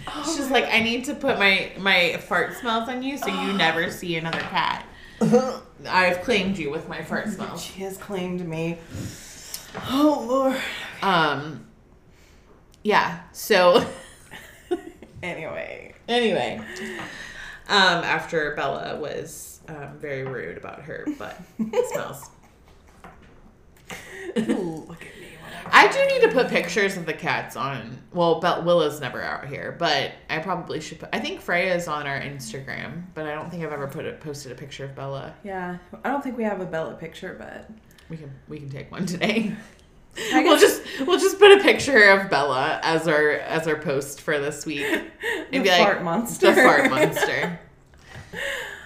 Oh 0.07 0.33
She's 0.35 0.49
like, 0.49 0.65
I 0.65 0.79
need 0.81 1.05
to 1.05 1.15
put 1.15 1.37
my 1.37 1.71
my 1.77 2.17
fart 2.17 2.55
smells 2.57 2.87
on 2.89 3.03
you 3.03 3.17
so 3.17 3.27
you 3.27 3.53
never 3.57 3.89
see 3.91 4.15
another 4.15 4.39
cat. 4.39 4.85
I've 5.87 6.21
claimed 6.21 6.57
you 6.57 6.71
with 6.71 6.87
my 6.87 7.01
fart 7.03 7.27
smells. 7.29 7.63
She 7.63 7.81
has 7.81 7.97
claimed 7.97 8.47
me. 8.47 8.77
Oh 9.89 10.25
Lord. 10.27 10.61
Um, 11.01 11.65
yeah. 12.83 13.21
So 13.31 13.85
Anyway. 15.23 15.93
anyway, 16.07 16.61
um, 17.67 18.03
after 18.03 18.53
Bella 18.55 18.97
was 18.99 19.59
um, 19.67 19.97
very 19.99 20.23
rude 20.23 20.57
about 20.57 20.83
her, 20.83 21.05
but 21.17 21.41
it 21.59 21.85
smells. 21.91 22.29
Look 24.35 25.01
at. 25.01 25.07
I 25.67 25.87
do 25.87 26.05
need 26.13 26.21
to 26.27 26.33
put 26.33 26.49
pictures 26.49 26.97
of 26.97 27.05
the 27.05 27.13
cats 27.13 27.55
on. 27.55 28.01
Well, 28.13 28.39
Bel- 28.39 28.63
Willa's 28.63 28.99
never 28.99 29.21
out 29.21 29.45
here, 29.47 29.75
but 29.77 30.11
I 30.29 30.39
probably 30.39 30.79
should. 30.79 30.99
Put, 30.99 31.09
I 31.13 31.19
think 31.19 31.41
Freya's 31.41 31.87
on 31.87 32.07
our 32.07 32.19
Instagram, 32.19 33.03
but 33.13 33.25
I 33.25 33.33
don't 33.35 33.49
think 33.49 33.63
I've 33.63 33.71
ever 33.73 33.87
put 33.87 34.05
it 34.05 34.19
posted 34.19 34.51
a 34.51 34.55
picture 34.55 34.85
of 34.85 34.95
Bella. 34.95 35.33
Yeah, 35.43 35.77
I 36.03 36.09
don't 36.09 36.23
think 36.23 36.37
we 36.37 36.43
have 36.43 36.61
a 36.61 36.65
Bella 36.65 36.93
picture, 36.95 37.35
but 37.37 37.69
We 38.09 38.17
can 38.17 38.31
we 38.47 38.59
can 38.59 38.69
take 38.69 38.91
one 38.91 39.05
today. 39.05 39.55
We'll 40.33 40.57
just 40.57 40.81
we'll 41.05 41.19
just 41.19 41.37
put 41.37 41.59
a 41.59 41.61
picture 41.61 42.09
of 42.09 42.27
Bella 42.27 42.79
as 42.81 43.07
our 43.07 43.33
as 43.33 43.67
our 43.67 43.75
post 43.75 44.19
for 44.19 44.39
this 44.39 44.65
week. 44.65 44.81
the 45.51 45.59
be 45.59 45.69
like, 45.69 45.77
fart 45.77 46.03
monster. 46.03 46.55
The 46.55 46.61
fart 46.63 46.89
monster. 46.89 47.59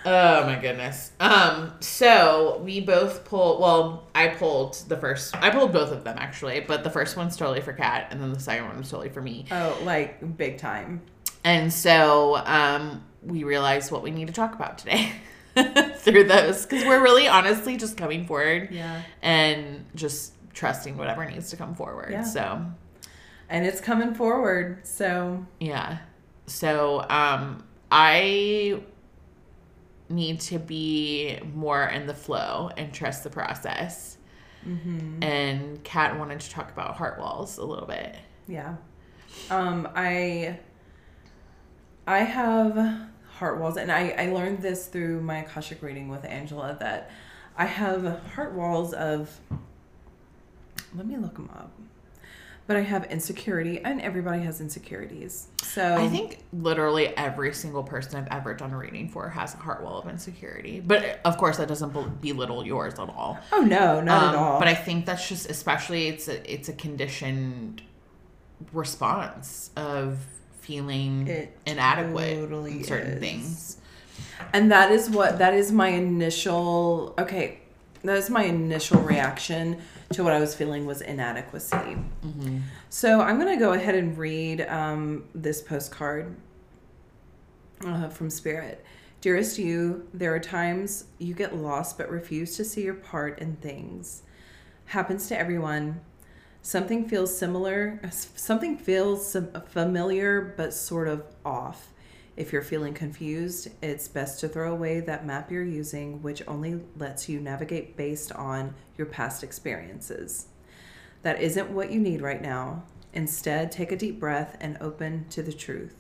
Oh 0.06 0.46
my 0.46 0.56
goodness. 0.60 1.12
Um, 1.20 1.74
so 1.80 2.60
we 2.64 2.82
both 2.82 3.24
pulled 3.26 3.60
well, 3.62 4.08
I 4.16 4.30
pulled 4.30 4.76
the 4.88 4.98
first 4.98 5.36
I 5.38 5.50
pulled 5.52 5.72
both 5.74 5.92
of 5.92 6.04
them 6.04 6.18
actually, 6.20 6.60
but 6.62 6.84
the 6.84 6.90
first 6.90 7.16
one's 7.18 7.38
totally 7.38 7.62
for 7.62 7.74
Kat 7.74 8.08
and 8.12 8.22
then 8.22 8.34
the 8.34 8.40
second 8.40 8.66
one 8.68 8.78
was 8.78 8.90
totally 8.90 9.10
for 9.10 9.22
me. 9.22 9.46
Oh, 9.52 9.78
like 9.84 10.38
big 10.38 10.58
time. 10.58 11.02
And 11.44 11.72
so 11.72 12.38
um 12.46 13.04
we 13.24 13.44
realized 13.44 13.92
what 13.92 14.02
we 14.02 14.10
need 14.12 14.28
to 14.28 14.34
talk 14.34 14.56
about 14.56 14.80
today 14.80 15.12
through 15.98 16.24
those. 16.24 16.66
Because 16.66 16.84
we're 16.86 17.02
really 17.04 17.28
honestly 17.28 17.78
just 17.78 17.96
coming 17.98 18.26
forward 18.26 18.70
Yeah. 18.72 19.02
and 19.22 19.86
just 19.94 20.34
trusting 20.54 20.98
whatever 20.98 21.24
needs 21.30 21.52
to 21.52 21.58
come 21.58 21.76
forward. 21.76 22.10
Yeah. 22.12 22.24
So 22.24 22.66
And 23.50 23.66
it's 23.66 23.80
coming 23.82 24.16
forward. 24.16 24.80
So 24.88 25.46
Yeah. 25.60 26.00
So 26.48 27.06
um 27.10 27.64
I 27.92 28.82
need 30.12 30.40
to 30.42 30.60
be 30.60 31.40
more 31.54 31.86
in 31.86 32.08
the 32.08 32.14
flow 32.14 32.70
and 32.78 32.94
trust 32.94 33.24
the 33.24 33.30
process. 33.30 34.18
Mm-hmm. 34.68 35.24
And 35.24 35.84
Kat 35.84 36.20
wanted 36.20 36.40
to 36.42 36.50
talk 36.52 36.72
about 36.72 36.96
heart 36.96 37.20
walls 37.20 37.58
a 37.58 37.66
little 37.66 37.88
bit. 37.88 38.16
yeah. 38.48 38.76
Um, 39.50 39.88
I 39.96 40.60
I 42.06 42.20
have 42.20 43.08
heart 43.30 43.60
walls 43.60 43.78
and 43.78 43.92
I, 43.92 44.10
I 44.10 44.30
learned 44.32 44.62
this 44.62 44.88
through 44.88 45.22
my 45.22 45.38
Akashic 45.40 45.82
reading 45.82 46.10
with 46.10 46.26
Angela 46.26 46.76
that 46.80 47.10
I 47.58 47.66
have 47.66 48.22
heart 48.34 48.54
walls 48.54 48.94
of 48.94 49.40
let 50.94 51.08
me 51.08 51.18
look 51.18 51.36
them 51.36 51.50
up. 51.54 51.72
But 52.72 52.78
I 52.80 52.84
have 52.84 53.04
insecurity 53.12 53.82
and 53.84 54.00
everybody 54.00 54.42
has 54.44 54.62
insecurities. 54.62 55.48
So 55.62 55.94
I 55.96 56.08
think 56.08 56.40
literally 56.54 57.08
every 57.18 57.54
single 57.54 57.84
person 57.84 58.16
I've 58.16 58.30
ever 58.32 58.54
done 58.54 58.72
a 58.72 58.78
reading 58.78 59.10
for 59.10 59.28
has 59.28 59.54
a 59.54 59.58
heart 59.58 59.84
wall 59.84 60.00
of 60.00 60.08
insecurity. 60.08 60.80
But 60.80 61.20
of 61.26 61.38
course, 61.38 61.58
that 61.58 61.68
doesn't 61.68 62.22
belittle 62.22 62.66
yours 62.66 62.94
at 62.94 63.10
all. 63.10 63.38
Oh 63.52 63.60
no, 63.60 64.00
not 64.00 64.24
at 64.30 64.36
Um, 64.36 64.42
all. 64.42 64.58
But 64.60 64.70
I 64.70 64.74
think 64.74 65.06
that's 65.06 65.28
just 65.28 65.50
especially 65.50 66.08
it's 66.08 66.30
a 66.30 66.50
it's 66.50 66.70
a 66.70 66.74
conditioned 66.74 67.82
response 68.72 69.72
of 69.76 70.18
feeling 70.62 71.28
It 71.28 71.58
inadequate 71.66 72.38
totally 72.40 72.72
in 72.78 72.84
certain 72.86 73.14
is. 73.16 73.20
things. 73.20 73.78
And 74.54 74.72
that 74.72 74.94
is 74.94 75.10
what 75.10 75.40
that 75.40 75.54
is 75.54 75.74
my 75.74 75.90
initial 75.90 77.16
okay. 77.20 77.60
That 78.06 78.16
is 78.18 78.30
my 78.30 78.44
initial 78.46 79.02
reaction 79.02 79.82
to 80.14 80.24
what 80.24 80.34
I 80.34 80.40
was 80.40 80.56
feeling 80.56 80.86
was 80.86 81.02
inadequacy. 81.02 81.76
Mm-hmm. 81.76 82.60
So 82.90 83.22
I'm 83.22 83.38
gonna 83.38 83.60
go 83.60 83.74
ahead 83.74 83.96
and 83.96 84.18
read 84.18 84.62
um, 84.62 85.26
this 85.34 85.62
postcard 85.62 86.36
uh, 87.86 88.10
from 88.10 88.30
Spirit. 88.30 88.84
Dearest 89.22 89.60
you, 89.60 90.08
there 90.14 90.34
are 90.34 90.40
times 90.40 91.06
you 91.20 91.34
get 91.34 91.56
lost 91.56 91.98
but 91.98 92.10
refuse 92.10 92.58
to 92.58 92.66
see 92.66 92.84
your 92.84 92.96
part 92.96 93.40
in 93.40 93.56
things. 93.58 94.24
Happens 94.86 95.28
to 95.28 95.40
everyone. 95.40 96.02
Something 96.64 97.08
feels 97.08 97.36
similar. 97.36 98.02
Something 98.12 98.78
feels 98.78 99.36
familiar 99.68 100.54
but 100.58 100.74
sort 100.74 101.08
of 101.08 101.24
off. 101.46 101.91
If 102.38 102.54
you're 102.54 102.62
feeling 102.62 102.94
confused, 102.94 103.70
it's 103.82 104.08
best 104.08 104.40
to 104.40 104.48
throw 104.48 104.72
away 104.72 105.02
that 105.02 105.26
map 105.26 105.52
you're 105.52 105.64
using, 105.64 106.22
which 106.22 106.42
only 106.48 106.82
lets 106.98 107.28
you 107.28 107.42
navigate 107.42 107.98
based 107.98 108.32
on 108.32 108.74
your 108.98 109.08
past 109.08 109.44
experiences. 109.44 110.48
That 111.24 111.42
isn't 111.42 111.70
what 111.70 111.92
you 111.92 112.00
need 112.00 112.22
right 112.22 112.42
now. 112.42 112.84
Instead, 113.14 113.72
take 113.72 113.92
a 113.92 113.98
deep 113.98 114.20
breath 114.20 114.58
and 114.62 114.78
open 114.80 115.26
to 115.30 115.44
the 115.44 115.52
truth. 115.52 115.96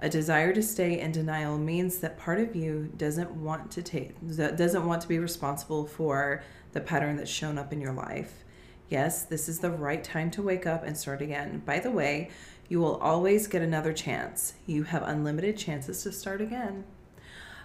A 0.00 0.08
desire 0.10 0.52
to 0.52 0.62
stay 0.62 1.00
in 1.00 1.12
denial 1.12 1.56
means 1.56 1.98
that 1.98 2.18
part 2.18 2.38
of 2.38 2.54
you 2.54 2.92
doesn't 2.98 3.30
want 3.30 3.70
to 3.70 3.82
take 3.82 4.14
doesn't 4.36 4.86
want 4.86 5.00
to 5.00 5.08
be 5.08 5.18
responsible 5.18 5.86
for 5.86 6.42
the 6.72 6.80
pattern 6.80 7.16
that's 7.16 7.30
shown 7.30 7.56
up 7.56 7.72
in 7.72 7.80
your 7.80 7.94
life. 7.94 8.44
Yes, 8.90 9.24
this 9.24 9.48
is 9.48 9.60
the 9.60 9.70
right 9.70 10.04
time 10.04 10.30
to 10.32 10.42
wake 10.42 10.66
up 10.66 10.84
and 10.84 10.96
start 10.96 11.22
again. 11.22 11.62
By 11.64 11.78
the 11.78 11.90
way, 11.90 12.30
you 12.68 12.80
will 12.80 12.96
always 12.96 13.46
get 13.46 13.62
another 13.62 13.92
chance. 13.92 14.54
You 14.66 14.84
have 14.84 15.02
unlimited 15.02 15.56
chances 15.56 16.02
to 16.02 16.12
start 16.12 16.40
again. 16.40 16.84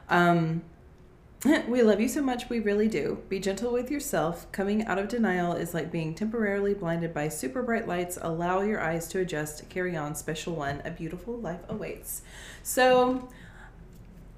Um, 0.09 0.63
we 1.67 1.81
love 1.83 2.01
you 2.01 2.09
so 2.09 2.21
much, 2.21 2.49
we 2.49 2.59
really 2.59 2.89
do. 2.89 3.19
Be 3.29 3.39
gentle 3.39 3.71
with 3.71 3.89
yourself. 3.89 4.51
Coming 4.51 4.85
out 4.85 4.99
of 4.99 5.07
denial 5.07 5.53
is 5.53 5.73
like 5.73 5.91
being 5.91 6.13
temporarily 6.13 6.73
blinded 6.73 7.13
by 7.13 7.29
super 7.29 7.63
bright 7.63 7.87
lights. 7.87 8.17
Allow 8.21 8.61
your 8.61 8.81
eyes 8.81 9.07
to 9.09 9.19
adjust. 9.19 9.69
Carry 9.69 9.95
on, 9.95 10.15
special 10.15 10.53
one. 10.53 10.81
A 10.83 10.91
beautiful 10.91 11.37
life 11.37 11.61
awaits. 11.69 12.23
So, 12.61 13.29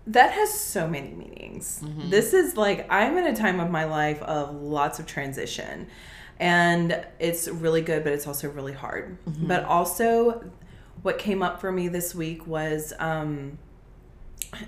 that 0.08 0.34
has 0.34 0.54
so 0.54 0.88
many 0.88 1.12
meanings. 1.12 1.84
This 2.10 2.34
is 2.34 2.58
like, 2.58 2.88
I'm 2.90 3.18
in 3.18 3.26
a 3.28 3.36
time 3.36 3.60
of 3.60 3.70
my 3.70 3.86
life 3.86 4.22
of 4.24 4.54
lots 4.56 5.00
of 5.00 5.06
transition. 5.06 5.88
And 6.42 7.06
it's 7.20 7.48
really 7.48 7.82
good, 7.82 8.04
but 8.04 8.14
it's 8.14 8.26
also 8.26 8.50
really 8.50 8.74
hard. 8.74 9.16
But 9.48 9.64
also, 9.64 10.44
what 11.04 11.20
came 11.20 11.44
up 11.44 11.62
for 11.62 11.72
me 11.72 11.88
this 11.88 12.16
week 12.16 12.48
was 12.48 12.94
um, 12.98 13.60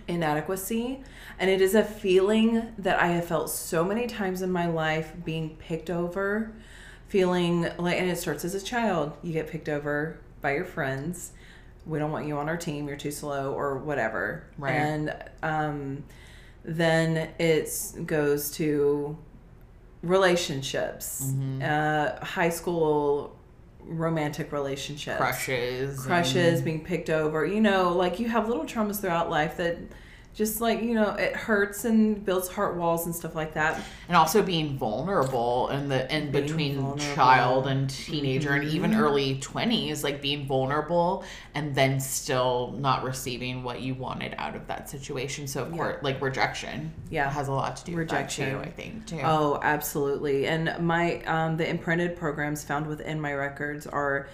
inadequacy. 0.08 1.02
And 1.40 1.50
it 1.50 1.62
is 1.62 1.74
a 1.74 1.84
feeling 1.84 2.74
that 2.78 3.00
I 3.00 3.08
have 3.08 3.26
felt 3.26 3.50
so 3.50 3.84
many 3.84 4.06
times 4.06 4.44
in 4.44 4.52
my 4.52 4.68
life 4.68 5.14
being 5.26 5.56
picked 5.58 5.90
over, 5.90 6.54
feeling 7.08 7.64
like, 7.80 8.00
and 8.00 8.08
it 8.08 8.20
starts 8.20 8.46
as 8.46 8.54
a 8.54 8.62
child. 8.62 9.14
You 9.24 9.34
get 9.34 9.48
picked 9.48 9.68
over 9.68 10.20
by 10.42 10.54
your 10.54 10.66
friends. 10.66 11.32
We 11.88 11.98
don't 11.98 12.12
want 12.12 12.28
you 12.28 12.38
on 12.38 12.50
our 12.50 12.58
team. 12.58 12.88
You're 12.88 12.98
too 12.98 13.12
slow, 13.12 13.52
or 13.52 13.80
whatever. 13.80 14.46
Right. 14.60 14.74
And 14.74 15.16
um, 15.42 16.04
then 16.64 17.30
it 17.40 17.68
goes 18.06 18.52
to 18.52 19.18
relationships, 20.04 21.34
uh, 21.62 22.20
high 22.24 22.50
school 22.50 23.36
romantic 23.86 24.52
relationships, 24.52 25.18
Crushes. 25.18 26.06
crushes, 26.06 26.56
and- 26.60 26.66
being 26.66 26.84
picked 26.84 27.10
over. 27.10 27.46
You 27.46 27.62
know, 27.62 27.92
like 27.94 28.20
you 28.20 28.28
have 28.30 28.48
little 28.48 28.66
traumas 28.66 29.02
throughout 29.02 29.30
life 29.30 29.58
that 29.58 29.78
just 30.34 30.62
like, 30.62 30.82
you 30.82 30.96
know, 30.96 31.12
it 31.12 31.36
hurts 31.36 31.86
and 31.86 32.26
builds 32.26 32.48
heart 32.48 32.76
walls 32.76 33.06
and 33.06 33.16
stuff 33.16 33.36
like 33.36 33.54
that. 33.54 33.80
and 34.08 34.18
also 34.18 34.42
being 34.42 34.78
vulnerable 34.78 35.70
in 35.70 35.88
the 35.90 36.12
in 36.16 36.32
Being 36.32 36.44
between 36.46 36.76
vulnerable. 36.76 36.98
Mm-hmm. 37.04 37.14
child 37.16 37.68
and 37.68 37.90
teenager 37.90 38.54
and 38.54 38.68
even 38.70 38.96
early 38.96 39.36
20s 39.40 40.04
like 40.04 40.22
being 40.24 40.48
vulnerable 40.48 41.24
and 41.54 41.76
then 41.76 42.00
still 42.00 42.74
not 42.80 43.04
receiving 43.04 43.64
what 43.64 43.82
you 43.82 43.94
wanted 43.94 44.34
out 44.40 44.56
of 44.56 44.66
that 44.68 44.90
situation 44.90 45.48
so 45.48 45.62
of 45.64 45.70
Yeah. 45.72 45.78
course 45.78 46.04
like 46.04 46.20
rejection 46.22 46.92
Yeah. 47.12 47.30
has 47.30 47.48
a 47.48 47.52
lot 47.52 47.76
to 47.78 47.86
do 47.86 47.96
Rejection. 47.96 48.58
with 48.58 48.64
too 48.66 48.70
i 48.70 48.72
think 48.74 49.06
too 49.06 49.20
Oh, 49.24 49.60
absolutely. 49.62 50.48
And 50.48 50.76
my 50.80 51.22
um, 51.26 51.58
the 51.58 51.70
imprinted 51.70 52.16
programs 52.18 52.64
found 52.64 52.88
within 52.88 53.22
my 53.22 53.34
records 53.34 53.86
are 53.86 54.28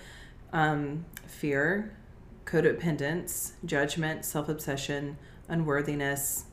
um, 0.53 1.03
fear, 1.27 1.93
codependence, 2.45 3.51
judgment, 3.65 4.25
self 4.25 4.49
obsession, 4.49 5.17
unworthiness. 5.49 6.45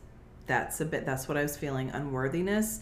That's 0.47 0.81
a 0.81 0.85
bit. 0.85 1.05
That's 1.07 1.29
what 1.29 1.37
I 1.37 1.43
was 1.43 1.57
feeling. 1.57 1.91
Unworthiness, 1.91 2.81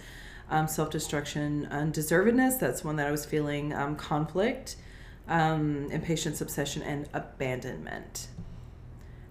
um, 0.51 0.69
self 0.69 0.91
destruction, 0.91 1.69
undeservedness. 1.71 2.59
That's 2.59 2.85
one 2.85 2.97
that 2.97 3.07
I 3.07 3.11
was 3.11 3.25
feeling. 3.25 3.73
Um, 3.73 3.97
conflict, 3.97 4.77
um, 5.29 5.91
impatience, 5.91 6.41
obsession, 6.41 6.83
and 6.83 7.09
abandonment. 7.13 8.29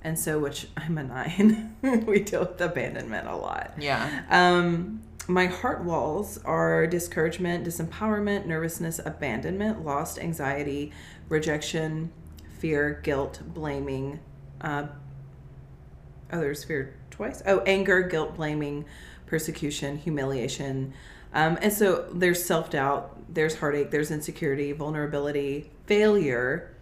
And 0.03 0.17
so, 0.19 0.39
which 0.39 0.67
I'm 0.77 0.97
a 0.97 1.03
nine, 1.03 1.75
we 2.07 2.19
deal 2.19 2.41
with 2.41 2.59
abandonment 2.61 3.27
a 3.27 3.35
lot. 3.35 3.73
yeah 3.79 4.23
Um, 4.29 5.01
my 5.27 5.45
heart 5.45 5.83
walls 5.83 6.37
are 6.43 6.85
discouragement, 6.85 7.65
disempowerment, 7.65 8.45
nervousness, 8.45 8.99
abandonment, 9.05 9.85
lost, 9.85 10.19
anxiety, 10.19 10.91
rejection, 11.29 12.11
fear, 12.59 12.99
guilt, 13.03 13.41
blaming. 13.45 14.19
Uh, 14.59 14.87
others 16.33 16.63
fear 16.63 16.95
twice. 17.09 17.41
Oh, 17.45 17.59
anger, 17.61 18.01
guilt, 18.01 18.35
blaming, 18.35 18.85
persecution, 19.25 19.97
humiliation. 19.97 20.93
Um, 21.33 21.57
and 21.61 21.71
so 21.71 22.07
there's 22.13 22.43
self 22.43 22.69
doubt, 22.69 23.17
there's 23.33 23.55
heartache, 23.55 23.91
there's 23.91 24.11
insecurity, 24.11 24.71
vulnerability, 24.71 25.71
failure, 25.85 26.75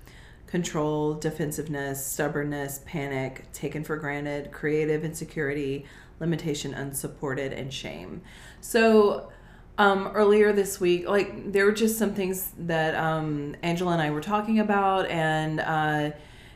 control, 0.47 1.13
defensiveness, 1.13 2.05
stubbornness, 2.05 2.81
panic, 2.85 3.49
taken 3.53 3.83
for 3.83 3.95
granted, 3.95 4.51
creative 4.51 5.05
insecurity, 5.05 5.85
limitation, 6.19 6.73
unsupported, 6.73 7.53
and 7.53 7.73
shame. 7.73 8.21
So, 8.59 9.31
um, 9.77 10.07
earlier 10.13 10.51
this 10.51 10.79
week, 10.79 11.07
like 11.07 11.53
there 11.53 11.65
were 11.65 11.71
just 11.71 11.97
some 11.97 12.13
things 12.13 12.51
that 12.59 12.93
um, 12.95 13.55
Angela 13.63 13.93
and 13.93 14.01
I 14.01 14.11
were 14.11 14.21
talking 14.21 14.59
about, 14.59 15.07
and 15.09 15.61
uh, 15.61 16.11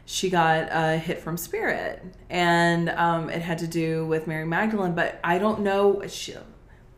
she 0.06 0.30
got 0.30 0.68
a 0.72 0.98
hit 0.98 1.19
from 1.19 1.36
Spirit, 1.36 2.02
and 2.30 2.90
um, 2.90 3.30
it 3.30 3.41
had 3.41 3.57
to 3.60 3.68
do 3.68 4.06
with 4.06 4.27
Mary 4.27 4.45
Magdalene. 4.45 4.94
But 4.94 5.19
I 5.23 5.40
don't 5.40 5.61
know. 5.61 6.03
She, 6.07 6.36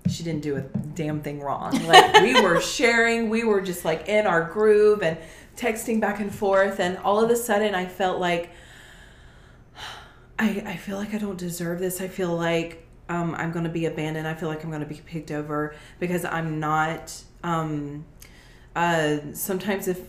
she 0.09 0.23
didn't 0.23 0.41
do 0.41 0.57
a 0.57 0.61
damn 0.61 1.21
thing 1.21 1.39
wrong. 1.39 1.71
Like 1.85 2.21
we 2.21 2.39
were 2.41 2.59
sharing, 2.59 3.29
we 3.29 3.43
were 3.43 3.61
just 3.61 3.85
like 3.85 4.09
in 4.09 4.27
our 4.27 4.43
groove 4.43 5.01
and 5.03 5.17
texting 5.55 6.01
back 6.01 6.19
and 6.19 6.33
forth, 6.33 6.79
and 6.79 6.97
all 6.99 7.23
of 7.23 7.29
a 7.29 7.35
sudden 7.35 7.73
I 7.73 7.85
felt 7.85 8.19
like 8.19 8.51
I 10.37 10.63
I 10.65 10.75
feel 10.75 10.97
like 10.97 11.13
I 11.13 11.17
don't 11.17 11.37
deserve 11.37 11.79
this. 11.79 12.01
I 12.01 12.09
feel 12.09 12.35
like 12.35 12.85
um, 13.07 13.35
I'm 13.35 13.53
going 13.53 13.65
to 13.65 13.71
be 13.71 13.85
abandoned. 13.85 14.27
I 14.27 14.33
feel 14.33 14.49
like 14.49 14.63
I'm 14.65 14.69
going 14.69 14.81
to 14.81 14.85
be 14.85 15.01
picked 15.05 15.31
over 15.31 15.75
because 15.99 16.25
I'm 16.25 16.59
not. 16.59 17.23
Um, 17.43 18.05
uh, 18.75 19.17
sometimes 19.33 19.87
if 19.87 19.99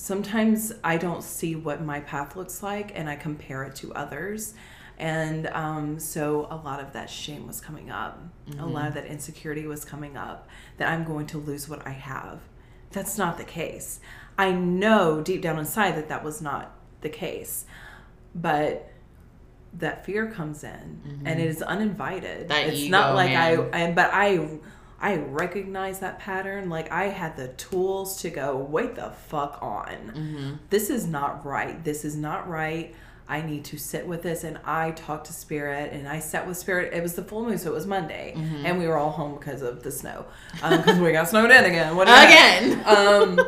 sometimes 0.00 0.72
I 0.82 0.96
don't 0.96 1.22
see 1.22 1.54
what 1.54 1.82
my 1.82 2.00
path 2.00 2.34
looks 2.34 2.62
like 2.62 2.90
and 2.94 3.08
I 3.08 3.16
compare 3.16 3.64
it 3.64 3.74
to 3.76 3.92
others. 3.92 4.54
And 4.96 5.46
um, 5.48 5.98
so 5.98 6.48
a 6.50 6.56
lot 6.56 6.80
of 6.80 6.94
that 6.94 7.10
shame 7.10 7.46
was 7.46 7.60
coming 7.60 7.90
up. 7.90 8.18
A 8.58 8.66
lot 8.66 8.88
of 8.88 8.94
that 8.94 9.04
insecurity 9.04 9.66
was 9.66 9.84
coming 9.84 10.16
up 10.16 10.48
that 10.78 10.90
I'm 10.90 11.04
going 11.04 11.26
to 11.28 11.38
lose 11.38 11.68
what 11.68 11.86
I 11.86 11.90
have. 11.90 12.40
That's 12.92 13.18
not 13.18 13.36
the 13.36 13.44
case. 13.44 14.00
I 14.38 14.52
know 14.52 15.20
deep 15.20 15.42
down 15.42 15.58
inside 15.58 15.96
that 15.96 16.08
that 16.08 16.24
was 16.24 16.40
not 16.40 16.74
the 17.02 17.10
case. 17.10 17.66
But 18.34 18.90
that 19.74 20.06
fear 20.06 20.30
comes 20.30 20.64
in 20.64 21.22
and 21.26 21.38
it 21.38 21.46
is 21.46 21.60
uninvited. 21.60 22.48
That 22.48 22.68
it's 22.68 22.80
ego, 22.80 22.90
not 22.90 23.14
like 23.14 23.32
man. 23.32 23.68
I, 23.72 23.84
I 23.84 23.92
but 23.92 24.10
I 24.12 24.48
I 25.00 25.16
recognize 25.16 26.00
that 26.00 26.18
pattern. 26.18 26.68
Like 26.68 26.92
I 26.92 27.04
had 27.04 27.36
the 27.36 27.48
tools 27.48 28.20
to 28.22 28.30
go, 28.30 28.56
wait 28.56 28.94
the 28.96 29.10
fuck 29.10 29.58
on. 29.62 30.58
This 30.68 30.90
is 30.90 31.06
not 31.06 31.44
right. 31.46 31.82
This 31.82 32.04
is 32.04 32.16
not 32.16 32.48
right. 32.48 32.94
I 33.28 33.42
need 33.42 33.64
to 33.66 33.78
sit 33.78 34.06
with 34.06 34.22
this. 34.22 34.42
And 34.44 34.58
I 34.64 34.90
talked 34.90 35.26
to 35.26 35.32
Spirit 35.32 35.92
and 35.92 36.08
I 36.08 36.18
sat 36.18 36.46
with 36.46 36.58
Spirit. 36.58 36.92
It 36.92 37.02
was 37.02 37.14
the 37.14 37.22
full 37.22 37.44
moon, 37.44 37.58
so 37.58 37.70
it 37.70 37.74
was 37.74 37.86
Monday. 37.86 38.34
And 38.64 38.78
we 38.78 38.86
were 38.88 38.98
all 38.98 39.10
home 39.12 39.38
because 39.38 39.62
of 39.62 39.82
the 39.82 39.90
snow. 39.92 40.26
Because 40.54 40.98
we 40.98 41.12
got 41.12 41.28
snowed 41.28 41.50
in 41.50 41.64
again. 41.64 41.96
What? 41.96 42.08
Again. 42.08 42.82
um, 42.86 43.40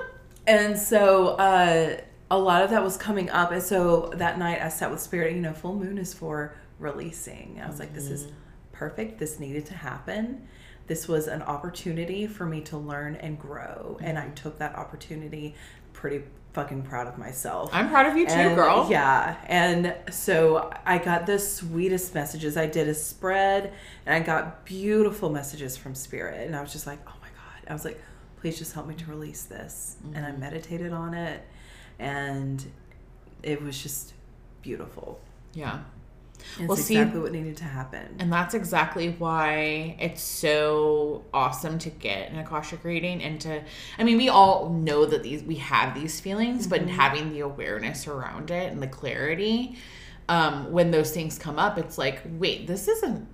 and 0.46 0.78
so 0.78 1.30
uh, 1.30 1.96
a 2.30 2.38
lot 2.38 2.62
of 2.62 2.70
that 2.70 2.82
was 2.82 2.96
coming 2.96 3.28
up. 3.28 3.50
And 3.50 3.62
so 3.62 4.12
that 4.16 4.38
night 4.38 4.62
I 4.62 4.68
sat 4.68 4.90
with 4.90 5.00
Spirit. 5.00 5.34
You 5.34 5.42
know, 5.42 5.52
full 5.52 5.74
moon 5.74 5.98
is 5.98 6.14
for 6.14 6.54
releasing. 6.78 7.60
I 7.62 7.66
was 7.68 7.78
like, 7.78 7.92
this 7.92 8.08
is 8.08 8.28
perfect. 8.70 9.18
This 9.18 9.38
needed 9.38 9.66
to 9.66 9.74
happen. 9.74 10.46
This 10.92 11.08
was 11.08 11.26
an 11.26 11.40
opportunity 11.40 12.26
for 12.26 12.44
me 12.44 12.60
to 12.64 12.76
learn 12.76 13.14
and 13.16 13.38
grow. 13.38 13.96
And 14.02 14.18
I 14.18 14.28
took 14.28 14.58
that 14.58 14.74
opportunity 14.74 15.54
pretty 15.94 16.22
fucking 16.52 16.82
proud 16.82 17.06
of 17.06 17.16
myself. 17.16 17.70
I'm 17.72 17.88
proud 17.88 18.04
of 18.04 18.14
you 18.18 18.26
too, 18.26 18.32
And, 18.34 18.54
girl. 18.54 18.88
Yeah. 18.90 19.38
And 19.46 19.94
so 20.10 20.70
I 20.84 20.98
got 20.98 21.24
the 21.24 21.38
sweetest 21.38 22.14
messages. 22.14 22.58
I 22.58 22.66
did 22.66 22.88
a 22.88 22.94
spread 22.94 23.72
and 24.04 24.14
I 24.14 24.20
got 24.20 24.66
beautiful 24.66 25.30
messages 25.30 25.78
from 25.78 25.94
Spirit. 25.94 26.46
And 26.46 26.54
I 26.54 26.60
was 26.60 26.72
just 26.74 26.86
like, 26.86 26.98
oh 27.06 27.14
my 27.22 27.28
God. 27.28 27.70
I 27.70 27.72
was 27.72 27.86
like, 27.86 27.98
please 28.42 28.58
just 28.58 28.74
help 28.74 28.86
me 28.86 28.94
to 28.96 29.06
release 29.06 29.44
this. 29.44 29.96
And 30.04 30.26
Mm-hmm. 30.26 30.26
I 30.26 30.32
meditated 30.32 30.92
on 30.92 31.14
it 31.14 31.42
and 31.98 32.62
it 33.42 33.62
was 33.62 33.82
just 33.82 34.12
beautiful. 34.60 35.22
Yeah. 35.54 35.78
It's 36.58 36.68
Well, 36.68 36.76
see- 36.76 37.02
what 37.02 37.32
needed 37.32 37.56
to 37.58 37.64
happen. 37.64 38.16
And 38.18 38.32
that's 38.32 38.54
exactly 38.54 39.10
why 39.18 39.96
it's 39.98 40.22
so 40.22 41.24
awesome 41.32 41.78
to 41.80 41.90
get 41.90 42.30
an 42.30 42.38
Akashic 42.38 42.84
reading 42.84 43.22
and 43.22 43.40
to 43.42 43.62
I 43.98 44.04
mean 44.04 44.16
we 44.16 44.28
all 44.28 44.70
know 44.70 45.06
that 45.06 45.22
these 45.22 45.42
we 45.42 45.56
have 45.56 45.94
these 45.94 46.20
feelings, 46.20 46.66
but 46.66 46.82
having 46.88 47.32
the 47.32 47.40
awareness 47.40 48.06
around 48.06 48.50
it 48.50 48.72
and 48.72 48.82
the 48.82 48.86
clarity, 48.86 49.76
um, 50.28 50.70
when 50.72 50.90
those 50.90 51.10
things 51.10 51.38
come 51.38 51.58
up, 51.58 51.78
it's 51.78 51.98
like, 51.98 52.22
wait, 52.38 52.66
this 52.66 52.88
isn't 52.88 53.26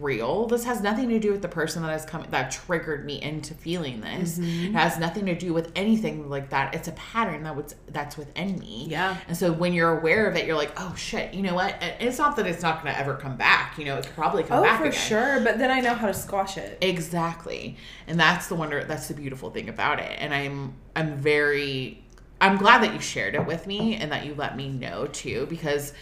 real. 0.00 0.46
This 0.46 0.64
has 0.64 0.80
nothing 0.80 1.08
to 1.10 1.18
do 1.18 1.32
with 1.32 1.42
the 1.42 1.48
person 1.48 1.82
that 1.82 1.90
has 1.90 2.04
come 2.04 2.26
that 2.30 2.50
triggered 2.50 3.04
me 3.04 3.20
into 3.22 3.54
feeling 3.54 4.00
this. 4.00 4.38
Mm-hmm. 4.38 4.66
It 4.66 4.72
has 4.72 4.98
nothing 4.98 5.26
to 5.26 5.34
do 5.34 5.52
with 5.52 5.70
anything 5.76 6.28
like 6.28 6.50
that. 6.50 6.74
It's 6.74 6.88
a 6.88 6.92
pattern 6.92 7.42
that 7.44 7.54
was 7.56 7.74
that's 7.88 8.16
within 8.16 8.58
me. 8.58 8.86
Yeah. 8.88 9.16
And 9.28 9.36
so 9.36 9.52
when 9.52 9.72
you're 9.72 9.98
aware 9.98 10.26
of 10.28 10.36
it, 10.36 10.46
you're 10.46 10.56
like, 10.56 10.72
oh 10.76 10.94
shit, 10.96 11.34
you 11.34 11.42
know 11.42 11.54
what? 11.54 11.76
It's 12.00 12.18
not 12.18 12.36
that 12.36 12.46
it's 12.46 12.62
not 12.62 12.82
gonna 12.82 12.96
ever 12.96 13.14
come 13.14 13.36
back. 13.36 13.78
You 13.78 13.84
know, 13.84 13.96
it 13.98 14.06
could 14.06 14.14
probably 14.14 14.42
come 14.42 14.60
Oh, 14.60 14.62
back 14.62 14.78
for 14.80 14.86
again. 14.86 14.98
sure. 15.00 15.40
But 15.40 15.58
then 15.58 15.70
I 15.70 15.80
know 15.80 15.94
how 15.94 16.06
to 16.06 16.14
squash 16.14 16.56
it. 16.56 16.78
Exactly. 16.80 17.76
And 18.06 18.18
that's 18.18 18.48
the 18.48 18.54
wonder 18.54 18.82
that's 18.84 19.08
the 19.08 19.14
beautiful 19.14 19.50
thing 19.50 19.68
about 19.68 20.00
it. 20.00 20.16
And 20.18 20.34
I'm 20.34 20.74
I'm 20.96 21.16
very 21.16 22.02
I'm 22.40 22.56
glad 22.56 22.82
that 22.82 22.92
you 22.92 23.00
shared 23.00 23.34
it 23.34 23.46
with 23.46 23.66
me 23.66 23.94
and 23.96 24.10
that 24.12 24.26
you 24.26 24.34
let 24.34 24.56
me 24.56 24.68
know 24.68 25.06
too 25.06 25.46
because 25.48 25.92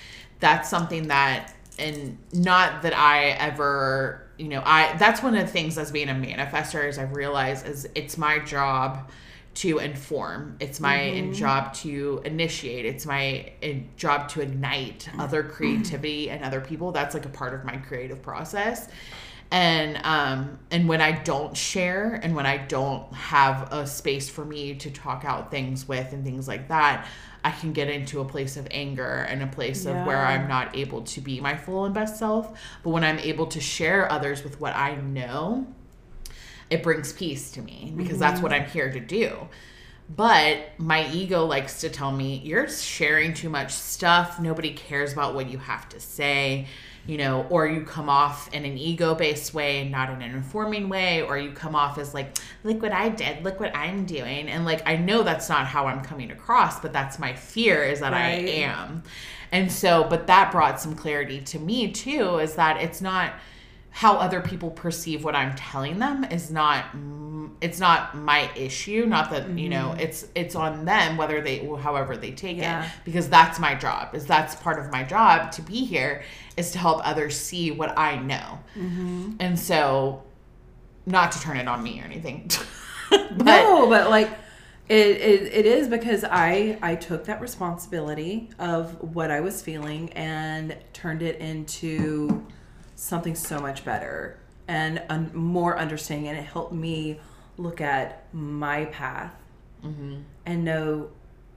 that's 0.41 0.69
something 0.69 1.09
that 1.09 1.53
and 1.79 2.19
not 2.33 2.83
that 2.83 2.97
I 2.97 3.31
ever, 3.31 4.27
you 4.39 4.49
know, 4.49 4.63
I 4.65 4.97
that's 4.99 5.23
one 5.23 5.35
of 5.35 5.47
the 5.47 5.53
things 5.53 5.79
as 5.79 5.91
being 5.91 6.09
a 6.09 6.15
manifester 6.15 6.87
is 6.89 6.99
I've 6.99 7.15
realized 7.15 7.67
is 7.67 7.89
it's 7.95 8.19
my 8.19 8.39
job 8.39 9.11
to 9.55 9.79
inform. 9.79 10.57
It's 10.61 10.81
my 10.81 11.29
job 11.33 11.75
to 11.75 12.23
initiate. 12.25 12.87
It's 12.87 13.05
my 13.05 13.53
uh, 13.63 13.69
job 13.97 14.29
to 14.31 14.41
ignite 14.41 15.09
other 15.19 15.43
creativity 15.43 16.31
and 16.31 16.43
other 16.43 16.61
people. 16.61 16.91
That's 16.93 17.15
like 17.15 17.27
a 17.27 17.31
part 17.31 17.53
of 17.53 17.65
my 17.65 17.77
creative 17.77 18.23
process. 18.23 18.89
And 19.51 20.01
um 20.05 20.59
and 20.71 20.89
when 20.89 21.03
I 21.03 21.13
don't 21.13 21.55
share 21.55 22.19
and 22.23 22.35
when 22.35 22.47
I 22.47 22.57
don't 22.57 23.13
have 23.13 23.71
a 23.71 23.87
space 23.87 24.31
for 24.31 24.47
me 24.47 24.75
to 24.77 24.91
talk 24.91 25.27
out 25.27 25.51
things 25.51 25.87
with 25.87 26.15
and 26.15 26.25
things 26.25 26.49
like 26.49 26.69
that, 26.69 27.07
I 27.45 27.51
can 27.51 27.73
get 27.73 27.89
into 27.89 28.21
a 28.21 28.25
place 28.25 28.57
of 28.57 28.69
anger 28.71 29.27
and 29.29 29.43
a 29.43 29.47
place 29.47 29.85
of 29.87 30.07
where 30.07 30.25
I'm 30.25 30.49
not 30.49 30.77
able 30.77 31.03
to 31.03 31.21
be 31.21 31.41
my 31.41 31.57
full 31.57 31.85
and 31.85 31.95
best 31.95 32.19
self. 32.19 32.59
But 32.83 32.91
when 32.91 33.03
I'm 33.03 33.19
able 33.19 33.47
to 33.49 33.61
share 33.61 34.11
others 34.11 34.45
with 34.45 34.61
what 34.61 34.77
I 34.77 34.95
know, 34.97 35.67
it 36.71 36.83
brings 36.83 37.13
peace 37.13 37.51
to 37.53 37.63
me 37.63 37.93
because 37.97 38.19
that's 38.19 38.41
what 38.41 38.53
I'm 38.53 38.67
here 38.67 38.91
to 38.93 39.01
do. 39.01 39.49
But 40.15 40.59
my 40.79 41.11
ego 41.11 41.45
likes 41.47 41.81
to 41.81 41.89
tell 41.89 42.13
me, 42.13 42.43
you're 42.45 42.69
sharing 42.69 43.35
too 43.35 43.49
much 43.49 43.73
stuff. 43.73 44.39
Nobody 44.41 44.73
cares 44.73 45.13
about 45.13 45.35
what 45.35 45.49
you 45.49 45.59
have 45.59 45.89
to 45.91 46.01
say, 46.01 46.67
you 47.07 47.19
know, 47.19 47.47
or 47.51 47.67
you 47.67 47.83
come 47.83 48.09
off 48.09 48.53
in 48.55 48.65
an 48.65 48.79
ego 48.79 49.15
based 49.15 49.53
way, 49.53 49.89
not 49.89 50.11
in 50.11 50.23
an 50.23 50.35
informing 50.35 50.89
way, 50.89 51.23
or 51.23 51.37
you 51.37 51.51
come 51.51 51.75
off 51.75 51.99
as 51.99 52.15
like, 52.15 52.39
look 52.63 52.81
what 52.81 52.93
I 52.93 53.09
did, 53.09 53.43
look 53.43 53.59
what 53.59 53.75
I'm 53.75 54.05
doing. 54.05 54.49
And 54.49 54.65
like, 54.65 54.87
I 54.87 54.97
know 54.97 55.23
that's 55.23 55.49
not 55.49 55.67
how 55.67 55.87
I'm 55.87 56.03
coming 56.03 56.31
across, 56.31 56.81
but 56.81 56.93
that's 56.93 57.19
my 57.19 57.35
fear 57.35 57.83
is 57.83 58.01
that 58.01 58.13
Right. 58.13 58.21
I 58.21 58.51
am. 58.63 59.03
And 59.51 59.71
so, 59.71 60.05
but 60.09 60.29
that 60.29 60.53
brought 60.53 60.81
some 60.81 60.95
clarity 60.95 61.41
to 61.41 61.59
me 61.59 61.91
too, 61.91 62.39
is 62.39 62.55
that 62.55 62.81
it's 62.81 63.01
not 63.01 63.35
how 63.93 64.17
other 64.17 64.41
people 64.41 64.71
perceive 64.71 65.23
what 65.23 65.37
I'm 65.37 65.55
telling 65.55 65.99
them 65.99 66.25
is 66.25 66.51
not 66.51 66.87
it's 67.61 67.79
not 67.79 68.17
my 68.17 68.51
issue. 68.57 69.07
Not 69.07 69.31
that 69.31 69.49
you 69.57 69.69
know 69.69 69.91
mm-hmm. 69.91 70.01
it's 70.01 70.27
it's 70.35 70.55
on 70.55 70.85
them 70.85 71.17
whether 71.17 71.41
they 71.43 71.65
however 71.81 72.17
they 72.17 72.33
take 72.33 72.57
Yeah. 72.57 72.85
it 72.85 72.91
because 73.05 73.29
that's 73.29 73.61
my 73.61 73.75
job 73.75 74.15
is 74.15 74.27
that's 74.27 74.57
part 74.57 74.79
of 74.79 74.91
my 74.91 75.05
job 75.05 75.53
to 75.53 75.63
be 75.63 75.85
here 75.85 76.25
is 76.57 76.73
to 76.73 76.79
help 76.79 77.07
others 77.07 77.39
see 77.39 77.71
what 77.71 77.97
I 77.99 78.17
know. 78.17 78.59
Mm-hmm. 78.75 79.33
And 79.41 79.59
so 79.59 80.25
not 81.05 81.33
to 81.33 81.41
turn 81.41 81.59
it 81.59 81.69
on 81.69 81.83
me 81.83 82.01
or 82.01 82.05
anything. 82.05 82.51
But 83.11 83.45
no, 83.45 83.89
but 83.89 84.09
like 84.09 84.31
it, 84.89 84.97
it, 84.97 85.53
it 85.53 85.67
is 85.67 85.87
because 85.87 86.25
I 86.25 86.79
I 86.81 86.95
took 86.95 87.27
that 87.27 87.43
responsibility 87.43 88.49
of 88.59 89.15
what 89.15 89.31
I 89.31 89.41
was 89.41 89.61
feeling 89.61 90.11
and 90.15 90.75
turned 90.95 91.21
it 91.21 91.39
into 91.39 92.47
something 93.03 93.35
so 93.35 93.59
much 93.59 93.85
better 93.85 94.39
and 94.69 95.03
un- 95.09 95.31
more 95.35 95.77
understanding 95.77 96.29
and 96.29 96.39
it 96.39 96.45
helped 96.45 96.73
me 96.73 97.19
look 97.59 97.81
at 97.81 98.25
my 98.33 98.85
path 98.87 99.35
and 100.47 100.65
know 100.65 101.09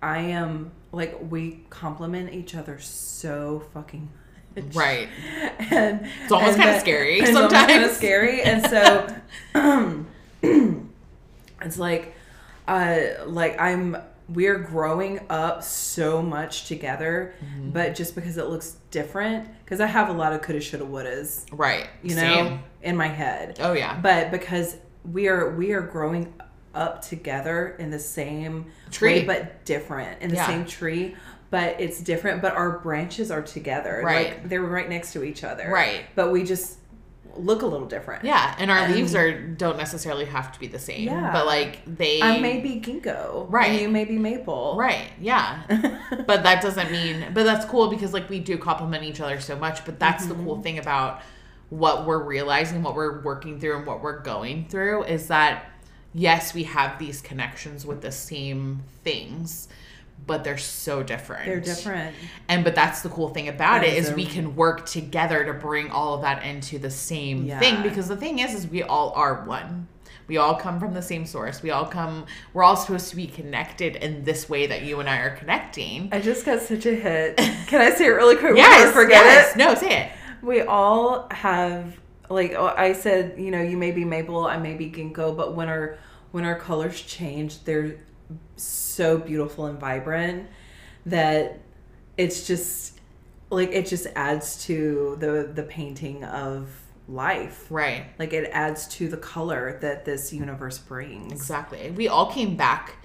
I 0.02 0.18
am 0.20 0.72
like 0.92 1.16
we 1.30 1.60
complement 1.70 2.34
each 2.34 2.56
other 2.56 2.80
so 2.80 3.64
fucking 3.74 4.10
much. 4.56 4.74
right. 4.76 5.08
And 5.72 6.08
It's 6.24 6.32
almost 6.32 6.58
kinda 6.58 6.80
scary 6.80 7.20
it's 7.20 7.36
almost 7.36 7.54
kind 7.54 7.84
of 7.84 7.92
scary. 7.92 8.42
And 8.42 8.66
so 8.68 9.08
it's 11.62 11.78
like 11.78 12.16
uh 12.68 12.98
like 13.28 13.60
i'm 13.62 13.96
we're 14.30 14.58
growing 14.58 15.20
up 15.30 15.64
so 15.64 16.22
much 16.22 16.68
together 16.68 17.34
Mm-hmm. 17.44 17.70
but 17.72 17.94
just 17.96 18.16
because 18.16 18.38
it 18.38 18.48
looks 18.48 18.78
different 18.92 19.48
because 19.64 19.80
i 19.80 19.86
have 19.86 20.10
a 20.10 20.14
lot 20.14 20.34
of 20.34 20.42
coulda 20.42 20.60
shoulda 20.62 20.86
wouldas 20.86 21.46
right 21.52 21.88
you 22.02 22.16
know 22.16 22.22
Same. 22.22 22.60
in 22.82 22.96
my 22.98 23.08
head 23.08 23.58
oh 23.60 23.74
yeah 23.74 24.00
but 24.02 24.32
because 24.32 24.78
we 25.12 25.28
are 25.28 25.56
we 25.56 25.74
are 25.74 25.82
growing 25.82 26.34
up 26.74 27.02
together 27.02 27.76
in 27.80 27.90
the 27.90 28.00
same 28.00 28.66
Tree. 28.92 29.20
way, 29.20 29.26
but 29.26 29.64
different 29.66 30.22
in 30.22 30.30
the 30.30 30.36
Yeah. 30.36 30.48
same 30.48 30.66
tree 30.66 31.16
but 31.52 31.80
it's 31.80 32.02
different. 32.02 32.42
But 32.42 32.56
our 32.56 32.80
branches 32.80 33.30
are 33.32 33.42
together. 33.44 34.02
Right. 34.04 34.30
Like 34.32 34.50
they're 34.50 34.64
right 34.64 34.90
next 34.90 35.14
to 35.14 35.24
each 35.24 35.44
other. 35.44 35.70
Right. 35.72 36.02
But 36.16 36.32
we 36.32 36.44
just 36.44 36.80
look 37.38 37.62
a 37.62 37.66
little 37.66 37.88
different. 37.88 38.24
Yeah, 38.24 38.56
and 38.58 38.70
our 38.72 38.80
And- 38.80 38.94
leaves 38.96 39.14
are 39.16 39.32
don't 39.40 39.78
necessarily 39.78 40.26
have 40.26 40.52
to 40.52 40.60
be 40.60 40.68
the 40.68 40.80
same. 40.80 41.04
Yeah. 41.08 41.32
But 41.32 41.46
like 41.46 41.80
they 41.86 42.22
I 42.22 42.40
may 42.40 42.60
be 42.62 42.80
ginkgo. 42.82 43.46
Right. 43.50 43.72
And 43.72 43.82
you 43.82 43.90
may 43.90 44.06
be 44.06 44.18
maple. 44.18 44.76
Right. 44.78 45.10
Yeah. 45.20 45.62
but 46.28 46.44
that 46.44 46.62
doesn't 46.62 46.92
mean 46.92 47.26
but 47.34 47.44
that's 47.44 47.66
cool 47.66 47.90
because 47.90 48.14
like 48.14 48.30
we 48.30 48.40
do 48.40 48.58
complement 48.58 49.04
each 49.04 49.20
other 49.22 49.40
so 49.40 49.56
much, 49.56 49.86
but 49.86 50.00
that's 50.00 50.26
the 50.26 50.34
Mm-hmm. 50.34 50.44
cool 50.46 50.62
thing 50.62 50.80
about 50.80 51.22
what 51.70 52.06
we're 52.06 52.24
realizing, 52.24 52.84
what 52.84 52.96
we're 52.96 53.22
working 53.22 53.60
through 53.60 53.78
and 53.78 53.86
what 53.88 54.02
we're 54.02 54.20
going 54.22 54.68
through 54.70 55.04
is 55.06 55.28
that 55.28 55.66
yes, 56.14 56.54
we 56.54 56.64
have 56.64 56.98
these 57.00 57.22
connections 57.22 57.86
with 57.86 58.02
the 58.02 58.12
same 58.12 58.82
things, 59.04 59.68
but 60.28 60.44
they're 60.44 60.58
so 60.58 61.04
different. 61.04 61.46
They're 61.46 61.60
different. 61.60 62.16
And 62.48 62.64
but 62.64 62.74
that's 62.76 63.02
the 63.02 63.10
cool 63.10 63.30
thing 63.30 63.48
about 63.48 63.82
That 63.82 63.90
it 63.90 63.94
is 63.98 64.06
is 64.08 64.12
a- 64.12 64.16
we 64.16 64.26
can 64.26 64.56
work 64.56 64.86
together 64.88 65.46
to 65.46 65.54
bring 65.54 65.92
all 65.92 66.16
of 66.16 66.22
that 66.22 66.44
into 66.44 66.80
the 66.80 66.90
same 66.90 67.46
Yeah. 67.46 67.60
thing 67.60 67.84
because 67.84 68.08
the 68.08 68.18
thing 68.18 68.40
is 68.40 68.54
is 68.54 68.68
we 68.68 68.82
all 68.84 69.12
are 69.16 69.44
one. 69.46 69.88
We 70.28 70.38
all 70.38 70.56
come 70.56 70.80
from 70.80 70.96
the 70.96 71.04
same 71.04 71.28
source. 71.28 71.62
We 71.62 71.70
all 71.70 71.86
come 71.86 72.26
we're 72.54 72.64
all 72.64 72.76
supposed 72.76 73.10
to 73.12 73.16
be 73.16 73.28
connected 73.28 73.98
in 73.98 74.24
this 74.24 74.50
way 74.50 74.66
that 74.66 74.82
you 74.82 75.00
and 75.00 75.08
I 75.08 75.18
are 75.18 75.36
connecting. 75.36 76.10
I 76.12 76.20
just 76.20 76.44
got 76.46 76.62
such 76.62 76.88
a 76.88 76.96
hit. 76.96 77.38
Can 77.68 77.80
I 77.82 77.92
say 77.92 78.06
it 78.06 78.10
really 78.10 78.36
quick 78.36 78.56
Yes, 78.58 78.90
I 78.90 78.92
forget 78.92 79.24
yes. 79.24 79.52
it? 79.54 79.58
No, 79.60 79.76
say 79.76 80.06
it. 80.06 80.12
We 80.42 80.62
all 80.62 81.28
have 81.30 82.00
like 82.32 82.54
oh, 82.58 82.74
I 82.76 82.94
said, 82.94 83.36
you 83.38 83.52
know, 83.52 83.62
you 83.62 83.78
may 83.78 83.92
be 83.92 84.04
maple, 84.04 84.48
I 84.48 84.58
may 84.58 84.74
be 84.74 84.90
ginkgo, 84.90 85.38
but 85.38 85.56
when 85.56 85.70
our 85.70 86.00
when 86.32 86.44
our 86.46 86.58
colors 86.58 87.00
change, 87.00 87.64
they're 87.64 87.98
so 88.96 89.18
beautiful 89.18 89.66
and 89.66 89.80
vibrant 89.80 90.48
that 91.06 91.60
it's 92.18 92.48
just 92.48 93.00
like 93.50 93.72
it 93.72 93.86
just 93.86 94.08
adds 94.16 94.66
to 94.66 95.18
the 95.20 95.52
the 95.54 95.64
painting 95.64 96.24
of 96.24 96.70
life. 97.08 97.68
Right. 97.70 98.08
Like 98.18 98.34
it 98.34 98.50
adds 98.52 98.88
to 98.90 99.08
the 99.08 99.18
color 99.18 99.78
that 99.82 100.06
this 100.06 100.34
universe 100.34 100.78
brings. 100.78 101.32
Exactly. 101.32 101.92
We 101.92 102.08
all 102.08 102.32
came 102.32 102.56
back 102.56 102.98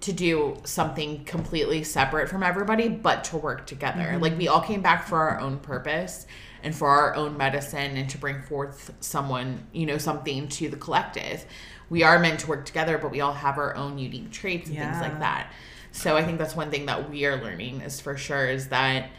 to 0.00 0.12
do 0.12 0.56
something 0.64 1.24
completely 1.24 1.82
separate 1.82 2.28
from 2.28 2.42
everybody, 2.42 2.88
but 2.88 3.24
to 3.24 3.36
work 3.36 3.66
together. 3.66 4.00
Mm-hmm. 4.00 4.22
Like 4.22 4.36
we 4.36 4.48
all 4.48 4.60
came 4.60 4.82
back 4.82 5.06
for 5.06 5.18
our 5.18 5.40
own 5.40 5.58
purpose 5.58 6.26
and 6.62 6.74
for 6.74 6.88
our 6.88 7.14
own 7.14 7.36
medicine 7.36 7.96
and 7.96 8.08
to 8.10 8.18
bring 8.18 8.42
forth 8.42 8.92
someone, 9.00 9.66
you 9.72 9.86
know, 9.86 9.98
something 9.98 10.48
to 10.48 10.68
the 10.68 10.76
collective. 10.76 11.46
We 11.90 12.02
are 12.02 12.18
meant 12.18 12.40
to 12.40 12.46
work 12.46 12.64
together, 12.64 12.98
but 12.98 13.10
we 13.10 13.20
all 13.20 13.34
have 13.34 13.58
our 13.58 13.76
own 13.76 13.98
unique 13.98 14.30
traits 14.30 14.68
and 14.68 14.78
things 14.78 15.00
like 15.00 15.18
that. 15.20 15.52
So 15.92 16.16
I 16.16 16.24
think 16.24 16.38
that's 16.38 16.56
one 16.56 16.70
thing 16.70 16.86
that 16.86 17.08
we 17.08 17.24
are 17.24 17.40
learning 17.40 17.80
is 17.80 18.00
for 18.00 18.16
sure 18.16 18.46
is 18.46 18.68
that 18.68 19.10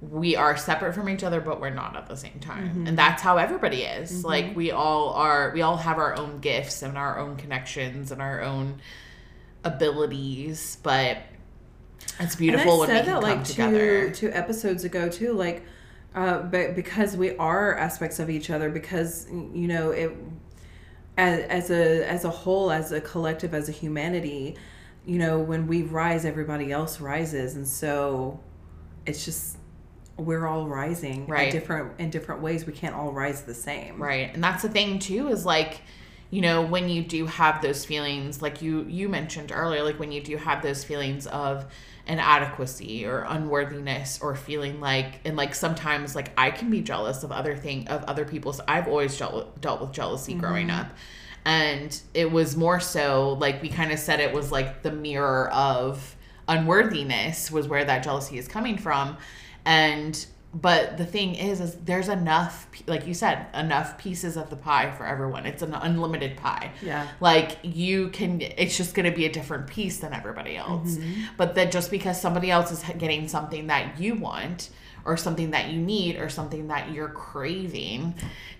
we 0.00 0.36
are 0.36 0.56
separate 0.56 0.94
from 0.94 1.08
each 1.08 1.24
other 1.24 1.40
but 1.40 1.60
we're 1.60 1.70
not 1.70 1.96
at 1.96 2.06
the 2.06 2.16
same 2.16 2.38
time. 2.38 2.68
Mm-hmm. 2.68 2.86
and 2.86 2.98
that's 2.98 3.22
how 3.22 3.38
everybody 3.38 3.82
is. 3.82 4.24
Like 4.24 4.54
we 4.54 4.70
all 4.70 5.10
are 5.14 5.50
we 5.52 5.62
all 5.62 5.76
have 5.76 5.98
our 5.98 6.16
own 6.16 6.38
gifts 6.38 6.82
and 6.82 6.96
our 6.96 7.18
own 7.18 7.36
connections 7.36 8.12
and 8.12 8.22
our 8.22 8.40
own 8.42 8.80
abilities 9.64 10.78
but 10.82 11.18
it's 12.20 12.36
beautiful 12.36 12.78
when 12.78 12.88
we 12.88 13.00
can 13.00 13.20
come 13.20 13.42
together 13.42 14.10
two, 14.10 14.28
two 14.28 14.32
episodes 14.32 14.84
ago 14.84 15.08
too 15.08 15.32
like 15.32 15.64
uh 16.14 16.38
but 16.38 16.76
because 16.76 17.16
we 17.16 17.36
are 17.36 17.76
aspects 17.76 18.20
of 18.20 18.30
each 18.30 18.48
other 18.48 18.70
because 18.70 19.26
you 19.30 19.66
know 19.66 19.90
it 19.90 20.12
as, 21.16 21.40
as 21.44 21.70
a 21.70 22.08
as 22.10 22.24
a 22.24 22.30
whole 22.30 22.70
as 22.70 22.92
a 22.92 23.00
collective 23.00 23.54
as 23.54 23.68
a 23.68 23.72
humanity 23.72 24.56
you 25.04 25.18
know 25.18 25.38
when 25.38 25.66
we 25.66 25.82
rise 25.82 26.24
everybody 26.24 26.72
else 26.72 27.00
rises. 27.00 27.54
And 27.54 27.66
so 27.66 28.40
it's 29.06 29.24
just 29.24 29.56
we're 30.16 30.46
all 30.46 30.66
rising 30.66 31.26
Right. 31.26 31.52
different 31.52 32.00
in 32.00 32.10
different 32.10 32.42
ways. 32.42 32.66
We 32.66 32.72
can't 32.72 32.94
all 32.94 33.12
rise 33.12 33.42
the 33.42 33.54
same. 33.54 34.02
Right. 34.02 34.32
And 34.34 34.42
that's 34.42 34.62
the 34.62 34.68
thing 34.68 34.98
too 34.98 35.28
is 35.28 35.46
like 35.46 35.82
you 36.30 36.40
know 36.40 36.62
when 36.62 36.88
you 36.88 37.02
do 37.02 37.26
have 37.26 37.62
those 37.62 37.84
feelings 37.84 38.42
like 38.42 38.60
you 38.60 38.84
you 38.88 39.08
mentioned 39.08 39.52
earlier 39.54 39.84
like 39.84 40.00
when 40.00 40.10
you 40.10 40.20
do 40.20 40.36
have 40.36 40.60
those 40.60 40.82
feelings 40.82 41.28
of 41.28 41.66
inadequacy 42.06 43.04
or 43.04 43.26
unworthiness 43.28 44.20
or 44.22 44.34
feeling 44.36 44.80
like 44.80 45.20
and 45.24 45.36
like 45.36 45.54
sometimes 45.54 46.14
like 46.14 46.30
i 46.38 46.50
can 46.50 46.70
be 46.70 46.80
jealous 46.80 47.24
of 47.24 47.32
other 47.32 47.56
thing 47.56 47.86
of 47.88 48.04
other 48.04 48.24
people's 48.24 48.60
i've 48.68 48.86
always 48.86 49.16
dealt, 49.18 49.34
with, 49.34 49.60
dealt 49.60 49.80
with 49.80 49.92
jealousy 49.92 50.32
mm-hmm. 50.32 50.40
growing 50.40 50.70
up. 50.70 50.88
And 51.44 52.00
it 52.12 52.32
was 52.32 52.56
more 52.56 52.80
so 52.80 53.34
like 53.34 53.62
we 53.62 53.68
kind 53.68 53.92
of 53.92 54.00
said 54.00 54.18
it 54.18 54.32
was 54.32 54.50
like 54.50 54.82
the 54.82 54.90
mirror 54.90 55.48
of 55.50 56.16
unworthiness 56.48 57.52
was 57.52 57.68
where 57.68 57.84
that 57.84 58.02
jealousy 58.02 58.36
is 58.36 58.48
coming 58.48 58.78
from. 58.78 59.16
And 59.64 60.26
but 60.60 60.96
the 60.96 61.04
thing 61.04 61.34
is 61.34 61.60
is 61.60 61.74
there's 61.84 62.08
enough 62.08 62.66
like 62.86 63.06
you 63.06 63.12
said 63.12 63.46
enough 63.52 63.98
pieces 63.98 64.36
of 64.36 64.48
the 64.48 64.56
pie 64.56 64.90
for 64.90 65.04
everyone. 65.06 65.44
It's 65.44 65.62
an 65.62 65.74
unlimited 65.74 66.36
pie. 66.36 66.72
Yeah. 66.82 67.06
like 67.20 67.58
you 67.62 68.08
can 68.08 68.40
it's 68.40 68.76
just 68.76 68.94
going 68.94 69.10
to 69.10 69.14
be 69.14 69.26
a 69.26 69.32
different 69.32 69.66
piece 69.66 69.98
than 69.98 70.14
everybody 70.14 70.56
else. 70.56 70.96
Mm-hmm. 70.96 71.22
But 71.36 71.54
that 71.56 71.70
just 71.70 71.90
because 71.90 72.20
somebody 72.20 72.50
else 72.50 72.70
is 72.72 72.82
getting 72.96 73.28
something 73.28 73.66
that 73.66 74.00
you 74.00 74.14
want 74.14 74.70
or 75.06 75.16
something 75.16 75.52
that 75.52 75.70
you 75.70 75.80
need 75.80 76.16
or 76.16 76.28
something 76.28 76.68
that 76.68 76.90
you're 76.90 77.08
craving 77.08 78.14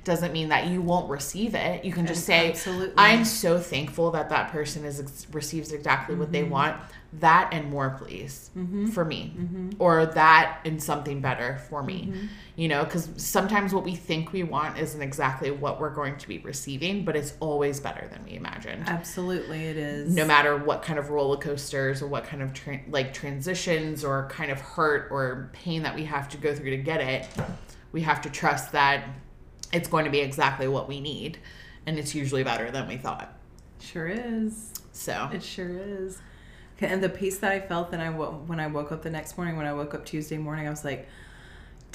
doesn't 0.05 0.33
mean 0.33 0.49
that 0.51 0.69
you 0.69 0.81
won't 0.81 1.11
receive 1.11 1.55
it. 1.55 1.85
You 1.85 1.93
can 1.93 2.07
just 2.07 2.25
say 2.25 2.51
Absolutely. 2.51 2.95
i'm 2.97 3.25
so 3.25 3.59
thankful 3.59 4.13
that 4.13 4.29
that 4.31 4.53
person 4.53 4.85
is 4.85 5.01
ex- 5.01 5.27
receives 5.33 5.73
exactly 5.73 6.15
what 6.15 6.33
they 6.33 6.43
mm-hmm. 6.43 6.51
want. 6.51 6.81
That 7.15 7.51
and 7.53 7.71
more 7.71 7.97
please 7.99 8.51
mm-hmm. 8.57 8.87
for 8.87 9.05
me. 9.05 9.35
Mm-hmm. 9.37 9.71
Or 9.81 10.07
that 10.07 10.61
and 10.65 10.83
something 10.83 11.21
better 11.21 11.59
for 11.69 11.83
me 11.83 12.13
you 12.57 12.69
know 12.69 12.85
because 12.85 13.09
sometimes 13.17 13.73
what 13.73 13.85
we 13.85 13.95
think 13.95 14.33
we 14.33 14.43
want 14.43 14.79
isn't 14.79 15.03
exactly 15.03 15.51
what 15.51 15.79
we're 15.81 15.95
going 15.95 16.17
to 16.17 16.27
be 16.27 16.39
receiving 16.39 17.05
but 17.05 17.15
it's 17.15 17.35
always 17.41 17.79
better 17.81 18.09
than 18.09 18.25
we 18.25 18.35
imagined. 18.35 18.83
Absolutely 18.89 19.67
it 19.67 19.77
is. 19.77 20.15
No 20.15 20.27
matter 20.27 20.57
what 20.57 20.83
kind 20.83 20.99
of 20.99 21.11
roller 21.11 21.37
coasters 21.37 22.03
or 22.03 22.07
what 22.07 22.25
kind 22.25 22.43
of 22.43 22.53
tra- 22.53 22.81
like 22.89 23.13
transitions 23.13 24.05
or 24.05 24.29
kind 24.31 24.51
of 24.51 24.61
hurt 24.61 25.09
or 25.11 25.51
pain 25.53 25.83
that 25.83 25.95
we 25.95 26.05
have 26.05 26.29
to 26.31 26.37
go 26.37 26.55
through 26.55 26.71
to 26.71 26.79
get 26.79 27.01
it 27.01 27.29
we 27.93 28.03
have 28.03 28.21
to 28.23 28.31
trust 28.31 28.73
that 28.73 29.05
it's 29.73 29.89
going 29.89 30.05
to 30.05 30.11
be 30.11 30.21
exactly 30.21 30.69
what 30.69 30.89
we 30.89 31.01
need 31.01 31.39
and 31.87 31.99
it's 31.99 32.15
usually 32.15 32.43
better 32.43 32.71
than 32.71 32.89
we 32.89 32.97
thought. 32.97 33.33
Sure 33.81 34.09
is. 34.09 34.73
So. 34.93 35.31
It 35.33 35.43
sure 35.43 35.71
is. 35.71 36.19
Okay, 36.77 36.93
And 36.93 37.03
the 37.03 37.09
peace 37.09 37.39
that 37.39 37.53
I 37.53 37.61
felt 37.61 37.91
that 37.93 38.01
I 38.01 38.11
when 38.11 38.61
I 38.61 38.67
woke 38.67 38.93
up 38.93 39.03
the 39.03 39.11
next 39.11 39.39
morning, 39.39 39.57
when 39.57 39.67
I 39.67 39.73
woke 39.73 39.95
up 39.95 40.05
Tuesday 40.05 40.37
morning, 40.37 40.67
I 40.67 40.71
was 40.71 40.85
like, 40.85 41.09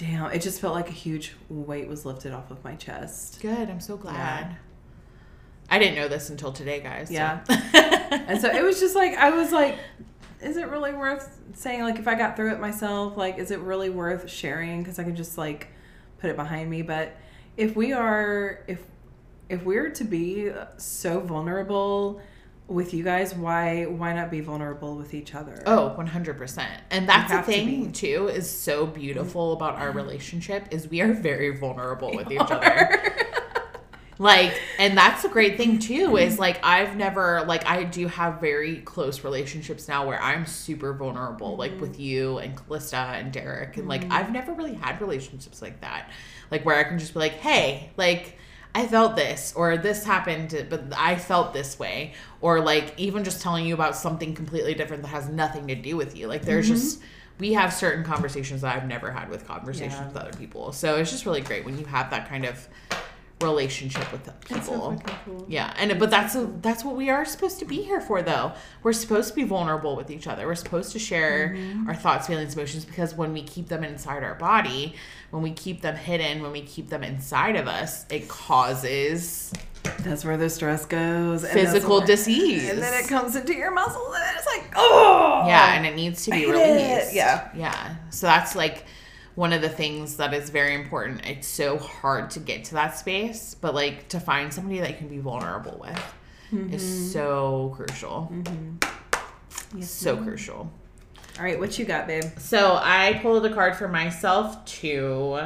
"Damn!" 0.02 0.32
It 0.32 0.42
just 0.42 0.60
felt 0.60 0.74
like 0.74 0.90
a 0.90 0.94
huge 0.94 1.34
weight 1.50 1.88
was 1.88 2.06
lifted 2.06 2.34
off 2.34 2.50
of 2.52 2.64
my 2.64 2.76
chest. 2.76 3.40
good 3.42 3.70
i'm 3.70 3.80
so 3.80 3.96
glad 3.98 4.56
i 5.70 5.78
didn't 5.80 5.96
know 5.96 6.08
this 6.08 6.30
until 6.30 6.52
today 6.52 6.80
guys 6.82 7.08
so- 7.08 7.14
Yeah. 7.14 7.44
And 8.28 8.42
so 8.42 8.50
it 8.50 8.64
was 8.64 8.80
just 8.80 8.96
like 8.96 9.14
I 9.16 9.30
was 9.30 9.52
like, 9.54 9.78
"Is 10.42 10.58
it 10.58 10.68
really 10.70 10.92
worth 10.92 11.40
saying? 11.54 11.82
Like, 11.84 11.98
if 11.98 12.08
I 12.10 12.16
got 12.16 12.36
through 12.36 12.52
it 12.54 12.60
myself, 12.60 13.16
like, 13.16 13.38
is 13.38 13.52
it 13.52 13.60
really 13.60 13.90
worth 13.90 14.30
sharing? 14.30 14.82
Because 14.84 15.00
I 15.00 15.04
can 15.04 15.16
just 15.16 15.38
like 15.38 15.70
put 16.20 16.30
it 16.30 16.36
behind 16.36 16.70
me. 16.70 16.82
But 16.82 17.16
if 17.56 17.76
we 17.76 17.94
are, 17.94 18.64
if 18.68 18.80
if 19.50 19.64
we're 19.64 19.92
to 19.92 20.04
be 20.04 20.52
so 20.78 21.20
vulnerable." 21.22 22.22
With 22.72 22.94
you 22.94 23.04
guys, 23.04 23.36
why 23.36 23.84
why 23.84 24.14
not 24.14 24.32
be 24.32 24.40
vulnerable 24.40 24.96
with 24.96 25.14
each 25.14 25.36
other? 25.36 25.62
Oh, 25.66 25.94
100%. 25.98 26.66
And 26.90 27.08
that's 27.08 27.30
the 27.30 27.36
have 27.36 27.46
to 27.46 27.52
thing 27.52 27.92
too 27.92 28.30
is 28.30 28.50
so 28.50 28.86
beautiful 28.86 29.52
about 29.52 29.76
our 29.76 29.92
relationship 29.92 30.68
is 30.72 30.88
we 30.88 31.02
are 31.02 31.12
very 31.12 31.58
vulnerable 31.58 32.16
with 32.16 32.32
each 32.32 32.40
other. 32.40 33.14
Like, 34.18 34.54
and 34.78 34.96
that's 34.96 35.24
the 35.24 35.30
great 35.30 35.58
thing 35.58 35.80
too 35.80 36.16
is 36.18 36.40
like 36.40 36.64
I've 36.64 36.96
never 36.96 37.44
like 37.46 37.68
I 37.68 37.84
do 37.84 38.08
have 38.08 38.40
very 38.40 38.78
close 38.78 39.26
relationships 39.26 39.90
now 39.90 40.08
where 40.08 40.22
I'm 40.22 40.46
super 40.46 40.94
vulnerable, 40.94 41.58
like 41.58 41.82
with 41.82 41.94
mm-hmm. 41.94 42.02
you 42.02 42.38
and 42.38 42.56
Callista 42.56 42.98
and 42.98 43.34
Derek. 43.34 43.76
And 43.76 43.90
like 43.90 44.04
mm-hmm. 44.04 44.14
I've 44.14 44.32
never 44.32 44.54
really 44.54 44.76
had 44.76 45.02
relationships 45.02 45.62
like 45.62 45.82
that. 45.82 46.10
Like 46.52 46.64
where 46.64 46.78
I 46.78 46.84
can 46.84 47.00
just 47.00 47.16
be 47.16 47.20
like, 47.20 47.34
hey, 47.34 47.90
like 47.98 48.38
I 48.74 48.88
felt 48.88 49.16
this 49.16 49.54
or 49.56 49.78
this 49.78 50.06
happened, 50.06 50.68
but 50.70 50.84
I 50.96 51.16
felt 51.16 51.54
this 51.54 51.78
way. 51.78 52.14
Or 52.40 52.62
like 52.62 52.94
even 52.98 53.24
just 53.24 53.42
telling 53.42 53.66
you 53.66 53.74
about 53.74 53.96
something 53.96 54.34
completely 54.34 54.74
different 54.74 55.04
that 55.04 55.10
has 55.10 55.28
nothing 55.28 55.68
to 55.68 55.76
do 55.76 55.98
with 55.98 56.18
you. 56.18 56.28
Like 56.28 56.44
there's 56.44 56.66
mm-hmm. 56.66 56.76
just 56.76 57.02
we 57.40 57.54
have 57.54 57.74
certain 57.74 58.04
conversations 58.04 58.62
that 58.62 58.76
I've 58.76 58.88
never 58.88 59.12
had 59.12 59.30
with 59.30 59.48
conversations 59.48 59.96
Yeah. 59.96 60.08
with 60.08 60.18
other 60.18 60.38
people. 60.38 60.72
So 60.72 60.96
it's 60.98 61.12
just 61.12 61.26
really 61.26 61.42
great 61.42 61.66
when 61.66 61.78
you 61.78 61.86
have 61.86 62.12
that 62.12 62.30
kind 62.30 62.46
of 62.46 62.68
relationship 63.42 64.12
with 64.12 64.30
people. 64.46 65.02
Cool. 65.26 65.46
Yeah, 65.48 65.74
and 65.78 65.98
but 66.00 66.10
that's 66.10 66.36
that's 66.62 66.84
what 66.84 66.96
we 66.96 67.10
are 67.10 67.26
supposed 67.26 67.60
to 67.60 67.66
be 67.66 67.82
here 67.82 68.02
for, 68.02 68.22
though. 68.22 68.54
We're 68.84 68.94
supposed 68.94 69.30
to 69.30 69.36
be 69.36 69.44
vulnerable 69.44 69.96
with 69.96 70.10
each 70.12 70.28
other. 70.28 70.46
We're 70.48 70.56
supposed 70.56 70.92
to 70.94 71.00
share 71.00 71.50
Mm-hmm. 71.56 71.88
our 71.90 71.96
thoughts, 71.96 72.28
feelings, 72.28 72.54
emotions, 72.56 72.86
because 72.86 73.14
when 73.16 73.34
we 73.34 73.42
keep 73.44 73.68
them 73.68 73.84
inside 73.84 74.24
our 74.24 74.36
body, 74.36 74.96
when 75.32 75.42
we 75.44 75.52
keep 75.52 75.82
them 75.82 75.96
hidden, 75.96 76.42
when 76.42 76.52
we 76.52 76.62
keep 76.62 76.90
them 76.90 77.04
inside 77.04 77.56
of 77.56 77.68
us, 77.68 78.06
it 78.10 78.28
causes 78.30 79.52
That's 80.00 80.24
where 80.24 80.38
the 80.38 80.50
stress 80.50 80.86
goes. 80.86 81.44
and 81.44 81.54
physical 81.54 81.98
where- 81.98 82.08
disease. 82.08 82.70
And 82.70 82.82
then 82.82 82.94
it 83.04 83.08
comes 83.08 83.36
into 83.36 83.54
your 83.54 83.72
muscles, 83.72 84.16
and 84.16 84.38
it's 84.38 84.46
like, 84.48 84.72
oh 84.76 85.44
yeah, 85.48 85.74
and 85.76 85.86
it 85.86 85.96
needs 85.96 86.24
to 86.26 86.32
be 86.32 86.38
hate 86.38 86.50
it. 86.50 86.52
released. 86.52 87.14
Yeah. 87.14 87.50
Yeah. 87.56 87.96
So 88.12 88.28
that's 88.28 88.56
like 88.56 88.86
one 89.36 89.54
of 89.54 89.62
the 89.62 89.70
things 89.70 90.18
that 90.18 90.34
is 90.34 90.50
very 90.50 90.74
important. 90.76 91.26
It's 91.26 91.48
so 91.48 91.78
hard 91.78 92.30
to 92.32 92.40
get 92.40 92.66
to 92.66 92.74
that 92.74 92.98
space, 92.98 93.56
but 93.56 93.74
like 93.74 94.10
to 94.10 94.20
find 94.20 94.54
somebody 94.54 94.80
that 94.80 94.90
you 94.92 94.98
can 94.98 95.08
be 95.08 95.20
vulnerable 95.20 95.78
with 95.82 96.02
Mm-hmm. 96.54 96.74
is 96.74 97.14
so 97.14 97.72
crucial. 97.78 98.30
so 99.80 100.18
crucial. 100.18 100.70
all 101.40 101.46
right 101.46 101.58
what 101.58 101.80
you 101.80 101.86
got 101.86 102.08
babe 102.08 102.26
So 102.40 102.78
I 102.82 103.20
pulled 103.22 103.46
a 103.46 103.54
card 103.54 103.78
for 103.78 103.88
myself 103.88 104.66
too. 104.66 105.40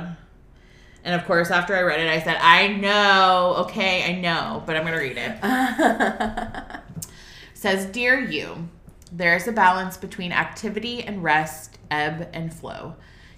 And 1.03 1.13
of 1.13 1.23
course, 1.27 1.51
after 1.51 1.75
I 1.75 1.81
read 1.83 1.99
it, 1.99 2.09
I 2.09 2.19
said, 2.23 2.37
I 2.41 2.69
know, 2.69 3.53
okay, 3.67 4.03
I 4.11 4.19
know, 4.19 4.63
but 4.65 4.75
I'm 4.75 4.81
going 4.81 4.95
to 4.95 4.99
read 4.99 5.17
it. 5.19 6.81
says, 7.53 7.85
Dear 7.85 8.19
you, 8.19 8.67
there 9.11 9.35
is 9.35 9.47
a 9.47 9.51
balance 9.51 9.97
between 9.97 10.31
activity 10.31 11.03
and 11.03 11.21
rest, 11.23 11.77
ebb 11.91 12.27
and 12.33 12.51
flow. 12.51 12.95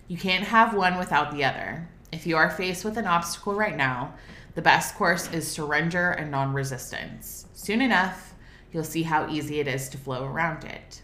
You 0.07 0.17
can't 0.17 0.45
have 0.45 0.73
one 0.73 0.97
without 0.97 1.31
the 1.31 1.43
other. 1.43 1.89
If 2.13 2.25
you 2.25 2.37
are 2.37 2.49
faced 2.49 2.85
with 2.85 2.95
an 2.97 3.05
obstacle 3.05 3.53
right 3.53 3.75
now, 3.75 4.13
the 4.55 4.61
best 4.61 4.95
course 4.95 5.29
is 5.33 5.51
surrender 5.51 6.11
and 6.11 6.31
non 6.31 6.53
resistance. 6.53 7.45
Soon 7.53 7.81
enough, 7.81 8.33
you'll 8.71 8.85
see 8.85 9.03
how 9.03 9.29
easy 9.29 9.59
it 9.59 9.67
is 9.67 9.89
to 9.89 9.97
flow 9.97 10.23
around 10.23 10.63
it. 10.63 11.01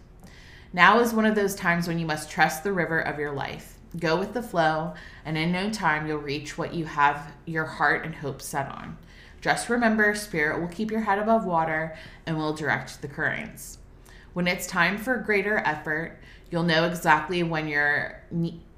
Now 0.71 0.99
is 0.99 1.13
one 1.13 1.25
of 1.25 1.35
those 1.35 1.53
times 1.53 1.87
when 1.87 1.99
you 1.99 2.05
must 2.05 2.31
trust 2.31 2.63
the 2.63 2.71
river 2.71 2.99
of 2.99 3.19
your 3.19 3.33
life. 3.33 3.77
Go 3.99 4.17
with 4.17 4.33
the 4.33 4.41
flow, 4.41 4.93
and 5.25 5.37
in 5.37 5.51
no 5.51 5.69
time 5.69 6.07
you'll 6.07 6.17
reach 6.19 6.57
what 6.57 6.73
you 6.73 6.85
have 6.85 7.33
your 7.45 7.65
heart 7.65 8.05
and 8.05 8.15
hope 8.15 8.41
set 8.41 8.69
on. 8.69 8.97
Just 9.41 9.69
remember, 9.69 10.15
Spirit 10.15 10.61
will 10.61 10.69
keep 10.69 10.89
your 10.89 11.01
head 11.01 11.19
above 11.19 11.45
water 11.45 11.95
and 12.25 12.37
will 12.37 12.53
direct 12.53 13.01
the 13.01 13.09
currents. 13.09 13.79
When 14.31 14.47
it's 14.47 14.65
time 14.65 14.97
for 14.97 15.17
greater 15.17 15.57
effort, 15.59 16.17
you'll 16.49 16.63
know 16.63 16.85
exactly 16.85 17.43
when 17.43 17.67
you're 17.67 18.23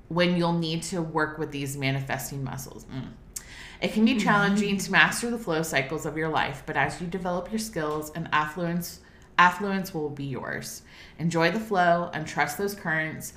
when 0.07 0.37
you'll 0.37 0.53
need 0.53 0.83
to 0.83 1.01
work 1.01 1.37
with 1.37 1.51
these 1.51 1.77
manifesting 1.77 2.43
muscles. 2.43 2.85
Mm. 2.85 3.09
It 3.81 3.93
can 3.93 4.05
be 4.05 4.17
challenging 4.17 4.77
to 4.77 4.91
master 4.91 5.29
the 5.29 5.37
flow 5.37 5.61
cycles 5.61 6.05
of 6.05 6.17
your 6.17 6.29
life, 6.29 6.63
but 6.65 6.77
as 6.77 7.01
you 7.01 7.07
develop 7.07 7.51
your 7.51 7.59
skills 7.59 8.11
and 8.15 8.29
affluence 8.31 8.99
affluence 9.37 9.93
will 9.93 10.09
be 10.09 10.23
yours. 10.23 10.81
Enjoy 11.19 11.51
the 11.51 11.59
flow 11.59 12.09
and 12.13 12.25
trust 12.25 12.57
those 12.57 12.73
currents, 12.73 13.33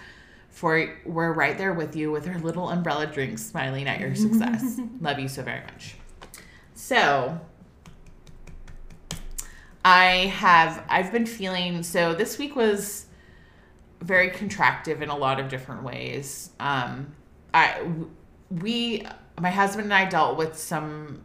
for 0.49 0.97
we're 1.05 1.33
right 1.33 1.59
there 1.59 1.73
with 1.73 1.97
you 1.97 2.13
with 2.13 2.29
our 2.29 2.39
little 2.39 2.69
umbrella 2.69 3.07
drinks, 3.07 3.45
smiling 3.45 3.89
at 3.89 3.99
your 3.99 4.15
success. 4.15 4.81
Love 5.01 5.19
you 5.19 5.29
so 5.29 5.43
very 5.43 5.61
much. 5.63 5.97
So, 6.75 7.41
I 9.85 10.33
have 10.37 10.85
I've 10.89 11.11
been 11.11 11.27
feeling 11.27 11.83
so 11.83 12.15
this 12.15 12.39
week 12.39 12.55
was 12.55 13.07
very 14.01 14.31
contractive 14.31 15.01
in 15.01 15.09
a 15.09 15.17
lot 15.17 15.41
of 15.41 15.49
different 15.49 15.83
ways. 15.83 16.51
Um, 16.61 17.15
I 17.53 17.81
we 18.51 19.07
my 19.41 19.51
husband 19.51 19.85
and 19.85 19.95
I 19.95 20.05
dealt 20.05 20.37
with 20.37 20.59
some 20.59 21.23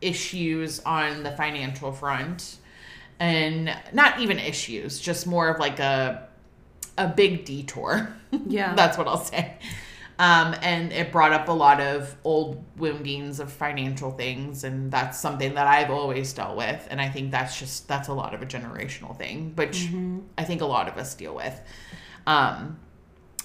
issues 0.00 0.80
on 0.80 1.22
the 1.22 1.30
financial 1.32 1.92
front 1.92 2.56
and 3.20 3.74
not 3.92 4.20
even 4.20 4.38
issues, 4.38 5.00
just 5.00 5.26
more 5.26 5.48
of 5.48 5.60
like 5.60 5.78
a 5.78 6.28
a 6.98 7.08
big 7.08 7.44
detour. 7.44 8.14
Yeah. 8.46 8.74
That's 8.74 8.96
what 8.96 9.06
I'll 9.06 9.22
say. 9.22 9.58
Um, 10.22 10.54
and 10.62 10.92
it 10.92 11.10
brought 11.10 11.32
up 11.32 11.48
a 11.48 11.52
lot 11.52 11.80
of 11.80 12.14
old 12.22 12.64
woundings 12.76 13.40
of 13.40 13.52
financial 13.52 14.12
things, 14.12 14.62
and 14.62 14.88
that's 14.88 15.18
something 15.18 15.54
that 15.54 15.66
I've 15.66 15.90
always 15.90 16.32
dealt 16.32 16.56
with. 16.56 16.86
And 16.92 17.00
I 17.00 17.08
think 17.08 17.32
that's 17.32 17.58
just 17.58 17.88
that's 17.88 18.06
a 18.06 18.12
lot 18.12 18.32
of 18.32 18.40
a 18.40 18.46
generational 18.46 19.18
thing, 19.18 19.52
which 19.56 19.88
I 20.38 20.44
think 20.44 20.60
a 20.60 20.64
lot 20.66 20.86
of 20.86 20.96
us 20.96 21.16
deal 21.16 21.34
with. 21.34 21.60
Um, 22.28 22.78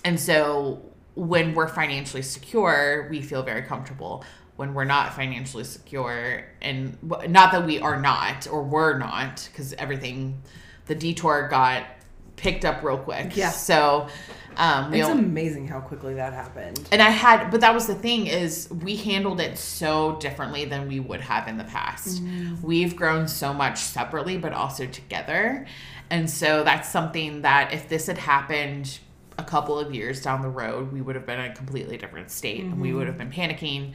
and 0.05 0.19
so 0.19 0.83
when 1.15 1.55
we're 1.55 1.67
financially 1.67 2.21
secure, 2.21 3.07
we 3.09 3.23
feel 3.23 3.41
very 3.41 3.63
comfortable. 3.63 4.23
When 4.55 4.75
we're 4.75 4.83
not 4.83 5.15
financially 5.15 5.63
secure, 5.63 6.45
and 6.61 6.95
w- 7.09 7.27
not 7.27 7.51
that 7.53 7.65
we 7.65 7.79
are 7.79 7.99
not 7.99 8.45
or 8.45 8.61
we're 8.61 8.99
not, 8.99 9.49
because 9.51 9.73
everything, 9.73 10.43
the 10.85 10.93
detour 10.93 11.47
got 11.47 11.87
picked 12.35 12.65
up 12.65 12.83
real 12.83 12.99
quick. 12.99 13.35
Yeah. 13.35 13.49
So, 13.49 14.09
um, 14.57 14.93
it's 14.93 15.07
amazing 15.07 15.67
how 15.67 15.79
quickly 15.79 16.15
that 16.15 16.33
happened 16.33 16.87
and 16.91 17.01
I 17.01 17.09
had, 17.09 17.49
but 17.51 17.61
that 17.61 17.73
was 17.73 17.87
the 17.87 17.95
thing 17.95 18.27
is 18.27 18.69
we 18.83 18.95
handled 18.95 19.39
it 19.39 19.57
so 19.57 20.17
differently 20.19 20.65
than 20.65 20.87
we 20.87 20.99
would 20.99 21.21
have 21.21 21.47
in 21.47 21.57
the 21.57 21.63
past. 21.63 22.21
We've 22.63 22.95
grown 22.95 23.27
so 23.27 23.53
much 23.53 23.77
separately, 23.77 24.37
but 24.37 24.53
also 24.53 24.85
together. 24.87 25.65
And 26.09 26.29
so 26.29 26.63
that's 26.63 26.89
something 26.89 27.41
that 27.43 27.73
if 27.73 27.87
this 27.89 28.07
had 28.07 28.17
happened 28.17 28.99
a 29.37 29.43
couple 29.43 29.77
of 29.77 29.93
years 29.93 30.21
down 30.21 30.41
the 30.41 30.49
road, 30.49 30.91
we 30.91 31.01
would 31.01 31.15
have 31.15 31.25
been 31.25 31.39
in 31.39 31.51
a 31.51 31.55
completely 31.55 31.97
different 31.97 32.31
state 32.31 32.63
and 32.63 32.81
we 32.81 32.93
would 32.93 33.07
have 33.07 33.17
been 33.17 33.31
panicking. 33.31 33.93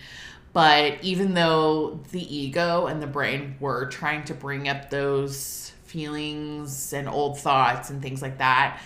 But 0.52 1.02
even 1.02 1.34
though 1.34 2.00
the 2.12 2.36
ego 2.36 2.86
and 2.86 3.02
the 3.02 3.06
brain 3.06 3.56
were 3.58 3.86
trying 3.86 4.24
to 4.24 4.34
bring 4.34 4.68
up 4.68 4.90
those 4.90 5.72
feelings 5.84 6.92
and 6.92 7.08
old 7.08 7.38
thoughts 7.38 7.90
and 7.90 8.02
things 8.02 8.20
like 8.22 8.38
that, 8.38 8.80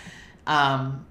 um, 0.47 1.05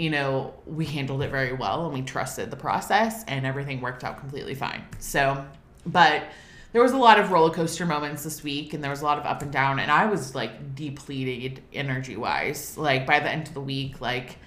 you 0.00 0.08
know, 0.08 0.54
we 0.64 0.86
handled 0.86 1.20
it 1.22 1.30
very 1.30 1.52
well 1.52 1.84
and 1.84 1.92
we 1.92 2.00
trusted 2.00 2.50
the 2.50 2.56
process 2.56 3.22
and 3.24 3.44
everything 3.44 3.82
worked 3.82 4.02
out 4.02 4.18
completely 4.18 4.54
fine. 4.54 4.82
So, 4.98 5.44
but 5.84 6.24
there 6.72 6.82
was 6.82 6.92
a 6.92 6.96
lot 6.96 7.20
of 7.20 7.30
roller 7.30 7.52
coaster 7.52 7.84
moments 7.84 8.24
this 8.24 8.42
week 8.42 8.72
and 8.72 8.82
there 8.82 8.90
was 8.90 9.02
a 9.02 9.04
lot 9.04 9.18
of 9.18 9.26
up 9.26 9.42
and 9.42 9.52
down 9.52 9.78
and 9.78 9.90
I 9.90 10.06
was 10.06 10.34
like 10.34 10.74
depleted 10.74 11.62
energy 11.74 12.16
wise. 12.16 12.78
Like 12.78 13.06
by 13.06 13.20
the 13.20 13.30
end 13.30 13.48
of 13.48 13.52
the 13.52 13.60
week, 13.60 14.00
like 14.00 14.38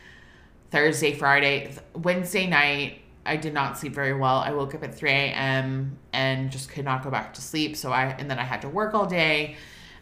Thursday, 0.72 1.14
Friday, 1.14 1.76
Wednesday 1.94 2.48
night, 2.48 3.02
I 3.24 3.38
did 3.38 3.54
not 3.54 3.78
sleep 3.78 3.94
very 3.94 4.16
well. 4.16 4.38
I 4.38 4.54
woke 4.54 4.74
up 4.74 4.84
at 4.84 4.96
3 4.96 5.12
a.m. 5.12 6.00
and 6.14 6.50
just 6.50 6.68
could 6.72 6.84
not 6.84 7.04
go 7.04 7.12
back 7.12 7.32
to 7.36 7.42
sleep. 7.42 7.78
So 7.78 7.92
I, 7.92 8.08
and 8.08 8.28
then 8.28 8.40
I 8.40 8.44
had 8.44 8.64
to 8.64 8.70
work 8.70 8.96
all 8.96 9.06
day. 9.06 9.56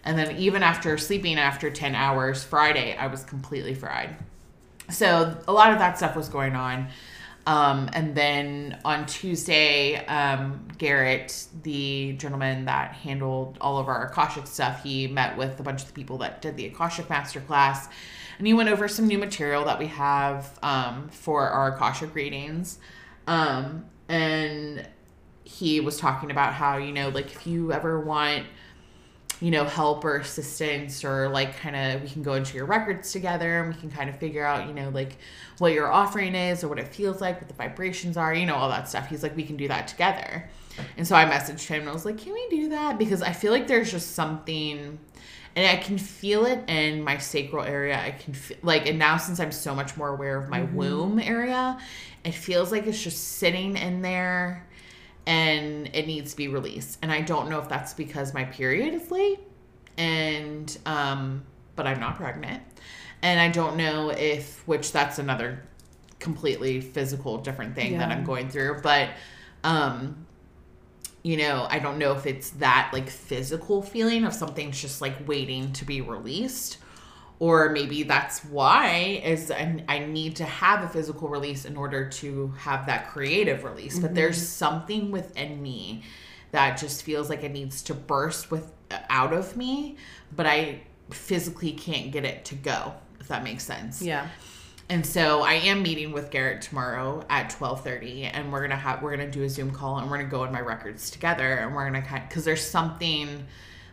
And 0.05 0.17
then 0.17 0.37
even 0.37 0.63
after 0.63 0.97
sleeping 0.97 1.37
after 1.37 1.69
10 1.69 1.93
hours 1.93 2.41
Friday, 2.41 2.95
I 2.95 3.07
was 3.07 3.25
completely 3.25 3.75
fried. 3.75 4.15
So 4.91 5.37
a 5.47 5.53
lot 5.53 5.71
of 5.73 5.79
that 5.79 5.97
stuff 5.97 6.15
was 6.15 6.29
going 6.29 6.55
on. 6.55 6.87
Um, 7.47 7.89
and 7.93 8.13
then 8.13 8.79
on 8.85 9.05
Tuesday, 9.07 10.05
um, 10.05 10.67
Garrett, 10.77 11.47
the 11.63 12.13
gentleman 12.13 12.65
that 12.65 12.93
handled 12.93 13.57
all 13.59 13.79
of 13.79 13.87
our 13.87 14.07
Akashic 14.07 14.45
stuff, 14.45 14.83
he 14.83 15.07
met 15.07 15.37
with 15.37 15.59
a 15.59 15.63
bunch 15.63 15.81
of 15.81 15.87
the 15.87 15.93
people 15.93 16.19
that 16.19 16.41
did 16.41 16.55
the 16.55 16.67
Akashic 16.67 17.07
Masterclass. 17.07 17.89
And 18.37 18.45
he 18.45 18.53
went 18.53 18.69
over 18.69 18.87
some 18.87 19.07
new 19.07 19.17
material 19.17 19.65
that 19.65 19.79
we 19.79 19.87
have 19.87 20.57
um, 20.61 21.09
for 21.09 21.47
our 21.47 21.75
Akashic 21.75 22.13
readings. 22.13 22.77
Um, 23.27 23.85
and 24.07 24.87
he 25.43 25.79
was 25.79 25.97
talking 25.97 26.31
about 26.31 26.53
how, 26.53 26.77
you 26.77 26.91
know, 26.91 27.09
like 27.09 27.27
if 27.27 27.47
you 27.47 27.71
ever 27.71 27.99
want 27.99 28.45
you 29.41 29.49
know, 29.49 29.65
help 29.65 30.05
or 30.05 30.17
assistance 30.17 31.03
or 31.03 31.27
like 31.27 31.57
kind 31.57 31.75
of 31.75 32.01
we 32.03 32.07
can 32.07 32.21
go 32.21 32.33
into 32.33 32.55
your 32.55 32.65
records 32.65 33.11
together 33.11 33.59
and 33.59 33.73
we 33.73 33.79
can 33.79 33.89
kind 33.89 34.07
of 34.07 34.15
figure 34.17 34.45
out, 34.45 34.67
you 34.67 34.73
know, 34.73 34.89
like 34.89 35.17
what 35.57 35.73
your 35.73 35.91
offering 35.91 36.35
is 36.35 36.63
or 36.63 36.67
what 36.67 36.77
it 36.77 36.87
feels 36.87 37.19
like, 37.19 37.39
what 37.39 37.47
the 37.47 37.53
vibrations 37.55 38.17
are, 38.17 38.33
you 38.33 38.45
know, 38.45 38.55
all 38.55 38.69
that 38.69 38.87
stuff. 38.87 39.07
He's 39.07 39.23
like, 39.23 39.35
we 39.35 39.43
can 39.43 39.57
do 39.57 39.67
that 39.67 39.87
together. 39.87 40.47
And 40.95 41.07
so 41.07 41.15
I 41.15 41.25
messaged 41.25 41.65
him 41.65 41.81
and 41.81 41.89
I 41.89 41.93
was 41.93 42.05
like, 42.05 42.19
can 42.19 42.33
we 42.33 42.47
do 42.49 42.69
that? 42.69 42.99
Because 42.99 43.23
I 43.23 43.33
feel 43.33 43.51
like 43.51 43.67
there's 43.67 43.91
just 43.91 44.11
something 44.11 44.99
and 45.55 45.67
I 45.67 45.81
can 45.81 45.97
feel 45.97 46.45
it 46.45 46.63
in 46.69 47.03
my 47.03 47.17
sacral 47.17 47.65
area. 47.65 47.99
I 47.99 48.11
can 48.11 48.33
feel 48.33 48.57
like, 48.61 48.87
and 48.87 48.99
now 48.99 49.17
since 49.17 49.39
I'm 49.39 49.51
so 49.51 49.73
much 49.73 49.97
more 49.97 50.09
aware 50.09 50.37
of 50.37 50.49
my 50.49 50.61
mm-hmm. 50.61 50.75
womb 50.75 51.19
area, 51.19 51.79
it 52.23 52.33
feels 52.33 52.71
like 52.71 52.85
it's 52.85 53.01
just 53.01 53.37
sitting 53.37 53.75
in 53.75 54.01
there 54.03 54.67
and 55.25 55.89
it 55.93 56.07
needs 56.07 56.31
to 56.31 56.37
be 56.37 56.47
released. 56.47 56.97
And 57.01 57.11
I 57.11 57.21
don't 57.21 57.49
know 57.49 57.59
if 57.59 57.69
that's 57.69 57.93
because 57.93 58.33
my 58.33 58.45
period 58.45 58.93
is 58.93 59.11
late 59.11 59.39
and 59.97 60.77
um 60.85 61.43
but 61.75 61.87
I'm 61.87 61.99
not 61.99 62.15
pregnant. 62.15 62.63
And 63.21 63.39
I 63.39 63.49
don't 63.49 63.77
know 63.77 64.09
if 64.09 64.67
which 64.67 64.91
that's 64.91 65.19
another 65.19 65.63
completely 66.19 66.81
physical 66.81 67.37
different 67.37 67.75
thing 67.75 67.97
that 67.97 68.11
I'm 68.11 68.23
going 68.23 68.49
through, 68.49 68.81
but 68.81 69.09
um 69.63 70.25
you 71.23 71.37
know, 71.37 71.67
I 71.69 71.77
don't 71.77 71.99
know 71.99 72.13
if 72.13 72.25
it's 72.25 72.49
that 72.51 72.89
like 72.93 73.07
physical 73.07 73.83
feeling 73.83 74.23
of 74.25 74.33
something's 74.33 74.81
just 74.81 75.01
like 75.01 75.27
waiting 75.27 75.71
to 75.73 75.85
be 75.85 76.01
released 76.01 76.77
or 77.41 77.69
maybe 77.69 78.03
that's 78.03 78.45
why 78.45 79.21
is 79.23 79.51
I, 79.51 79.83
I 79.89 79.99
need 79.99 80.37
to 80.37 80.45
have 80.45 80.83
a 80.83 80.87
physical 80.87 81.27
release 81.27 81.65
in 81.65 81.75
order 81.75 82.07
to 82.07 82.53
have 82.57 82.85
that 82.85 83.09
creative 83.09 83.63
release. 83.63 83.99
But 83.99 84.13
there's 84.15 84.37
mm-hmm. 84.37 84.45
something 84.45 85.11
within 85.11 85.61
me 85.61 86.03
that 86.51 86.77
just 86.77 87.03
feels 87.03 87.29
like 87.29 87.43
it 87.43 87.51
needs 87.51 87.81
to 87.83 87.93
burst 87.93 88.51
with 88.51 88.71
out 89.09 89.31
of 89.31 89.55
me 89.55 89.95
but 90.35 90.45
i 90.45 90.81
physically 91.09 91.71
can't 91.71 92.11
get 92.11 92.25
it 92.25 92.43
to 92.43 92.55
go 92.55 92.93
if 93.21 93.27
that 93.27 93.43
makes 93.43 93.63
sense. 93.63 94.01
Yeah. 94.01 94.27
and 94.89 95.05
so 95.05 95.41
I 95.41 95.53
am 95.53 95.83
meeting 95.83 96.11
with 96.11 96.31
Garrett 96.31 96.61
tomorrow 96.61 97.23
at 97.29 97.49
twelve 97.49 97.83
thirty, 97.83 98.23
and 98.23 98.51
we're 98.51 98.61
gonna 98.61 98.75
have 98.75 99.01
we're 99.01 99.15
gonna 99.15 99.31
do 99.31 99.43
a 99.43 99.49
Zoom 99.49 99.71
call, 99.71 99.99
and 99.99 100.09
we're 100.09 100.17
gonna 100.17 100.29
go 100.29 100.43
in 100.43 100.51
my 100.51 100.59
records 100.59 101.11
together, 101.11 101.53
and 101.57 101.73
we're 101.73 101.85
gonna 101.85 102.01
kind 102.01 102.27
because 102.27 102.43
there's 102.43 102.65
something 102.65 103.45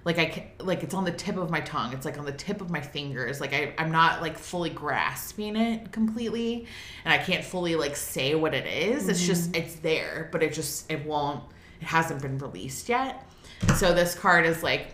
like 0.05 0.19
I 0.19 0.51
like 0.61 0.83
it's 0.83 0.95
on 0.95 1.05
the 1.05 1.13
tip 1.13 1.37
of 1.37 1.51
my 1.51 1.61
tongue. 1.61 1.93
It's 1.93 2.05
like 2.05 2.19
on 2.19 2.25
the 2.25 2.33
tip 2.33 2.61
of 2.61 2.71
my 2.71 2.81
fingers. 2.81 3.41
Like 3.41 3.53
I 3.53 3.75
I'm 3.79 3.91
not 3.91 4.23
like 4.23 4.39
fully 4.39 4.71
grasping 4.71 5.57
it 5.57 5.93
completely, 5.93 6.67
and 7.05 7.13
I 7.13 7.19
can't 7.19 7.45
fully 7.45 7.77
like 7.77 7.97
say 7.97 8.35
what 8.35 8.55
it 8.55 8.67
is. 8.67 9.09
It's 9.09 9.27
just 9.27 9.53
mm-hmm. 9.53 9.63
it's 9.63 9.77
there, 9.77 10.29
but 10.33 10.43
it 10.43 10.53
just 10.53 10.91
it 10.91 11.05
won't. 11.05 11.43
It 11.81 11.87
hasn't 11.87 12.23
been 12.23 12.39
released 12.39 12.89
yet. 12.89 13.29
So 13.77 13.93
this 13.93 14.15
card 14.15 14.47
is 14.47 14.63
like. 14.63 14.89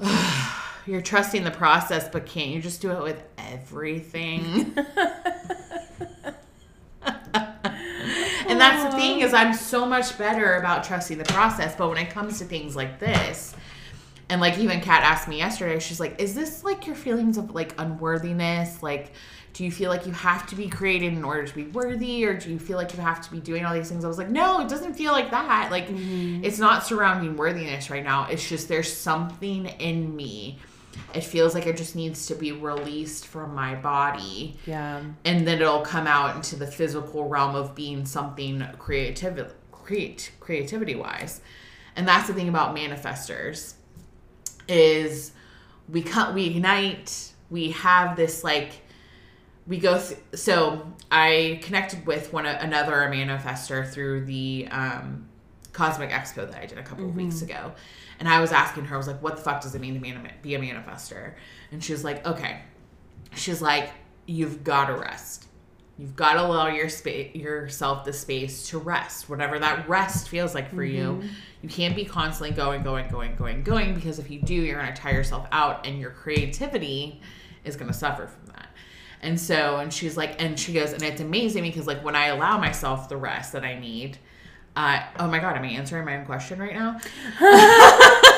You're 0.86 1.02
trusting 1.02 1.44
the 1.44 1.50
process, 1.50 2.08
but 2.08 2.24
can't 2.24 2.48
you 2.48 2.60
just 2.60 2.80
do 2.80 2.90
it 2.90 3.02
with 3.02 3.22
everything? 3.36 4.74
and 8.60 8.78
that's 8.78 8.94
the 8.94 9.00
thing 9.00 9.20
is 9.20 9.32
I'm 9.32 9.54
so 9.54 9.86
much 9.86 10.16
better 10.18 10.56
about 10.56 10.84
trusting 10.84 11.18
the 11.18 11.24
process, 11.24 11.74
but 11.76 11.88
when 11.88 11.98
it 11.98 12.10
comes 12.10 12.38
to 12.38 12.44
things 12.44 12.76
like 12.76 12.98
this, 12.98 13.54
and 14.28 14.40
like 14.40 14.58
even 14.58 14.80
Kat 14.80 15.02
asked 15.02 15.28
me 15.28 15.38
yesterday, 15.38 15.78
she's 15.78 16.00
like, 16.00 16.20
"Is 16.20 16.34
this 16.34 16.62
like 16.62 16.86
your 16.86 16.96
feelings 16.96 17.36
of 17.36 17.54
like 17.54 17.74
unworthiness? 17.78 18.82
Like, 18.82 19.12
do 19.52 19.64
you 19.64 19.72
feel 19.72 19.90
like 19.90 20.06
you 20.06 20.12
have 20.12 20.46
to 20.46 20.54
be 20.54 20.68
created 20.68 21.12
in 21.12 21.24
order 21.24 21.44
to 21.46 21.54
be 21.54 21.64
worthy, 21.64 22.24
or 22.24 22.38
do 22.38 22.50
you 22.50 22.58
feel 22.58 22.76
like 22.76 22.94
you 22.94 23.00
have 23.00 23.20
to 23.22 23.30
be 23.30 23.40
doing 23.40 23.64
all 23.64 23.74
these 23.74 23.88
things?" 23.88 24.04
I 24.04 24.08
was 24.08 24.18
like, 24.18 24.30
"No, 24.30 24.60
it 24.60 24.68
doesn't 24.68 24.94
feel 24.94 25.12
like 25.12 25.30
that. 25.32 25.70
Like, 25.70 25.88
mm-hmm. 25.88 26.44
it's 26.44 26.58
not 26.58 26.86
surrounding 26.86 27.36
worthiness 27.36 27.90
right 27.90 28.04
now. 28.04 28.28
It's 28.28 28.48
just 28.48 28.68
there's 28.68 28.92
something 28.92 29.66
in 29.66 30.14
me." 30.14 30.58
It 31.14 31.22
feels 31.24 31.54
like 31.54 31.66
it 31.66 31.76
just 31.76 31.96
needs 31.96 32.26
to 32.26 32.34
be 32.34 32.52
released 32.52 33.26
from 33.26 33.54
my 33.54 33.74
body. 33.74 34.56
Yeah. 34.66 35.02
and 35.24 35.46
then 35.46 35.60
it'll 35.60 35.80
come 35.82 36.06
out 36.06 36.36
into 36.36 36.56
the 36.56 36.66
physical 36.66 37.28
realm 37.28 37.54
of 37.54 37.74
being 37.74 38.04
something 38.06 38.64
creative 38.78 39.54
create 39.72 40.30
creativity 40.40 40.94
wise 40.94 41.40
and 41.96 42.06
that's 42.06 42.28
the 42.28 42.34
thing 42.34 42.48
about 42.48 42.76
manifestors 42.76 43.74
is 44.68 45.32
we 45.88 46.00
cut 46.02 46.34
we 46.34 46.46
ignite 46.46 47.32
we 47.50 47.70
have 47.72 48.14
this 48.16 48.44
like 48.44 48.82
we 49.66 49.78
go 49.78 49.98
th- 49.98 50.20
so 50.34 50.86
i 51.10 51.58
connected 51.62 52.06
with 52.06 52.32
one 52.32 52.46
another 52.46 52.92
manifestor 53.12 53.88
through 53.90 54.24
the 54.26 54.68
um 54.70 55.26
cosmic 55.72 56.10
expo 56.10 56.48
that 56.48 56.60
i 56.60 56.66
did 56.66 56.78
a 56.78 56.82
couple 56.82 57.04
of 57.06 57.16
weeks 57.16 57.42
ago 57.42 57.72
and 58.20 58.28
i 58.28 58.40
was 58.40 58.52
asking 58.52 58.84
her 58.84 58.94
i 58.94 58.98
was 58.98 59.08
like 59.08 59.20
what 59.20 59.36
the 59.36 59.42
fuck 59.42 59.60
does 59.60 59.74
it 59.74 59.80
mean 59.80 59.94
to 59.94 60.00
be 60.42 60.54
a 60.54 60.60
manifestor 60.60 61.34
and 61.72 61.82
she 61.82 61.92
was 61.92 62.04
like 62.04 62.24
okay. 62.26 62.60
She's 63.34 63.62
like 63.62 63.90
you've 64.26 64.64
got 64.64 64.86
to 64.86 64.94
rest. 64.94 65.46
You've 65.98 66.16
got 66.16 66.34
to 66.34 66.42
allow 66.42 66.68
your 66.68 66.88
space 66.88 67.34
yourself 67.34 68.04
the 68.04 68.12
space 68.12 68.68
to 68.70 68.78
rest 68.78 69.28
whatever 69.28 69.58
that 69.58 69.88
rest 69.88 70.28
feels 70.28 70.54
like 70.54 70.72
for 70.74 70.84
you. 70.84 71.04
Mm-hmm. 71.04 71.28
You 71.62 71.68
can't 71.68 71.94
be 71.94 72.04
constantly 72.04 72.56
going 72.56 72.82
going 72.82 73.08
going 73.08 73.36
going 73.36 73.62
going 73.62 73.94
because 73.94 74.18
if 74.18 74.30
you 74.30 74.40
do 74.40 74.54
you're 74.54 74.80
going 74.80 74.92
to 74.92 75.00
tire 75.00 75.14
yourself 75.14 75.46
out 75.52 75.86
and 75.86 76.00
your 76.00 76.10
creativity 76.10 77.20
is 77.64 77.76
going 77.76 77.88
to 77.88 77.96
suffer 77.96 78.26
from 78.26 78.46
that. 78.54 78.68
And 79.22 79.38
so 79.38 79.76
and 79.76 79.92
she's 79.92 80.16
like 80.16 80.42
and 80.42 80.58
she 80.58 80.72
goes 80.72 80.92
and 80.92 81.02
it's 81.02 81.20
amazing 81.20 81.62
because 81.62 81.86
like 81.86 82.02
when 82.02 82.16
i 82.16 82.28
allow 82.28 82.56
myself 82.56 83.10
the 83.10 83.18
rest 83.18 83.52
that 83.52 83.64
i 83.64 83.78
need 83.78 84.16
uh, 84.76 85.02
oh 85.18 85.28
my 85.28 85.38
god 85.38 85.56
am 85.56 85.64
i 85.64 85.68
answering 85.68 86.04
my 86.04 86.18
own 86.18 86.24
question 86.24 86.58
right 86.58 86.74
now? 86.74 86.98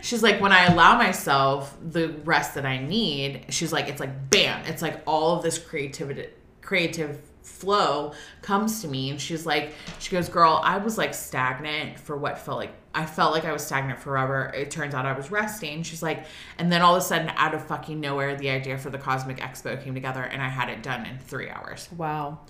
She's 0.00 0.22
like 0.22 0.40
when 0.40 0.52
i 0.52 0.66
allow 0.66 0.96
myself 0.96 1.76
the 1.82 2.08
rest 2.24 2.54
that 2.54 2.64
i 2.64 2.78
need 2.78 3.46
she's 3.48 3.72
like 3.72 3.88
it's 3.88 3.98
like 3.98 4.30
bam 4.30 4.64
it's 4.66 4.80
like 4.80 5.02
all 5.06 5.36
of 5.36 5.42
this 5.42 5.58
creativity 5.58 6.28
creative 6.62 7.20
flow 7.42 8.12
comes 8.42 8.82
to 8.82 8.88
me. 8.88 9.10
And 9.10 9.20
she's 9.20 9.46
like 9.46 9.72
she 9.98 10.10
goes 10.10 10.28
girl 10.28 10.60
i 10.62 10.78
was 10.78 10.98
like 10.98 11.14
stagnant 11.14 11.98
for 11.98 12.16
what 12.16 12.38
felt 12.38 12.58
like 12.58 12.72
i 12.94 13.06
felt 13.06 13.32
like 13.32 13.44
i 13.44 13.52
was 13.52 13.64
stagnant 13.64 13.98
forever. 14.00 14.52
It 14.54 14.70
turns 14.70 14.94
out 14.94 15.06
i 15.06 15.12
was 15.12 15.30
resting. 15.30 15.82
She's 15.82 16.02
like 16.02 16.26
and 16.58 16.70
then 16.70 16.82
all 16.82 16.94
of 16.96 17.02
a 17.02 17.04
sudden 17.04 17.30
out 17.36 17.54
of 17.54 17.66
fucking 17.66 18.00
nowhere 18.00 18.36
the 18.36 18.50
idea 18.50 18.78
for 18.78 18.90
the 18.90 18.98
cosmic 18.98 19.38
expo 19.38 19.82
came 19.82 19.94
together 19.94 20.22
and 20.22 20.42
i 20.42 20.48
had 20.48 20.68
it 20.68 20.82
done 20.82 21.06
in 21.06 21.18
three 21.18 21.48
hours. 21.48 21.88
Wow. 21.96 22.40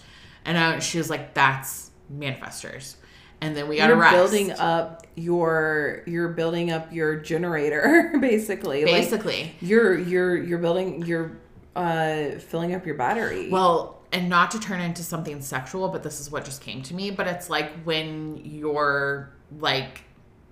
and 0.45 0.59
I, 0.59 0.79
she 0.81 0.99
was 0.99 1.09
like 1.11 1.35
that's 1.35 1.86
manifestors 2.13 2.97
and 3.41 3.55
then 3.57 3.69
we 3.69 3.77
got 3.77 3.89
to 3.89 3.97
rest 3.97 4.15
building 4.15 4.51
up 4.53 5.07
your 5.15 6.03
you're 6.07 6.29
building 6.31 6.71
up 6.71 6.93
your 6.93 7.17
generator 7.17 8.15
basically. 8.21 8.85
Like, 8.85 8.95
basically 8.95 9.53
you're 9.61 9.99
you're 9.99 10.37
you're 10.37 10.59
building 10.59 11.05
you're 11.05 11.37
uh 11.75 12.39
filling 12.39 12.75
up 12.75 12.87
your 12.87 12.95
battery. 12.95 13.51
Well, 13.51 14.01
and 14.13 14.29
not 14.31 14.51
to 14.53 14.61
turn 14.61 14.81
into 14.81 15.03
something 15.03 15.43
sexual, 15.43 15.89
but 15.89 16.03
this 16.03 16.21
is 16.21 16.31
what 16.31 16.45
just 16.47 16.63
came 16.63 16.83
to 16.85 16.95
me. 16.95 17.11
But 17.11 17.27
it's 17.27 17.51
like 17.51 17.73
when 17.85 18.41
you're 18.45 19.31
like 19.59 20.03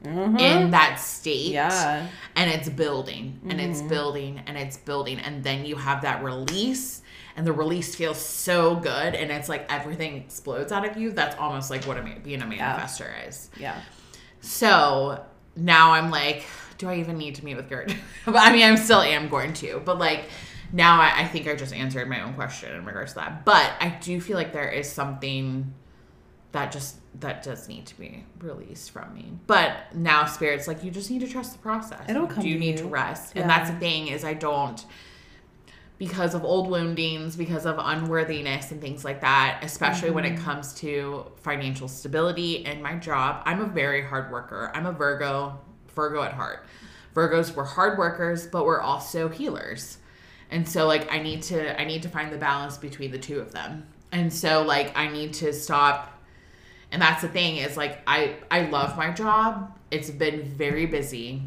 Mhm. 0.04 0.38
in 0.38 0.70
that 0.72 1.00
state. 1.00 1.52
Yeah. 1.52 2.06
And 2.36 2.50
it's 2.50 2.68
building 2.68 3.40
and 3.48 3.58
it's 3.58 3.80
building 3.80 4.42
and 4.46 4.58
it's 4.58 4.76
building. 4.76 5.18
And 5.18 5.42
then 5.42 5.64
you 5.64 5.76
have 5.76 6.02
that 6.02 6.22
release. 6.22 7.00
And 7.36 7.46
the 7.46 7.52
release 7.52 7.94
feels 7.96 8.18
so 8.18 8.76
good, 8.76 9.14
and 9.14 9.32
it's 9.32 9.48
like 9.48 9.66
everything 9.72 10.16
explodes 10.16 10.70
out 10.70 10.88
of 10.88 10.96
you. 10.96 11.10
That's 11.10 11.36
almost 11.36 11.68
like 11.68 11.84
what 11.84 11.96
a, 11.96 12.02
being 12.22 12.42
a 12.42 12.46
manifestor 12.46 13.10
is. 13.28 13.50
Yeah. 13.58 13.80
So 14.40 15.24
now 15.56 15.92
I'm 15.92 16.10
like, 16.10 16.44
do 16.78 16.88
I 16.88 16.96
even 16.96 17.18
need 17.18 17.34
to 17.36 17.44
meet 17.44 17.56
with 17.56 17.68
Gert? 17.68 17.94
but 18.24 18.36
I 18.36 18.52
mean, 18.52 18.62
I 18.62 18.74
still 18.76 19.00
am 19.00 19.28
going 19.28 19.52
to. 19.54 19.80
But 19.84 19.98
like 19.98 20.26
now, 20.72 21.00
I, 21.00 21.22
I 21.22 21.28
think 21.28 21.48
I 21.48 21.54
just 21.54 21.72
answered 21.74 22.08
my 22.08 22.20
own 22.22 22.34
question 22.34 22.74
in 22.74 22.84
regards 22.84 23.12
to 23.12 23.20
that. 23.20 23.44
But 23.44 23.72
I 23.80 23.98
do 24.00 24.20
feel 24.20 24.36
like 24.36 24.52
there 24.52 24.70
is 24.70 24.90
something 24.90 25.74
that 26.52 26.70
just 26.70 26.96
that 27.20 27.42
does 27.42 27.68
need 27.68 27.86
to 27.86 27.98
be 27.98 28.24
released 28.38 28.90
from 28.90 29.12
me. 29.14 29.32
But 29.46 29.76
now, 29.94 30.26
spirits 30.26 30.68
like 30.68 30.84
you 30.84 30.90
just 30.90 31.10
need 31.10 31.20
to 31.20 31.28
trust 31.28 31.52
the 31.52 31.58
process. 31.58 32.00
It'll 32.08 32.26
come 32.26 32.42
Do 32.42 32.48
You 32.48 32.58
need 32.58 32.76
to 32.78 32.86
rest, 32.86 33.34
Yeah. 33.34 33.42
and 33.42 33.50
that's 33.50 33.70
the 33.70 33.76
thing 33.76 34.08
is 34.08 34.24
I 34.24 34.34
don't 34.34 34.84
because 35.98 36.34
of 36.34 36.44
old 36.44 36.68
woundings, 36.68 37.36
because 37.36 37.66
of 37.66 37.76
unworthiness 37.78 38.72
and 38.72 38.80
things 38.80 39.04
like 39.04 39.20
that, 39.20 39.60
especially 39.62 40.10
when 40.10 40.24
Mm-hmm. 40.24 40.34
it 40.34 40.40
comes 40.40 40.72
to 40.74 41.26
financial 41.36 41.86
stability 41.88 42.66
and 42.66 42.82
my 42.82 42.96
job. 42.96 43.42
I'm 43.46 43.60
a 43.60 43.66
very 43.66 44.02
hard 44.02 44.30
worker. 44.32 44.72
I'm 44.74 44.86
a 44.86 44.92
Virgo, 44.92 45.58
Virgo 45.94 46.22
at 46.22 46.32
heart. 46.32 46.66
Virgos 47.14 47.54
we're 47.54 47.64
hard 47.64 47.96
workers, 47.96 48.46
but 48.46 48.64
we're 48.64 48.80
also 48.80 49.28
healers. 49.28 49.98
And 50.50 50.68
so 50.68 50.86
like 50.86 51.10
I 51.12 51.20
need 51.22 51.42
to 51.44 51.80
I 51.80 51.84
need 51.84 52.02
to 52.02 52.08
find 52.08 52.32
the 52.32 52.38
balance 52.38 52.76
between 52.76 53.12
the 53.12 53.18
two 53.18 53.38
of 53.40 53.52
them. 53.52 53.86
And 54.10 54.32
so 54.32 54.62
like 54.62 54.96
I 54.96 55.08
need 55.08 55.32
to 55.34 55.52
stop 55.52 56.10
and 56.90 57.00
that's 57.00 57.22
the 57.22 57.28
thing 57.28 57.56
is 57.58 57.76
like 57.76 58.00
I 58.06 58.36
I 58.50 58.62
love 58.68 58.96
my 58.96 59.10
job. 59.12 59.76
It's 59.90 60.10
been 60.10 60.42
very 60.42 60.86
busy. 60.86 61.42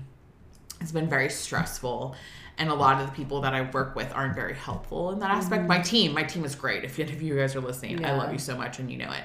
It's 0.80 0.91
been 0.91 1.10
very 1.10 1.30
stressful. 1.30 2.15
And 2.59 2.69
a 2.69 2.73
lot 2.73 2.99
of 2.99 3.07
the 3.07 3.13
people 3.13 3.41
that 3.41 3.53
I 3.53 3.69
work 3.69 3.95
with 3.95 4.11
aren't 4.15 4.34
very 4.34 4.55
helpful 4.55 5.11
in 5.11 5.19
that 5.19 5.29
aspect. 5.29 5.67
My 5.67 5.79
team, 5.79 6.13
my 6.13 6.23
team 6.23 6.43
is 6.43 6.55
great. 6.55 6.84
If 6.84 6.97
any 6.99 7.13
of 7.13 7.21
you 7.21 7.35
guys 7.35 7.55
are 7.55 7.61
listening, 7.61 8.03
I 8.03 8.13
love 8.13 8.31
you 8.34 8.39
so 8.39 8.57
much 8.57 8.79
and 8.79 8.91
you 8.91 8.97
know 8.97 9.11
it. 9.11 9.23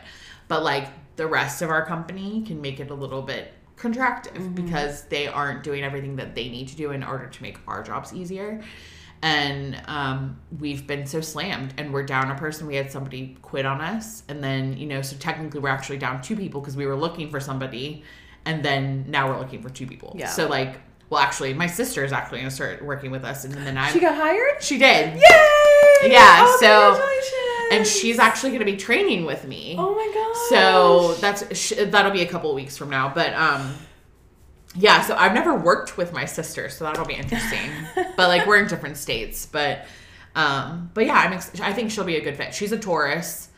But 0.49 0.63
like 0.63 0.89
the 1.17 1.27
rest 1.27 1.63
of 1.63 1.71
our 1.71 1.87
company 1.87 2.43
can 2.47 2.61
make 2.61 2.79
it 2.79 2.91
a 2.91 2.95
little 2.95 3.23
bit 3.23 3.55
contractive 3.77 4.55
because 4.55 5.05
they 5.05 5.27
aren't 5.27 5.63
doing 5.63 5.83
everything 5.83 6.17
that 6.17 6.35
they 6.35 6.49
need 6.49 6.69
to 6.69 6.77
do 6.77 6.91
in 6.93 7.03
order 7.03 7.27
to 7.27 7.43
make 7.43 7.59
our 7.67 7.83
jobs 7.83 8.13
easier. 8.13 8.63
And 9.23 9.81
um, 9.87 10.41
we've 10.59 10.85
been 10.85 11.07
so 11.07 11.21
slammed, 11.21 11.75
and 11.79 11.93
we're 11.93 12.03
down 12.03 12.31
a 12.33 12.35
person. 12.35 12.67
We 12.67 12.75
had 12.75 12.91
somebody 12.91 13.37
quit 13.41 13.65
on 13.65 13.81
us, 13.81 14.25
and 14.29 14.43
then 14.43 14.77
you 14.77 14.87
know, 14.87 15.01
so 15.01 15.17
technically 15.17 15.61
we're 15.61 15.69
actually 15.69 15.99
down 15.99 16.21
two 16.23 16.35
people 16.35 16.61
because 16.61 16.77
we 16.77 16.87
were 16.87 16.97
looking 16.97 17.31
for 17.31 17.39
somebody, 17.39 18.03
and 18.45 18.65
then 18.65 19.05
now 19.09 19.29
we're 19.29 19.39
looking 19.39 19.63
for 19.63 19.71
two 19.71 19.87
people. 19.87 20.17
Yeah. 20.19 20.27
So 20.27 20.49
like, 20.49 20.81
well, 21.13 21.21
actually, 21.21 21.53
my 21.53 21.67
sister 21.67 22.03
is 22.05 22.11
actually 22.11 22.39
gonna 22.39 22.51
start 22.51 22.83
working 22.83 23.11
with 23.11 23.23
us, 23.23 23.45
and 23.45 23.53
then 23.53 23.77
I 23.77 23.93
She 23.93 24.01
got 24.01 24.15
hired? 24.17 24.63
she 24.63 24.79
did, 24.79 25.15
Yay! 25.15 26.11
Yeah, 26.11 26.39
Oh, 26.41 26.59
so- 26.59 27.77
and 27.77 27.87
she's 27.87 28.19
actually 28.19 28.53
gonna 28.53 28.65
be 28.65 28.79
training 28.79 29.27
with 29.27 29.47
me. 29.47 29.77
Oh 29.79 29.95
my 29.95 30.11
god. 30.15 30.37
So 30.49 31.15
that's 31.21 31.43
that'll 31.91 32.13
be 32.13 32.23
a 32.23 32.27
couple 32.27 32.49
of 32.49 32.57
weeks 32.57 32.79
from 32.79 32.89
now, 32.89 33.13
but 33.15 33.35
um, 33.35 33.75
yeah. 34.75 35.03
So 35.03 35.15
I've 35.15 35.35
never 35.35 35.55
worked 35.55 35.99
with 35.99 36.15
my 36.15 36.25
sister, 36.25 36.71
so 36.71 36.85
that'll 36.85 37.05
be 37.05 37.15
interesting. 37.15 37.71
but 38.17 38.29
like 38.29 38.47
we're 38.47 38.61
in 38.63 38.67
different 38.69 38.97
states, 38.97 39.45
but 39.45 39.85
um, 40.35 40.91
but 40.95 41.05
yeah, 41.05 41.15
I'm. 41.15 41.35
Ex- 41.35 41.61
I 41.61 41.75
think 41.75 41.91
she'll 41.91 42.05
be 42.05 42.17
a 42.17 42.23
good 42.23 42.37
fit. 42.39 42.55
She's 42.55 42.73
a 42.73 42.79
Taurus. 42.79 43.49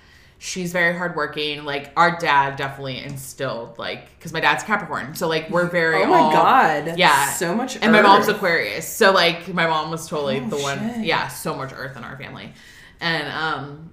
She's 0.45 0.73
very 0.73 0.95
hardworking. 0.95 1.65
Like 1.65 1.91
our 1.97 2.19
dad 2.19 2.57
definitely 2.57 2.99
instilled 3.03 3.79
like 3.79 4.15
because 4.19 4.31
my 4.35 4.41
dad's 4.41 4.63
Capricorn, 4.63 5.15
so 5.15 5.27
like 5.27 5.49
we're 5.49 5.71
very. 5.71 6.03
Oh 6.03 6.07
my 6.07 6.19
all- 6.19 6.33
god. 6.33 6.99
Yeah. 6.99 7.31
So 7.31 7.55
much 7.55 7.79
And 7.81 7.93
my 7.93 8.03
mom's. 8.03 8.29
Aquarius, 8.29 8.87
so 8.87 9.11
like 9.11 9.49
my 9.55 9.67
mom 9.67 9.91
was 9.91 10.07
totally 10.07 10.41
Oh, 10.41 10.49
the 10.51 10.59
one. 10.59 11.03
Yeah, 11.03 11.29
so 11.29 11.55
much 11.57 11.73
Earth 11.75 11.97
in 11.97 12.05
our 12.05 12.19
family, 12.19 12.53
and 13.01 13.27
um, 13.33 13.91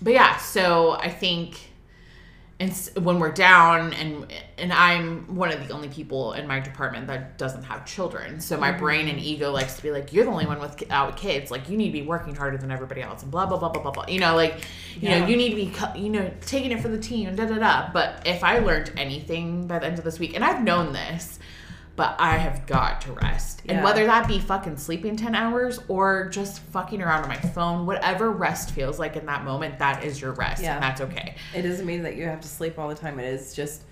but 0.00 0.12
yeah. 0.12 0.36
So 0.36 0.92
I 0.92 1.08
think 1.08 1.58
and 2.62 3.04
when 3.04 3.18
we're 3.18 3.32
down 3.32 3.92
and 3.94 4.32
and 4.56 4.72
I'm 4.72 5.34
one 5.34 5.50
of 5.50 5.66
the 5.66 5.74
only 5.74 5.88
people 5.88 6.34
in 6.34 6.46
my 6.46 6.60
department 6.60 7.08
that 7.08 7.36
doesn't 7.36 7.64
have 7.64 7.84
children. 7.84 8.40
So 8.40 8.56
my 8.56 8.70
mm-hmm. 8.70 8.78
brain 8.78 9.08
and 9.08 9.18
ego 9.18 9.50
likes 9.50 9.74
to 9.76 9.82
be 9.82 9.90
like 9.90 10.12
you're 10.12 10.24
the 10.24 10.30
only 10.30 10.46
one 10.46 10.60
without 10.60 11.16
kids. 11.16 11.50
Like 11.50 11.68
you 11.68 11.76
need 11.76 11.88
to 11.88 11.92
be 11.92 12.02
working 12.02 12.36
harder 12.36 12.56
than 12.56 12.70
everybody 12.70 13.02
else 13.02 13.22
and 13.22 13.32
blah 13.32 13.46
blah 13.46 13.58
blah 13.58 13.70
blah 13.70 13.82
blah 13.82 13.90
blah. 13.90 14.06
You 14.06 14.20
know, 14.20 14.36
like 14.36 14.60
you 15.00 15.08
know, 15.08 15.26
you 15.26 15.36
need 15.36 15.50
to 15.50 15.56
be 15.56 16.00
you 16.00 16.10
know, 16.10 16.32
taking 16.42 16.70
it 16.70 16.80
for 16.80 16.88
the 16.88 16.98
team 16.98 17.34
da 17.34 17.46
da 17.46 17.58
da. 17.58 17.90
But 17.92 18.22
if 18.26 18.44
I 18.44 18.60
learned 18.60 18.92
anything 18.96 19.66
by 19.66 19.80
the 19.80 19.86
end 19.86 19.98
of 19.98 20.04
this 20.04 20.20
week 20.20 20.34
and 20.34 20.44
I've 20.44 20.62
known 20.62 20.92
this, 20.92 21.40
but 21.94 22.16
I 22.18 22.36
have 22.38 22.66
got 22.66 23.02
to 23.02 23.12
rest. 23.12 23.62
And 23.68 23.84
whether 23.84 24.06
that 24.06 24.26
be 24.26 24.38
fucking 24.38 24.78
sleeping 24.78 25.16
10 25.16 25.34
hours 25.34 25.78
or 25.88 26.28
just 26.28 26.60
fucking 26.60 27.02
around 27.02 27.24
on 27.24 27.28
my 27.28 27.36
phone, 27.36 27.86
whatever 27.86 28.30
rest 28.30 28.70
feels 28.70 28.98
like 28.98 29.16
in 29.16 29.26
that 29.26 29.44
moment, 29.44 29.78
that 29.78 30.02
is 30.02 30.20
your 30.20 30.32
rest. 30.32 30.62
Yeah. 30.62 30.74
And 30.74 30.82
that's 30.82 31.00
okay. 31.02 31.36
It 31.54 31.62
doesn't 31.62 31.84
mean 31.84 32.02
that 32.04 32.16
you 32.16 32.24
have 32.24 32.40
to 32.40 32.48
sleep 32.48 32.78
all 32.78 32.88
the 32.88 32.94
time. 32.94 33.20
It 33.20 33.26
is 33.26 33.54
just 33.54 33.82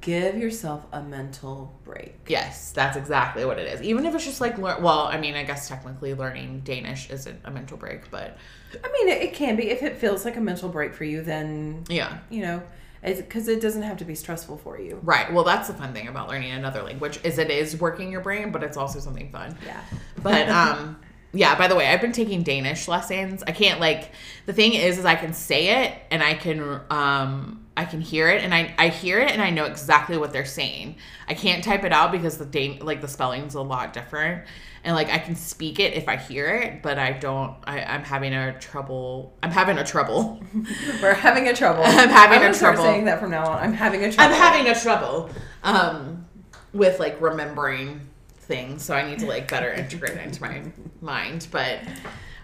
give 0.00 0.36
yourself 0.36 0.84
a 0.92 1.02
mental 1.02 1.72
break. 1.84 2.16
Yes, 2.26 2.72
that's 2.72 2.96
exactly 2.96 3.44
what 3.44 3.58
it 3.58 3.72
is. 3.72 3.82
Even 3.82 4.04
if 4.04 4.14
it's 4.14 4.24
just 4.24 4.40
like, 4.40 4.58
lear- 4.58 4.80
well, 4.80 5.02
I 5.02 5.18
mean, 5.18 5.34
I 5.34 5.44
guess 5.44 5.68
technically 5.68 6.14
learning 6.14 6.60
Danish 6.64 7.08
isn't 7.10 7.40
a 7.44 7.50
mental 7.50 7.76
break, 7.76 8.10
but 8.10 8.36
I 8.84 8.92
mean, 8.92 9.08
it, 9.08 9.22
it 9.22 9.34
can 9.34 9.56
be 9.56 9.70
if 9.70 9.82
it 9.82 9.96
feels 9.96 10.24
like 10.24 10.36
a 10.36 10.40
mental 10.40 10.68
break 10.68 10.92
for 10.92 11.04
you. 11.04 11.22
Then 11.22 11.84
yeah. 11.88 12.18
you 12.30 12.42
know, 12.42 12.62
because 13.02 13.48
it 13.48 13.60
doesn't 13.60 13.82
have 13.82 13.96
to 13.98 14.04
be 14.04 14.14
stressful 14.14 14.58
for 14.58 14.78
you. 14.80 15.00
Right. 15.02 15.32
Well, 15.32 15.44
that's 15.44 15.68
the 15.68 15.74
fun 15.74 15.92
thing 15.92 16.08
about 16.08 16.28
learning 16.28 16.50
another 16.50 16.82
language 16.82 17.20
is 17.24 17.38
it 17.38 17.50
is 17.50 17.78
working 17.80 18.10
your 18.10 18.20
brain, 18.20 18.50
but 18.50 18.62
it's 18.62 18.76
also 18.76 18.98
something 18.98 19.30
fun. 19.30 19.56
Yeah. 19.64 19.80
But 20.22 20.48
um 20.48 20.98
yeah, 21.32 21.56
by 21.56 21.68
the 21.68 21.76
way, 21.76 21.86
I've 21.86 22.00
been 22.00 22.12
taking 22.12 22.42
Danish 22.42 22.88
lessons. 22.88 23.42
I 23.46 23.52
can't 23.52 23.80
like 23.80 24.12
the 24.46 24.52
thing 24.52 24.74
is 24.74 24.98
is 24.98 25.04
I 25.04 25.14
can 25.14 25.32
say 25.32 25.84
it 25.84 25.94
and 26.10 26.22
I 26.22 26.34
can 26.34 26.80
um 26.90 27.66
I 27.76 27.84
can 27.84 28.00
hear 28.00 28.28
it 28.28 28.42
and 28.42 28.54
I 28.54 28.74
I 28.78 28.88
hear 28.88 29.20
it 29.20 29.30
and 29.30 29.42
I 29.42 29.50
know 29.50 29.64
exactly 29.64 30.16
what 30.16 30.32
they're 30.32 30.44
saying. 30.44 30.96
I 31.28 31.34
can't 31.34 31.62
type 31.62 31.84
it 31.84 31.92
out 31.92 32.12
because 32.12 32.38
the 32.38 32.46
Dan 32.46 32.78
like 32.80 33.00
the 33.00 33.08
spelling's 33.08 33.54
a 33.54 33.62
lot 33.62 33.92
different. 33.92 34.44
And 34.88 34.94
like 34.96 35.10
I 35.10 35.18
can 35.18 35.36
speak 35.36 35.80
it 35.80 35.92
if 35.92 36.08
I 36.08 36.16
hear 36.16 36.48
it, 36.48 36.82
but 36.82 36.98
I 36.98 37.12
don't 37.12 37.54
I, 37.64 37.82
I'm 37.82 38.02
having 38.04 38.32
a 38.32 38.58
trouble 38.58 39.36
I'm 39.42 39.50
having 39.50 39.76
a 39.76 39.84
trouble. 39.84 40.42
We're 41.02 41.12
having 41.12 41.46
a 41.46 41.54
trouble. 41.54 41.82
I'm 41.86 42.08
having 42.08 42.38
I'm 42.42 42.52
a 42.52 42.56
trouble. 42.56 42.82
saying 42.84 43.04
that 43.04 43.20
from 43.20 43.30
now 43.32 43.46
on. 43.50 43.58
I'm 43.62 43.74
having 43.74 44.02
a 44.02 44.10
trouble. 44.10 44.34
I'm 44.34 44.40
having 44.40 44.66
a 44.72 44.74
trouble 44.80 45.28
um 45.62 46.24
with 46.72 46.98
like 47.00 47.20
remembering 47.20 48.00
things, 48.38 48.82
so 48.82 48.94
I 48.94 49.06
need 49.06 49.18
to 49.18 49.26
like 49.26 49.46
better 49.50 49.70
integrate 49.70 50.12
it 50.16 50.24
into 50.24 50.40
my 50.40 50.62
mind. 51.02 51.48
But 51.50 51.80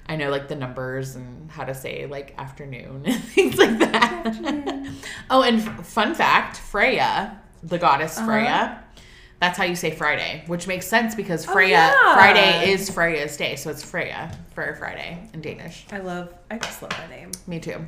I 0.06 0.16
know 0.16 0.28
like 0.30 0.48
the 0.48 0.54
numbers 0.56 1.16
and 1.16 1.50
how 1.50 1.64
to 1.64 1.74
say 1.74 2.04
like 2.04 2.34
afternoon 2.36 3.02
and 3.06 3.24
things 3.24 3.56
like 3.56 3.78
that. 3.78 4.86
oh, 5.30 5.42
and 5.44 5.60
f- 5.66 5.86
fun 5.86 6.14
fact: 6.14 6.58
Freya, 6.58 7.40
the 7.62 7.78
goddess 7.78 8.18
Uh-huh. 8.18 8.26
That's 9.44 9.58
how 9.58 9.64
you 9.64 9.76
say 9.76 9.90
Friday, 9.90 10.42
which 10.46 10.66
makes 10.66 10.86
sense 10.86 11.14
because 11.14 11.46
Oh, 11.46 11.52
Freya 11.52 11.72
yeah. 11.76 12.14
Friday 12.14 12.72
is 12.72 12.88
Freya's 12.88 13.36
day, 13.36 13.56
so 13.56 13.68
it's 13.68 13.84
Freya 13.84 14.34
for 14.54 14.74
Friday 14.76 15.28
in 15.34 15.42
Danish. 15.42 15.84
I 15.92 15.98
love. 15.98 16.32
I 16.50 16.56
just 16.56 16.80
love 16.80 16.92
that 16.92 17.10
name. 17.10 17.30
Me 17.46 17.60
too. 17.60 17.86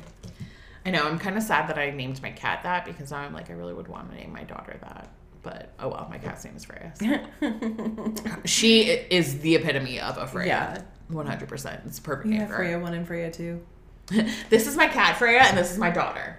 I 0.85 0.91
know. 0.91 1.07
I'm 1.07 1.17
kind 1.17 1.35
of 1.35 1.41
sad 1.41 1.67
that 1.69 1.79
I 1.79 1.89
named 1.89 2.21
my 2.21 2.29
cat 2.29 2.61
that 2.61 2.85
because 2.85 3.09
now 3.09 3.17
I'm 3.17 3.33
like, 3.33 3.49
I 3.49 3.53
really 3.53 3.73
would 3.73 3.87
want 3.87 4.11
to 4.11 4.15
name 4.15 4.31
my 4.31 4.43
daughter 4.43 4.77
that. 4.81 5.09
But 5.41 5.73
oh 5.79 5.87
well, 5.87 6.05
my 6.11 6.19
cat's 6.19 6.45
name 6.45 6.55
is 6.55 6.63
Freya. 6.63 6.93
so. 7.41 8.41
she 8.45 8.83
is 8.91 9.39
the 9.39 9.55
epitome 9.55 9.99
of 9.99 10.19
a 10.19 10.27
Freya. 10.27 10.47
Yeah. 10.47 10.81
100%. 11.11 11.87
It's 11.87 11.97
a 11.97 12.01
perfect 12.03 12.27
You 12.27 12.33
name 12.33 12.41
have 12.41 12.49
for 12.49 12.57
her. 12.57 12.63
Freya 12.65 12.77
one 12.79 12.93
and 12.93 13.07
Freya 13.07 13.31
two. 13.31 13.65
this 14.51 14.67
is 14.67 14.75
my 14.77 14.87
cat, 14.87 15.17
Freya, 15.17 15.39
and 15.39 15.57
this 15.57 15.71
is 15.71 15.79
my 15.79 15.89
daughter. 15.89 16.37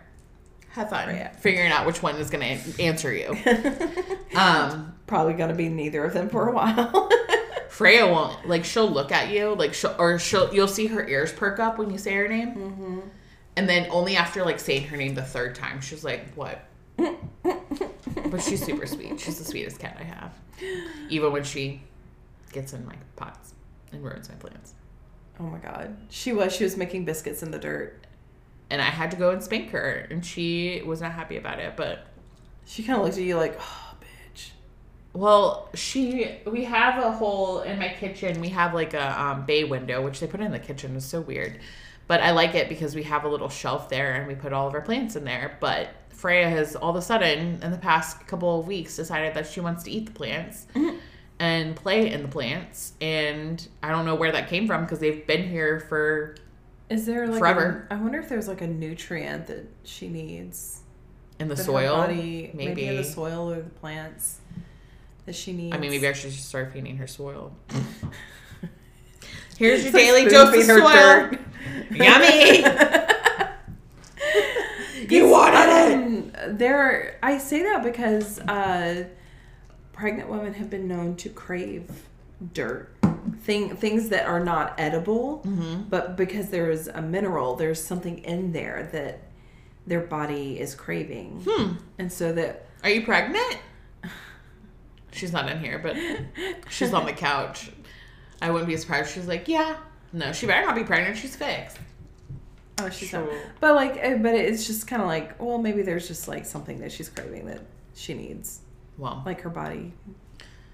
Have 0.78 0.90
fun 0.90 1.28
figuring 1.40 1.70
out 1.72 1.86
which 1.86 2.02
one 2.02 2.16
is 2.16 2.30
going 2.30 2.58
to 2.60 2.82
answer 2.82 3.12
you. 3.12 3.36
Um, 4.36 4.94
Probably 5.06 5.32
gonna 5.34 5.54
be 5.54 5.68
neither 5.68 6.04
of 6.04 6.12
them 6.12 6.28
for 6.28 6.48
a 6.48 6.52
while. 6.52 7.10
Freya 7.70 8.06
won't 8.06 8.46
like 8.46 8.64
she'll 8.64 8.88
look 8.90 9.10
at 9.10 9.30
you 9.30 9.54
like 9.54 9.72
she'll 9.74 9.94
or 9.98 10.18
she'll 10.18 10.52
you'll 10.54 10.68
see 10.68 10.86
her 10.88 11.06
ears 11.08 11.32
perk 11.32 11.58
up 11.58 11.78
when 11.78 11.90
you 11.90 11.96
say 11.98 12.12
her 12.14 12.28
name, 12.28 12.54
Mm-hmm. 12.54 12.98
and 13.56 13.68
then 13.68 13.88
only 13.90 14.16
after 14.16 14.44
like 14.44 14.60
saying 14.60 14.84
her 14.88 14.96
name 14.96 15.14
the 15.14 15.22
third 15.22 15.54
time 15.54 15.80
she's 15.80 16.04
like, 16.04 16.34
"What?" 16.34 16.60
but 16.96 18.42
she's 18.42 18.64
super 18.64 18.86
sweet. 18.86 19.18
She's 19.18 19.38
the 19.38 19.44
sweetest 19.44 19.78
cat 19.78 19.96
I 19.98 20.04
have, 20.04 20.32
even 21.08 21.32
when 21.32 21.44
she 21.44 21.82
gets 22.52 22.72
in 22.74 22.84
my 22.86 22.94
pots 23.16 23.54
and 23.92 24.04
ruins 24.04 24.28
my 24.28 24.34
plants. 24.36 24.74
oh 25.40 25.44
my 25.44 25.58
god, 25.58 25.96
she 26.10 26.32
was. 26.32 26.54
She 26.54 26.64
was 26.64 26.76
making 26.76 27.04
biscuits 27.06 27.42
in 27.42 27.50
the 27.50 27.58
dirt. 27.58 28.04
And 28.70 28.82
I 28.82 28.86
had 28.86 29.10
to 29.12 29.16
go 29.16 29.30
and 29.30 29.42
spank 29.42 29.70
her, 29.70 30.06
and 30.10 30.24
she 30.24 30.82
was 30.84 31.00
not 31.00 31.12
happy 31.12 31.36
about 31.36 31.58
it. 31.58 31.74
But 31.76 32.06
She 32.66 32.82
kind 32.82 32.98
of 32.98 33.04
looked 33.04 33.16
at 33.16 33.24
you 33.24 33.36
like, 33.36 33.56
oh, 33.58 33.94
bitch. 34.00 34.50
Well, 35.14 35.70
she 35.74 36.36
we 36.44 36.64
have 36.64 37.02
a 37.02 37.12
hole 37.12 37.60
in 37.62 37.78
my 37.78 37.88
kitchen. 37.88 38.40
We 38.40 38.50
have 38.50 38.74
like 38.74 38.92
a 38.94 39.20
um, 39.20 39.46
bay 39.46 39.64
window, 39.64 40.02
which 40.04 40.20
they 40.20 40.26
put 40.26 40.40
in 40.40 40.52
the 40.52 40.58
kitchen. 40.58 40.94
It's 40.96 41.06
so 41.06 41.20
weird, 41.22 41.58
but 42.06 42.20
I 42.20 42.32
like 42.32 42.54
it 42.54 42.68
because 42.68 42.94
we 42.94 43.04
have 43.04 43.24
a 43.24 43.28
little 43.28 43.48
shelf 43.48 43.88
there 43.88 44.14
and 44.14 44.26
we 44.28 44.34
put 44.34 44.52
all 44.52 44.68
of 44.68 44.74
our 44.74 44.82
plants 44.82 45.16
in 45.16 45.24
there. 45.24 45.56
But 45.60 45.88
Freya 46.10 46.48
has 46.50 46.76
all 46.76 46.90
of 46.90 46.96
a 46.96 47.02
sudden 47.02 47.60
in 47.62 47.70
the 47.70 47.78
past 47.78 48.26
couple 48.26 48.60
of 48.60 48.66
weeks 48.66 48.96
decided 48.96 49.32
that 49.34 49.46
she 49.46 49.60
wants 49.60 49.84
to 49.84 49.90
eat 49.90 50.06
the 50.06 50.12
plants 50.12 50.66
and 51.38 51.74
play 51.76 52.10
in 52.10 52.22
the 52.22 52.28
plants, 52.28 52.92
and 53.00 53.66
I 53.82 53.90
don't 53.90 54.04
know 54.04 54.16
where 54.16 54.32
that 54.32 54.48
came 54.48 54.66
from 54.66 54.82
because 54.82 54.98
they've 54.98 55.26
been 55.26 55.48
here 55.48 55.80
for 55.80 56.34
Is 56.90 57.06
there 57.06 57.26
like 57.26 57.38
Forever. 57.38 57.86
A, 57.90 57.94
I 57.94 57.96
wonder 57.96 58.18
if 58.18 58.28
there's 58.28 58.48
like 58.48 58.62
a 58.62 58.66
nutrient 58.66 59.46
that 59.48 59.66
she 59.84 60.08
needs. 60.08 60.80
in 61.38 61.48
the 61.48 61.56
soil. 61.56 61.96
body, 61.96 62.50
maybe. 62.54 62.74
maybe. 62.74 62.86
in 62.86 62.96
the 62.96 63.04
soil 63.04 63.52
or 63.52 63.56
the 63.56 63.70
plants 63.70 64.38
that 65.26 65.34
she 65.34 65.52
needs. 65.52 65.76
I 65.76 65.78
mean, 65.78 65.90
maybe 65.90 66.08
I 66.08 66.12
should 66.12 66.30
just 66.30 66.48
start 66.48 66.72
feeding 66.72 66.96
her 66.96 67.06
soil. 67.06 67.52
Here's 69.58 69.82
your 69.82 69.92
daily 69.92 70.26
dose 70.28 70.56
of 70.56 70.62
soil. 70.64 70.88
dirt. 70.88 71.40
Yummy. 71.90 72.64
You 75.08 75.28
wanted 75.28 76.34
it. 76.34 76.58
There, 76.58 77.18
I 77.22 77.38
say 77.38 77.62
that 77.62 77.82
because 77.82 78.40
uh, 78.40 79.04
pregnant 79.92 80.28
women 80.28 80.52
have 80.54 80.68
been 80.68 80.86
known 80.86 81.16
to 81.16 81.30
crave 81.30 81.90
dirt, 82.52 82.94
thing 83.32 83.76
things 83.76 84.08
that 84.10 84.26
are 84.26 84.40
not 84.44 84.74
edible, 84.78 85.42
Mm-hmm. 85.46 85.82
but 85.88 86.16
because 86.16 86.50
there 86.50 86.70
is 86.70 86.88
a 86.88 87.02
mineral, 87.02 87.56
there's 87.56 87.82
something 87.82 88.18
in 88.18 88.52
there 88.52 88.88
that 88.92 89.20
their 89.86 90.00
body 90.00 90.58
is 90.60 90.74
craving, 90.74 91.42
Hmm. 91.48 91.72
and 91.98 92.12
so 92.12 92.32
that 92.32 92.66
Are 92.84 92.90
you 92.90 93.04
pregnant? 93.04 93.58
She's 95.12 95.32
not 95.32 95.50
in 95.50 95.58
here, 95.60 95.78
but 95.78 95.96
she's 96.70 96.92
on 96.92 97.06
the 97.06 97.12
couch. 97.28 97.70
I 98.40 98.50
wouldn't 98.50 98.68
be 98.68 98.76
surprised. 98.76 99.12
She's 99.12 99.26
like, 99.26 99.48
yeah. 99.48 99.76
No, 100.12 100.32
she 100.32 100.46
better 100.46 100.64
not 100.66 100.76
be 100.76 100.84
pregnant. 100.84 101.16
She's 101.16 101.34
fixed. 101.34 101.78
oh, 102.80 102.88
she's 102.90 103.08
Sure. 103.08 103.22
not. 103.22 103.34
But 103.58 103.74
like, 103.74 103.96
eh, 103.98 104.16
but 104.16 104.34
it's 104.34 104.66
just 104.66 104.86
kind 104.86 105.02
of 105.02 105.08
like, 105.08 105.40
well, 105.42 105.58
maybe 105.58 105.82
there's 105.82 106.06
just 106.06 106.28
like 106.28 106.46
something 106.46 106.78
that 106.80 106.92
she's 106.92 107.08
craving 107.08 107.46
that 107.46 107.62
she 107.94 108.14
needs, 108.14 108.60
Well, 108.96 109.22
like 109.26 109.40
her 109.40 109.50
body 109.50 109.92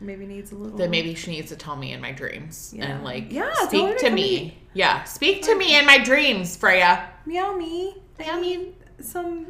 maybe 0.00 0.26
needs 0.26 0.52
a 0.52 0.54
little. 0.56 0.76
then 0.78 0.90
maybe 0.90 1.14
she 1.14 1.30
needs 1.30 1.48
to 1.50 1.56
tell 1.56 1.76
me 1.76 1.92
in 1.92 2.00
my 2.00 2.12
dreams 2.12 2.72
Yeah. 2.76 2.86
and 2.86 3.04
like 3.04 3.32
Yeah, 3.32 3.52
speak 3.66 3.98
to 3.98 4.04
to 4.08 4.10
me. 4.10 4.22
eat. 4.22 4.54
Yeah, 4.74 5.04
speak 5.04 5.42
to 5.42 5.54
me 5.54 5.78
in 5.78 5.86
my 5.86 5.98
dreams, 5.98 6.56
Freya. 6.56 7.08
meow 7.26 7.54
me. 7.56 7.96
I 8.24 8.40
need 8.40 8.74
some 9.00 9.46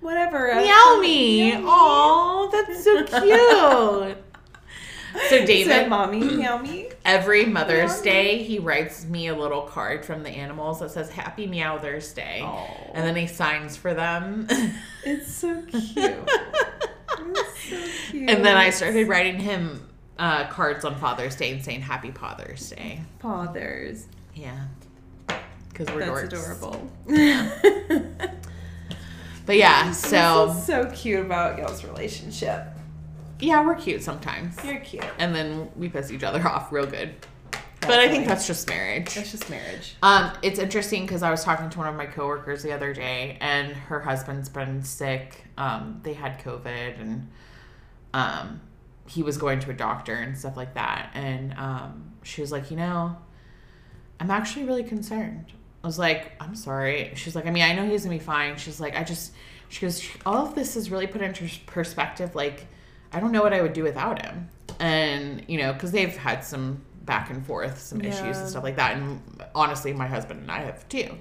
whatever. 0.00 0.54
Meow 0.54 0.98
me. 1.00 1.54
Oh, 1.56 2.48
that's 2.52 2.84
so 2.84 3.02
cute. 3.20 4.16
so 5.28 5.46
David, 5.46 5.66
Said 5.72 5.88
mommy, 5.88 6.20
meow 6.20 6.58
me. 6.58 6.90
every 7.04 7.44
Mother's 7.46 7.96
Meow. 8.04 8.12
Day, 8.12 8.42
he 8.42 8.58
writes 8.58 9.06
me 9.06 9.28
a 9.28 9.34
little 9.36 9.62
card 9.62 10.04
from 10.04 10.22
the 10.22 10.30
animals 10.30 10.80
that 10.80 10.90
says 10.90 11.10
"Happy 11.10 11.46
Meow 11.46 11.78
Thursday," 11.78 12.42
Oh. 12.44 12.90
and 12.94 13.04
then 13.06 13.16
he 13.16 13.26
signs 13.26 13.76
for 13.76 13.94
them. 13.94 14.46
It's 15.04 15.32
so 15.32 15.62
cute. 15.68 16.14
It's 17.20 17.70
so 17.70 18.10
cute. 18.10 18.30
and 18.30 18.44
then 18.44 18.56
I 18.56 18.70
started 18.70 19.08
writing 19.08 19.38
him 19.40 19.88
uh, 20.18 20.46
cards 20.48 20.84
on 20.84 20.96
Father's 20.96 21.36
Day 21.36 21.52
and 21.52 21.64
saying 21.64 21.80
"Happy 21.82 22.10
Father's 22.10 22.70
Day." 22.70 23.02
fathers. 23.20 24.06
Yeah, 24.34 24.66
because 25.70 25.88
we're 25.90 26.06
That's 26.20 26.34
dorks. 26.34 26.56
adorable. 27.06 28.28
But 29.46 29.56
yeah, 29.56 29.92
so 29.92 30.54
so 30.66 30.90
cute 30.94 31.24
about 31.24 31.58
y'all's 31.58 31.82
relationship. 31.82 32.64
yeah, 33.40 33.64
we're 33.64 33.76
cute 33.76 34.02
sometimes, 34.02 34.62
You're 34.62 34.80
cute. 34.80 35.04
and 35.18 35.34
then 35.34 35.70
we 35.74 35.88
piss 35.88 36.10
each 36.10 36.22
other 36.22 36.40
off 36.46 36.70
real 36.70 36.84
good. 36.84 37.14
But 37.80 38.00
I 38.00 38.08
think 38.08 38.26
that's 38.26 38.46
just 38.46 38.68
marriage. 38.68 39.14
that's 39.14 39.30
just 39.30 39.48
marriage. 39.48 39.94
Um, 40.02 40.32
it's 40.42 40.58
interesting 40.58 41.02
because 41.02 41.22
I 41.22 41.30
was 41.30 41.44
talking 41.44 41.70
to 41.70 41.78
one 41.78 41.86
of 41.86 41.94
my 41.94 42.06
coworkers 42.06 42.62
the 42.62 42.72
other 42.72 42.92
day, 42.92 43.38
and 43.40 43.72
her 43.72 44.00
husband's 44.00 44.48
been 44.48 44.82
sick. 44.82 45.44
Um, 45.56 46.00
they 46.02 46.14
had 46.14 46.40
COVID, 46.40 47.00
and 47.00 47.28
um, 48.12 48.60
he 49.06 49.22
was 49.22 49.38
going 49.38 49.60
to 49.60 49.70
a 49.70 49.74
doctor 49.74 50.14
and 50.14 50.36
stuff 50.36 50.56
like 50.56 50.74
that. 50.74 51.10
And 51.14 51.54
um, 51.54 52.12
she 52.22 52.40
was 52.40 52.52
like, 52.52 52.70
you 52.70 52.76
know, 52.76 53.16
I'm 54.20 54.30
actually 54.30 54.64
really 54.64 54.84
concerned. 54.84 55.52
I 55.82 55.86
was 55.86 55.98
like, 55.98 56.32
I'm 56.40 56.56
sorry. 56.56 57.12
She's 57.14 57.36
like, 57.36 57.46
I 57.46 57.50
mean, 57.50 57.62
I 57.62 57.72
know 57.74 57.86
he's 57.86 58.02
gonna 58.04 58.16
be 58.16 58.24
fine. 58.24 58.56
She's 58.56 58.80
like, 58.80 58.96
I 58.96 59.04
just 59.04 59.32
she 59.68 59.82
goes, 59.82 60.06
all 60.24 60.46
of 60.46 60.54
this 60.54 60.76
is 60.76 60.90
really 60.90 61.06
put 61.06 61.22
into 61.22 61.48
perspective. 61.66 62.34
Like, 62.34 62.66
I 63.12 63.20
don't 63.20 63.32
know 63.32 63.42
what 63.42 63.52
I 63.52 63.62
would 63.62 63.74
do 63.74 63.82
without 63.82 64.24
him. 64.24 64.48
And, 64.80 65.44
you 65.46 65.58
know, 65.58 65.72
because 65.72 65.92
they've 65.92 66.16
had 66.16 66.44
some 66.44 66.82
back 67.08 67.30
and 67.30 67.44
forth, 67.44 67.80
some 67.80 68.00
issues 68.02 68.36
and 68.36 68.48
stuff 68.48 68.62
like 68.62 68.76
that. 68.76 68.96
And 68.96 69.20
honestly, 69.54 69.92
my 69.92 70.06
husband 70.06 70.42
and 70.42 70.50
I 70.50 70.60
have 70.60 70.88
too. 70.88 71.16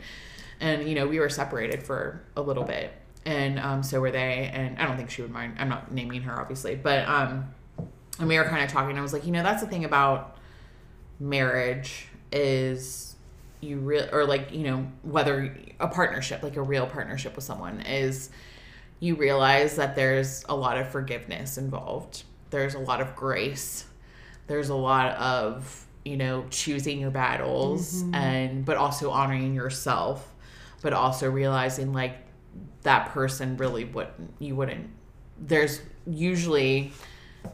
And, 0.60 0.88
you 0.88 0.94
know, 0.94 1.08
we 1.08 1.18
were 1.18 1.30
separated 1.30 1.82
for 1.82 2.22
a 2.36 2.42
little 2.42 2.66
bit. 2.66 2.94
And 3.26 3.58
um, 3.58 3.82
so 3.82 4.02
were 4.02 4.12
they. 4.12 4.52
And 4.54 4.78
I 4.78 4.86
don't 4.86 4.98
think 4.98 5.10
she 5.10 5.22
would 5.22 5.32
mind. 5.32 5.56
I'm 5.58 5.70
not 5.70 5.92
naming 5.92 6.22
her, 6.24 6.40
obviously. 6.40 6.76
But, 6.76 7.08
um, 7.08 7.54
and 8.20 8.28
we 8.28 8.38
were 8.38 8.44
kind 8.44 8.64
of 8.64 8.70
talking. 8.70 8.98
I 8.98 9.02
was 9.02 9.14
like, 9.14 9.26
you 9.26 9.32
know, 9.32 9.44
that's 9.44 9.64
the 9.64 9.68
thing 9.68 9.86
about 9.86 10.38
marriage 11.20 12.08
is 12.32 13.16
you 13.62 13.80
real 13.80 14.08
or 14.12 14.24
like 14.26 14.52
you 14.52 14.64
know 14.64 14.86
whether 15.02 15.58
a 15.80 15.88
partnership 15.88 16.44
like 16.44 16.58
a 16.58 16.62
real 16.62 16.86
partnership 16.86 17.36
with 17.36 17.44
someone 17.44 17.82
is 17.82 18.30
you 19.00 19.16
realize 19.16 19.78
that 19.78 19.96
there's 19.96 20.46
a 20.48 20.56
lot 20.56 20.78
of 20.78 20.88
forgiveness 20.88 21.58
involved 21.58 22.24
there's 22.52 22.76
a 22.76 22.80
lot 22.80 23.02
of 23.02 23.16
grace 23.16 23.86
there's 24.48 24.70
a 24.70 24.76
lot 24.76 25.16
of 25.18 25.86
you 26.04 26.18
know 26.18 26.46
choosing 26.50 27.00
your 27.00 27.12
battles 27.12 28.04
mm-hmm. 28.04 28.16
and 28.16 28.66
but 28.66 28.78
also 28.78 29.12
honoring 29.12 29.54
yourself 29.54 30.34
but 30.82 30.94
also 30.94 31.30
realizing 31.30 31.94
like 31.94 32.18
that 32.84 33.10
person 33.10 33.58
really 33.58 33.84
wouldn't 33.86 34.34
you 34.40 34.56
wouldn't 34.56 34.90
there's 35.40 35.82
usually 36.06 36.92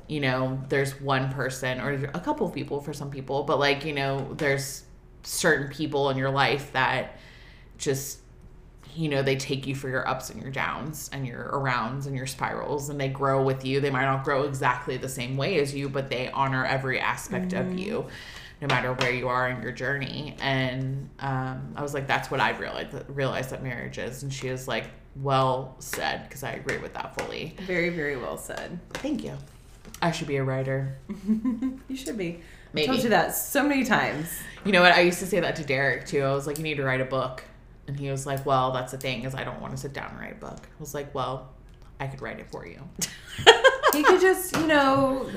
you 0.07 0.19
know 0.19 0.61
there's 0.69 0.99
one 1.01 1.31
person 1.31 1.79
or 1.79 1.93
a 2.13 2.19
couple 2.19 2.45
of 2.45 2.53
people 2.53 2.79
for 2.79 2.93
some 2.93 3.09
people 3.09 3.43
but 3.43 3.59
like 3.59 3.83
you 3.83 3.93
know 3.93 4.33
there's 4.37 4.83
certain 5.23 5.69
people 5.69 6.09
in 6.09 6.17
your 6.17 6.29
life 6.29 6.71
that 6.73 7.17
just 7.77 8.19
you 8.95 9.09
know 9.09 9.21
they 9.21 9.35
take 9.35 9.65
you 9.67 9.75
for 9.75 9.89
your 9.89 10.07
ups 10.07 10.29
and 10.29 10.41
your 10.41 10.51
downs 10.51 11.09
and 11.13 11.25
your 11.25 11.49
arounds 11.53 12.05
and 12.07 12.15
your 12.15 12.27
spirals 12.27 12.89
and 12.89 12.99
they 12.99 13.07
grow 13.09 13.43
with 13.43 13.65
you 13.65 13.79
they 13.79 13.89
might 13.89 14.05
not 14.05 14.23
grow 14.23 14.43
exactly 14.43 14.97
the 14.97 15.09
same 15.09 15.35
way 15.37 15.59
as 15.59 15.73
you 15.73 15.89
but 15.89 16.09
they 16.09 16.29
honor 16.31 16.65
every 16.65 16.99
aspect 16.99 17.53
of 17.53 17.77
you 17.77 18.05
no 18.61 18.67
matter 18.67 18.93
where 18.93 19.11
you 19.11 19.27
are 19.27 19.49
in 19.49 19.61
your 19.61 19.71
journey 19.71 20.35
and 20.41 21.09
um, 21.19 21.73
i 21.75 21.81
was 21.81 21.93
like 21.93 22.07
that's 22.07 22.29
what 22.31 22.39
i 22.39 22.51
realized 22.57 22.93
realized 23.07 23.49
that 23.49 23.63
marriage 23.63 23.97
is 23.97 24.23
and 24.23 24.33
she 24.33 24.49
was 24.49 24.67
like 24.67 24.85
well 25.17 25.75
said 25.79 26.23
because 26.27 26.43
i 26.43 26.51
agree 26.51 26.77
with 26.77 26.93
that 26.93 27.15
fully 27.19 27.55
Very, 27.67 27.89
very 27.89 28.17
well 28.17 28.37
said. 28.37 28.79
thank 28.95 29.23
you 29.23 29.37
i 30.01 30.11
should 30.11 30.27
be 30.27 30.37
a 30.37 30.43
writer 30.43 30.97
You 31.87 31.95
should 31.97 32.17
be. 32.17 32.41
Maybe. 32.73 32.87
I 32.89 32.91
told 32.91 33.03
you 33.03 33.09
that 33.11 33.35
so 33.35 33.61
many 33.61 33.83
times. 33.83 34.27
You 34.65 34.71
know 34.71 34.81
what? 34.81 34.93
I 34.93 35.01
used 35.01 35.19
to 35.19 35.27
say 35.27 35.39
that 35.39 35.55
to 35.57 35.63
Derek 35.63 36.07
too. 36.07 36.21
I 36.21 36.33
was 36.33 36.47
like, 36.47 36.57
you 36.57 36.63
need 36.63 36.77
to 36.77 36.83
write 36.83 37.01
a 37.01 37.05
book. 37.05 37.43
And 37.87 37.99
he 37.99 38.09
was 38.09 38.25
like, 38.25 38.45
well, 38.45 38.71
that's 38.71 38.91
the 38.91 38.97
thing 38.97 39.23
is 39.23 39.35
I 39.35 39.43
don't 39.43 39.59
want 39.61 39.71
to 39.73 39.77
sit 39.77 39.93
down 39.93 40.11
and 40.11 40.19
write 40.19 40.31
a 40.33 40.35
book. 40.35 40.59
I 40.63 40.79
was 40.79 40.93
like, 40.93 41.13
well, 41.13 41.49
I 41.99 42.07
could 42.07 42.21
write 42.21 42.39
it 42.39 42.49
for 42.49 42.65
you. 42.65 42.79
He 43.93 44.03
could 44.03 44.21
just, 44.21 44.55
you 44.55 44.67
know, 44.67 45.29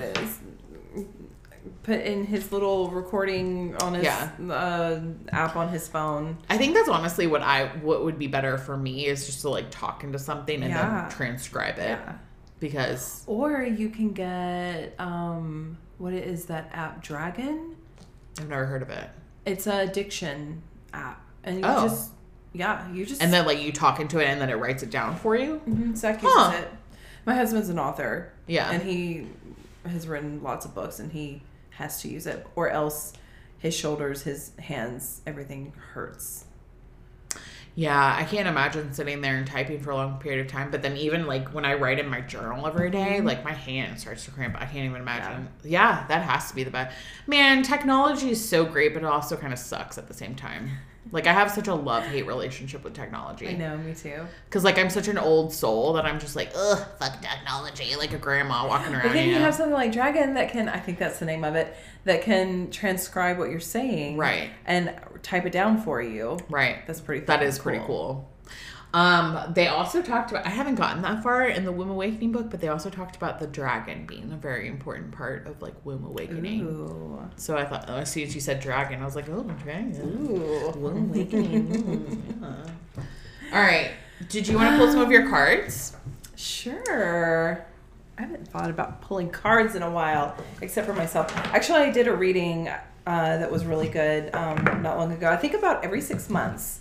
put 1.82 2.00
in 2.00 2.24
his 2.24 2.52
little 2.52 2.90
recording 2.90 3.76
on 3.82 3.94
his 3.94 4.04
Yeah. 4.04 4.30
uh, 4.48 5.00
app 5.32 5.56
on 5.56 5.68
his 5.68 5.88
phone. 5.88 6.38
I 6.48 6.56
think 6.56 6.74
that's 6.74 6.88
honestly 6.88 7.26
what 7.26 7.42
I 7.42 7.66
what 7.82 8.04
would 8.04 8.18
be 8.18 8.26
better 8.28 8.56
for 8.58 8.76
me 8.76 9.06
is 9.06 9.26
just 9.26 9.40
to 9.42 9.50
like 9.50 9.70
talk 9.70 10.04
into 10.04 10.18
something 10.18 10.62
and 10.62 10.70
Yeah. 10.72 11.02
then 11.02 11.10
transcribe 11.10 11.78
it 11.78 11.98
Yeah. 11.98 12.12
because 12.60 13.24
Or 13.26 13.62
you 13.62 13.88
can 13.88 14.12
get 14.12 14.94
um, 14.98 15.78
what 15.98 16.12
is 16.12 16.46
that 16.46 16.70
app? 16.72 17.02
Dragon. 17.02 17.76
I've 18.38 18.48
never 18.48 18.66
heard 18.66 18.82
of 18.82 18.90
it. 18.90 19.08
It's 19.44 19.66
a 19.66 19.86
diction 19.86 20.62
app, 20.92 21.20
and 21.44 21.58
you 21.58 21.62
Oh. 21.64 21.86
just 21.88 22.10
yeah, 22.56 22.90
you 22.92 23.04
just 23.06 23.22
And 23.22 23.32
then 23.32 23.46
like 23.46 23.60
you 23.60 23.72
talk 23.72 24.00
into 24.00 24.18
it 24.18 24.26
and 24.26 24.40
then 24.40 24.50
it 24.50 24.54
writes 24.54 24.82
it 24.82 24.90
down 24.90 25.16
for 25.16 25.36
you. 25.36 25.60
Mhm, 25.68 25.96
Zach 25.96 26.20
Huh. 26.22 26.52
it. 26.54 26.68
My 27.24 27.34
husband's 27.34 27.68
an 27.68 27.78
author. 27.78 28.32
Yeah. 28.46 28.70
And 28.70 28.82
he 28.82 29.26
has 29.84 30.06
written 30.08 30.42
lots 30.42 30.64
of 30.64 30.74
books 30.74 30.98
and 30.98 31.12
he 31.12 31.42
has 31.70 32.00
to 32.02 32.08
use 32.08 32.26
it. 32.26 32.46
Or 32.56 32.70
else 32.70 33.12
his 33.58 33.74
shoulders, 33.74 34.22
his 34.22 34.52
hands, 34.58 35.20
everything 35.26 35.72
hurts. 35.92 36.44
Yeah, 37.78 38.16
I 38.18 38.24
can't 38.24 38.48
imagine 38.48 38.94
sitting 38.94 39.20
there 39.20 39.36
and 39.36 39.46
typing 39.46 39.80
for 39.80 39.90
a 39.90 39.96
long 39.96 40.18
period 40.18 40.40
of 40.46 40.50
time. 40.50 40.70
But 40.70 40.80
then 40.80 40.96
even 40.96 41.26
like 41.26 41.48
when 41.52 41.66
I 41.66 41.74
write 41.74 41.98
in 41.98 42.08
my 42.08 42.22
journal 42.22 42.66
every 42.66 42.90
day, 42.90 43.16
Mm-hmm. 43.18 43.26
like 43.26 43.44
my 43.44 43.52
hand 43.52 44.00
starts 44.00 44.24
to 44.24 44.30
cramp. 44.30 44.54
I 44.56 44.64
can't 44.64 44.86
even 44.86 45.02
imagine. 45.02 45.48
Yeah, 45.62 46.06
that 46.08 46.22
has 46.22 46.48
to 46.48 46.54
be 46.54 46.64
the 46.64 46.70
best. 46.70 46.96
Man, 47.26 47.62
technology 47.62 48.30
is 48.30 48.42
so 48.48 48.64
great, 48.64 48.94
but 48.94 49.02
it 49.02 49.06
also 49.06 49.36
kind 49.36 49.52
of 49.52 49.58
sucks 49.58 49.98
at 49.98 50.08
the 50.08 50.14
same 50.14 50.34
time. 50.34 50.70
Like 51.12 51.26
I 51.26 51.32
have 51.32 51.50
such 51.50 51.68
a 51.68 51.74
love 51.74 52.04
hate 52.04 52.26
relationship 52.26 52.84
with 52.84 52.94
technology. 52.94 53.48
I 53.48 53.52
know, 53.52 53.76
me 53.76 53.94
too. 53.94 54.26
Cause 54.50 54.64
like 54.64 54.78
I'm 54.78 54.90
such 54.90 55.08
an 55.08 55.18
old 55.18 55.52
soul 55.52 55.92
that 55.94 56.04
I'm 56.04 56.18
just 56.18 56.36
like, 56.36 56.50
ugh, 56.54 56.86
fuck 56.98 57.20
technology, 57.20 57.94
like 57.96 58.12
a 58.12 58.18
grandma 58.18 58.66
walking 58.66 58.94
around. 58.94 59.02
But 59.04 59.12
then 59.12 59.26
you 59.26 59.34
you 59.34 59.38
know? 59.38 59.44
have 59.44 59.54
something 59.54 59.72
like 59.74 59.92
Dragon 59.92 60.34
that 60.34 60.50
can, 60.50 60.68
I 60.68 60.78
think 60.78 60.98
that's 60.98 61.18
the 61.18 61.26
name 61.26 61.44
of 61.44 61.54
it, 61.54 61.76
that 62.04 62.22
can 62.22 62.70
transcribe 62.70 63.38
what 63.38 63.50
you're 63.50 63.60
saying. 63.60 64.16
Right. 64.16 64.50
And 64.64 64.94
type 65.22 65.46
it 65.46 65.52
down 65.52 65.80
for 65.80 66.02
you. 66.02 66.38
right. 66.48 66.86
That's 66.86 67.00
pretty 67.00 67.24
That 67.26 67.42
is 67.42 67.58
pretty 67.58 67.84
cool. 67.84 68.28
Um, 68.94 69.52
they 69.52 69.68
also 69.68 70.00
talked 70.00 70.30
about. 70.30 70.46
I 70.46 70.50
haven't 70.50 70.76
gotten 70.76 71.02
that 71.02 71.22
far 71.22 71.46
in 71.46 71.64
the 71.64 71.72
Womb 71.72 71.90
Awakening 71.90 72.32
book, 72.32 72.50
but 72.50 72.60
they 72.60 72.68
also 72.68 72.88
talked 72.88 73.16
about 73.16 73.38
the 73.38 73.46
dragon 73.46 74.06
being 74.06 74.32
a 74.32 74.36
very 74.36 74.68
important 74.68 75.12
part 75.12 75.46
of 75.46 75.60
like 75.60 75.74
Womb 75.84 76.04
Awakening. 76.04 76.62
Ooh. 76.62 77.30
So 77.36 77.56
I 77.56 77.64
thought, 77.64 77.90
as 77.90 78.10
soon 78.10 78.22
as 78.22 78.34
you 78.34 78.40
said 78.40 78.60
dragon, 78.60 79.02
I 79.02 79.04
was 79.04 79.16
like, 79.16 79.28
oh, 79.28 79.42
dragon. 79.42 80.00
Ooh. 80.00 80.70
Womb 80.78 81.10
Awakening. 81.10 81.68
mm, 81.68 82.66
yeah. 82.96 83.02
All 83.52 83.62
right. 83.62 83.90
Did 84.28 84.48
you 84.48 84.56
want 84.56 84.70
to 84.70 84.78
pull 84.78 84.90
some 84.90 85.02
of 85.02 85.10
your 85.10 85.28
cards? 85.28 85.94
Sure. 86.36 87.66
I 88.18 88.22
haven't 88.22 88.48
thought 88.48 88.70
about 88.70 89.02
pulling 89.02 89.28
cards 89.28 89.74
in 89.74 89.82
a 89.82 89.90
while, 89.90 90.36
except 90.62 90.86
for 90.86 90.94
myself. 90.94 91.36
Actually, 91.36 91.80
I 91.80 91.90
did 91.90 92.08
a 92.08 92.14
reading 92.14 92.68
uh, 92.68 93.36
that 93.38 93.50
was 93.52 93.66
really 93.66 93.88
good 93.88 94.34
um, 94.34 94.56
not 94.82 94.96
long 94.96 95.12
ago. 95.12 95.28
I 95.30 95.36
think 95.36 95.54
about 95.54 95.84
every 95.84 96.00
six 96.00 96.30
months, 96.30 96.80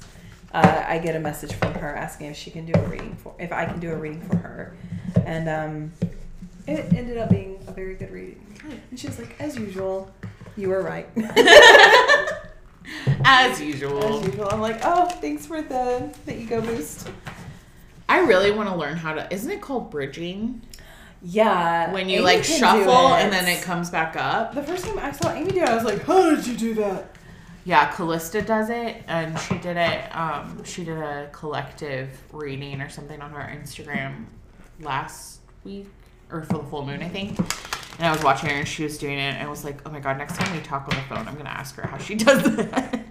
uh, 0.56 0.86
I 0.88 1.00
get 1.00 1.18
a 1.18 1.20
message 1.20 1.54
from 1.54 1.74
her 1.74 1.94
asking 1.94 2.28
if 2.28 2.38
she 2.38 2.50
can 2.50 2.66
do 2.66 2.72
a 2.74 2.88
reading 2.88 3.18
for, 3.18 3.36
if 3.38 3.52
I 3.52 3.66
can 3.66 3.82
do 3.82 3.92
a 3.92 3.96
reading 3.98 4.22
for 4.22 4.38
her, 4.38 4.78
and 5.26 5.50
um, 5.50 5.92
it 6.66 6.94
ended 6.94 7.18
up 7.18 7.30
being 7.30 7.60
a 7.68 7.74
very 7.74 7.96
good 7.96 8.10
reading. 8.10 8.42
And 8.90 8.98
she 8.98 9.08
was 9.08 9.20
like, 9.20 9.36
"As 9.40 9.58
usual, 9.58 10.10
you 10.56 10.70
were 10.70 10.82
right." 10.82 11.10
As 13.26 13.60
usual. 13.60 14.22
As 14.22 14.26
usual, 14.28 14.48
I'm 14.50 14.62
like, 14.62 14.80
"Oh, 14.84 15.08
thanks 15.08 15.46
for 15.46 15.62
the 15.62 16.16
the 16.26 16.40
ego 16.40 16.62
boost." 16.62 17.10
I 18.08 18.20
really 18.20 18.52
want 18.52 18.70
to 18.70 18.76
learn 18.76 18.96
how 18.96 19.14
to. 19.14 19.32
Isn't 19.34 19.52
it 19.52 19.62
called 19.62 19.92
bridging? 19.92 20.62
Yeah, 21.22 21.92
When 21.92 22.08
you 22.08 22.18
Amy 22.18 22.26
like 22.26 22.44
shuffle 22.44 23.16
and 23.16 23.34
then 23.34 23.48
it 23.48 23.64
comes 23.64 23.90
back 23.90 24.16
up. 24.16 24.54
The 24.54 24.62
first 24.64 24.86
time 24.86 25.00
I 25.00 25.12
saw 25.12 25.34
Amy 25.34 25.52
do 25.52 25.64
it, 25.64 25.68
I 25.68 25.76
was 25.76 25.84
like, 25.84 26.04
"How 26.04 26.30
did 26.34 26.48
you 26.48 26.56
do 26.56 26.74
that?" 26.76 27.16
Yeah, 27.66 27.92
Callista 27.92 28.44
does 28.44 28.70
it, 28.70 29.04
and 29.08 29.38
she 29.40 29.58
did 29.58 29.76
it. 29.76 30.16
Um, 30.16 30.64
she 30.64 30.84
did 30.84 31.00
a 31.00 31.30
collective 31.32 32.10
reading 32.32 32.80
or 32.80 32.90
something 32.90 33.20
on 33.22 33.32
her 33.32 33.60
Instagram 33.60 34.26
last 34.80 35.40
week 35.64 35.88
or 36.32 36.44
for 36.44 36.60
the 36.60 36.64
full 36.66 36.86
moon, 36.86 37.02
I 37.02 37.10
think. 37.10 37.38
And 37.98 38.06
I 38.08 38.12
was 38.12 38.24
watching 38.24 38.50
her, 38.50 38.56
and 38.56 38.68
she 38.68 38.84
was 38.84 39.00
doing 39.00 39.18
it, 39.18 39.34
and 39.34 39.44
I 39.44 39.50
was 39.50 39.64
like, 39.64 39.82
"Oh 39.88 39.92
my 39.92 40.00
god!" 40.00 40.20
Next 40.20 40.36
time 40.36 40.56
we 40.56 40.62
talk 40.62 40.84
on 40.84 40.96
the 40.96 41.02
phone, 41.04 41.28
I'm 41.28 41.36
gonna 41.36 41.50
ask 41.50 41.76
her 41.76 41.88
how 41.88 41.98
she 41.98 42.14
does 42.16 42.56
that 42.56 43.06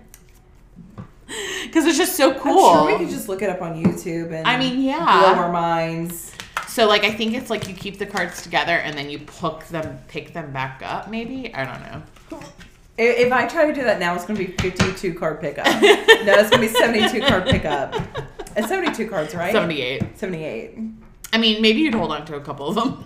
because 1.65 1.87
it's 1.87 1.99
just 1.99 2.17
so 2.17 2.35
cool. 2.35 2.67
I'm 2.67 2.87
sure 2.87 2.93
we 2.93 3.05
could 3.05 3.13
just 3.13 3.29
look 3.29 3.43
it 3.43 3.51
up 3.51 3.61
on 3.61 3.83
YouTube 3.83 4.33
and 4.33 4.47
I 4.47 4.57
mean, 4.59 4.75
blow 4.75 4.85
yeah. 4.85 5.35
our 5.37 5.53
minds. 5.53 6.33
So 6.69 6.87
like, 6.87 7.05
I 7.05 7.11
think 7.11 7.35
it's 7.35 7.51
like 7.51 7.69
you 7.69 7.75
keep 7.75 7.99
the 7.99 8.07
cards 8.07 8.43
together, 8.43 8.77
and 8.77 8.97
then 8.97 9.11
you 9.11 9.19
hook 9.19 9.65
them, 9.67 9.99
pick 10.09 10.33
them 10.33 10.53
back 10.53 10.81
up. 10.85 11.11
Maybe 11.11 11.53
I 11.55 11.65
don't 11.65 11.83
know. 11.83 12.41
If, 12.97 13.27
if 13.27 13.33
I 13.33 13.47
try 13.47 13.67
to 13.67 13.73
do 13.73 13.83
that 13.85 13.99
now, 13.99 14.15
it's 14.15 14.25
going 14.25 14.39
to 14.39 14.47
be 14.47 14.53
52 14.53 15.15
card 15.15 15.41
pickup. 15.41 15.67
no, 15.67 15.73
it's 15.83 16.51
going 16.51 16.63
to 16.63 16.69
be 16.69 16.69
72 16.69 17.21
card 17.27 17.47
pickup. 17.47 17.95
It's 18.57 18.69
72 18.69 19.09
cards, 19.09 19.35
right? 19.35 19.53
Seventy-eight. 19.53 20.17
78. 20.17 20.79
I 21.33 21.39
mean, 21.39 21.61
maybe 21.61 21.81
you'd 21.81 21.95
hold 21.95 22.13
on 22.13 22.25
to 22.27 22.37
a 22.37 22.41
couple 22.41 22.69
of 22.69 22.77
them. 22.77 23.05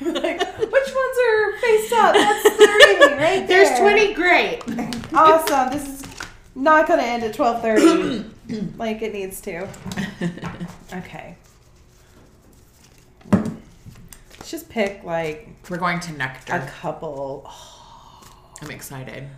like, 0.00 0.40
which 0.58 0.70
ones 0.70 1.16
are 1.28 1.58
faced 1.58 1.92
up? 1.92 2.14
That's 2.14 2.42
the 2.42 2.78
reading 2.88 3.18
right 3.18 3.46
there. 3.46 3.64
There's 3.64 3.78
twenty. 3.78 4.14
Great. 4.14 4.62
Awesome. 5.14 5.70
This 5.70 5.86
is 5.86 6.02
not 6.56 6.88
going 6.88 6.98
to 6.98 7.06
end 7.06 7.22
at 7.22 7.34
12:30 7.36 8.76
like 8.78 9.02
it 9.02 9.12
needs 9.12 9.40
to. 9.42 9.68
Okay. 10.92 11.36
Let's 13.32 14.50
just 14.50 14.68
pick 14.68 15.04
like 15.04 15.48
We're 15.68 15.76
going 15.76 16.00
to 16.00 16.12
Nectar. 16.14 16.54
a 16.54 16.66
couple. 16.66 17.44
Oh. 17.46 17.76
I'm 18.62 18.70
excited. 18.70 19.28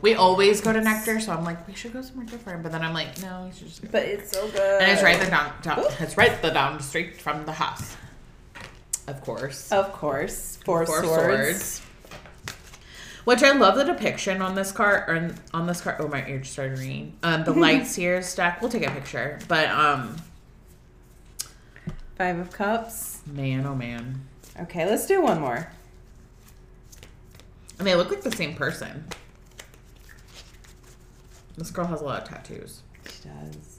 We 0.00 0.14
always 0.14 0.60
go 0.60 0.72
to 0.72 0.80
Nectar, 0.80 1.20
so 1.20 1.32
I'm 1.32 1.44
like, 1.44 1.66
we 1.66 1.74
should 1.74 1.92
go 1.92 2.02
somewhere 2.02 2.26
different. 2.26 2.62
But 2.62 2.72
then 2.72 2.82
I'm 2.82 2.94
like, 2.94 3.20
no, 3.22 3.44
we 3.46 3.56
should 3.56 3.68
just 3.68 3.82
go. 3.82 3.88
But 3.90 4.02
it's 4.04 4.30
so 4.32 4.48
good. 4.50 4.82
And 4.82 4.90
it's 4.90 5.02
right 5.02 5.18
the 5.20 5.26
down, 5.26 5.52
down 5.62 5.84
it's 5.98 6.16
right 6.16 6.40
the 6.42 6.50
down 6.50 6.76
the 6.76 6.82
street 6.82 7.20
from 7.20 7.44
the 7.46 7.52
house. 7.52 7.96
Of 9.06 9.20
course. 9.22 9.72
Of 9.72 9.92
course. 9.92 10.58
Four, 10.64 10.86
Four 10.86 11.04
swords. 11.04 11.80
Which 13.24 13.42
I 13.42 13.52
love 13.52 13.76
the 13.76 13.84
depiction 13.84 14.42
on 14.42 14.54
this 14.54 14.72
card 14.72 15.08
or 15.08 15.34
on 15.54 15.66
this 15.66 15.80
card. 15.80 15.96
Oh 16.00 16.08
my 16.08 16.26
ear 16.26 16.38
just 16.38 16.52
started 16.52 16.78
ringing. 16.78 17.16
Um, 17.22 17.44
the 17.44 17.52
Light 17.54 17.86
Seer's 17.86 18.34
deck. 18.34 18.60
We'll 18.60 18.70
take 18.70 18.86
a 18.86 18.90
picture, 18.90 19.38
but 19.48 19.68
um, 19.68 20.16
Five 22.16 22.38
of 22.38 22.52
Cups. 22.52 23.22
Man, 23.26 23.64
oh 23.66 23.74
man. 23.74 24.26
Okay, 24.60 24.86
let's 24.86 25.06
do 25.06 25.22
one 25.22 25.40
more. 25.40 25.72
And 27.82 27.86
they 27.88 27.96
look 27.96 28.10
like 28.10 28.22
the 28.22 28.30
same 28.30 28.54
person. 28.54 29.04
This 31.58 31.72
girl 31.72 31.84
has 31.86 32.00
a 32.00 32.04
lot 32.04 32.22
of 32.22 32.28
tattoos. 32.28 32.82
She 33.10 33.28
does. 33.28 33.78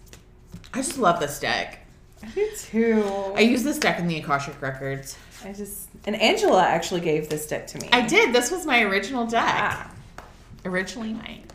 I 0.74 0.80
just 0.80 0.98
love 0.98 1.22
this 1.22 1.40
deck. 1.40 1.88
I 2.22 2.28
do 2.28 2.50
too. 2.58 3.02
I 3.34 3.40
use 3.40 3.64
this 3.64 3.80
deck 3.80 4.00
in 4.00 4.08
the 4.08 4.18
Akashic 4.18 4.62
Records. 4.62 5.18
I 5.46 5.54
just 5.54 5.88
and 6.06 6.18
Angela 6.18 6.66
actually 6.66 7.00
gave 7.00 7.30
this 7.30 7.48
deck 7.48 7.66
to 7.68 7.80
me. 7.80 7.88
I 7.94 8.06
did. 8.06 8.34
This 8.34 8.52
was 8.52 8.66
my 8.66 8.82
original 8.82 9.26
deck. 9.26 9.42
Ah. 9.48 9.90
Originally 10.66 11.14
mine. 11.14 11.46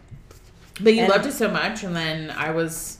But 0.81 0.95
you 0.95 1.01
And- 1.03 1.11
loved 1.11 1.27
it 1.27 1.33
so 1.33 1.51
much, 1.51 1.85
and 1.85 1.95
then 1.95 2.31
I 2.31 2.49
was 2.53 2.97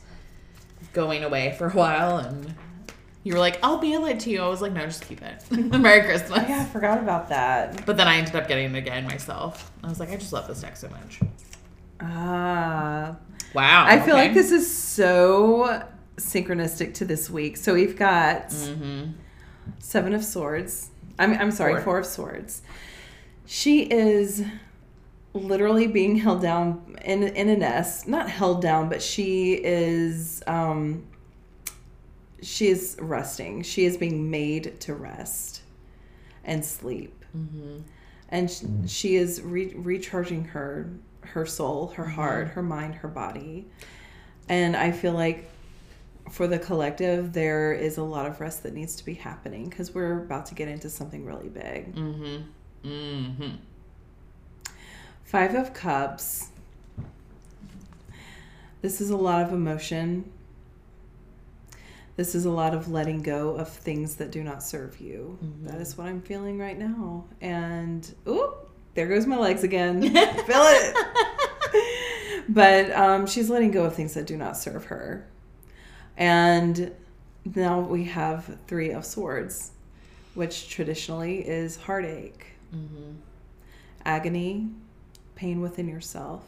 going 0.93 1.25
away 1.25 1.55
for 1.57 1.69
a 1.69 1.73
while, 1.73 2.19
and 2.19 2.55
you 3.29 3.35
were 3.35 3.41
like, 3.41 3.59
"I'll 3.63 3.79
mail 3.81 4.07
it 4.07 4.21
to 4.21 4.31
you." 4.31 4.41
I 4.41 4.49
was 4.49 4.63
like, 4.63 4.73
"No, 4.73 4.85
just 4.87 5.07
keep 5.07 5.21
it." 5.21 5.45
Merry 5.51 6.01
Christmas. 6.03 6.49
Yeah, 6.49 6.63
I 6.63 6.65
forgot 6.65 6.97
about 6.99 7.29
that. 7.29 7.85
But 7.85 7.99
then 7.99 8.09
I 8.09 8.17
ended 8.17 8.35
up 8.35 8.49
getting 8.49 8.75
it 8.75 8.79
again 8.79 9.05
myself. 9.05 9.71
I 9.85 9.89
was 9.89 10.01
like, 10.01 10.11
I 10.11 10.17
just 10.17 10.33
love 10.33 10.49
this 10.49 10.63
deck 10.63 10.77
so 10.79 10.89
much. 10.89 11.21
Ah. 12.01 13.17
Wow. 13.55 13.85
I 13.87 14.01
feel 14.01 14.15
like 14.15 14.33
this 14.35 14.51
is 14.51 14.75
so 14.75 15.83
synchronistic 16.17 16.95
to 16.95 17.05
this 17.05 17.29
week. 17.31 17.57
So 17.59 17.75
we've 17.75 17.97
got 17.97 18.49
Mm-hmm. 18.49 19.13
Seven 19.79 20.15
of 20.15 20.25
Swords. 20.25 20.89
I'm, 21.19 21.35
I'm 21.35 21.51
sorry, 21.51 21.75
Four. 21.75 21.83
Four 21.83 21.99
of 21.99 22.07
Swords. 22.07 22.63
She 23.47 23.83
is 23.83 24.43
literally 25.35 25.87
being 25.87 26.17
held 26.17 26.41
down 26.41 26.97
in, 27.05 27.23
in 27.23 27.49
a 27.51 27.57
nest. 27.57 28.09
Not 28.09 28.31
held 28.31 28.63
down, 28.63 28.89
but 28.89 29.03
she 29.03 29.53
is 29.55 30.43
um, 30.47 31.07
she 32.43 32.69
is 32.69 32.97
resting. 33.01 33.63
She 33.63 33.85
is 33.85 33.97
being 33.97 34.31
made 34.31 34.81
to 34.83 34.95
rest 34.95 35.63
and 36.45 36.65
sleep. 36.65 37.25
Mm-hmm. 37.37 37.79
And 38.31 38.51
sh- 38.51 38.65
she 38.87 39.17
is 39.17 39.41
re- 39.43 39.73
recharging 39.75 40.45
her 40.47 40.91
her 41.23 41.45
soul, 41.45 41.89
her 41.89 42.05
Mm-hmm. 42.05 42.13
heart, 42.13 42.49
her 42.49 42.63
mind, 42.63 42.95
her 42.97 43.09
body. 43.09 43.67
And 44.49 44.75
I 44.77 44.93
feel 44.93 45.13
like 45.13 45.51
for 46.31 46.47
the 46.47 46.59
collective, 46.59 47.33
there 47.33 47.73
is 47.73 47.97
a 47.99 48.03
lot 48.03 48.27
of 48.27 48.41
rest 48.41 48.63
that 48.63 48.73
needs 48.75 48.97
to 48.97 49.05
be 49.05 49.15
happening 49.15 49.69
because 49.69 49.95
we're 49.95 50.23
about 50.23 50.47
to 50.47 50.55
get 50.55 50.69
into 50.69 50.89
something 50.89 51.25
really 51.25 51.49
big. 51.49 51.95
Mm-hmm. 51.95 52.89
Mm-hmm. 52.89 53.51
Five 55.25 55.55
of 55.55 55.75
Cups. 55.75 56.49
This 58.81 59.01
is 59.01 59.11
a 59.11 59.17
lot 59.17 59.43
of 59.47 59.53
emotion. 59.53 60.31
This 62.19 62.35
is 62.35 62.47
a 62.47 62.51
lot 62.51 62.75
of 62.75 62.89
letting 62.91 63.23
go 63.23 63.55
of 63.55 63.69
things 63.69 64.17
that 64.17 64.33
do 64.33 64.43
not 64.43 64.61
serve 64.65 65.01
you. 65.01 65.39
That 65.63 65.81
is 65.81 65.97
what 65.97 66.09
I'm 66.09 66.21
feeling 66.21 66.59
right 66.59 66.77
now. 66.77 67.25
And, 67.41 68.13
ooh, 68.27 68.55
there 68.95 69.07
goes 69.07 69.25
my 69.25 69.37
legs 69.39 69.63
again. 69.63 70.03
Feel 70.03 70.17
it. 70.17 70.97
but 72.49 72.91
um, 72.91 73.25
she's 73.29 73.49
letting 73.49 73.71
go 73.71 73.85
of 73.85 73.95
things 73.95 74.15
that 74.15 74.27
do 74.27 74.37
not 74.37 74.57
serve 74.57 74.87
her. 74.87 75.29
And 76.17 76.91
now 77.55 77.79
we 77.79 78.03
have 78.07 78.59
Three 78.67 78.91
of 78.91 79.05
Swords, 79.05 79.71
which 80.35 80.69
traditionally 80.69 81.47
is 81.49 81.77
heartache, 81.77 82.47
Mm-hmm. 82.75 83.13
agony, 84.05 84.69
pain 85.37 85.61
within 85.63 85.87
yourself. 85.89 86.43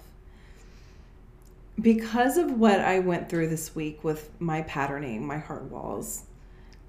Because 1.81 2.37
of 2.37 2.59
what 2.59 2.81
I 2.81 2.99
went 2.99 3.29
through 3.29 3.49
this 3.49 3.75
week 3.75 4.03
with 4.05 4.31
my 4.41 4.63
patterning, 4.63 5.27
my 5.27 5.39
heart 5.39 5.65
walls, 5.65 6.25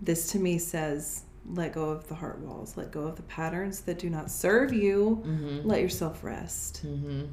this 0.01 0.31
to 0.31 0.39
me 0.39 0.57
says 0.57 1.23
let 1.47 1.73
go 1.73 1.89
of 1.89 2.07
the 2.07 2.15
heart 2.15 2.39
walls, 2.39 2.77
let 2.77 2.91
go 2.91 3.01
of 3.01 3.15
the 3.15 3.21
patterns 3.23 3.81
that 3.81 3.97
do 3.99 4.09
not 4.09 4.29
serve 4.29 4.71
you, 4.73 5.21
Mm-hmm. 5.25 5.67
let 5.67 5.81
yourself 5.81 6.23
rest, 6.23 6.85
Mm-hmm. 6.85 7.25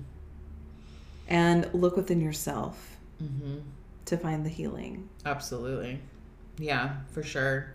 and 1.29 1.69
look 1.75 1.97
within 1.97 2.21
yourself 2.21 2.97
Mm-hmm. 3.23 3.59
to 4.07 4.17
find 4.17 4.45
the 4.47 4.51
healing. 4.51 5.09
Absolutely. 5.27 5.99
Yeah, 6.59 6.97
for 7.11 7.23
sure. 7.23 7.73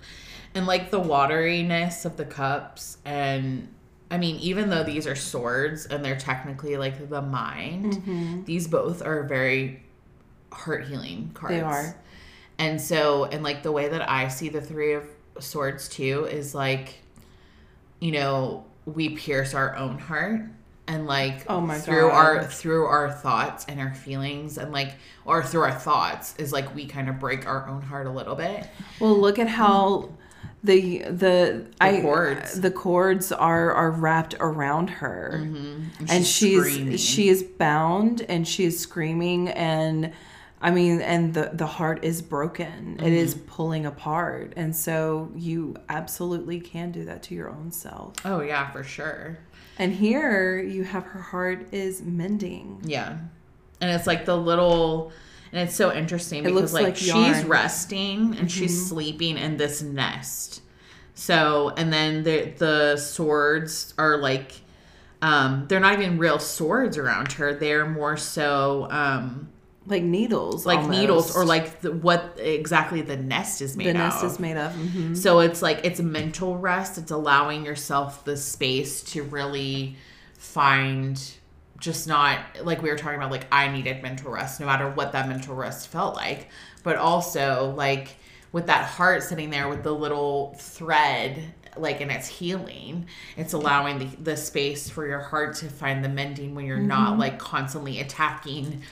And 0.55 0.65
like 0.67 0.89
the 0.91 0.99
wateriness 1.01 2.05
of 2.05 2.17
the 2.17 2.25
cups 2.25 2.97
and 3.05 3.72
I 4.13 4.17
mean, 4.17 4.35
even 4.37 4.69
though 4.69 4.83
these 4.83 5.07
are 5.07 5.15
swords 5.15 5.87
and 5.87 6.05
they're 6.05 6.15
technically 6.17 6.77
like 6.77 7.09
the 7.09 7.21
mind, 7.21 7.93
Mm-hmm. 7.93 8.43
these 8.43 8.67
both 8.67 9.01
are 9.01 9.23
very 9.23 9.81
heart 10.51 10.85
healing 10.85 11.31
cards. 11.33 11.55
They 11.55 11.61
are. 11.61 11.95
And 12.59 12.79
so, 12.79 13.25
and 13.25 13.43
like 13.43 13.63
the 13.63 13.71
way 13.71 13.87
that 13.89 14.07
I 14.09 14.27
see 14.27 14.49
the 14.49 14.61
three 14.61 14.93
of 14.93 15.05
swords 15.39 15.89
too 15.89 16.25
is 16.29 16.53
like, 16.53 16.99
you 17.99 18.11
know, 18.11 18.65
we 18.85 19.09
pierce 19.15 19.53
our 19.53 19.75
own 19.75 19.97
heart 19.97 20.41
and 20.87 21.07
like 21.07 21.45
Oh 21.49 21.61
my 21.61 21.79
through 21.79 22.09
God. 22.09 22.13
our 22.13 22.43
through 22.43 22.85
our 22.85 23.09
thoughts 23.11 23.65
and 23.69 23.79
our 23.79 23.93
feelings 23.95 24.57
and 24.57 24.71
like 24.73 24.93
or 25.25 25.41
through 25.41 25.61
our 25.61 25.71
thoughts 25.73 26.35
is 26.37 26.51
like 26.51 26.75
we 26.75 26.85
kind 26.85 27.07
of 27.09 27.17
break 27.19 27.47
our 27.47 27.67
own 27.69 27.81
heart 27.81 28.05
a 28.05 28.11
little 28.11 28.35
bit. 28.35 28.67
Well, 28.99 29.17
look 29.17 29.39
at 29.39 29.47
how 29.47 30.09
the 30.63 30.99
the, 31.03 31.65
I 31.81 31.99
cords. 32.01 32.59
the 32.61 32.71
cords 32.71 33.31
are 33.31 33.71
are 33.73 33.91
wrapped 33.91 34.35
around 34.39 34.89
her. 34.89 35.41
Mm-hmm. 35.43 36.05
and 36.09 36.25
she's 36.25 36.59
screaming. 36.65 36.97
she 36.97 37.29
is 37.29 37.43
bound 37.43 38.21
and 38.29 38.47
she 38.47 38.63
is 38.65 38.79
screaming 38.79 39.49
and 39.49 40.13
i 40.61 40.71
mean 40.71 41.01
and 41.01 41.33
the 41.33 41.49
the 41.53 41.65
heart 41.67 42.03
is 42.03 42.21
broken 42.21 42.97
It 43.03 43.11
is 43.11 43.35
Mm-hmm. 43.35 43.45
pulling 43.47 43.85
apart 43.85 44.53
and 44.55 44.73
so 44.75 45.29
you 45.35 45.75
absolutely 45.89 46.59
can 46.61 46.91
do 46.93 47.03
that 47.05 47.23
to 47.23 47.35
your 47.35 47.49
own 47.49 47.71
self 47.71 48.13
Oh 48.23 48.39
yeah, 48.41 48.71
for 48.71 48.83
sure. 48.83 49.37
and 49.77 49.91
here 49.93 50.59
you 50.59 50.83
have 50.85 51.03
her 51.03 51.21
heart 51.21 51.67
is 51.73 52.01
mending 52.01 52.79
Yeah. 52.85 53.17
And 53.81 53.91
it's 53.91 54.07
like 54.07 54.23
the 54.25 54.37
little 54.37 55.11
and 55.53 55.67
it's 55.69 55.75
so 55.75 55.93
interesting 55.93 56.43
because 56.43 56.73
like, 56.73 56.83
like 56.83 56.95
she's. 56.97 57.13
Mm-hmm. 57.13 57.47
resting 57.47 58.35
and 58.37 58.51
she's 58.51 58.87
sleeping 58.87 59.37
in 59.37 59.57
this 59.57 59.83
nest. 59.83 60.61
So 61.13 61.71
and 61.77 61.93
then 61.93 62.23
the 62.23 62.51
the 62.57 62.97
swords 62.97 63.93
are 63.99 64.17
like 64.17 64.53
um 65.21 65.65
they're 65.67 65.79
not 65.79 65.93
even 65.93 66.17
real 66.17 66.39
swords 66.39 66.97
around 66.97 67.33
her. 67.33 67.53
They're 67.53 67.85
more 67.85 68.17
so 68.17 68.87
um 68.89 69.49
like 69.85 70.01
needles 70.01 70.65
like 70.65 70.79
almost. 70.79 70.99
needles 70.99 71.37
or 71.37 71.45
like 71.45 71.81
the, 71.81 71.91
what 71.91 72.35
exactly 72.39 73.01
the 73.01 73.17
nest 73.17 73.61
is 73.61 73.77
made 73.77 73.87
the 73.87 73.93
nest 73.93 74.23
of. 74.23 74.31
is 74.31 74.39
made 74.39 74.57
of 74.57 74.71
mhm. 74.71 75.15
So 75.15 75.39
it's 75.39 75.61
like 75.61 75.81
it's 75.83 75.99
mental 75.99 76.57
rest. 76.57 76.97
It's 76.97 77.11
allowing 77.11 77.63
yourself 77.63 78.25
the 78.25 78.37
space 78.37 79.03
to 79.11 79.21
really 79.21 79.97
find 80.35 81.21
just 81.83 82.07
not 82.07 82.39
like 82.61 82.81
we 82.81 82.89
were 82.89 82.95
talking 82.95 83.17
about 83.17 83.29
like 83.29 83.45
I 83.51 83.67
needed 83.67 84.01
mental 84.01 84.31
rest 84.31 84.61
no 84.61 84.65
matter 84.65 84.89
what 84.89 85.11
that 85.11 85.27
mental 85.27 85.53
rest 85.53 85.89
felt 85.89 86.15
like, 86.15 86.47
but 86.81 86.95
also 86.95 87.73
like 87.75 88.15
with 88.53 88.67
that 88.67 88.85
heart 88.85 89.21
sitting 89.21 89.49
there 89.49 89.67
with 89.67 89.83
the 89.83 89.91
little 89.91 90.55
thread 90.57 91.53
like 91.75 92.01
and 92.01 92.11
it's 92.11 92.27
healing 92.27 93.03
it's 93.35 93.53
allowing 93.53 93.97
the, 93.97 94.05
the 94.17 94.37
space 94.37 94.89
for 94.89 95.07
your 95.07 95.19
heart 95.19 95.55
to 95.55 95.67
find 95.67 96.05
the 96.05 96.09
mending 96.09 96.53
when 96.53 96.65
you're 96.67 96.77
not 96.77 97.17
like 97.17 97.39
constantly 97.39 97.99
attacking 97.99 98.83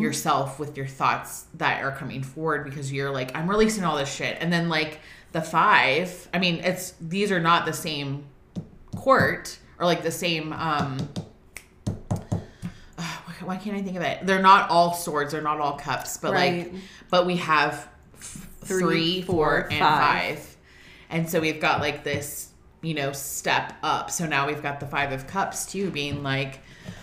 yourself 0.00 0.58
with 0.58 0.74
your 0.74 0.86
thoughts 0.86 1.44
that 1.52 1.84
are 1.84 1.92
coming 1.92 2.22
forward 2.22 2.64
because 2.64 2.90
you're 2.90 3.10
like 3.10 3.36
i'm 3.36 3.48
releasing 3.48 3.84
all 3.84 3.98
this 3.98 4.12
shit. 4.12 4.38
And 4.40 4.50
then 4.50 4.70
like 4.70 5.00
the 5.32 5.42
five 5.42 6.26
i 6.32 6.38
mean 6.38 6.56
it's 6.64 6.94
these 7.02 7.30
are 7.30 7.40
not 7.40 7.66
the 7.66 7.72
same 7.74 8.24
court 8.96 9.58
or 9.78 9.84
like 9.84 10.02
the 10.02 10.10
same 10.10 10.54
um 10.54 10.96
why 13.44 13.56
can't 13.56 13.76
i 13.76 13.82
think 13.82 13.96
of 13.96 14.02
it 14.02 14.24
they're 14.26 14.42
not 14.42 14.70
all 14.70 14.94
swords 14.94 15.32
they're 15.32 15.42
not 15.42 15.60
all 15.60 15.76
cups 15.78 16.16
but 16.16 16.32
Right. 16.32 16.72
like 16.72 16.82
but 17.10 17.26
we 17.26 17.36
have 17.36 17.88
f- 18.14 18.48
Three, 18.64 18.80
three, 18.80 19.22
four, 19.22 19.34
four, 19.36 19.58
and 19.70 19.78
five. 19.80 20.38
five. 20.38 20.56
And 21.10 21.28
so 21.28 21.40
we've 21.40 21.60
got 21.60 21.80
like 21.80 22.04
this, 22.04 22.50
you 22.80 22.94
know, 22.94 23.10
step 23.12 23.74
up. 23.82 24.08
So 24.10 24.24
now 24.24 24.46
we've 24.46 24.62
got 24.62 24.78
the 24.78 24.86
five 24.86 25.10
of 25.10 25.26
cups 25.26 25.66
too, 25.66 25.90
being 25.90 26.22
like, 26.22 26.60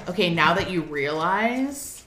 okay, 0.08 0.34
now 0.34 0.54
that 0.54 0.72
you 0.72 0.82
realize 0.84 2.06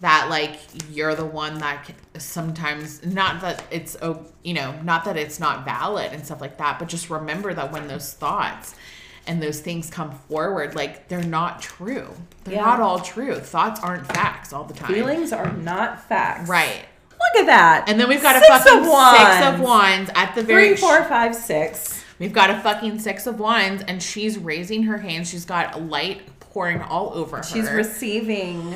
that 0.00 0.28
like 0.30 0.58
you're 0.90 1.14
the 1.14 1.26
one 1.26 1.58
that 1.58 1.90
sometimes 2.18 3.04
not 3.04 3.40
that 3.42 3.62
it's 3.70 3.96
oh 4.02 4.24
you 4.42 4.52
know 4.54 4.74
not 4.82 5.04
that 5.04 5.16
it's 5.16 5.38
not 5.40 5.64
valid 5.64 6.12
and 6.12 6.24
stuff 6.24 6.40
like 6.40 6.58
that 6.58 6.78
but 6.78 6.86
just 6.88 7.08
remember 7.08 7.54
that 7.54 7.72
when 7.72 7.88
those 7.88 8.12
thoughts 8.12 8.74
and 9.26 9.42
those 9.42 9.60
things 9.60 9.90
come 9.90 10.10
forward 10.28 10.74
like 10.74 11.08
they're 11.08 11.22
not 11.22 11.60
true 11.62 12.08
they're 12.44 12.54
Yeah. 12.54 12.64
not 12.64 12.80
all 12.80 12.98
true 13.00 13.36
thoughts 13.40 13.80
aren't 13.80 14.06
facts 14.06 14.52
all 14.52 14.64
the 14.64 14.74
time 14.74 14.92
feelings 14.92 15.32
are 15.32 15.52
not 15.52 16.02
facts 16.08 16.48
right 16.48 16.84
look 17.12 17.42
at 17.42 17.46
that 17.46 17.88
and 17.88 17.98
then 18.00 18.08
we've 18.08 18.22
got 18.22 18.34
Six 18.36 18.46
a 18.48 18.58
fucking 18.58 18.78
of 18.84 18.88
wands. 18.88 19.18
six 19.20 19.46
of 19.46 19.60
wands 19.60 20.10
at 20.14 20.34
the 20.34 20.42
very 20.42 20.68
three 20.68 20.76
four 20.76 21.04
five 21.04 21.34
six 21.34 22.02
We've 22.18 22.32
got 22.32 22.48
a 22.48 22.58
fucking 22.60 22.98
six 23.00 23.26
of 23.26 23.38
wands, 23.38 23.82
and 23.86 24.02
she's 24.02 24.38
raising 24.38 24.84
her 24.84 24.96
hand. 24.96 25.26
She's 25.28 25.44
got 25.44 25.82
light 25.82 26.22
pouring 26.40 26.80
all 26.80 27.12
over 27.12 27.36
her. 27.36 27.42
She's 27.42 27.70
receiving 27.70 28.74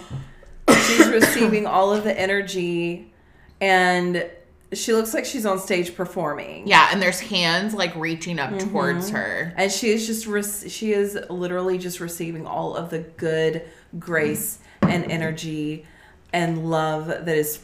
she's 0.68 1.08
receiving 1.08 1.66
all 1.66 1.90
of 1.90 2.04
the 2.04 2.12
energy 2.20 3.10
and 3.58 4.28
she 4.72 4.92
looks 4.92 5.12
like 5.14 5.24
she's 5.24 5.46
on 5.46 5.58
stage 5.58 5.96
performing. 5.96 6.66
Yeah, 6.66 6.88
and 6.92 7.02
there's 7.02 7.20
hands 7.20 7.74
like 7.74 7.94
reaching 7.96 8.38
up 8.38 8.50
mm-hmm. 8.50 8.70
towards 8.70 9.10
her. 9.10 9.52
And 9.56 9.70
she 9.70 9.90
is 9.90 10.06
just 10.06 10.26
re- 10.26 10.42
she 10.42 10.92
is 10.92 11.18
literally 11.28 11.78
just 11.78 12.00
receiving 12.00 12.46
all 12.46 12.76
of 12.76 12.90
the 12.90 13.00
good 13.00 13.62
grace 13.98 14.58
and 14.82 15.10
energy 15.10 15.86
and 16.32 16.70
love 16.70 17.06
that 17.06 17.28
is 17.28 17.60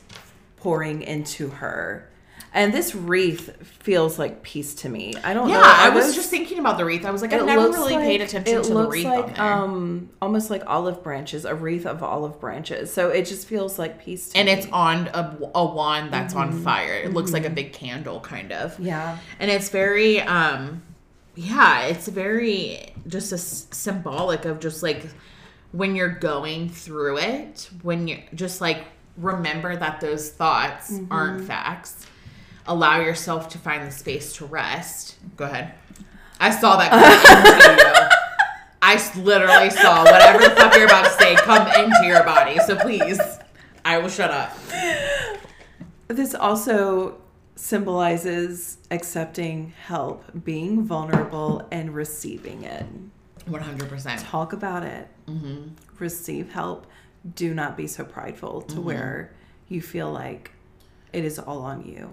pouring 0.57 1.03
into 1.03 1.49
her. 1.49 2.09
And 2.57 2.73
this 2.73 2.95
wreath 2.95 3.55
feels 3.83 4.19
like 4.19 4.43
peace 4.43 4.74
to 4.77 4.89
me. 4.89 5.12
I 5.23 5.35
don't 5.35 5.49
Yeah, 5.51 5.57
know. 5.57 5.62
I 5.62 5.91
was 5.91 6.15
just 6.15 6.31
thinking 6.31 6.59
about 6.59 6.78
the 6.78 6.87
wreath. 6.87 7.05
I 7.05 7.11
was 7.11 7.20
like, 7.20 7.33
I've 7.35 7.45
never 7.45 7.69
really 7.69 7.95
like- 7.97 8.05
paid 8.05 8.23
attention 8.23 8.57
it 8.57 8.62
to 8.65 8.69
the 8.70 8.74
looks 8.74 8.95
wreath 8.95 9.05
like, 9.05 9.24
on 9.24 9.33
there. 9.35 9.53
Um, 9.53 10.11
almost 10.23 10.49
like 10.51 10.62
olive 10.66 11.03
branches, 11.03 11.45
a 11.45 11.55
wreath 11.55 11.85
of 11.85 12.03
olive 12.03 12.41
branches. 12.41 12.91
So 12.93 13.11
it 13.11 13.27
just 13.27 13.47
feels 13.47 13.78
like 13.78 14.03
peace 14.03 14.31
to 14.31 14.39
and 14.39 14.47
me. 14.47 14.53
it's 14.55 14.66
on 14.73 15.09
a, 15.09 15.39
a 15.55 15.65
wand 15.66 16.12
that's 16.12 16.33
Mm-hmm. 16.33 16.55
on 16.55 16.62
fire. 16.62 16.95
It 16.95 17.12
looks 17.12 17.33
like 17.33 17.45
a 17.45 17.51
big 17.51 17.74
candle, 17.74 18.20
kind 18.20 18.51
of. 18.53 18.81
yeah. 18.81 19.19
and 19.39 19.51
it's 19.51 19.69
very 19.69 20.20
um 20.23 20.83
yeah 21.35 21.83
it's 21.83 22.09
very 22.09 22.95
just 23.07 23.31
a 23.33 23.35
s- 23.35 23.66
symbolic 23.70 24.47
of 24.47 24.59
just 24.59 24.83
like 24.83 25.07
when 25.73 25.95
you're 25.95 26.09
going 26.09 26.70
through 26.70 27.19
it 27.19 27.69
when 27.83 28.09
you 28.09 28.16
just 28.35 28.62
like 28.62 28.85
remember 29.19 29.77
that 29.77 30.01
those 30.01 30.31
thoughts 30.31 30.91
Mm-hmm. 30.91 31.12
aren't 31.12 31.45
facts 31.45 32.07
allow 32.68 33.01
yourself 33.01 33.48
to 33.51 33.59
find 33.59 33.86
the 33.86 33.90
space 33.90 34.32
to 34.34 34.47
rest. 34.47 35.16
Go 35.36 35.44
ahead. 35.44 35.74
I 36.40 36.51
saw 36.51 36.76
that 36.76 36.90
come 36.90 38.20
i 38.82 38.94
literally 39.16 39.70
saw 39.70 40.05
whatever 40.05 40.38
the 40.38 40.51
fuck 40.51 40.74
you're 40.76 40.84
about 40.84 41.05
to 41.05 41.10
say 41.12 41.34
come 41.36 41.66
into 41.68 42.05
your 42.05 42.22
body. 42.24 42.59
So 42.66 42.76
please 42.76 43.20
i 43.84 43.98
will 43.98 44.09
shut 44.09 44.30
up. 44.30 44.56
This 46.09 46.34
also 46.34 47.20
symbolizes 47.56 48.78
accepting 48.90 49.72
help, 49.86 50.24
being 50.44 50.84
vulnerable, 50.84 51.66
and 51.70 51.94
receiving 51.94 52.64
it. 52.64 52.84
100% 53.48 54.28
Talk 54.28 54.52
about 54.52 54.82
it. 54.82 55.09
Mm-hmm. 55.26 55.68
Receive 55.98 56.52
help. 56.52 56.86
Do 57.34 57.55
not 57.55 57.76
be 57.76 57.86
so 57.86 58.05
prideful 58.05 58.62
to 58.62 58.74
mm-hmm. 58.74 58.84
where 58.84 59.32
you 59.68 59.80
feel 59.80 60.12
like 60.12 60.52
it 61.12 61.24
is 61.24 61.38
all 61.38 61.62
on 61.62 61.84
you 61.84 62.10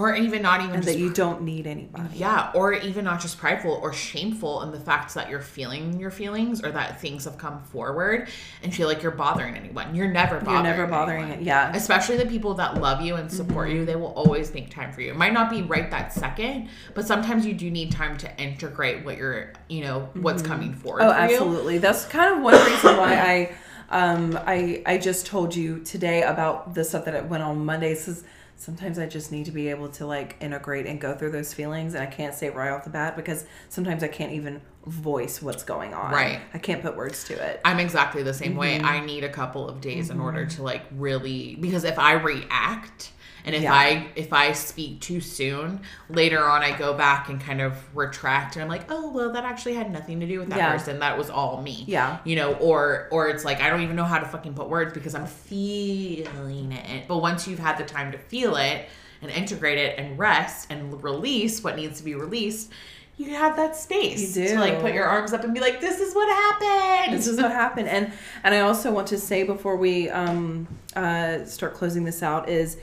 or 0.00 0.14
even 0.14 0.40
not 0.40 0.60
even 0.62 0.76
and 0.76 0.84
that 0.84 0.96
you 0.98 1.12
don't 1.12 1.42
need 1.42 1.66
anybody. 1.66 2.08
Yeah, 2.16 2.50
or 2.54 2.72
even 2.72 3.04
not 3.04 3.20
just 3.20 3.36
prideful 3.36 3.72
or 3.82 3.92
shameful 3.92 4.62
in 4.62 4.70
the 4.72 4.80
fact 4.80 5.12
that 5.14 5.28
you're 5.28 5.40
feeling 5.40 6.00
your 6.00 6.10
feelings 6.10 6.62
or 6.64 6.70
that 6.72 7.00
things 7.00 7.24
have 7.24 7.36
come 7.36 7.60
forward 7.64 8.28
and 8.62 8.74
feel 8.74 8.88
like 8.88 9.02
you're 9.02 9.12
bothering 9.12 9.56
anyone. 9.56 9.94
You're 9.94 10.08
never 10.08 10.36
bothering 10.40 10.54
You're 10.54 10.62
never 10.62 10.86
bothering 10.86 11.22
anyone. 11.24 11.40
it. 11.40 11.44
Yeah. 11.44 11.72
Especially 11.74 12.16
the 12.16 12.26
people 12.26 12.54
that 12.54 12.80
love 12.80 13.00
you 13.02 13.16
and 13.16 13.30
support 13.30 13.68
Mm-hmm. 13.68 13.76
you, 13.80 13.84
they 13.84 13.96
will 13.96 14.14
always 14.14 14.54
make 14.54 14.70
time 14.70 14.90
for 14.92 15.02
you. 15.02 15.10
It 15.10 15.16
might 15.16 15.34
not 15.34 15.50
be 15.50 15.60
right 15.62 15.90
that 15.90 16.12
second, 16.14 16.68
but 16.94 17.06
sometimes 17.06 17.44
you 17.44 17.52
do 17.52 17.70
need 17.70 17.92
time 17.92 18.16
to 18.18 18.36
integrate 18.40 19.04
what 19.04 19.18
you're, 19.18 19.52
you 19.68 19.82
know, 19.82 20.08
what's 20.14 20.40
coming 20.40 20.72
forward. 20.72 21.02
Oh, 21.02 21.12
for 21.12 21.18
you. 21.18 21.24
absolutely. 21.34 21.78
That's 21.78 22.06
kind 22.06 22.36
of 22.36 22.42
one 22.42 22.54
reason 22.54 22.96
why 22.96 23.14
I, 23.16 23.54
um, 23.90 24.38
I, 24.46 24.82
I 24.86 24.96
just 24.98 25.26
told 25.26 25.54
you 25.54 25.80
today 25.80 26.22
about 26.22 26.74
the 26.74 26.84
stuff 26.84 27.04
that 27.04 27.28
went 27.28 27.42
on 27.42 27.64
Mondays. 27.66 28.06
Because 28.06 28.24
sometimes 28.60 28.98
I 28.98 29.06
just 29.06 29.32
need 29.32 29.46
to 29.46 29.50
be 29.52 29.68
able 29.68 29.88
to 29.88 30.04
like 30.06 30.36
integrate 30.40 30.84
and 30.86 31.00
go 31.00 31.14
through 31.14 31.30
those 31.30 31.54
feelings, 31.54 31.94
and 31.94 32.02
I 32.02 32.06
can't 32.06 32.34
say 32.34 32.50
right 32.50 32.70
off 32.70 32.84
the 32.84 32.90
bat 32.90 33.16
because 33.16 33.46
sometimes 33.70 34.02
I 34.04 34.08
can't 34.08 34.32
even 34.32 34.60
voice 34.86 35.40
what's 35.40 35.62
going 35.62 35.94
on. 35.94 36.12
Right. 36.12 36.40
I 36.52 36.58
can't 36.58 36.82
put 36.82 36.94
words 36.96 37.24
to 37.24 37.34
it. 37.34 37.60
I'm 37.64 37.78
exactly 37.80 38.22
the 38.22 38.34
same 38.34 38.50
Mm-hmm. 38.50 38.58
way. 38.58 38.80
I 38.80 39.00
need 39.04 39.24
a 39.24 39.28
couple 39.30 39.66
of 39.68 39.80
days 39.80 40.10
in 40.10 40.20
order 40.20 40.44
to 40.44 40.62
like 40.62 40.82
really 40.92 41.56
because 41.56 41.84
if 41.84 41.98
I 41.98 42.12
react 42.12 43.12
and 43.44 43.54
if 43.54 43.62
Yeah. 43.62 43.72
I 43.74 44.08
if 44.16 44.32
I 44.32 44.52
speak 44.52 45.00
too 45.00 45.20
soon, 45.20 45.80
later 46.08 46.44
on 46.48 46.62
I 46.62 46.76
go 46.76 46.94
back 46.94 47.28
and 47.28 47.40
kind 47.40 47.60
of 47.60 47.74
retract 47.96 48.56
and 48.56 48.62
I'm 48.62 48.68
like, 48.68 48.90
"Oh, 48.90 49.10
well, 49.10 49.32
that 49.32 49.44
actually 49.44 49.74
had 49.74 49.90
nothing 49.92 50.20
to 50.20 50.26
do 50.26 50.38
with 50.40 50.50
that 50.50 50.58
Yeah. 50.58 50.72
person. 50.72 50.98
That 51.00 51.16
was 51.18 51.30
all 51.30 51.62
me." 51.62 51.84
Yeah. 51.86 52.18
You 52.24 52.36
know, 52.36 52.54
or 52.54 53.08
or 53.10 53.28
it's 53.28 53.44
like 53.44 53.60
I 53.60 53.70
don't 53.70 53.82
even 53.82 53.96
know 53.96 54.04
how 54.04 54.18
to 54.18 54.26
fucking 54.26 54.54
put 54.54 54.68
words 54.68 54.92
because 54.92 55.14
I'm 55.14 55.26
feeling 55.26 56.72
it. 56.72 57.06
But 57.08 57.18
once 57.18 57.46
you've 57.46 57.58
had 57.58 57.78
the 57.78 57.84
time 57.84 58.12
to 58.12 58.18
feel 58.18 58.56
it 58.56 58.86
and 59.22 59.30
integrate 59.30 59.78
it 59.78 59.98
and 59.98 60.18
rest 60.18 60.68
and 60.70 61.02
release 61.02 61.62
what 61.62 61.76
needs 61.76 61.98
to 61.98 62.04
be 62.04 62.14
released, 62.14 62.70
you 63.16 63.30
have 63.34 63.54
that 63.56 63.76
space 63.76 64.34
You 64.36 64.48
to 64.48 64.58
like 64.58 64.80
put 64.80 64.94
your 64.94 65.04
arms 65.04 65.32
up 65.32 65.44
and 65.44 65.52
be 65.52 65.60
like, 65.60 65.80
"This 65.80 66.00
is 66.00 66.14
what 66.14 66.28
happened." 66.28 67.16
this 67.16 67.26
is 67.26 67.38
what 67.40 67.50
happened 67.50 67.88
and 67.88 68.12
and 68.44 68.54
i 68.54 68.60
also 68.60 68.92
want 68.92 69.06
to 69.08 69.18
say 69.18 69.42
before 69.42 69.74
we 69.76 70.08
um 70.10 70.68
uh 70.94 71.44
start 71.44 71.74
closing 71.74 72.04
this 72.04 72.22
out 72.22 72.48
is 72.48 72.76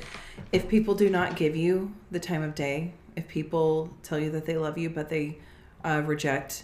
if 0.51 0.67
people 0.67 0.95
do 0.95 1.09
not 1.09 1.35
give 1.35 1.55
you 1.55 1.93
the 2.11 2.19
time 2.19 2.43
of 2.43 2.55
day 2.55 2.93
if 3.15 3.27
people 3.27 3.89
tell 4.03 4.19
you 4.19 4.29
that 4.31 4.45
they 4.45 4.57
love 4.57 4.77
you 4.77 4.89
but 4.89 5.09
they 5.09 5.37
uh, 5.83 6.01
reject 6.05 6.63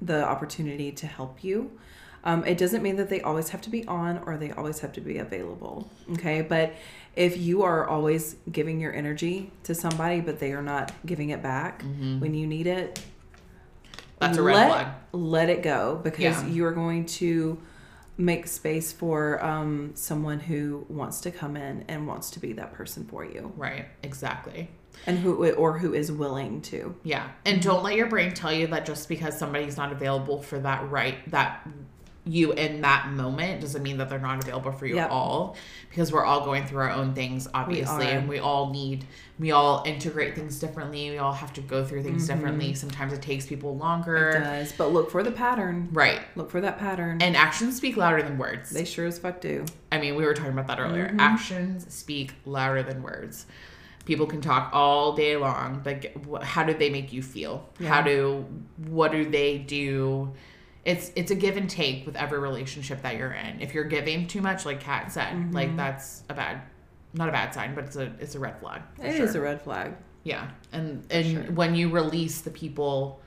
the 0.00 0.24
opportunity 0.24 0.90
to 0.92 1.06
help 1.06 1.42
you 1.44 1.70
um, 2.24 2.42
it 2.46 2.56
doesn't 2.56 2.82
mean 2.82 2.96
that 2.96 3.10
they 3.10 3.20
always 3.20 3.50
have 3.50 3.60
to 3.60 3.68
be 3.70 3.86
on 3.86 4.18
or 4.26 4.36
they 4.36 4.50
always 4.52 4.80
have 4.80 4.92
to 4.92 5.00
be 5.00 5.18
available 5.18 5.88
okay 6.12 6.40
but 6.42 6.74
if 7.16 7.36
you 7.36 7.62
are 7.62 7.86
always 7.88 8.36
giving 8.50 8.80
your 8.80 8.92
energy 8.92 9.50
to 9.62 9.74
somebody 9.74 10.20
but 10.20 10.38
they 10.38 10.52
are 10.52 10.62
not 10.62 10.92
giving 11.06 11.30
it 11.30 11.42
back 11.42 11.82
when 12.18 12.34
you 12.34 12.46
need 12.46 12.66
it 12.66 13.00
That's 14.18 14.38
a 14.38 14.42
red 14.42 14.54
let, 14.54 14.68
flag. 14.70 14.86
Let 15.12 15.48
it 15.50 15.62
go 15.62 16.00
because 16.02 16.20
Yeah. 16.22 16.46
you 16.46 16.64
are 16.64 16.72
going 16.72 17.04
to 17.06 17.58
make 18.16 18.46
space 18.46 18.92
for 18.92 19.42
um, 19.44 19.90
someone 19.94 20.38
who 20.40 20.86
wants 20.88 21.20
to 21.22 21.30
come 21.30 21.56
in 21.56 21.84
and 21.88 22.06
wants 22.06 22.30
to 22.30 22.40
be 22.40 22.52
that 22.54 22.72
person 22.72 23.04
for 23.04 23.24
you, 23.24 23.52
Right, 23.56 23.86
exactly. 24.02 24.70
and 25.06 25.18
who 25.18 25.52
or 25.54 25.78
who 25.78 25.94
is 25.94 26.12
willing 26.12 26.62
to. 26.62 26.94
Yeah. 27.02 27.28
And 27.44 27.60
don't 27.60 27.82
let 27.82 27.96
your 27.96 28.06
brain 28.06 28.32
tell 28.32 28.52
you 28.52 28.68
that 28.68 28.86
just 28.86 29.08
because 29.08 29.36
somebody's 29.36 29.76
not 29.76 29.90
available 29.90 30.40
for 30.42 30.58
that 30.60 30.88
right 30.90 31.28
that 31.32 31.66
you 32.26 32.52
in 32.52 32.80
that 32.80 33.08
moment 33.10 33.60
doesn't 33.60 33.82
mean 33.82 33.98
that 33.98 34.08
they're 34.08 34.18
not 34.18 34.42
available 34.42 34.72
for 34.72 34.86
you 34.86 34.94
Yep. 34.94 35.04
at 35.06 35.10
all 35.10 35.56
because 35.90 36.10
we're 36.10 36.24
all 36.24 36.42
going 36.44 36.66
through 36.66 36.80
our 36.80 36.90
own 36.90 37.12
things 37.14 37.46
obviously 37.52 38.06
are. 38.06 38.18
and 38.18 38.28
we 38.28 38.38
all 38.38 38.70
need 38.70 39.04
we 39.38 39.50
all 39.50 39.82
integrate 39.84 40.34
things 40.34 40.58
differently 40.58 41.10
we 41.10 41.18
all 41.18 41.34
have 41.34 41.52
to 41.52 41.60
go 41.60 41.84
through 41.84 42.02
things 42.02 42.26
differently 42.26 42.72
sometimes 42.72 43.12
it 43.12 43.20
takes 43.20 43.44
people 43.46 43.76
longer 43.76 44.28
It 44.30 44.40
does, 44.44 44.72
but 44.72 44.88
look 44.92 45.10
for 45.10 45.22
the 45.22 45.32
pattern. 45.32 45.88
right 45.92 46.20
Look 46.34 46.50
for 46.50 46.62
that 46.62 46.78
pattern. 46.78 47.20
and 47.20 47.36
actions 47.36 47.76
speak 47.76 47.96
louder 47.98 48.22
than 48.22 48.38
words 48.38 48.70
they 48.70 48.84
sure 48.86 49.04
as 49.06 49.18
fuck 49.18 49.42
do. 49.42 49.66
I 49.92 49.98
mean, 50.00 50.16
we 50.16 50.24
were 50.24 50.32
talking 50.34 50.52
about 50.52 50.66
that 50.68 50.80
earlier. 50.80 51.08
Mm-hmm. 51.08 51.20
Actions 51.20 51.92
speak 51.94 52.32
louder 52.46 52.82
than 52.82 53.02
words. 53.02 53.46
People 54.06 54.26
can 54.26 54.40
talk 54.40 54.70
all 54.72 55.12
day 55.14 55.36
long, 55.36 55.80
but 55.84 56.42
how 56.42 56.62
do 56.64 56.74
they 56.74 56.90
make 56.90 57.12
you 57.12 57.22
feel? 57.22 57.68
How 57.86 58.02
do 58.02 58.44
what 58.88 59.12
do 59.12 59.24
they 59.28 59.58
do? 59.58 60.32
It's 60.84 61.10
it's 61.16 61.30
a 61.30 61.34
give 61.34 61.56
and 61.56 61.68
take 61.68 62.04
with 62.04 62.16
every 62.16 62.38
relationship 62.38 63.02
that 63.02 63.16
you're 63.16 63.32
in. 63.32 63.60
If 63.60 63.72
you're 63.74 63.84
giving 63.84 64.26
too 64.26 64.42
much, 64.42 64.66
like 64.66 64.80
Kat 64.80 65.10
said, 65.10 65.34
Mm-hmm. 65.34 65.52
like 65.52 65.76
that's 65.76 66.22
a 66.28 66.34
bad, 66.34 66.60
not 67.14 67.28
a 67.28 67.32
bad 67.32 67.54
sign, 67.54 67.74
but 67.74 67.84
it's 67.84 67.96
a 67.96 68.12
it's 68.20 68.34
a 68.34 68.38
red 68.38 68.58
flag. 68.60 68.82
It 69.02 69.14
is 69.20 69.32
sure. 69.32 69.40
a 69.40 69.44
red 69.44 69.62
flag. 69.62 69.94
Yeah, 70.24 70.50
and 70.72 71.04
and 71.10 71.26
sure. 71.26 71.52
when 71.52 71.74
you 71.74 71.88
release 71.90 72.42
the 72.42 72.50
people, 72.50 73.20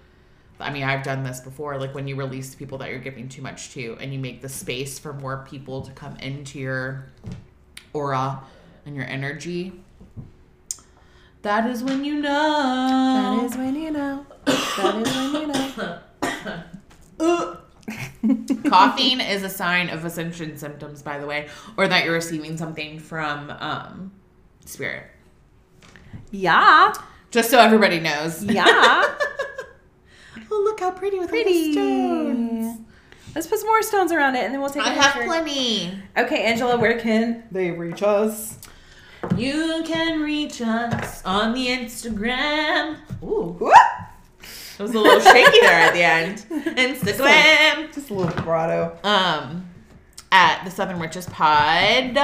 I 0.59 0.71
mean, 0.71 0.83
I've 0.83 1.03
done 1.03 1.23
this 1.23 1.39
before. 1.39 1.79
Like 1.79 1.95
when 1.95 2.07
you 2.07 2.15
release 2.15 2.51
the 2.51 2.57
people 2.57 2.77
that 2.79 2.89
you're 2.89 2.99
giving 2.99 3.27
too 3.27 3.41
much 3.41 3.71
to, 3.73 3.97
and 3.99 4.13
you 4.13 4.19
make 4.19 4.41
the 4.41 4.49
space 4.49 4.99
for 4.99 5.13
more 5.13 5.45
people 5.49 5.81
to 5.81 5.91
come 5.93 6.15
into 6.17 6.59
your 6.59 7.07
aura 7.93 8.41
and 8.85 8.95
your 8.95 9.05
energy. 9.05 9.73
That 11.43 11.69
is 11.69 11.83
when 11.83 12.03
you 12.03 12.21
know. 12.21 13.37
That 13.39 13.45
is 13.45 13.57
when 13.57 13.75
you 13.75 13.91
know. 13.91 14.25
That 14.45 14.95
is 15.07 15.15
when 15.15 15.41
you 15.41 15.47
know. 15.47 15.99
Coughing 17.19 19.19
is 19.21 19.43
a 19.43 19.49
sign 19.49 19.89
of 19.89 20.05
ascension 20.05 20.57
symptoms, 20.57 21.01
by 21.01 21.19
the 21.19 21.25
way, 21.25 21.47
or 21.77 21.87
that 21.87 22.03
you're 22.03 22.13
receiving 22.13 22.57
something 22.57 22.99
from 22.99 23.49
um, 23.51 24.11
spirit. 24.65 25.05
Yeah. 26.31 26.93
Just 27.31 27.49
so 27.49 27.59
everybody 27.59 27.99
knows. 27.99 28.43
Yeah. 28.43 28.65
oh, 28.69 29.17
look 30.49 30.79
how 30.79 30.91
pretty 30.91 31.19
with 31.19 31.29
all 31.29 31.35
the 31.37 31.43
Pretty. 31.43 31.73
stones. 31.73 32.79
Let's 33.35 33.47
put 33.47 33.59
some 33.59 33.67
more 33.67 33.81
stones 33.83 34.11
around 34.11 34.35
it 34.35 34.43
and 34.45 34.53
then 34.53 34.61
we'll 34.61 34.69
take 34.69 34.83
a 34.83 34.87
I 34.89 34.93
have 34.93 35.13
picture. 35.13 35.27
plenty. 35.27 35.93
Okay, 36.17 36.43
Angela, 36.43 36.77
where 36.77 36.99
can 36.99 37.43
they 37.51 37.71
reach 37.71 38.01
us? 38.01 38.57
You 39.35 39.83
can 39.85 40.21
reach 40.21 40.61
us 40.61 41.23
on 41.25 41.53
the 41.53 41.67
Instagram. 41.67 42.97
Ooh, 43.23 43.55
Whoop! 43.59 43.73
It 44.79 44.83
was 44.83 44.93
a 44.93 44.99
little 44.99 45.19
shaky 45.19 45.59
there 45.61 45.71
at 45.71 45.93
the 45.93 46.03
end. 46.03 46.37
Instagram. 46.77 47.93
Just 47.93 48.09
a 48.09 48.13
little 48.13 48.31
vibrato. 48.31 48.97
Um, 49.03 49.69
at 50.31 50.63
the 50.63 50.71
Southern 50.71 50.99
Witches 50.99 51.25
Pod. 51.27 52.17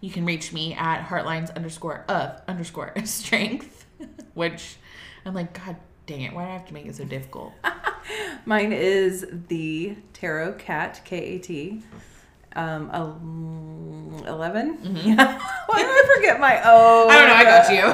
You 0.00 0.10
can 0.10 0.24
reach 0.24 0.52
me 0.52 0.74
at 0.74 1.06
heartlines 1.06 1.54
underscore 1.54 2.04
of 2.08 2.40
underscore 2.48 2.92
strength, 3.04 3.86
which 4.34 4.76
I'm 5.24 5.34
like, 5.34 5.52
God 5.64 5.76
dang 6.06 6.22
it, 6.22 6.32
why 6.32 6.44
do 6.44 6.50
I 6.50 6.52
have 6.52 6.66
to 6.66 6.74
make 6.74 6.86
it 6.86 6.96
so 6.96 7.04
difficult? 7.04 7.52
Mine 8.44 8.72
is 8.72 9.26
the 9.48 9.96
Tarot 10.12 10.54
Cat, 10.54 11.00
K 11.04 11.18
A 11.18 11.38
T. 11.38 11.82
um, 12.56 12.90
el- 12.92 13.20
11. 14.26 14.78
Yeah. 15.04 15.38
Why 15.66 15.82
do 15.82 15.88
I 15.88 16.14
forget 16.16 16.40
my 16.40 16.56
own? 16.64 17.08
Mm-hmm. 17.08 17.10
I 17.10 17.18
don't 17.18 17.28
know. 17.28 17.34
I 17.34 17.44
got 17.44 17.68
you. 17.70 17.86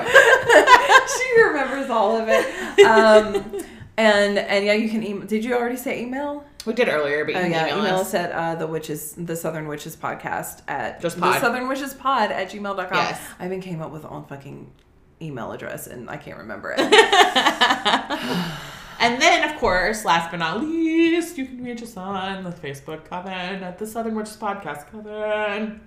she 1.37 1.43
remembers 1.43 1.91
all 1.91 2.17
of 2.17 2.29
it. 2.29 2.47
Um, 2.87 3.65
and 3.99 4.39
and 4.39 4.65
yeah, 4.65 4.73
you 4.73 4.89
can 4.89 5.03
email. 5.05 5.27
Did 5.27 5.45
you 5.45 5.55
already 5.55 5.77
say 5.77 6.01
email? 6.03 6.45
We 6.65 6.73
did 6.75 6.89
earlier, 6.89 7.25
but 7.25 7.35
you 7.35 7.41
Oh 7.41 7.43
can 7.43 7.51
yeah, 7.51 7.67
email, 7.67 7.79
email 7.81 7.95
us. 7.97 8.09
us 8.09 8.15
at 8.15 8.33
uh, 8.33 8.55
the 8.55 8.67
witches, 8.69 9.13
the 9.19 9.35
Southern 9.37 9.67
Witches 9.67 9.97
podcast 9.97 10.63
at 10.69 11.01
Just 11.03 11.19
the. 11.19 11.41
Southern 11.41 11.67
Witches 11.69 11.93
pod 11.93 12.31
at 12.31 12.51
gmail.com. 12.51 12.89
Yes. 12.95 13.21
I 13.41 13.47
even 13.47 13.61
came 13.61 13.83
up 13.83 13.91
with 13.91 14.05
own 14.05 14.25
fucking 14.27 14.71
email 15.21 15.51
address 15.53 15.87
and 15.89 16.09
I 16.09 16.17
can't 16.17 16.39
remember 16.39 16.75
it. 16.79 16.89
And 19.03 19.20
then, 19.20 19.49
of 19.51 19.59
course, 19.59 20.05
last 20.05 20.31
but 20.31 20.39
not 20.39 20.61
least, 20.62 21.37
you 21.37 21.47
can 21.47 21.62
reach 21.65 21.83
us 21.83 21.97
on 21.97 22.45
the 22.45 22.51
Facebook 22.51 23.05
Coven 23.05 23.62
at 23.62 23.79
the 23.79 23.87
Southern 23.87 24.15
Witches 24.15 24.37
Podcast 24.37 24.87
Coven. 24.91 25.81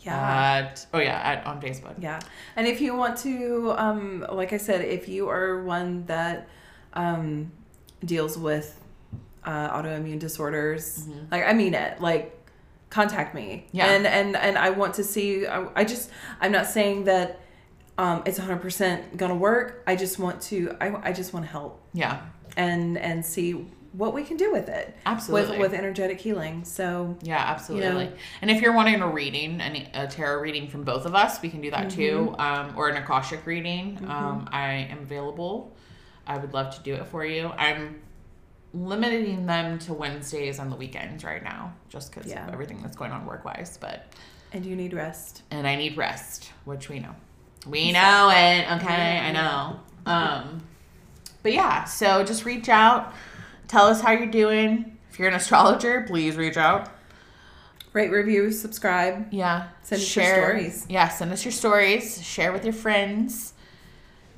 yeah. 0.00 0.64
At 0.68 0.86
oh 0.94 0.98
yeah, 0.98 1.20
at 1.20 1.46
on 1.46 1.60
Facebook. 1.60 1.94
Yeah. 2.00 2.20
And 2.56 2.66
if 2.66 2.80
you 2.80 2.96
want 2.96 3.16
to, 3.18 3.74
um, 3.76 4.26
like 4.30 4.52
I 4.52 4.56
said, 4.56 4.80
if 4.84 5.08
you 5.08 5.28
are 5.28 5.62
one 5.64 6.06
that 6.06 6.48
um, 6.94 7.52
deals 8.04 8.38
with 8.38 8.80
uh, 9.44 9.70
autoimmune 9.70 10.18
disorders, 10.18 11.06
like 11.30 11.44
I 11.44 11.52
mean 11.52 11.74
it, 11.74 12.00
like 12.00 12.32
contact 12.90 13.34
me. 13.34 13.66
Yeah. 13.72 13.86
And 13.86 14.06
and 14.06 14.36
and 14.36 14.56
I 14.58 14.70
want 14.70 14.94
to 14.94 15.04
see. 15.04 15.46
I, 15.46 15.66
I 15.74 15.84
just 15.84 16.10
I'm 16.40 16.52
not 16.52 16.66
saying 16.66 17.04
that 17.04 17.40
um, 17.98 18.22
it's 18.26 18.38
100 18.38 18.60
percent 18.60 19.16
gonna 19.16 19.34
work. 19.36 19.82
I 19.86 19.96
just 19.96 20.18
want 20.18 20.40
to. 20.42 20.76
I 20.80 21.08
I 21.08 21.12
just 21.12 21.32
want 21.32 21.46
to 21.46 21.50
help 21.50 21.80
Yeah, 21.94 22.20
and 22.56 22.96
and 22.98 23.24
see 23.24 23.66
what 23.92 24.12
we 24.12 24.22
can 24.24 24.36
do 24.36 24.52
with 24.52 24.68
it. 24.68 24.94
Absolutely. 25.06 25.58
With 25.58 25.70
with 25.72 25.78
energetic 25.78 26.20
healing. 26.20 26.64
So 26.64 27.16
yeah, 27.22 27.38
absolutely. 27.38 28.04
You 28.04 28.10
know? 28.10 28.16
And 28.42 28.50
if 28.50 28.60
you're 28.60 28.74
wanting 28.74 29.00
a 29.00 29.08
reading, 29.08 29.60
any 29.60 29.88
a 29.94 30.06
tarot 30.06 30.40
reading 30.40 30.68
from 30.68 30.84
both 30.84 31.06
of 31.06 31.14
us, 31.14 31.40
we 31.40 31.48
can 31.48 31.60
do 31.62 31.70
that 31.70 31.90
too, 31.90 32.34
Mm-hmm. 32.36 32.40
um, 32.40 32.74
or 32.76 32.88
an 32.90 32.96
akashic 33.02 33.46
reading. 33.46 33.98
Um, 34.06 34.48
I 34.52 34.88
am 34.90 34.98
available. 34.98 35.74
I 36.26 36.36
would 36.38 36.52
love 36.52 36.74
to 36.76 36.82
do 36.82 36.94
it 36.94 37.06
for 37.06 37.24
you. 37.24 37.48
I'm 37.56 38.00
limiting 38.74 39.46
them 39.46 39.78
to 39.78 39.94
Wednesdays 39.94 40.58
and 40.58 40.70
the 40.70 40.76
weekends 40.76 41.24
right 41.24 41.42
now, 41.42 41.72
just 41.88 42.12
because 42.12 42.30
Yeah. 42.30 42.46
of 42.46 42.52
everything 42.52 42.82
that's 42.82 42.96
going 42.96 43.12
on 43.12 43.24
work 43.24 43.44
wise. 43.44 43.78
But 43.80 44.12
and 44.52 44.64
you 44.66 44.76
need 44.76 44.92
rest. 44.92 45.42
and 45.50 45.66
I 45.66 45.76
need 45.76 45.96
rest, 45.96 46.52
which 46.64 46.88
we 46.88 46.98
know. 46.98 47.14
We 47.66 47.92
know 47.92 48.28
it. 48.30 48.70
Okay, 48.76 49.18
I 49.18 49.32
know. 49.32 49.80
Um, 50.06 50.62
but 51.46 51.52
yeah, 51.52 51.84
so 51.84 52.24
just 52.24 52.44
reach 52.44 52.68
out. 52.68 53.14
Tell 53.68 53.86
us 53.86 54.00
how 54.00 54.10
you're 54.10 54.26
doing. 54.26 54.98
If 55.12 55.20
you're 55.20 55.28
an 55.28 55.34
astrologer, 55.34 56.02
please 56.08 56.34
reach 56.34 56.56
out. 56.56 56.90
Rate, 57.92 58.10
review, 58.10 58.50
subscribe. 58.50 59.28
Yeah. 59.32 59.68
Send 59.84 60.02
us 60.02 60.16
your 60.16 60.24
stories. 60.24 60.86
Yeah, 60.88 61.06
send 61.06 61.32
us 61.32 61.44
your 61.44 61.52
stories. 61.52 62.20
Share 62.20 62.50
with 62.50 62.64
your 62.64 62.72
friends. 62.72 63.52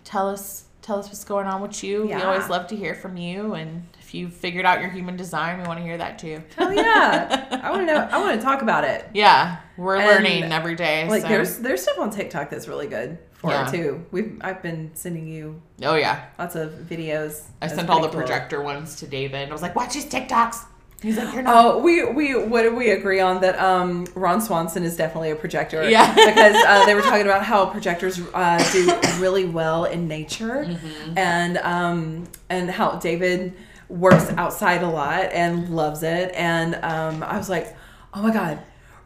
Tell 0.04 0.28
us 0.28 0.64
tell 0.82 0.98
us 0.98 1.06
what's 1.06 1.24
going 1.24 1.46
on 1.46 1.62
with 1.62 1.82
you. 1.82 2.04
We 2.04 2.12
always 2.12 2.50
love 2.50 2.66
to 2.66 2.76
hear 2.76 2.94
from 2.94 3.16
you 3.16 3.54
and 3.54 3.86
if 3.98 4.12
you 4.12 4.28
figured 4.28 4.66
out 4.66 4.82
your 4.82 4.90
human 4.90 5.16
design, 5.16 5.62
we 5.62 5.66
want 5.66 5.78
to 5.78 5.84
hear 5.84 5.96
that 5.96 6.18
too. 6.18 6.42
Oh 6.58 6.70
yeah, 6.70 7.46
I 7.62 7.70
want 7.70 7.86
to 7.88 7.94
know. 7.94 8.06
I 8.10 8.18
want 8.18 8.38
to 8.38 8.44
talk 8.44 8.60
about 8.60 8.84
it. 8.84 9.08
Yeah, 9.14 9.56
we're 9.78 9.96
And, 9.96 10.06
learning 10.06 10.52
every 10.52 10.74
day. 10.74 11.08
Like 11.08 11.22
so- 11.22 11.28
there's 11.28 11.56
there's 11.56 11.82
stuff 11.82 11.98
on 11.98 12.10
TikTok 12.10 12.50
that's 12.50 12.68
really 12.68 12.86
good 12.86 13.16
for 13.38 13.50
Yeah. 13.50 13.68
it 13.68 13.70
too. 13.72 14.04
We've 14.10 14.36
I've 14.40 14.62
been 14.62 14.90
sending 14.94 15.26
you 15.26 15.60
Oh 15.82 15.94
yeah. 15.96 16.26
lots 16.38 16.54
of 16.56 16.70
videos. 16.72 17.44
I 17.62 17.66
sent 17.68 17.88
all 17.90 18.00
the 18.02 18.08
cool. 18.08 18.18
projector 18.20 18.62
ones 18.62 18.96
to 18.96 19.06
David. 19.06 19.48
I 19.48 19.52
was 19.52 19.62
like, 19.62 19.74
watch 19.74 19.94
his 19.94 20.04
TikToks. 20.06 20.64
He's 21.00 21.16
like, 21.16 21.32
you're 21.32 21.44
not. 21.44 21.54
Oh, 21.64 21.78
we 21.78 22.04
we 22.04 22.34
what 22.34 22.62
did 22.62 22.74
we 22.74 22.90
agree 22.90 23.20
on 23.20 23.40
that? 23.42 23.56
Um, 23.60 24.04
Ron 24.16 24.40
Swanson 24.40 24.82
is 24.82 24.96
definitely 24.96 25.30
a 25.30 25.36
projector. 25.36 25.88
Yeah. 25.88 26.12
because 26.26 26.56
uh, 26.66 26.84
they 26.86 26.94
were 26.96 27.02
talking 27.02 27.22
about 27.24 27.44
how 27.44 27.66
projectors 27.66 28.20
uh, 28.34 28.58
do 28.72 28.92
really 29.22 29.44
well 29.44 29.84
in 29.84 30.08
nature, 30.08 30.64
Mm-hmm. 30.68 31.16
and 31.16 31.58
um, 31.58 32.24
and 32.50 32.68
how 32.68 32.96
David 32.96 33.54
works 33.88 34.28
outside 34.36 34.82
a 34.82 34.88
lot 34.88 35.30
and 35.32 35.68
loves 35.70 36.02
it. 36.02 36.32
And 36.34 36.74
um, 36.82 37.22
I 37.22 37.36
was 37.38 37.48
like, 37.48 37.76
oh 38.12 38.20
my 38.20 38.32
god, 38.32 38.58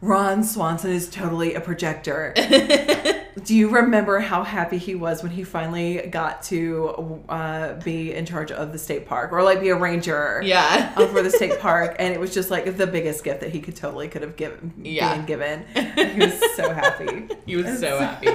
Ron 0.02 0.42
Swanson 0.42 0.90
is 0.90 1.08
totally 1.08 1.54
a 1.54 1.60
projector. 1.60 2.34
Do 3.44 3.54
you 3.56 3.70
remember 3.70 4.18
how 4.18 4.42
happy 4.42 4.76
he 4.76 4.94
was 4.94 5.22
when 5.22 5.32
he 5.32 5.42
finally 5.44 6.06
got 6.10 6.42
to 6.44 7.22
uh, 7.28 7.74
be 7.80 8.12
in 8.12 8.26
charge 8.26 8.50
of 8.52 8.72
the 8.72 8.78
state 8.78 9.06
park 9.06 9.32
or 9.32 9.42
like 9.42 9.60
be 9.60 9.70
a 9.70 9.76
ranger? 9.76 10.42
yeah. 10.44 10.90
for 11.12 11.22
the 11.22 11.30
state 11.30 11.58
park, 11.60 11.96
and 11.98 12.12
it 12.12 12.18
was 12.20 12.34
just 12.34 12.50
like 12.50 12.76
the 12.76 12.86
biggest 12.86 13.22
gift 13.24 13.40
that 13.40 13.50
he 13.50 13.60
could 13.60 13.74
totally 13.76 14.08
could 14.08 14.22
have 14.22 14.36
given, 14.36 14.74
Yeah. 14.82 15.14
being 15.14 15.26
given. 15.26 15.64
He 16.12 16.18
was 16.20 16.56
so 16.56 16.72
happy. 16.74 17.28
he 17.46 17.56
was 17.56 17.78
so 17.80 17.98
happy. 17.98 18.28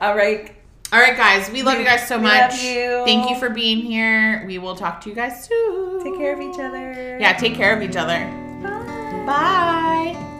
All 0.00 0.14
right, 0.16 0.54
All 0.92 1.00
right, 1.00 1.16
guys. 1.16 1.50
We 1.50 1.62
love 1.62 1.78
you 1.78 1.84
guys 1.84 2.06
so 2.06 2.18
much. 2.18 2.52
love 2.52 2.62
you. 2.62 3.02
Thank 3.06 3.28
you 3.30 3.38
for 3.38 3.48
being 3.50 3.78
here. 3.78 4.44
We 4.46 4.58
will 4.58 4.76
talk 4.76 5.00
to 5.02 5.08
you 5.08 5.14
guys 5.16 5.44
soon. 5.46 6.04
take 6.04 6.16
care 6.16 6.34
of 6.34 6.40
each 6.40 6.60
other. 6.60 7.18
Yeah, 7.18 7.32
take 7.32 7.54
care 7.54 7.74
of 7.76 7.82
each 7.82 7.96
other. 7.96 8.18
Bye. 8.62 9.24
Bye. 9.26 10.30